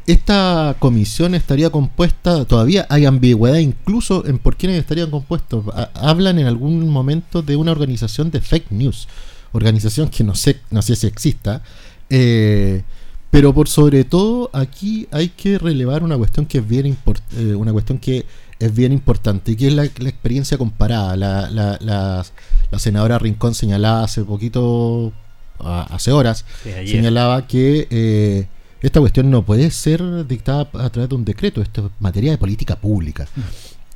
esta 0.08 0.78
comisión 0.80 1.36
estaría 1.36 1.70
compuesta, 1.70 2.46
todavía 2.46 2.88
hay 2.90 3.06
ambigüedad 3.06 3.58
incluso 3.58 4.26
en 4.26 4.40
por 4.40 4.56
quiénes 4.56 4.80
estarían 4.80 5.12
compuestos. 5.12 5.66
hablan 5.94 6.40
en 6.40 6.48
algún 6.48 6.88
momento 6.90 7.42
de 7.42 7.58
una 7.58 7.74
organización 7.74 8.32
de 8.32 8.40
fake 8.40 8.72
news, 8.72 9.10
organización 9.52 10.08
que 10.10 10.24
no 10.24 10.34
sé, 10.34 10.62
no 10.72 10.82
sé 10.82 10.96
si 10.96 11.08
exista. 11.08 11.62
Eh, 12.10 12.84
pero 13.30 13.54
por 13.54 13.68
sobre 13.68 14.06
todo 14.06 14.50
aquí 14.54 15.10
hay 15.12 15.28
que 15.28 15.58
relevar 15.58 16.04
una 16.04 16.18
cuestión 16.18 16.46
que 16.46 16.60
es 16.60 16.68
bien 16.68 16.86
importante, 16.86 17.42
eh, 17.42 17.56
una 17.56 17.74
cuestión 17.74 18.00
que 18.00 18.26
es 18.60 18.74
bien 18.74 18.94
importante, 18.94 19.52
y 19.52 19.56
que 19.58 19.68
es 19.68 19.74
la, 19.74 19.84
experiencia 19.84 20.58
comparada. 20.58 21.18
La, 21.18 21.52
la, 21.52 21.78
la, 21.82 22.80
senadora 22.80 23.20
Rincón 23.20 23.54
señalaba 23.54 24.04
hace 24.04 24.24
poquito, 24.24 25.12
hace 25.60 26.14
horas, 26.14 26.46
señalaba 26.64 27.46
que 27.46 27.88
eh, 27.92 28.48
esta 28.82 29.00
cuestión 29.00 29.32
no 29.32 29.44
puede 29.44 29.72
ser 29.72 30.28
dictada 30.28 30.70
a 30.74 30.90
través 30.90 31.10
de 31.10 31.16
un 31.16 31.26
decreto, 31.26 31.62
esto 31.62 31.88
es 31.88 31.92
materia 32.00 32.32
de 32.32 32.38
política 32.38 32.76
pública. 32.76 33.28
Mm. 33.36 33.42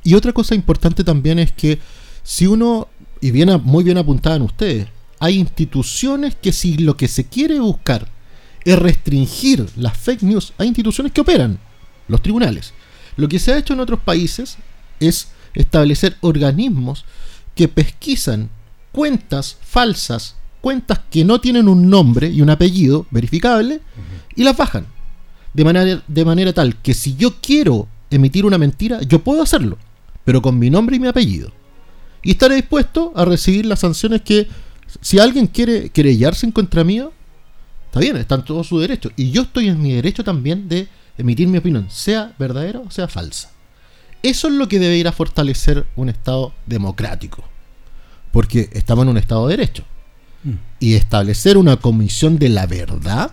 Y 0.04 0.14
otra 0.14 0.32
cosa 0.32 0.54
importante 0.54 1.04
también 1.04 1.38
es 1.38 1.52
que 1.52 1.78
si 2.22 2.46
uno, 2.46 2.88
y 3.20 3.30
viene 3.30 3.56
muy 3.58 3.84
bien 3.84 3.98
apuntada 3.98 4.36
en 4.36 4.42
ustedes, 4.42 4.88
hay 5.20 5.38
instituciones 5.38 6.34
que 6.34 6.52
si 6.52 6.78
lo 6.78 6.96
que 6.96 7.06
se 7.06 7.26
quiere 7.26 7.60
buscar 7.60 8.08
es 8.64 8.78
restringir 8.78 9.66
las 9.76 9.96
fake 9.96 10.22
news, 10.22 10.52
hay 10.58 10.68
instituciones 10.68 11.12
que 11.12 11.20
operan, 11.20 11.58
los 12.08 12.22
tribunales. 12.22 12.72
Lo 13.16 13.28
que 13.28 13.38
se 13.38 13.52
ha 13.52 13.58
hecho 13.58 13.74
en 13.74 13.80
otros 13.80 14.00
países 14.00 14.56
es 14.98 15.28
establecer 15.54 16.16
organismos 16.20 17.04
que 17.54 17.68
pesquisan 17.68 18.50
cuentas 18.90 19.58
falsas, 19.62 20.36
cuentas 20.60 21.00
que 21.10 21.24
no 21.24 21.40
tienen 21.40 21.68
un 21.68 21.88
nombre 21.90 22.28
y 22.28 22.40
un 22.40 22.50
apellido 22.50 23.06
verificable, 23.10 23.80
y 24.36 24.44
las 24.44 24.56
bajan. 24.56 24.86
De 25.54 25.64
manera, 25.64 26.02
de 26.06 26.24
manera 26.24 26.52
tal 26.52 26.76
que 26.76 26.94
si 26.94 27.14
yo 27.16 27.34
quiero 27.40 27.88
emitir 28.10 28.44
una 28.46 28.58
mentira, 28.58 29.00
yo 29.02 29.22
puedo 29.22 29.42
hacerlo, 29.42 29.78
pero 30.24 30.40
con 30.40 30.58
mi 30.58 30.70
nombre 30.70 30.96
y 30.96 31.00
mi 31.00 31.08
apellido. 31.08 31.52
Y 32.22 32.32
estaré 32.32 32.56
dispuesto 32.56 33.12
a 33.16 33.24
recibir 33.24 33.66
las 33.66 33.80
sanciones 33.80 34.22
que, 34.22 34.48
si 35.00 35.18
alguien 35.18 35.46
quiere 35.46 35.90
querellarse 35.90 36.46
en 36.46 36.52
contra 36.52 36.84
mío, 36.84 37.12
está 37.86 38.00
bien, 38.00 38.16
está 38.16 38.36
en 38.36 38.44
todo 38.44 38.64
su 38.64 38.78
derecho. 38.78 39.10
Y 39.16 39.30
yo 39.30 39.42
estoy 39.42 39.68
en 39.68 39.82
mi 39.82 39.92
derecho 39.92 40.22
también 40.22 40.68
de 40.68 40.88
emitir 41.18 41.48
mi 41.48 41.58
opinión, 41.58 41.88
sea 41.90 42.34
verdadera 42.38 42.80
o 42.80 42.90
sea 42.90 43.08
falsa. 43.08 43.50
Eso 44.22 44.48
es 44.48 44.54
lo 44.54 44.68
que 44.68 44.78
debe 44.78 44.96
ir 44.96 45.08
a 45.08 45.12
fortalecer 45.12 45.86
un 45.96 46.08
Estado 46.08 46.54
democrático, 46.66 47.44
porque 48.30 48.70
estamos 48.72 49.02
en 49.02 49.08
un 49.08 49.18
Estado 49.18 49.48
de 49.48 49.56
Derecho. 49.56 49.84
Mm. 50.44 50.52
Y 50.78 50.94
establecer 50.94 51.56
una 51.56 51.76
comisión 51.76 52.38
de 52.38 52.48
la 52.48 52.66
verdad 52.66 53.32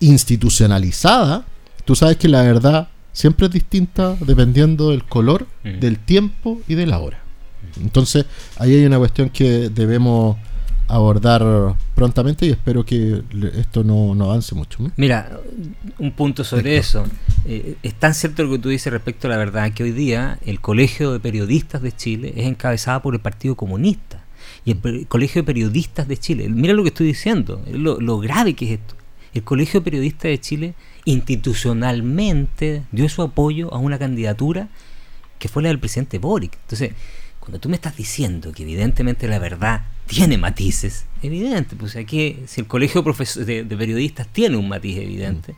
institucionalizada, 0.00 1.44
tú 1.84 1.94
sabes 1.94 2.16
que 2.16 2.28
la 2.28 2.42
verdad 2.42 2.88
siempre 3.12 3.46
es 3.46 3.52
distinta 3.52 4.16
dependiendo 4.20 4.90
del 4.90 5.04
color, 5.04 5.46
mm. 5.64 5.80
del 5.80 5.98
tiempo 5.98 6.60
y 6.68 6.74
de 6.74 6.86
la 6.86 6.98
hora. 6.98 7.20
Entonces, 7.80 8.26
ahí 8.56 8.74
hay 8.74 8.84
una 8.84 8.98
cuestión 8.98 9.28
que 9.30 9.68
debemos 9.68 10.36
abordar 10.88 11.74
prontamente 11.94 12.46
y 12.46 12.50
espero 12.50 12.84
que 12.84 13.22
esto 13.56 13.84
no, 13.84 14.12
avance 14.24 14.54
mucho. 14.54 14.90
Mira, 14.96 15.38
un 15.98 16.12
punto 16.12 16.44
sobre 16.44 16.78
eso. 16.78 17.04
Eh, 17.44 17.76
es 17.82 17.94
tan 17.94 18.14
cierto 18.14 18.42
lo 18.42 18.52
que 18.52 18.58
tú 18.58 18.68
dices 18.70 18.92
respecto 18.92 19.26
a 19.26 19.30
la 19.30 19.36
verdad 19.36 19.72
que 19.72 19.82
hoy 19.82 19.92
día 19.92 20.38
el 20.44 20.60
Colegio 20.60 21.12
de 21.12 21.20
Periodistas 21.20 21.82
de 21.82 21.92
Chile 21.92 22.32
es 22.36 22.46
encabezado 22.46 23.02
por 23.02 23.14
el 23.14 23.20
Partido 23.20 23.54
Comunista. 23.54 24.24
Y 24.64 24.72
el, 24.72 25.06
Colegio 25.06 25.42
de 25.42 25.46
Periodistas 25.46 26.08
de 26.08 26.16
Chile, 26.16 26.48
mira 26.48 26.72
lo 26.72 26.82
que 26.82 26.88
estoy 26.88 27.06
diciendo, 27.06 27.62
lo, 27.70 28.00
lo 28.00 28.18
grave 28.18 28.54
que 28.54 28.64
es 28.66 28.80
esto. 28.80 28.94
El 29.38 29.44
Colegio 29.44 29.78
de 29.78 29.84
Periodistas 29.84 30.24
de 30.24 30.40
Chile 30.40 30.74
institucionalmente 31.04 32.82
dio 32.90 33.08
su 33.08 33.22
apoyo 33.22 33.72
a 33.72 33.78
una 33.78 33.96
candidatura 33.96 34.68
que 35.38 35.48
fue 35.48 35.62
la 35.62 35.68
del 35.68 35.78
presidente 35.78 36.18
Boric. 36.18 36.54
Entonces, 36.62 36.90
cuando 37.38 37.60
tú 37.60 37.68
me 37.68 37.76
estás 37.76 37.96
diciendo 37.96 38.52
que 38.52 38.64
evidentemente 38.64 39.28
la 39.28 39.38
verdad 39.38 39.86
tiene 40.06 40.38
matices, 40.38 41.06
evidente, 41.22 41.76
pues 41.76 41.94
aquí 41.94 42.40
si 42.46 42.62
el 42.62 42.66
colegio 42.66 43.02
de, 43.02 43.62
de, 43.62 43.76
periodistas 43.76 44.26
tiene 44.26 44.56
un 44.56 44.68
matiz 44.68 44.98
evidente, 44.98 45.54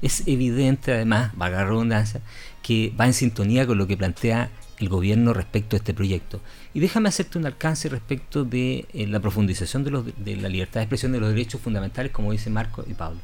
es 0.00 0.22
evidente 0.26 0.92
además, 0.92 1.32
vaga 1.34 1.64
redundancia, 1.64 2.20
que 2.62 2.92
va 2.98 3.06
en 3.06 3.14
sintonía 3.14 3.66
con 3.66 3.78
lo 3.78 3.88
que 3.88 3.96
plantea 3.96 4.48
el 4.78 4.88
gobierno 4.88 5.32
respecto 5.32 5.76
a 5.76 5.78
este 5.78 5.94
proyecto. 5.94 6.40
Y 6.72 6.80
déjame 6.80 7.08
hacerte 7.08 7.38
un 7.38 7.46
alcance 7.46 7.88
respecto 7.88 8.44
de 8.44 8.86
eh, 8.92 9.06
la 9.06 9.20
profundización 9.20 9.84
de, 9.84 9.90
los, 9.90 10.04
de, 10.16 10.36
la 10.36 10.48
libertad 10.48 10.80
de 10.80 10.84
expresión 10.84 11.12
de 11.12 11.20
los 11.20 11.30
derechos 11.30 11.60
fundamentales, 11.60 12.12
como 12.12 12.32
dice 12.32 12.50
Marco 12.50 12.84
y 12.88 12.94
Pablo. 12.94 13.20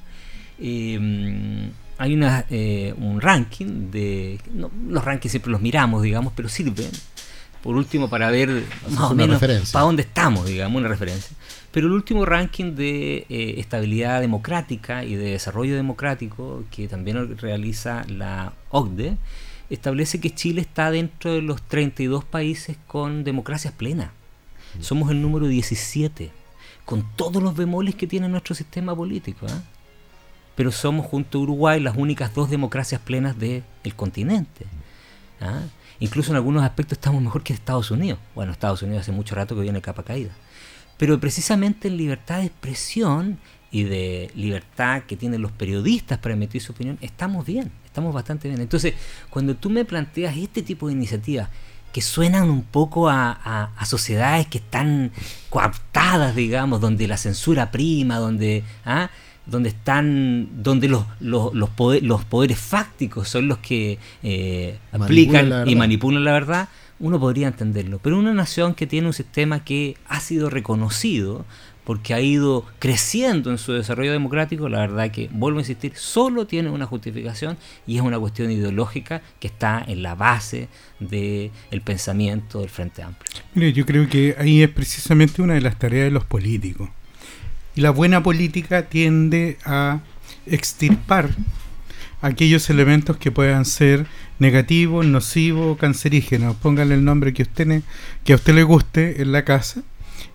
Em, 0.59 1.71
hay 1.99 2.15
una, 2.15 2.45
eh, 2.51 2.95
un 2.97 3.21
ranking 3.21 3.91
de... 3.91 4.39
los 4.89 5.05
rankings 5.05 5.31
siempre 5.33 5.53
los 5.53 5.61
miramos, 5.61 6.03
digamos, 6.03 6.33
pero 6.35 6.49
sirven 6.49 6.91
por 7.63 7.77
último 7.77 8.09
para 8.09 8.31
ver 8.31 8.65
más 8.91 9.11
o 9.11 9.15
menos 9.15 9.39
para 9.39 9.85
dónde 9.85 10.03
estamos, 10.03 10.47
digamos, 10.47 10.79
una 10.81 10.89
referencia. 10.89 11.37
Pero 11.71 11.87
el 11.87 11.93
último 11.93 12.25
ranking 12.25 12.75
de 12.75 13.27
eh, 13.29 13.55
estabilidad 13.59 14.21
democrática 14.21 15.05
y 15.05 15.15
de 15.15 15.33
desarrollo 15.33 15.77
democrático 15.77 16.65
que 16.71 16.89
también 16.89 17.37
realiza 17.39 18.05
la 18.09 18.55
OCDE 18.71 19.17
establece 19.71 20.21
que 20.21 20.35
Chile 20.35 20.61
está 20.61 20.91
dentro 20.91 21.33
de 21.33 21.43
los 21.43 21.63
32 21.63 22.25
países 22.25 22.77
con 22.87 23.25
democracias 23.25 23.73
plenas. 23.73 24.11
Mm. 24.79 24.83
Somos 24.83 25.11
el 25.11 25.23
número 25.23 25.47
17, 25.47 26.31
con 26.85 27.05
todos 27.17 27.43
los 27.43 27.57
bemoles 27.57 27.95
que 27.95 28.07
tiene 28.07 28.29
nuestro 28.29 28.55
sistema 28.55 28.95
político. 28.95 29.47
¿ah? 29.49 29.63
Pero 30.57 30.73
somos 30.73 31.07
junto 31.07 31.39
a 31.39 31.43
Uruguay 31.43 31.81
las 31.81 31.97
únicas 31.97 32.35
dos 32.35 32.51
democracias 32.51 33.01
plenas 33.01 33.39
del 33.39 33.65
continente. 33.97 34.67
¿ah? 35.41 35.63
Incluso 36.01 36.33
en 36.33 36.37
algunos 36.37 36.65
aspectos 36.65 36.99
estamos 36.99 37.23
mejor 37.23 37.43
que 37.43 37.53
Estados 37.53 37.91
Unidos. 37.91 38.19
Bueno, 38.35 38.53
Estados 38.53 38.83
Unidos 38.83 39.03
hace 39.03 39.13
mucho 39.13 39.35
rato 39.35 39.55
que 39.55 39.63
viene 39.63 39.81
capa 39.81 40.03
caída. 40.03 40.31
Pero 40.97 41.19
precisamente 41.21 41.89
en 41.89 41.97
libertad 41.97 42.39
de 42.39 42.47
expresión 42.47 43.39
y 43.71 43.85
de 43.85 44.31
libertad 44.35 45.05
que 45.05 45.17
tienen 45.17 45.41
los 45.41 45.53
periodistas 45.53 46.19
para 46.19 46.35
emitir 46.35 46.61
su 46.61 46.73
opinión, 46.73 46.99
estamos 47.01 47.47
bien, 47.47 47.71
estamos 47.91 48.15
bastante 48.15 48.49
bien. 48.49 48.61
Entonces, 48.61 48.95
cuando 49.29 49.57
tú 49.57 49.69
me 49.69 49.85
planteas 49.85 50.37
este 50.37 50.63
tipo 50.63 50.87
de 50.87 50.93
iniciativas 50.95 51.49
que 51.93 52.01
suenan 52.01 52.49
un 52.49 52.63
poco 52.63 53.09
a, 53.09 53.73
sociedades 53.85 54.47
que 54.47 54.59
están 54.59 55.11
coaptadas, 55.49 56.37
digamos, 56.37 56.81
donde 56.81 57.07
la 57.09 57.17
censura 57.17 57.71
prima, 57.71 58.19
donde... 58.19 58.65
¿ah? 58.85 59.11
donde 59.47 59.71
están 59.71 60.63
donde 60.63 60.87
los, 60.87 61.05
los, 61.19 61.53
los, 61.55 61.71
los 62.03 62.25
poderes 62.25 62.59
fácticos 62.59 63.29
son 63.29 63.49
los 63.49 63.59
que 63.59 63.99
eh, 64.23 64.79
aplican 64.93 65.69
y 65.69 65.75
manipulan 65.75 66.23
la 66.23 66.33
verdad, 66.33 66.69
uno 67.01 67.19
podría 67.19 67.49
entenderlo. 67.49 67.99
Pero 68.01 68.19
una 68.19 68.33
nación 68.33 68.75
que 68.75 68.87
tiene 68.87 69.09
un 69.09 69.13
sistema 69.13 69.65
que 69.65 69.97
ha 70.07 70.21
sido 70.21 70.51
reconocido 70.51 71.47
porque 71.91 72.15
ha 72.15 72.21
ido 72.21 72.65
creciendo 72.79 73.51
en 73.51 73.59
su 73.59 73.73
desarrollo 73.73 74.13
democrático, 74.13 74.69
la 74.69 74.79
verdad 74.79 75.11
que, 75.11 75.29
vuelvo 75.33 75.59
a 75.59 75.63
insistir, 75.63 75.91
solo 75.97 76.47
tiene 76.47 76.71
una 76.71 76.87
justificación 76.87 77.57
y 77.85 77.97
es 77.97 78.03
una 78.03 78.17
cuestión 78.17 78.49
ideológica 78.53 79.23
que 79.41 79.49
está 79.49 79.85
en 79.85 80.05
la 80.05 80.15
base 80.15 80.69
del 81.01 81.51
pensamiento 81.85 82.61
del 82.61 82.69
Frente 82.69 83.03
Amplio. 83.03 83.33
Mire, 83.57 83.73
yo 83.73 83.85
creo 83.87 84.09
que 84.09 84.37
ahí 84.39 84.63
es 84.63 84.69
precisamente 84.69 85.43
una 85.43 85.55
de 85.55 85.63
las 85.63 85.81
tareas 85.81 86.05
de 86.05 86.11
los 86.13 86.23
políticos 86.23 86.91
Y 87.75 87.81
la 87.81 87.91
buena 87.91 88.23
política 88.23 88.83
tiende 88.83 89.59
a 89.65 89.99
extirpar 90.47 91.31
aquellos 92.23 92.71
elementos 92.71 93.17
que 93.17 93.33
puedan 93.33 93.65
ser 93.65 94.07
negativos, 94.39 95.05
nocivos, 95.07 95.77
cancerígenos. 95.77 96.55
Póngale 96.55 96.95
el 96.95 97.05
nombre 97.05 97.35
que, 97.35 97.43
usted, 97.43 97.83
que 98.23 98.33
a 98.33 98.37
usted 98.37 98.55
le 98.55 98.63
guste 98.63 99.23
en 99.23 99.33
la 99.33 99.45
casa 99.45 99.83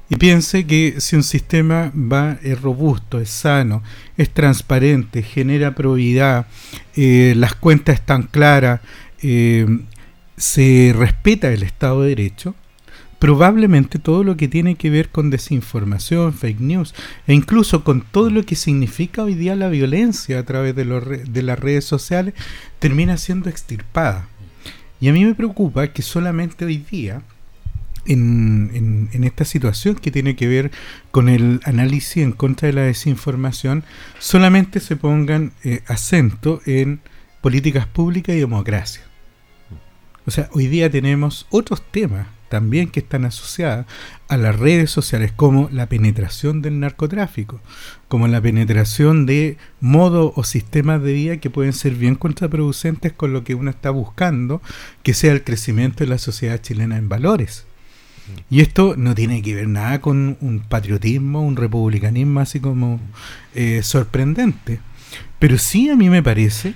y 0.09 0.15
piense 0.17 0.67
que 0.67 0.95
si 0.99 1.15
un 1.15 1.23
sistema 1.23 1.91
va 1.95 2.37
es 2.43 2.61
robusto, 2.61 3.19
es 3.19 3.29
sano, 3.29 3.81
es 4.17 4.29
transparente, 4.29 5.23
genera 5.23 5.73
probidad, 5.73 6.47
eh, 6.95 7.33
las 7.35 7.55
cuentas 7.55 7.95
están 7.95 8.23
claras, 8.23 8.81
eh, 9.23 9.65
se 10.37 10.93
respeta 10.95 11.51
el 11.51 11.63
Estado 11.63 12.01
de 12.01 12.09
Derecho, 12.09 12.55
probablemente 13.17 13.97
todo 13.97 14.23
lo 14.23 14.37
que 14.37 14.47
tiene 14.47 14.75
que 14.75 14.91
ver 14.91 15.09
con 15.09 15.31
desinformación, 15.31 16.33
fake 16.33 16.59
news 16.59 16.93
e 17.25 17.33
incluso 17.33 17.83
con 17.83 18.01
todo 18.01 18.29
lo 18.29 18.43
que 18.43 18.55
significa 18.55 19.23
hoy 19.23 19.33
día 19.33 19.55
la 19.55 19.69
violencia 19.69 20.37
a 20.37 20.43
través 20.43 20.75
de, 20.75 20.85
los 20.85 21.03
de 21.07 21.41
las 21.41 21.57
redes 21.57 21.85
sociales 21.85 22.35
termina 22.77 23.17
siendo 23.17 23.49
extirpada. 23.49 24.27
Y 25.01 25.09
a 25.09 25.13
mí 25.13 25.25
me 25.25 25.33
preocupa 25.33 25.87
que 25.87 26.01
solamente 26.01 26.65
hoy 26.65 26.77
día, 26.77 27.21
en, 28.05 29.09
en, 29.11 29.23
esta 29.23 29.45
situación 29.45 29.95
que 29.95 30.11
tiene 30.11 30.35
que 30.35 30.47
ver 30.47 30.71
con 31.11 31.29
el 31.29 31.59
análisis 31.63 32.17
en 32.17 32.31
contra 32.31 32.67
de 32.67 32.73
la 32.73 32.81
desinformación, 32.81 33.83
solamente 34.19 34.79
se 34.79 34.95
pongan 34.95 35.51
eh, 35.63 35.81
acento 35.87 36.61
en 36.65 37.01
políticas 37.41 37.87
públicas 37.87 38.35
y 38.35 38.39
democracia. 38.39 39.03
O 40.25 40.31
sea, 40.31 40.49
hoy 40.53 40.67
día 40.67 40.89
tenemos 40.89 41.45
otros 41.49 41.83
temas 41.91 42.27
también 42.49 42.89
que 42.89 42.99
están 42.99 43.25
asociadas 43.25 43.85
a 44.27 44.37
las 44.37 44.57
redes 44.57 44.89
sociales, 44.89 45.31
como 45.31 45.69
la 45.71 45.87
penetración 45.87 46.61
del 46.61 46.79
narcotráfico, 46.79 47.59
como 48.07 48.27
la 48.27 48.41
penetración 48.41 49.25
de 49.25 49.57
modos 49.81 50.31
o 50.35 50.43
sistemas 50.43 51.01
de 51.01 51.13
vida 51.13 51.37
que 51.37 51.49
pueden 51.49 51.73
ser 51.73 51.95
bien 51.95 52.15
contraproducentes 52.15 53.13
con 53.13 53.33
lo 53.33 53.43
que 53.43 53.55
uno 53.55 53.69
está 53.69 53.89
buscando, 53.89 54.61
que 55.03 55.13
sea 55.13 55.31
el 55.33 55.43
crecimiento 55.43 56.03
de 56.03 56.09
la 56.09 56.17
sociedad 56.17 56.61
chilena 56.61 56.97
en 56.97 57.09
valores. 57.09 57.65
Y 58.49 58.61
esto 58.61 58.95
no 58.97 59.13
tiene 59.15 59.41
que 59.41 59.55
ver 59.55 59.67
nada 59.67 60.01
con 60.01 60.37
un 60.41 60.59
patriotismo, 60.59 61.41
un 61.41 61.55
republicanismo 61.55 62.39
así 62.39 62.59
como 62.59 62.99
eh, 63.53 63.81
sorprendente. 63.83 64.79
Pero 65.39 65.57
sí 65.57 65.89
a 65.89 65.95
mí 65.95 66.09
me 66.09 66.23
parece 66.23 66.75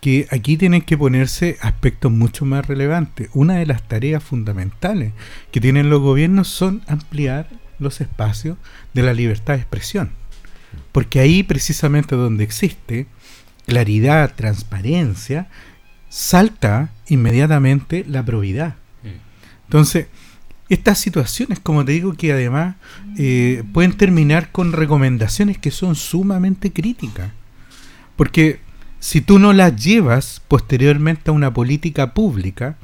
que 0.00 0.26
aquí 0.30 0.56
tienen 0.56 0.82
que 0.82 0.96
ponerse 0.96 1.58
aspectos 1.60 2.10
mucho 2.10 2.44
más 2.44 2.66
relevantes. 2.66 3.28
Una 3.34 3.56
de 3.56 3.66
las 3.66 3.86
tareas 3.86 4.22
fundamentales 4.22 5.12
que 5.52 5.60
tienen 5.60 5.90
los 5.90 6.00
gobiernos 6.00 6.48
son 6.48 6.82
ampliar 6.86 7.48
los 7.78 8.00
espacios 8.00 8.56
de 8.94 9.02
la 9.02 9.12
libertad 9.12 9.54
de 9.54 9.60
expresión. 9.60 10.12
Porque 10.92 11.20
ahí 11.20 11.42
precisamente 11.42 12.16
donde 12.16 12.44
existe 12.44 13.06
claridad, 13.66 14.34
transparencia, 14.34 15.48
salta 16.08 16.90
inmediatamente 17.08 18.04
la 18.08 18.24
probidad. 18.24 18.76
Entonces, 19.66 20.06
estas 20.70 20.98
situaciones, 20.98 21.60
como 21.60 21.84
te 21.84 21.92
digo, 21.92 22.14
que 22.14 22.32
además 22.32 22.76
eh, 23.18 23.64
pueden 23.72 23.92
terminar 23.92 24.52
con 24.52 24.72
recomendaciones 24.72 25.58
que 25.58 25.70
son 25.70 25.96
sumamente 25.96 26.72
críticas. 26.72 27.32
Porque 28.16 28.60
si 29.00 29.20
tú 29.20 29.38
no 29.38 29.52
las 29.52 29.76
llevas 29.76 30.40
posteriormente 30.46 31.30
a 31.30 31.34
una 31.34 31.52
política 31.52 32.14
pública, 32.14 32.76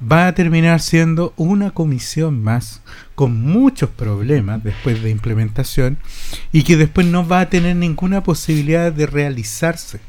va 0.00 0.26
a 0.26 0.34
terminar 0.34 0.80
siendo 0.80 1.32
una 1.36 1.70
comisión 1.70 2.42
más 2.42 2.82
con 3.14 3.40
muchos 3.40 3.88
problemas 3.88 4.62
después 4.62 5.02
de 5.02 5.10
implementación 5.10 5.96
y 6.52 6.64
que 6.64 6.76
después 6.76 7.06
no 7.06 7.26
va 7.26 7.40
a 7.40 7.48
tener 7.48 7.76
ninguna 7.76 8.22
posibilidad 8.22 8.92
de 8.92 9.06
realizarse. 9.06 10.00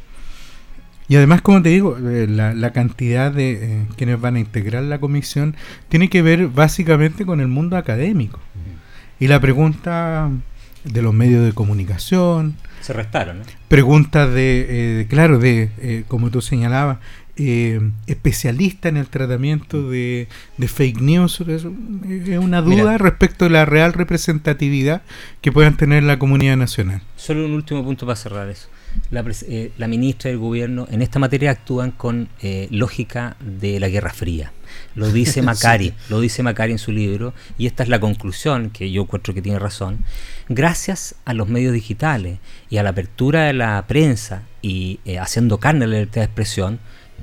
Y 1.10 1.16
además, 1.16 1.42
como 1.42 1.62
te 1.62 1.70
digo, 1.70 1.98
eh, 1.98 2.28
la, 2.28 2.72
cantidad 2.72 3.32
de 3.32 3.52
eh, 3.52 3.86
quienes 3.96 4.20
van 4.20 4.36
a 4.36 4.40
integrar 4.40 4.84
la 4.84 5.00
comisión 5.00 5.56
tiene 5.90 6.10
que 6.10 6.22
ver 6.22 6.48
básicamente 6.48 7.26
con 7.26 7.40
el 7.40 7.48
mundo 7.48 7.78
académico. 7.78 8.40
Y 9.20 9.28
la 9.28 9.40
pregunta 9.40 10.30
de 10.84 11.02
los 11.02 11.14
medios 11.14 11.44
de 11.46 11.54
comunicación, 11.54 12.56
se 12.88 12.94
restaron. 12.94 13.42
Preguntas 13.68 14.34
de, 14.34 15.02
eh, 15.02 15.08
claro, 15.10 15.40
de, 15.40 15.70
eh, 15.80 16.04
como 16.08 16.32
tú 16.32 16.42
señalabas, 16.42 17.00
eh, 17.36 17.82
especialista 18.08 18.88
en 18.88 18.96
el 18.96 19.08
tratamiento 19.08 19.90
de, 19.90 20.30
fake 20.58 21.02
news. 21.02 21.42
Es 21.42 21.66
una 21.66 22.62
duda 22.62 22.98
respecto 22.98 23.46
a 23.46 23.50
la 23.50 23.66
real 23.66 23.92
representatividad 23.92 25.02
que 25.42 25.52
puedan 25.52 25.76
tener 25.76 26.04
la 26.04 26.18
comunidad 26.18 26.56
nacional. 26.56 27.02
Solo 27.18 27.46
un 27.46 27.56
último 27.56 27.84
punto 27.84 28.06
para 28.06 28.16
cerrar 28.16 28.50
eso. 28.50 28.70
La, 29.10 29.26
la 29.78 29.88
ministra 29.88 30.30
del 30.30 30.40
gobierno 30.40 30.88
en 30.92 31.02
esta 31.02 31.20
materia 31.20 31.52
actúan 31.52 31.92
con 31.92 32.30
lógica 32.70 33.38
de 33.40 33.80
la 33.80 33.90
Guerra 33.90 34.14
Fría. 34.14 34.52
Lo 34.96 35.08
dice 35.12 35.42
Macari, 35.42 35.94
lo 36.10 36.20
dice 36.20 36.44
Macari 36.44 36.72
en 36.74 36.80
su 36.80 36.92
libro, 36.92 37.34
y 37.58 37.68
esta 37.68 37.84
es 37.84 37.90
la 37.90 38.00
conclusión, 38.00 38.70
que 38.70 38.92
yo 38.92 39.04
encuentro 39.04 39.34
que 39.34 39.42
tiene 39.42 39.60
razón. 39.60 40.00
Gracias 40.50 41.16
a 41.26 41.34
los 41.34 41.48
medios 41.48 41.74
digitales 41.74 42.40
y 42.70 42.78
a 42.78 42.84
la 42.84 42.90
apertura 42.90 43.46
de 43.46 43.54
la 43.54 43.86
prensa 43.88 44.44
y 44.62 45.00
eh, 45.06 45.20
haciendo 45.20 45.60
carne 45.60 45.88
la 45.88 45.94
libertad 45.94 46.22
de 46.22 46.26
expresión, 46.26 46.80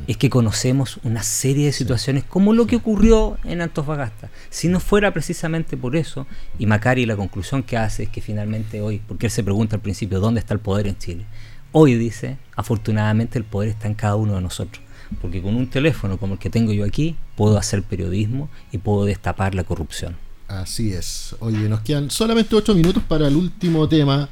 es 0.08 0.16
que 0.16 0.28
conocemos 0.28 0.98
una 1.04 1.22
serie 1.22 1.66
de 1.66 1.72
situaciones 1.72 2.24
como 2.24 2.52
lo 2.52 2.66
que 2.66 2.76
ocurrió 2.76 3.38
en 3.44 3.60
Antofagasta. 3.60 4.28
Si 4.50 4.66
no 4.66 4.80
fuera 4.80 5.12
precisamente 5.12 5.76
por 5.76 5.94
eso, 5.94 6.26
y 6.58 6.66
Macari 6.66 7.06
la 7.06 7.16
conclusión 7.16 7.62
que 7.62 7.76
hace 7.76 8.04
es 8.04 8.08
que 8.08 8.20
finalmente 8.20 8.80
hoy, 8.80 9.00
porque 9.06 9.26
él 9.26 9.32
se 9.32 9.44
pregunta 9.44 9.76
al 9.76 9.82
principio 9.82 10.18
dónde 10.18 10.40
está 10.40 10.52
el 10.52 10.60
poder 10.60 10.88
en 10.88 10.98
Chile, 10.98 11.26
hoy 11.74 11.96
dice, 11.96 12.38
afortunadamente 12.56 13.38
el 13.38 13.44
poder 13.44 13.68
está 13.68 13.88
en 13.88 13.94
cada 13.94 14.16
uno 14.16 14.36
de 14.36 14.40
nosotros 14.40 14.84
porque 15.20 15.42
con 15.42 15.54
un 15.54 15.68
teléfono 15.68 16.18
como 16.18 16.34
el 16.34 16.38
que 16.38 16.50
tengo 16.50 16.72
yo 16.72 16.84
aquí 16.84 17.16
puedo 17.36 17.58
hacer 17.58 17.82
periodismo 17.82 18.48
y 18.72 18.78
puedo 18.78 19.04
destapar 19.04 19.54
la 19.54 19.64
corrupción. 19.64 20.16
Así 20.48 20.92
es. 20.92 21.34
Oye, 21.40 21.68
nos 21.68 21.80
quedan 21.80 22.10
solamente 22.10 22.54
ocho 22.54 22.74
minutos 22.74 23.02
para 23.02 23.28
el 23.28 23.36
último 23.36 23.88
tema. 23.88 24.28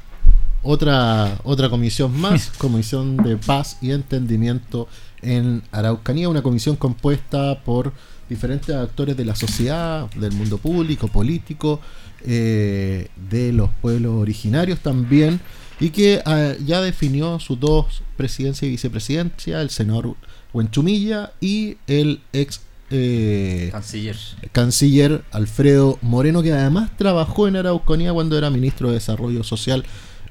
Otra, 0.61 1.39
otra 1.43 1.69
comisión 1.69 2.17
más, 2.19 2.49
Comisión 2.57 3.17
de 3.17 3.35
Paz 3.35 3.77
y 3.81 3.91
Entendimiento 3.91 4.87
en 5.21 5.61
Araucanía, 5.71 6.29
una 6.29 6.41
comisión 6.41 6.77
compuesta 6.77 7.59
por 7.63 7.91
diferentes 8.29 8.73
actores 8.73 9.17
de 9.17 9.25
la 9.25 9.35
sociedad, 9.35 10.09
del 10.11 10.31
mundo 10.31 10.57
público, 10.57 11.09
político, 11.09 11.81
eh, 12.25 13.09
de 13.29 13.51
los 13.51 13.69
pueblos 13.81 14.13
originarios 14.13 14.79
también, 14.79 15.41
y 15.79 15.89
que 15.89 16.21
ah, 16.25 16.53
ya 16.65 16.81
definió 16.81 17.39
sus 17.39 17.59
dos 17.59 18.01
presidencia 18.17 18.67
y 18.67 18.71
vicepresidencia, 18.71 19.61
el 19.61 19.69
senador 19.69 20.15
Huenchumilla 20.53 21.33
y 21.41 21.77
el 21.87 22.21
ex 22.31 22.61
eh, 22.91 23.69
canciller. 23.71 24.15
canciller 24.51 25.23
Alfredo 25.31 25.97
Moreno, 26.01 26.43
que 26.43 26.53
además 26.53 26.91
trabajó 26.97 27.47
en 27.47 27.55
Araucanía 27.55 28.13
cuando 28.13 28.37
era 28.37 28.49
ministro 28.49 28.89
de 28.89 28.95
Desarrollo 28.95 29.43
Social, 29.43 29.83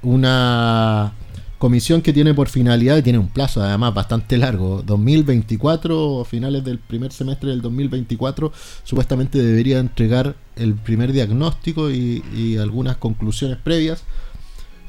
una 0.02 1.12
comisión 1.58 2.02
que 2.02 2.12
tiene 2.12 2.34
por 2.34 2.48
finalidad 2.48 2.96
y 2.96 3.02
tiene 3.02 3.18
un 3.18 3.28
plazo 3.28 3.62
además 3.62 3.94
bastante 3.94 4.36
largo, 4.36 4.82
2024, 4.84 6.24
finales 6.24 6.64
del 6.64 6.78
primer 6.78 7.12
semestre 7.12 7.50
del 7.50 7.62
2024, 7.62 8.52
supuestamente 8.84 9.42
debería 9.42 9.78
entregar 9.78 10.36
el 10.56 10.74
primer 10.74 11.12
diagnóstico 11.12 11.90
y 11.90 12.56
algunas 12.60 12.96
conclusiones 12.96 13.58
previas 13.58 14.04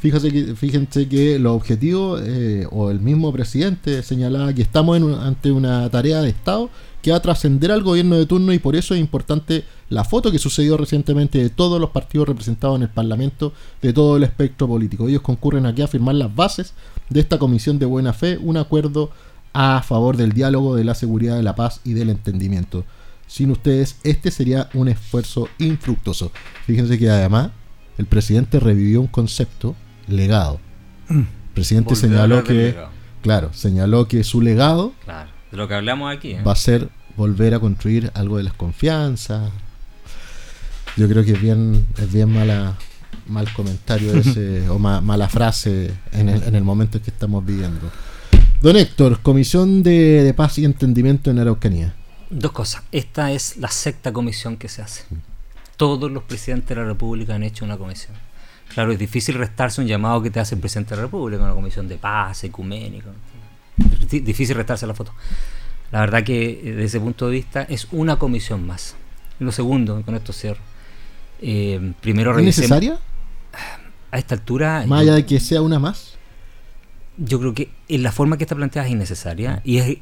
Fíjense 0.03 0.33
que, 0.33 0.53
fíjense 0.57 1.07
que 1.07 1.39
los 1.39 1.55
objetivos, 1.55 2.21
eh, 2.25 2.67
o 2.71 2.91
el 2.91 2.99
mismo 2.99 3.31
presidente 3.31 4.03
señalaba 4.03 4.51
que 4.51 4.61
estamos 4.61 4.99
ante 5.17 5.49
una 5.49 5.89
tarea 5.89 6.21
de 6.21 6.27
Estado 6.27 6.69
que 7.01 7.11
va 7.11 7.17
a 7.17 7.21
trascender 7.21 7.71
al 7.71 7.83
gobierno 7.83 8.17
de 8.17 8.25
turno 8.25 8.51
y 8.51 8.59
por 8.59 8.75
eso 8.75 8.93
es 8.93 8.99
importante 8.99 9.63
la 9.87 10.03
foto 10.03 10.29
que 10.29 10.39
sucedió 10.39 10.75
recientemente 10.75 11.41
de 11.41 11.49
todos 11.49 11.79
los 11.79 11.91
partidos 11.91 12.27
representados 12.27 12.75
en 12.75 12.81
el 12.81 12.89
Parlamento, 12.89 13.53
de 13.81 13.93
todo 13.93 14.17
el 14.17 14.23
espectro 14.23 14.67
político. 14.67 15.07
Ellos 15.07 15.21
concurren 15.21 15.65
aquí 15.65 15.81
a 15.81 15.87
firmar 15.87 16.15
las 16.15 16.35
bases 16.35 16.73
de 17.09 17.21
esta 17.21 17.39
comisión 17.39 17.79
de 17.79 17.85
buena 17.85 18.11
fe, 18.11 18.37
un 18.37 18.57
acuerdo 18.57 19.09
a 19.53 19.81
favor 19.83 20.17
del 20.17 20.33
diálogo, 20.33 20.75
de 20.75 20.83
la 20.83 20.95
seguridad, 20.95 21.37
de 21.37 21.43
la 21.43 21.55
paz 21.55 21.79
y 21.85 21.93
del 21.93 22.09
entendimiento. 22.09 22.83
Sin 23.25 23.51
ustedes, 23.51 23.95
este 24.03 24.31
sería 24.31 24.67
un 24.73 24.89
esfuerzo 24.89 25.47
infructuoso. 25.59 26.33
Fíjense 26.65 26.99
que 26.99 27.09
además 27.09 27.51
el 27.97 28.05
presidente 28.05 28.59
revivió 28.59 28.99
un 28.99 29.07
concepto 29.07 29.77
legado. 30.07 30.59
Mm. 31.09 31.19
El 31.19 31.53
presidente 31.53 31.95
señaló 31.95 32.43
que, 32.43 32.75
claro, 33.21 33.53
señaló 33.53 34.07
que 34.07 34.23
su 34.23 34.41
legado, 34.41 34.93
de 35.51 35.57
lo 35.57 35.67
que 35.67 35.75
hablamos 35.75 36.11
aquí, 36.11 36.31
¿eh? 36.31 36.41
va 36.41 36.53
a 36.53 36.55
ser 36.55 36.89
volver 37.15 37.53
a 37.53 37.59
construir 37.59 38.11
algo 38.15 38.37
de 38.37 38.43
las 38.43 38.53
confianzas. 38.53 39.51
Yo 40.97 41.07
creo 41.07 41.23
que 41.23 41.33
es 41.33 41.41
bien, 41.41 41.85
es 41.97 42.11
bien 42.11 42.31
mala, 42.31 42.75
mal 43.27 43.51
comentario 43.53 44.13
ese, 44.17 44.67
o 44.69 44.79
mala 44.79 45.29
frase 45.29 45.93
en 46.11 46.29
el, 46.29 46.41
en 46.43 46.55
el 46.55 46.63
momento 46.63 46.97
en 46.97 47.03
que 47.03 47.11
estamos 47.11 47.45
viviendo. 47.45 47.91
Don 48.63 48.75
Héctor, 48.77 49.19
Comisión 49.21 49.83
de, 49.83 50.23
de 50.23 50.33
Paz 50.33 50.57
y 50.57 50.65
Entendimiento 50.65 51.29
en 51.29 51.37
Araucanía. 51.37 51.93
Dos 52.31 52.51
cosas. 52.51 52.81
Esta 52.91 53.31
es 53.31 53.57
la 53.57 53.67
sexta 53.67 54.11
comisión 54.11 54.57
que 54.57 54.69
se 54.69 54.81
hace. 54.81 55.03
Todos 55.77 56.09
los 56.11 56.23
presidentes 56.23 56.69
de 56.69 56.75
la 56.77 56.85
República 56.85 57.35
han 57.35 57.43
hecho 57.43 57.63
una 57.63 57.77
comisión 57.77 58.15
Claro, 58.73 58.91
es 58.91 58.99
difícil 58.99 59.35
restarse 59.35 59.81
un 59.81 59.87
llamado 59.87 60.21
que 60.21 60.31
te 60.31 60.39
hace 60.39 60.55
el 60.55 60.61
presidente 60.61 60.91
de 60.91 60.97
la 60.97 61.03
República, 61.03 61.43
una 61.43 61.53
comisión 61.53 61.87
de 61.87 61.97
paz, 61.97 62.43
ecuménico. 62.43 63.09
Difícil 64.09 64.55
restarse 64.55 64.87
la 64.87 64.93
foto. 64.93 65.13
La 65.91 65.99
verdad 65.99 66.23
que 66.23 66.49
eh, 66.51 66.71
desde 66.71 66.83
ese 66.85 66.99
punto 66.99 67.27
de 67.27 67.33
vista 67.33 67.61
es 67.63 67.87
una 67.91 68.17
comisión 68.17 68.65
más. 68.65 68.95
Lo 69.39 69.51
segundo, 69.51 70.01
con 70.03 70.15
esto 70.15 70.33
cierro. 70.33 70.61
Eh, 71.39 71.93
primero 72.01 72.37
¿Es 72.37 72.43
necesaria? 72.43 72.97
A 74.11 74.17
esta 74.17 74.35
altura. 74.35 74.85
Más 74.87 75.01
allá 75.01 75.13
de 75.13 75.25
que 75.25 75.39
sea 75.39 75.61
una 75.61 75.77
más. 75.77 76.15
Yo 77.17 77.39
creo 77.39 77.53
que 77.53 77.69
en 77.89 78.01
la 78.01 78.11
forma 78.11 78.37
que 78.37 78.43
está 78.43 78.55
planteada 78.55 78.87
es 78.87 78.93
innecesaria 78.93 79.61
y 79.63 79.77
es, 79.77 79.97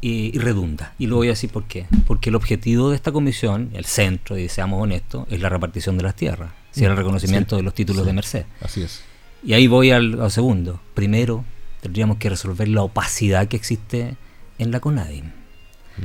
y, 0.00 0.38
redunda. 0.38 0.92
Y 0.98 1.06
lo 1.06 1.16
voy 1.16 1.28
a 1.28 1.30
decir 1.30 1.50
por 1.50 1.64
qué. 1.64 1.86
Porque 2.04 2.30
el 2.30 2.34
objetivo 2.34 2.90
de 2.90 2.96
esta 2.96 3.12
comisión, 3.12 3.70
el 3.74 3.84
centro, 3.84 4.36
y 4.36 4.48
seamos 4.48 4.82
honestos, 4.82 5.26
es 5.30 5.40
la 5.40 5.48
repartición 5.48 5.96
de 5.98 6.02
las 6.02 6.16
tierras. 6.16 6.50
Si 6.72 6.84
el 6.84 6.96
reconocimiento 6.96 7.56
de 7.56 7.62
los 7.62 7.74
títulos 7.74 8.04
de 8.04 8.12
merced. 8.12 8.44
Así 8.60 8.82
es. 8.82 9.02
Y 9.44 9.54
ahí 9.54 9.66
voy 9.66 9.90
al, 9.90 10.30
segundo. 10.30 10.80
Primero, 10.94 11.44
tendríamos 11.80 12.16
que 12.16 12.30
resolver 12.30 12.68
la 12.68 12.82
opacidad 12.82 13.48
que 13.48 13.56
existe 13.56 14.16
en 14.58 14.70
la 14.70 14.80
CONADIM. 14.80 15.32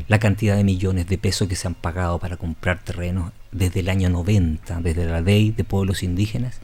La 0.07 0.19
cantidad 0.19 0.57
de 0.57 0.65
millones 0.65 1.07
de 1.07 1.18
pesos 1.18 1.48
que 1.48 1.56
se 1.56 1.68
han 1.68 1.73
pagado 1.73 2.19
para 2.19 2.35
comprar 2.35 2.84
terrenos 2.84 3.31
desde 3.52 3.80
el 3.80 3.89
año 3.89 4.10
90, 4.10 4.81
desde 4.81 5.06
la 5.06 5.22
ley 5.22 5.52
de 5.52 5.64
pueblos 5.64 6.03
indígenas. 6.03 6.60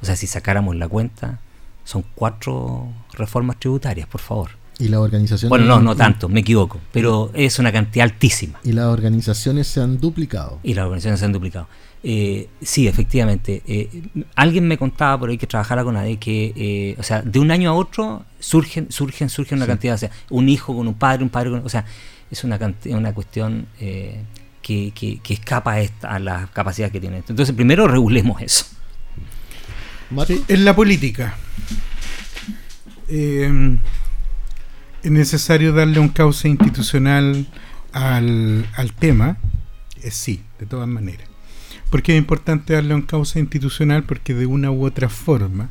O 0.00 0.06
sea, 0.06 0.14
si 0.14 0.26
sacáramos 0.26 0.76
la 0.76 0.86
cuenta, 0.86 1.40
son 1.84 2.04
cuatro 2.14 2.88
reformas 3.12 3.58
tributarias, 3.58 4.06
por 4.06 4.20
favor. 4.20 4.50
¿Y 4.78 4.88
la 4.88 5.00
organización? 5.00 5.48
Bueno, 5.48 5.66
no, 5.66 5.80
no 5.80 5.96
tanto, 5.96 6.28
me 6.28 6.40
equivoco, 6.40 6.80
pero 6.92 7.30
es 7.34 7.58
una 7.58 7.72
cantidad 7.72 8.04
altísima. 8.04 8.58
¿Y 8.64 8.72
las 8.72 8.86
organizaciones 8.86 9.66
se 9.66 9.80
han 9.80 10.00
duplicado? 10.00 10.58
Y 10.62 10.74
las 10.74 10.84
organizaciones 10.84 11.20
se 11.20 11.26
han 11.26 11.32
duplicado. 11.32 11.68
Eh, 12.06 12.48
sí, 12.60 12.86
efectivamente. 12.86 13.62
Eh, 13.66 14.02
alguien 14.36 14.68
me 14.68 14.76
contaba 14.76 15.18
por 15.18 15.30
ahí 15.30 15.38
que 15.38 15.46
trabajara 15.46 15.82
con 15.84 15.94
nadie 15.94 16.18
que, 16.18 16.52
eh, 16.54 16.96
o 16.98 17.02
sea, 17.02 17.22
de 17.22 17.38
un 17.38 17.50
año 17.50 17.70
a 17.70 17.72
otro 17.72 18.26
surgen, 18.38 18.92
surgen, 18.92 19.30
surgen 19.30 19.56
una 19.56 19.66
cantidad, 19.66 19.94
o 19.94 19.98
sea, 19.98 20.10
un 20.28 20.50
hijo 20.50 20.76
con 20.76 20.86
un 20.86 20.94
padre, 20.94 21.24
un 21.24 21.30
padre 21.30 21.50
con, 21.50 21.64
o 21.64 21.68
sea, 21.70 21.86
es 22.30 22.44
una 22.44 22.58
una 22.90 23.14
cuestión 23.14 23.68
que, 23.78 24.92
que, 24.94 25.20
escapa 25.30 25.76
a, 26.02 26.18
las 26.18 26.50
capacidades 26.50 26.92
que 26.92 27.00
tiene. 27.00 27.18
Entonces, 27.26 27.54
primero 27.54 27.88
regulemos 27.88 28.42
eso. 28.42 28.66
en 30.48 30.64
la 30.64 30.76
política 30.76 31.36
es 33.08 33.50
necesario 35.04 35.72
darle 35.72 36.00
un 36.00 36.10
cauce 36.10 36.48
institucional 36.48 37.46
al, 37.92 38.68
al 38.76 38.92
tema, 38.92 39.38
sí, 40.10 40.42
de 40.58 40.66
todas 40.66 40.88
maneras. 40.88 41.33
¿Por 41.94 42.02
qué 42.02 42.14
es 42.14 42.18
importante 42.18 42.74
darle 42.74 42.92
un 42.92 43.02
causa 43.02 43.38
institucional? 43.38 44.02
Porque 44.02 44.34
de 44.34 44.46
una 44.46 44.72
u 44.72 44.84
otra 44.84 45.08
forma 45.08 45.70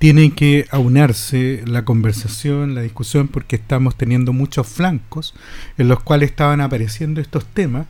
tiene 0.00 0.32
que 0.32 0.66
aunarse 0.72 1.62
la 1.66 1.84
conversación, 1.84 2.74
la 2.74 2.80
discusión, 2.80 3.28
porque 3.28 3.54
estamos 3.54 3.96
teniendo 3.96 4.32
muchos 4.32 4.66
flancos 4.66 5.34
en 5.78 5.86
los 5.86 6.02
cuales 6.02 6.30
estaban 6.30 6.60
apareciendo 6.60 7.20
estos 7.20 7.46
temas 7.46 7.86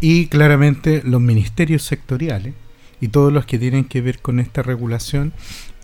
y 0.00 0.26
claramente 0.26 1.00
los 1.04 1.20
ministerios 1.20 1.84
sectoriales 1.84 2.54
y 3.00 3.06
todos 3.06 3.32
los 3.32 3.46
que 3.46 3.60
tienen 3.60 3.84
que 3.84 4.00
ver 4.00 4.18
con 4.18 4.40
esta 4.40 4.62
regulación 4.62 5.32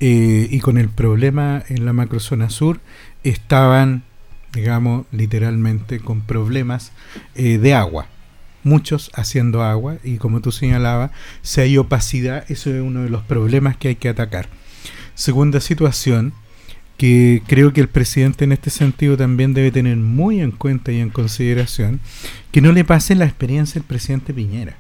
eh, 0.01 0.49
y 0.51 0.59
con 0.59 0.77
el 0.77 0.89
problema 0.89 1.63
en 1.69 1.85
la 1.85 1.93
macrozona 1.93 2.51
sur 2.51 2.81
estaban, 3.23 4.03
digamos, 4.53 5.07
literalmente 5.13 6.01
con 6.01 6.21
problemas 6.21 6.91
eh, 7.37 7.59
de 7.59 7.75
agua 7.75 8.09
muchos 8.69 9.11
haciendo 9.15 9.63
agua 9.63 9.97
y 10.05 10.19
como 10.19 10.41
tú 10.41 10.53
señalabas, 10.53 11.11
si 11.43 11.61
hay 11.61 11.79
opacidad, 11.79 12.45
eso 12.51 12.73
es 12.73 12.81
uno 12.81 13.03
de 13.03 13.11
los 13.11 13.23
problemas 13.23 13.77
que 13.77 13.89
hay 13.89 13.97
que 13.97 14.09
atacar. 14.09 14.49
Segunda 15.15 15.61
situación, 15.61 16.33
que 16.97 17.43
creo 17.47 17.73
que 17.73 17.81
el 17.81 17.89
presidente 17.89 18.45
en 18.45 18.53
este 18.53 18.71
sentido 18.71 19.17
también 19.17 19.55
debe 19.55 19.71
tener 19.71 19.97
muy 19.97 20.41
en 20.41 20.51
cuenta 20.51 20.93
y 20.93 21.01
en 21.01 21.11
consideración, 21.11 22.01
que 22.53 22.61
no 22.61 22.73
le 22.73 22.85
pase 22.85 23.15
la 23.15 23.25
experiencia 23.25 23.75
del 23.75 23.89
presidente 23.89 24.35
Piñera. 24.35 24.77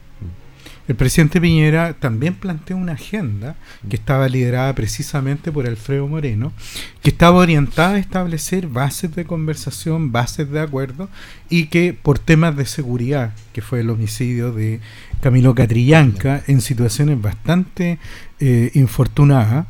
El 0.89 0.97
presidente 0.97 1.39
Piñera 1.39 1.93
también 1.93 2.35
planteó 2.35 2.78
una 2.78 2.94
agenda 2.94 3.56
que 3.90 3.97
estaba 3.97 4.27
liderada 4.27 4.74
precisamente 4.74 5.52
por 5.52 5.66
Alfredo 5.66 6.09
Moreno, 6.09 6.55
que 7.02 7.10
estaba 7.10 7.36
orientada 7.36 7.97
a 7.97 7.98
establecer 7.98 8.69
bases 8.69 9.15
de 9.15 9.27
conversación, 9.27 10.12
bases 10.12 10.51
de 10.51 10.60
acuerdo, 10.60 11.10
y 11.51 11.66
que 11.66 11.93
por 11.93 12.19
temas 12.19 12.56
de 12.56 12.65
seguridad, 12.65 13.35
que 13.52 13.60
fue 13.60 13.81
el 13.81 13.90
homicidio 13.90 14.52
de 14.52 14.81
Camilo 15.20 15.55
Catrillanca, 15.55 16.43
en 16.47 16.62
situaciones 16.62 17.20
bastante 17.20 17.98
eh, 18.40 18.70
infortunadas, 18.73 19.66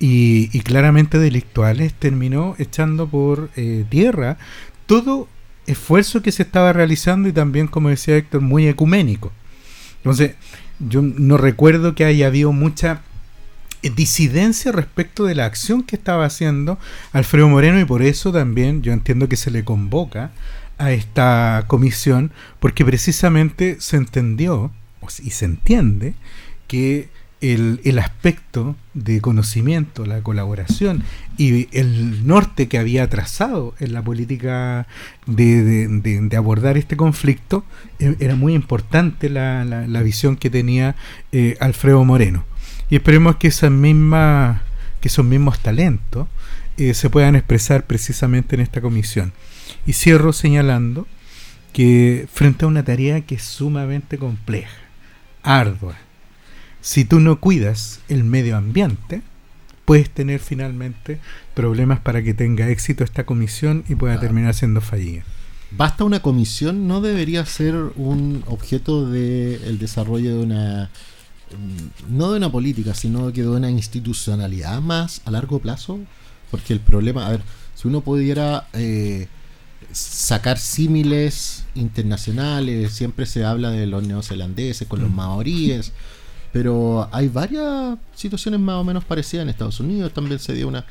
y, 0.00 0.60
claramente 0.60 1.18
delictuales, 1.18 1.94
terminó 1.94 2.56
echando 2.58 3.06
por 3.06 3.50
eh, 3.56 3.84
tierra 3.88 4.36
todo 4.86 5.28
esfuerzo 5.66 6.20
que 6.20 6.32
se 6.32 6.42
estaba 6.42 6.72
realizando 6.72 7.28
y 7.28 7.32
también, 7.32 7.68
como 7.68 7.88
decía 7.88 8.16
Héctor, 8.16 8.42
muy 8.42 8.66
ecuménico. 8.66 9.32
Entonces, 10.04 10.32
yo 10.78 11.00
no 11.00 11.38
recuerdo 11.38 11.94
que 11.94 12.04
haya 12.04 12.26
habido 12.26 12.52
mucha 12.52 13.00
eh, 13.82 13.90
disidencia 13.90 14.70
respecto 14.70 15.24
de 15.24 15.34
la 15.34 15.46
acción 15.46 15.82
que 15.82 15.96
estaba 15.96 16.26
haciendo 16.26 16.78
Alfredo 17.12 17.48
Moreno 17.48 17.80
y 17.80 17.86
por 17.86 18.02
eso 18.02 18.30
también 18.30 18.82
yo 18.82 18.92
entiendo 18.92 19.30
que 19.30 19.36
se 19.36 19.50
le 19.50 19.64
convoca 19.64 20.30
a 20.76 20.92
esta 20.92 21.64
comisión 21.68 22.32
porque 22.60 22.84
precisamente 22.84 23.78
se 23.80 23.96
entendió 23.96 24.70
y 25.22 25.30
se 25.30 25.46
entiende 25.46 26.14
que 26.66 27.08
el, 27.52 27.98
aspecto 27.98 28.74
de 28.94 29.20
conocimiento, 29.20 30.06
la 30.06 30.22
colaboración 30.22 31.02
y 31.36 31.68
el 31.76 32.26
norte 32.26 32.68
que 32.68 32.78
había 32.78 33.08
trazado 33.10 33.74
en 33.80 33.92
la 33.92 34.02
política 34.02 34.86
de, 35.26 36.30
abordar 36.36 36.78
este 36.78 36.96
conflicto, 36.96 37.64
eh, 37.98 38.16
era 38.20 38.34
muy 38.34 38.54
importante 38.54 39.28
la, 39.28 39.64
la, 39.64 40.02
visión 40.02 40.36
que 40.36 40.48
tenía 40.48 40.96
eh, 41.32 41.56
Alfredo 41.60 42.04
Moreno. 42.04 42.44
Y 42.88 42.96
esperemos 42.96 43.36
que 43.36 43.48
esas 43.48 43.70
mismas, 43.70 44.60
que 45.00 45.08
esos 45.08 45.24
mismos 45.24 45.58
talentos 45.58 46.28
eh, 46.76 46.94
se 46.94 47.10
puedan 47.10 47.36
expresar 47.36 47.86
precisamente 47.86 48.54
en 48.54 48.62
esta 48.62 48.80
comisión. 48.80 49.32
Y 49.86 49.92
cierro 49.92 50.32
señalando 50.32 51.06
que 51.72 52.26
frente 52.32 52.64
a 52.64 52.68
una 52.68 52.84
tarea 52.84 53.20
que 53.20 53.34
es 53.34 53.42
sumamente 53.42 54.16
compleja, 54.16 54.78
ardua, 55.42 55.96
si 56.84 57.06
tú 57.06 57.18
no 57.18 57.40
cuidas 57.40 58.00
el 58.10 58.24
medio 58.24 58.58
ambiente, 58.58 59.22
puedes 59.86 60.10
tener 60.10 60.38
finalmente 60.38 61.18
problemas 61.54 61.98
para 61.98 62.22
que 62.22 62.34
tenga 62.34 62.68
éxito 62.68 63.04
esta 63.04 63.24
comisión 63.24 63.84
y 63.88 63.94
pueda 63.94 64.20
terminar 64.20 64.52
siendo 64.52 64.82
fallida. 64.82 65.22
¿Basta 65.70 66.04
una 66.04 66.20
comisión? 66.20 66.86
¿No 66.86 67.00
debería 67.00 67.46
ser 67.46 67.74
un 67.74 68.44
objeto 68.46 69.08
del 69.08 69.78
desarrollo 69.78 70.36
de 70.36 70.44
una, 70.44 70.90
mm, 71.52 72.16
no 72.18 72.32
de 72.32 72.36
una 72.36 72.52
política, 72.52 72.92
sino 72.92 73.32
que 73.32 73.40
de 73.40 73.48
una 73.48 73.70
institucionalidad 73.70 74.82
más 74.82 75.22
a 75.24 75.30
largo 75.30 75.60
plazo? 75.60 76.00
Porque 76.50 76.74
el 76.74 76.80
problema, 76.80 77.26
a 77.26 77.30
ver, 77.30 77.40
si 77.74 77.88
uno 77.88 78.02
pudiera 78.02 78.68
eh, 78.74 79.28
sacar 79.90 80.58
símiles 80.58 81.64
internacionales, 81.74 82.92
siempre 82.92 83.24
se 83.24 83.42
habla 83.42 83.70
de 83.70 83.86
los 83.86 84.06
neozelandeses 84.06 84.86
con 84.86 85.00
los 85.00 85.10
mm. 85.10 85.14
maoríes. 85.14 85.92
Pero 86.54 87.08
hay 87.10 87.26
varias 87.26 87.98
situaciones 88.14 88.60
más 88.60 88.76
o 88.76 88.84
menos 88.84 89.04
parecidas 89.04 89.42
en 89.42 89.48
Estados 89.48 89.80
Unidos. 89.80 90.14
También 90.14 90.38
se 90.38 90.54
dio 90.54 90.68
una. 90.68 90.86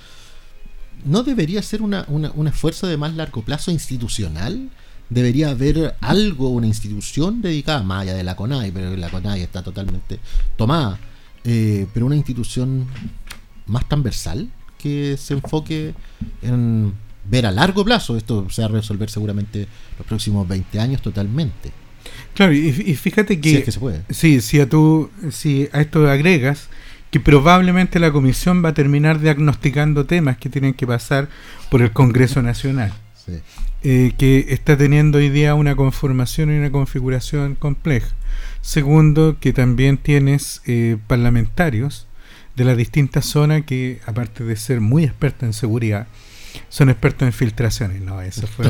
¿No 1.06 1.24
debería 1.24 1.62
ser 1.62 1.82
una, 1.82 2.06
un 2.10 2.48
esfuerzo 2.48 2.86
de 2.86 2.98
más 2.98 3.16
largo 3.16 3.44
plazo 3.44 3.72
institucional? 3.72 4.70
Debería 5.10 5.52
haber 5.52 5.96
algo, 6.02 6.50
una 6.50 6.68
institución 6.68 7.42
dedicada, 7.42 7.82
más 7.82 8.02
allá 8.02 8.14
de 8.14 8.26
la 8.26 8.36
CONAI, 8.36 8.72
pero 8.72 8.98
la 8.98 9.10
CONAI 9.10 9.42
está 9.42 9.64
totalmente 9.64 10.20
tomada. 10.58 11.00
Eh, 11.46 11.88
pero 11.94 12.08
una 12.08 12.18
institución 12.18 12.86
más 13.66 13.88
transversal 13.88 14.50
que 14.78 15.16
se 15.18 15.34
enfoque 15.34 15.96
en 16.42 16.94
ver 17.24 17.46
a 17.46 17.52
largo 17.52 17.86
plazo. 17.86 18.18
Esto 18.18 18.50
se 18.50 18.64
va 18.64 18.68
a 18.68 18.72
resolver 18.72 19.10
seguramente 19.10 19.66
los 19.98 20.06
próximos 20.06 20.46
20 20.46 20.78
años 20.82 21.02
totalmente. 21.02 21.83
Claro, 22.34 22.54
y, 22.54 22.72
fíjate 22.96 23.40
que, 23.40 23.64
sí, 24.10 24.42
si 24.42 24.60
a 24.60 24.68
tú, 24.68 25.12
si 25.32 25.70
a 25.72 25.82
esto 25.82 26.10
agregas 26.10 26.68
que 27.12 27.20
probablemente 27.20 28.00
la 28.00 28.12
comisión 28.12 28.66
va 28.66 28.70
a 28.70 28.74
terminar 28.74 29.20
diagnosticando 29.20 30.08
temas 30.08 30.38
que 30.38 30.50
tienen 30.50 30.74
que 30.74 30.88
pasar 30.88 31.30
por 31.70 31.84
el 31.84 31.92
Congreso 31.92 32.42
Nacional, 32.42 32.92
eh, 33.84 34.14
que 34.18 34.48
está 34.50 34.76
teniendo 34.78 35.20
hoy 35.20 35.30
día 35.30 35.54
una 35.54 35.76
conformación 35.76 36.52
y 36.52 36.58
una 36.58 36.72
configuración 36.72 37.54
compleja. 37.54 38.10
Segundo, 38.62 39.38
que 39.40 39.54
también 39.54 40.00
tienes 40.00 40.64
eh, 40.66 40.98
parlamentarios 41.06 42.08
de 42.56 42.64
las 42.64 42.78
distintas 42.78 43.26
zonas 43.26 43.62
que, 43.64 44.00
aparte 44.08 44.44
de 44.44 44.56
ser 44.56 44.82
muy 44.82 45.04
expertos 45.04 45.44
en 45.44 45.54
seguridad, 45.54 46.08
son 46.70 46.90
expertos 46.90 47.28
en 47.28 47.34
filtraciones. 47.34 48.02
No, 48.02 48.22
eso 48.22 48.48
fue 48.48 48.66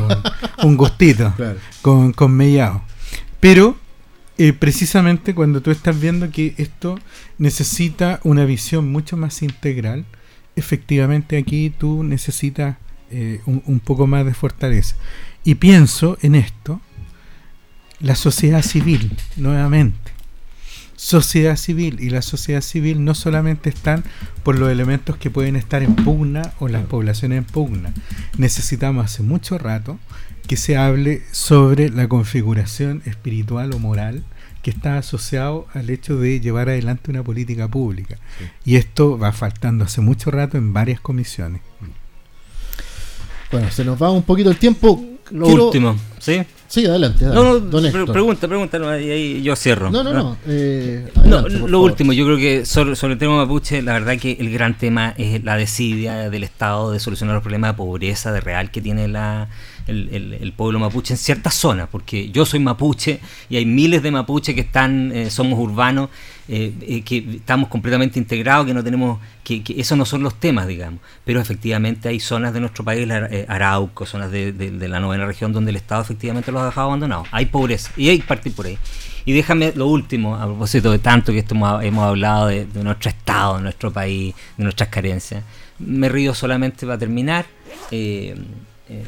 un, 0.63 0.75
gustito 0.75 1.33
con, 1.81 2.11
con 2.11 2.31
Mellado. 2.33 2.83
Pero 3.43 3.75
eh, 4.37 4.53
precisamente 4.53 5.35
cuando 5.35 5.61
tú 5.61 5.69
estás 5.69 5.99
viendo 5.99 6.31
que 6.31 6.55
esto 6.57 6.97
necesita 7.37 8.21
una 8.23 8.45
visión 8.45 8.89
mucho 8.89 9.17
más 9.17 9.41
integral, 9.41 10.05
efectivamente 10.55 11.37
aquí 11.37 11.69
tú 11.69 12.05
necesitas 12.05 12.77
eh, 13.11 13.41
un, 13.45 13.81
poco 13.81 14.07
más 14.07 14.25
de 14.25 14.33
fortaleza. 14.33 14.95
Y 15.43 15.55
pienso 15.55 16.17
en 16.21 16.35
esto, 16.35 16.79
la 17.99 18.15
sociedad 18.15 18.61
civil, 18.61 19.11
nuevamente. 19.35 20.13
Sociedad 20.95 21.57
civil 21.57 21.97
y 21.99 22.11
la 22.11 22.21
sociedad 22.21 22.61
civil 22.61 23.03
no 23.03 23.13
solamente 23.13 23.69
están 23.69 24.05
por 24.43 24.57
los 24.57 24.71
elementos 24.71 25.17
que 25.17 25.29
pueden 25.29 25.57
estar 25.57 25.83
en 25.83 25.95
pugna 25.95 26.53
o 26.59 26.69
las 26.69 26.85
poblaciones 26.85 27.39
en 27.39 27.43
pugna. 27.43 27.93
Necesitamos 28.37 29.03
hace 29.03 29.21
mucho 29.21 29.57
rato 29.57 29.99
que 30.47 30.57
se 30.57 30.77
hable 30.77 31.21
sobre 31.31 31.89
la 31.89 32.07
configuración 32.07 33.01
espiritual 33.05 33.73
o 33.73 33.79
moral 33.79 34.23
que 34.63 34.71
está 34.71 34.97
asociado 34.97 35.67
al 35.73 35.89
hecho 35.89 36.17
de 36.17 36.39
llevar 36.39 36.69
adelante 36.69 37.11
una 37.11 37.21
política 37.21 37.67
pública. 37.67 38.17
Y 38.63 38.77
esto 38.77 39.19
va 39.19 39.33
faltando 39.33 39.83
hace 39.83 40.01
mucho 40.01 40.31
rato 40.31 40.57
en 40.57 40.73
varias 40.73 41.01
comisiones. 41.01 41.61
Bueno, 43.51 43.69
se 43.69 43.83
nos 43.83 44.01
va 44.01 44.09
un 44.09 44.23
poquito 44.23 44.49
el 44.49 44.57
tiempo. 44.57 45.03
Lo 45.31 45.47
último, 45.47 45.95
¿sí? 46.19 46.41
Sí, 46.67 46.85
adelante. 46.85 47.25
No, 47.25 47.59
no, 47.59 47.81
pregunta, 48.11 48.47
pregunta, 48.47 48.99
y 48.99 49.11
ahí 49.11 49.41
yo 49.43 49.55
cierro. 49.55 49.91
No, 49.91 50.03
no, 50.03 50.11
no. 50.11 50.37
Eh, 50.47 51.11
lo 51.67 51.81
último, 51.81 52.13
yo 52.13 52.25
creo 52.25 52.37
que 52.37 52.65
sobre, 52.65 52.95
sobre, 52.95 53.13
el 53.13 53.19
tema 53.19 53.37
mapuche, 53.37 53.81
la 53.81 53.93
verdad 53.93 54.17
que 54.17 54.37
el 54.39 54.51
gran 54.51 54.77
tema 54.77 55.13
es 55.17 55.43
la 55.43 55.55
desidia 55.55 56.29
del 56.29 56.43
Estado 56.43 56.91
de 56.91 56.99
solucionar 56.99 57.35
los 57.35 57.43
problemas 57.43 57.71
de 57.71 57.77
pobreza 57.77 58.31
de 58.31 58.41
real 58.41 58.71
que 58.71 58.81
tiene 58.81 59.07
la, 59.07 59.49
el, 59.87 60.53
pueblo 60.55 60.79
mapuche 60.79 61.13
en 61.13 61.17
ciertas 61.17 61.55
zonas, 61.55 61.87
porque 61.91 62.29
yo 62.29 62.45
soy 62.45 62.59
mapuche 62.59 63.19
y 63.49 63.57
hay 63.57 63.65
miles 63.65 64.03
de 64.03 64.11
mapuches 64.11 64.55
que 64.55 64.61
están, 64.61 65.11
eh, 65.11 65.29
somos 65.29 65.59
urbanos, 65.59 66.09
eh, 66.47 66.73
eh, 66.81 67.01
que 67.01 67.17
estamos 67.35 67.69
completamente 67.69 68.19
integrados, 68.19 68.65
que 68.65 68.73
no 68.73 68.83
tenemos, 68.83 69.19
que, 69.43 69.63
que, 69.63 69.79
esos 69.79 69.97
no 69.97 70.05
son 70.05 70.23
los 70.23 70.39
temas, 70.39 70.67
digamos, 70.67 70.99
pero 71.23 71.39
efectivamente 71.39 72.09
hay 72.09 72.19
zonas 72.19 72.53
de 72.53 72.59
nuestro 72.59 72.83
país, 72.83 73.07
Arauco, 73.47 74.05
zonas 74.05 74.31
de, 74.31 74.53
la 74.87 74.99
novena 74.99 75.25
región, 75.25 75.53
donde 75.53 75.71
el 75.71 75.77
Estado 75.77 76.01
efectivamente 76.01 76.51
los 76.51 76.61
ha 76.61 76.65
dejado 76.65 76.87
abandonados. 76.87 77.27
Hay 77.31 77.45
pobreza 77.45 77.91
y 77.97 78.09
hay 78.09 78.19
que 78.19 78.27
partir 78.27 78.53
por 78.53 78.65
ahí. 78.65 78.77
Y 79.25 79.31
déjame 79.31 79.71
lo 79.75 79.87
último, 79.87 80.35
a 80.35 80.45
propósito 80.45 80.91
de 80.91 80.99
tanto 80.99 81.31
que 81.31 81.39
esto 81.39 81.55
hemos, 81.55 82.03
hablado 82.03 82.47
de, 82.47 82.67
nuestro 82.83 83.09
Estado, 83.09 83.55
de 83.55 83.63
nuestro 83.63 83.91
país, 83.91 84.35
de 84.57 84.63
nuestras 84.63 84.89
carencias. 84.89 85.43
Me 85.79 86.09
río 86.09 86.33
solamente 86.33 86.85
para 86.85 86.97
terminar. 86.97 87.45
Eh, 88.93 89.03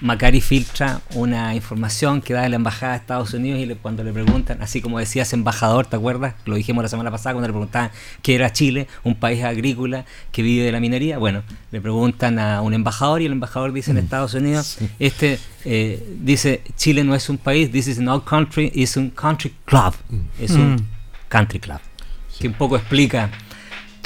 Macari 0.00 0.40
filtra 0.40 1.00
una 1.14 1.54
información 1.54 2.20
que 2.20 2.32
da 2.32 2.42
de 2.42 2.48
la 2.48 2.56
embajada 2.56 2.92
de 2.92 2.98
Estados 2.98 3.34
Unidos 3.34 3.60
y 3.60 3.74
cuando 3.74 4.04
le 4.04 4.12
preguntan, 4.12 4.62
así 4.62 4.80
como 4.80 5.00
decías 5.00 5.32
embajador, 5.32 5.86
¿te 5.86 5.96
acuerdas? 5.96 6.34
Lo 6.44 6.54
dijimos 6.54 6.84
la 6.84 6.88
semana 6.88 7.10
pasada 7.10 7.34
cuando 7.34 7.48
le 7.48 7.52
preguntaban 7.52 7.90
qué 8.22 8.36
era 8.36 8.52
Chile, 8.52 8.86
un 9.02 9.16
país 9.16 9.42
agrícola 9.42 10.04
que 10.30 10.42
vive 10.42 10.64
de 10.64 10.70
la 10.70 10.78
minería. 10.78 11.18
Bueno, 11.18 11.42
le 11.72 11.80
preguntan 11.80 12.38
a 12.38 12.60
un 12.62 12.72
embajador 12.72 13.20
y 13.20 13.26
el 13.26 13.32
embajador 13.32 13.72
dice 13.72 13.90
en 13.90 13.96
mm. 13.96 14.00
Estados 14.00 14.34
Unidos, 14.34 14.78
este 15.00 15.40
eh, 15.64 16.16
dice 16.20 16.62
Chile 16.76 17.02
no 17.02 17.14
es 17.14 17.28
un 17.28 17.38
país, 17.38 17.72
this 17.72 17.88
is 17.88 17.98
not 17.98 18.24
country, 18.24 18.70
is 18.74 18.96
un 18.96 19.10
country 19.10 19.52
club, 19.64 19.94
mm. 20.08 20.20
es 20.38 20.52
un 20.52 20.74
mm. 20.74 20.88
country 21.28 21.58
club, 21.58 21.80
que 22.38 22.46
un 22.46 22.54
poco 22.54 22.76
explica 22.76 23.30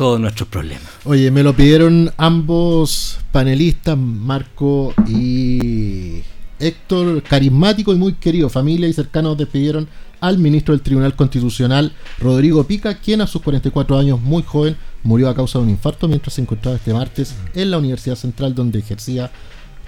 todos 0.00 0.18
nuestros 0.18 0.48
problemas. 0.48 0.88
Oye, 1.04 1.30
me 1.30 1.42
lo 1.42 1.54
pidieron 1.54 2.10
ambos 2.16 3.18
panelistas, 3.32 3.98
Marco 3.98 4.94
y 5.06 6.22
Héctor, 6.58 7.22
carismático 7.22 7.92
y 7.92 7.98
muy 7.98 8.14
querido, 8.14 8.48
familia 8.48 8.88
y 8.88 8.94
cercanos 8.94 9.36
despidieron 9.36 9.88
al 10.22 10.38
ministro 10.38 10.72
del 10.72 10.80
Tribunal 10.80 11.14
Constitucional, 11.14 11.92
Rodrigo 12.18 12.64
Pica, 12.64 12.94
quien 12.94 13.20
a 13.20 13.26
sus 13.26 13.42
44 13.42 13.98
años, 13.98 14.18
muy 14.18 14.42
joven, 14.42 14.74
murió 15.02 15.28
a 15.28 15.34
causa 15.34 15.58
de 15.58 15.64
un 15.64 15.70
infarto 15.70 16.08
mientras 16.08 16.32
se 16.32 16.40
encontraba 16.40 16.78
este 16.78 16.94
martes 16.94 17.34
en 17.52 17.70
la 17.70 17.76
Universidad 17.76 18.16
Central 18.16 18.54
donde 18.54 18.78
ejercía 18.78 19.30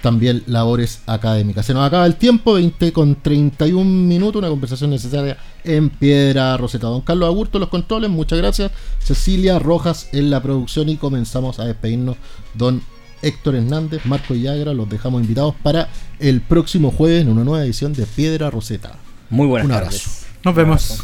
también 0.03 0.43
labores 0.47 1.01
académicas. 1.07 1.65
Se 1.65 1.73
nos 1.73 1.87
acaba 1.87 2.05
el 2.05 2.17
tiempo, 2.17 2.55
20 2.55 2.91
con 2.91 3.15
31 3.15 3.89
minutos, 3.89 4.39
una 4.39 4.49
conversación 4.49 4.89
necesaria 4.89 5.37
en 5.63 5.89
Piedra 5.89 6.57
Roseta. 6.57 6.87
Don 6.87 6.99
Carlos 6.99 7.25
Agurto, 7.29 7.57
los 7.57 7.69
controles, 7.69 8.09
muchas 8.09 8.37
gracias. 8.37 8.69
Cecilia 8.99 9.59
Rojas 9.59 10.09
en 10.11 10.29
la 10.29 10.43
producción 10.43 10.89
y 10.89 10.97
comenzamos 10.97 11.59
a 11.59 11.65
despedirnos. 11.65 12.17
Don 12.53 12.81
Héctor 13.21 13.55
Hernández, 13.55 14.01
Marco 14.03 14.35
Yagra, 14.35 14.73
los 14.73 14.89
dejamos 14.89 15.21
invitados 15.21 15.55
para 15.63 15.87
el 16.19 16.41
próximo 16.41 16.91
jueves 16.91 17.21
en 17.21 17.29
una 17.29 17.45
nueva 17.45 17.63
edición 17.63 17.93
de 17.93 18.05
Piedra 18.05 18.49
Roseta. 18.49 18.97
Muy 19.29 19.47
buenas 19.47 19.67
Un 19.67 19.71
abrazo. 19.71 20.09
Nos 20.43 20.53
vemos. 20.53 21.03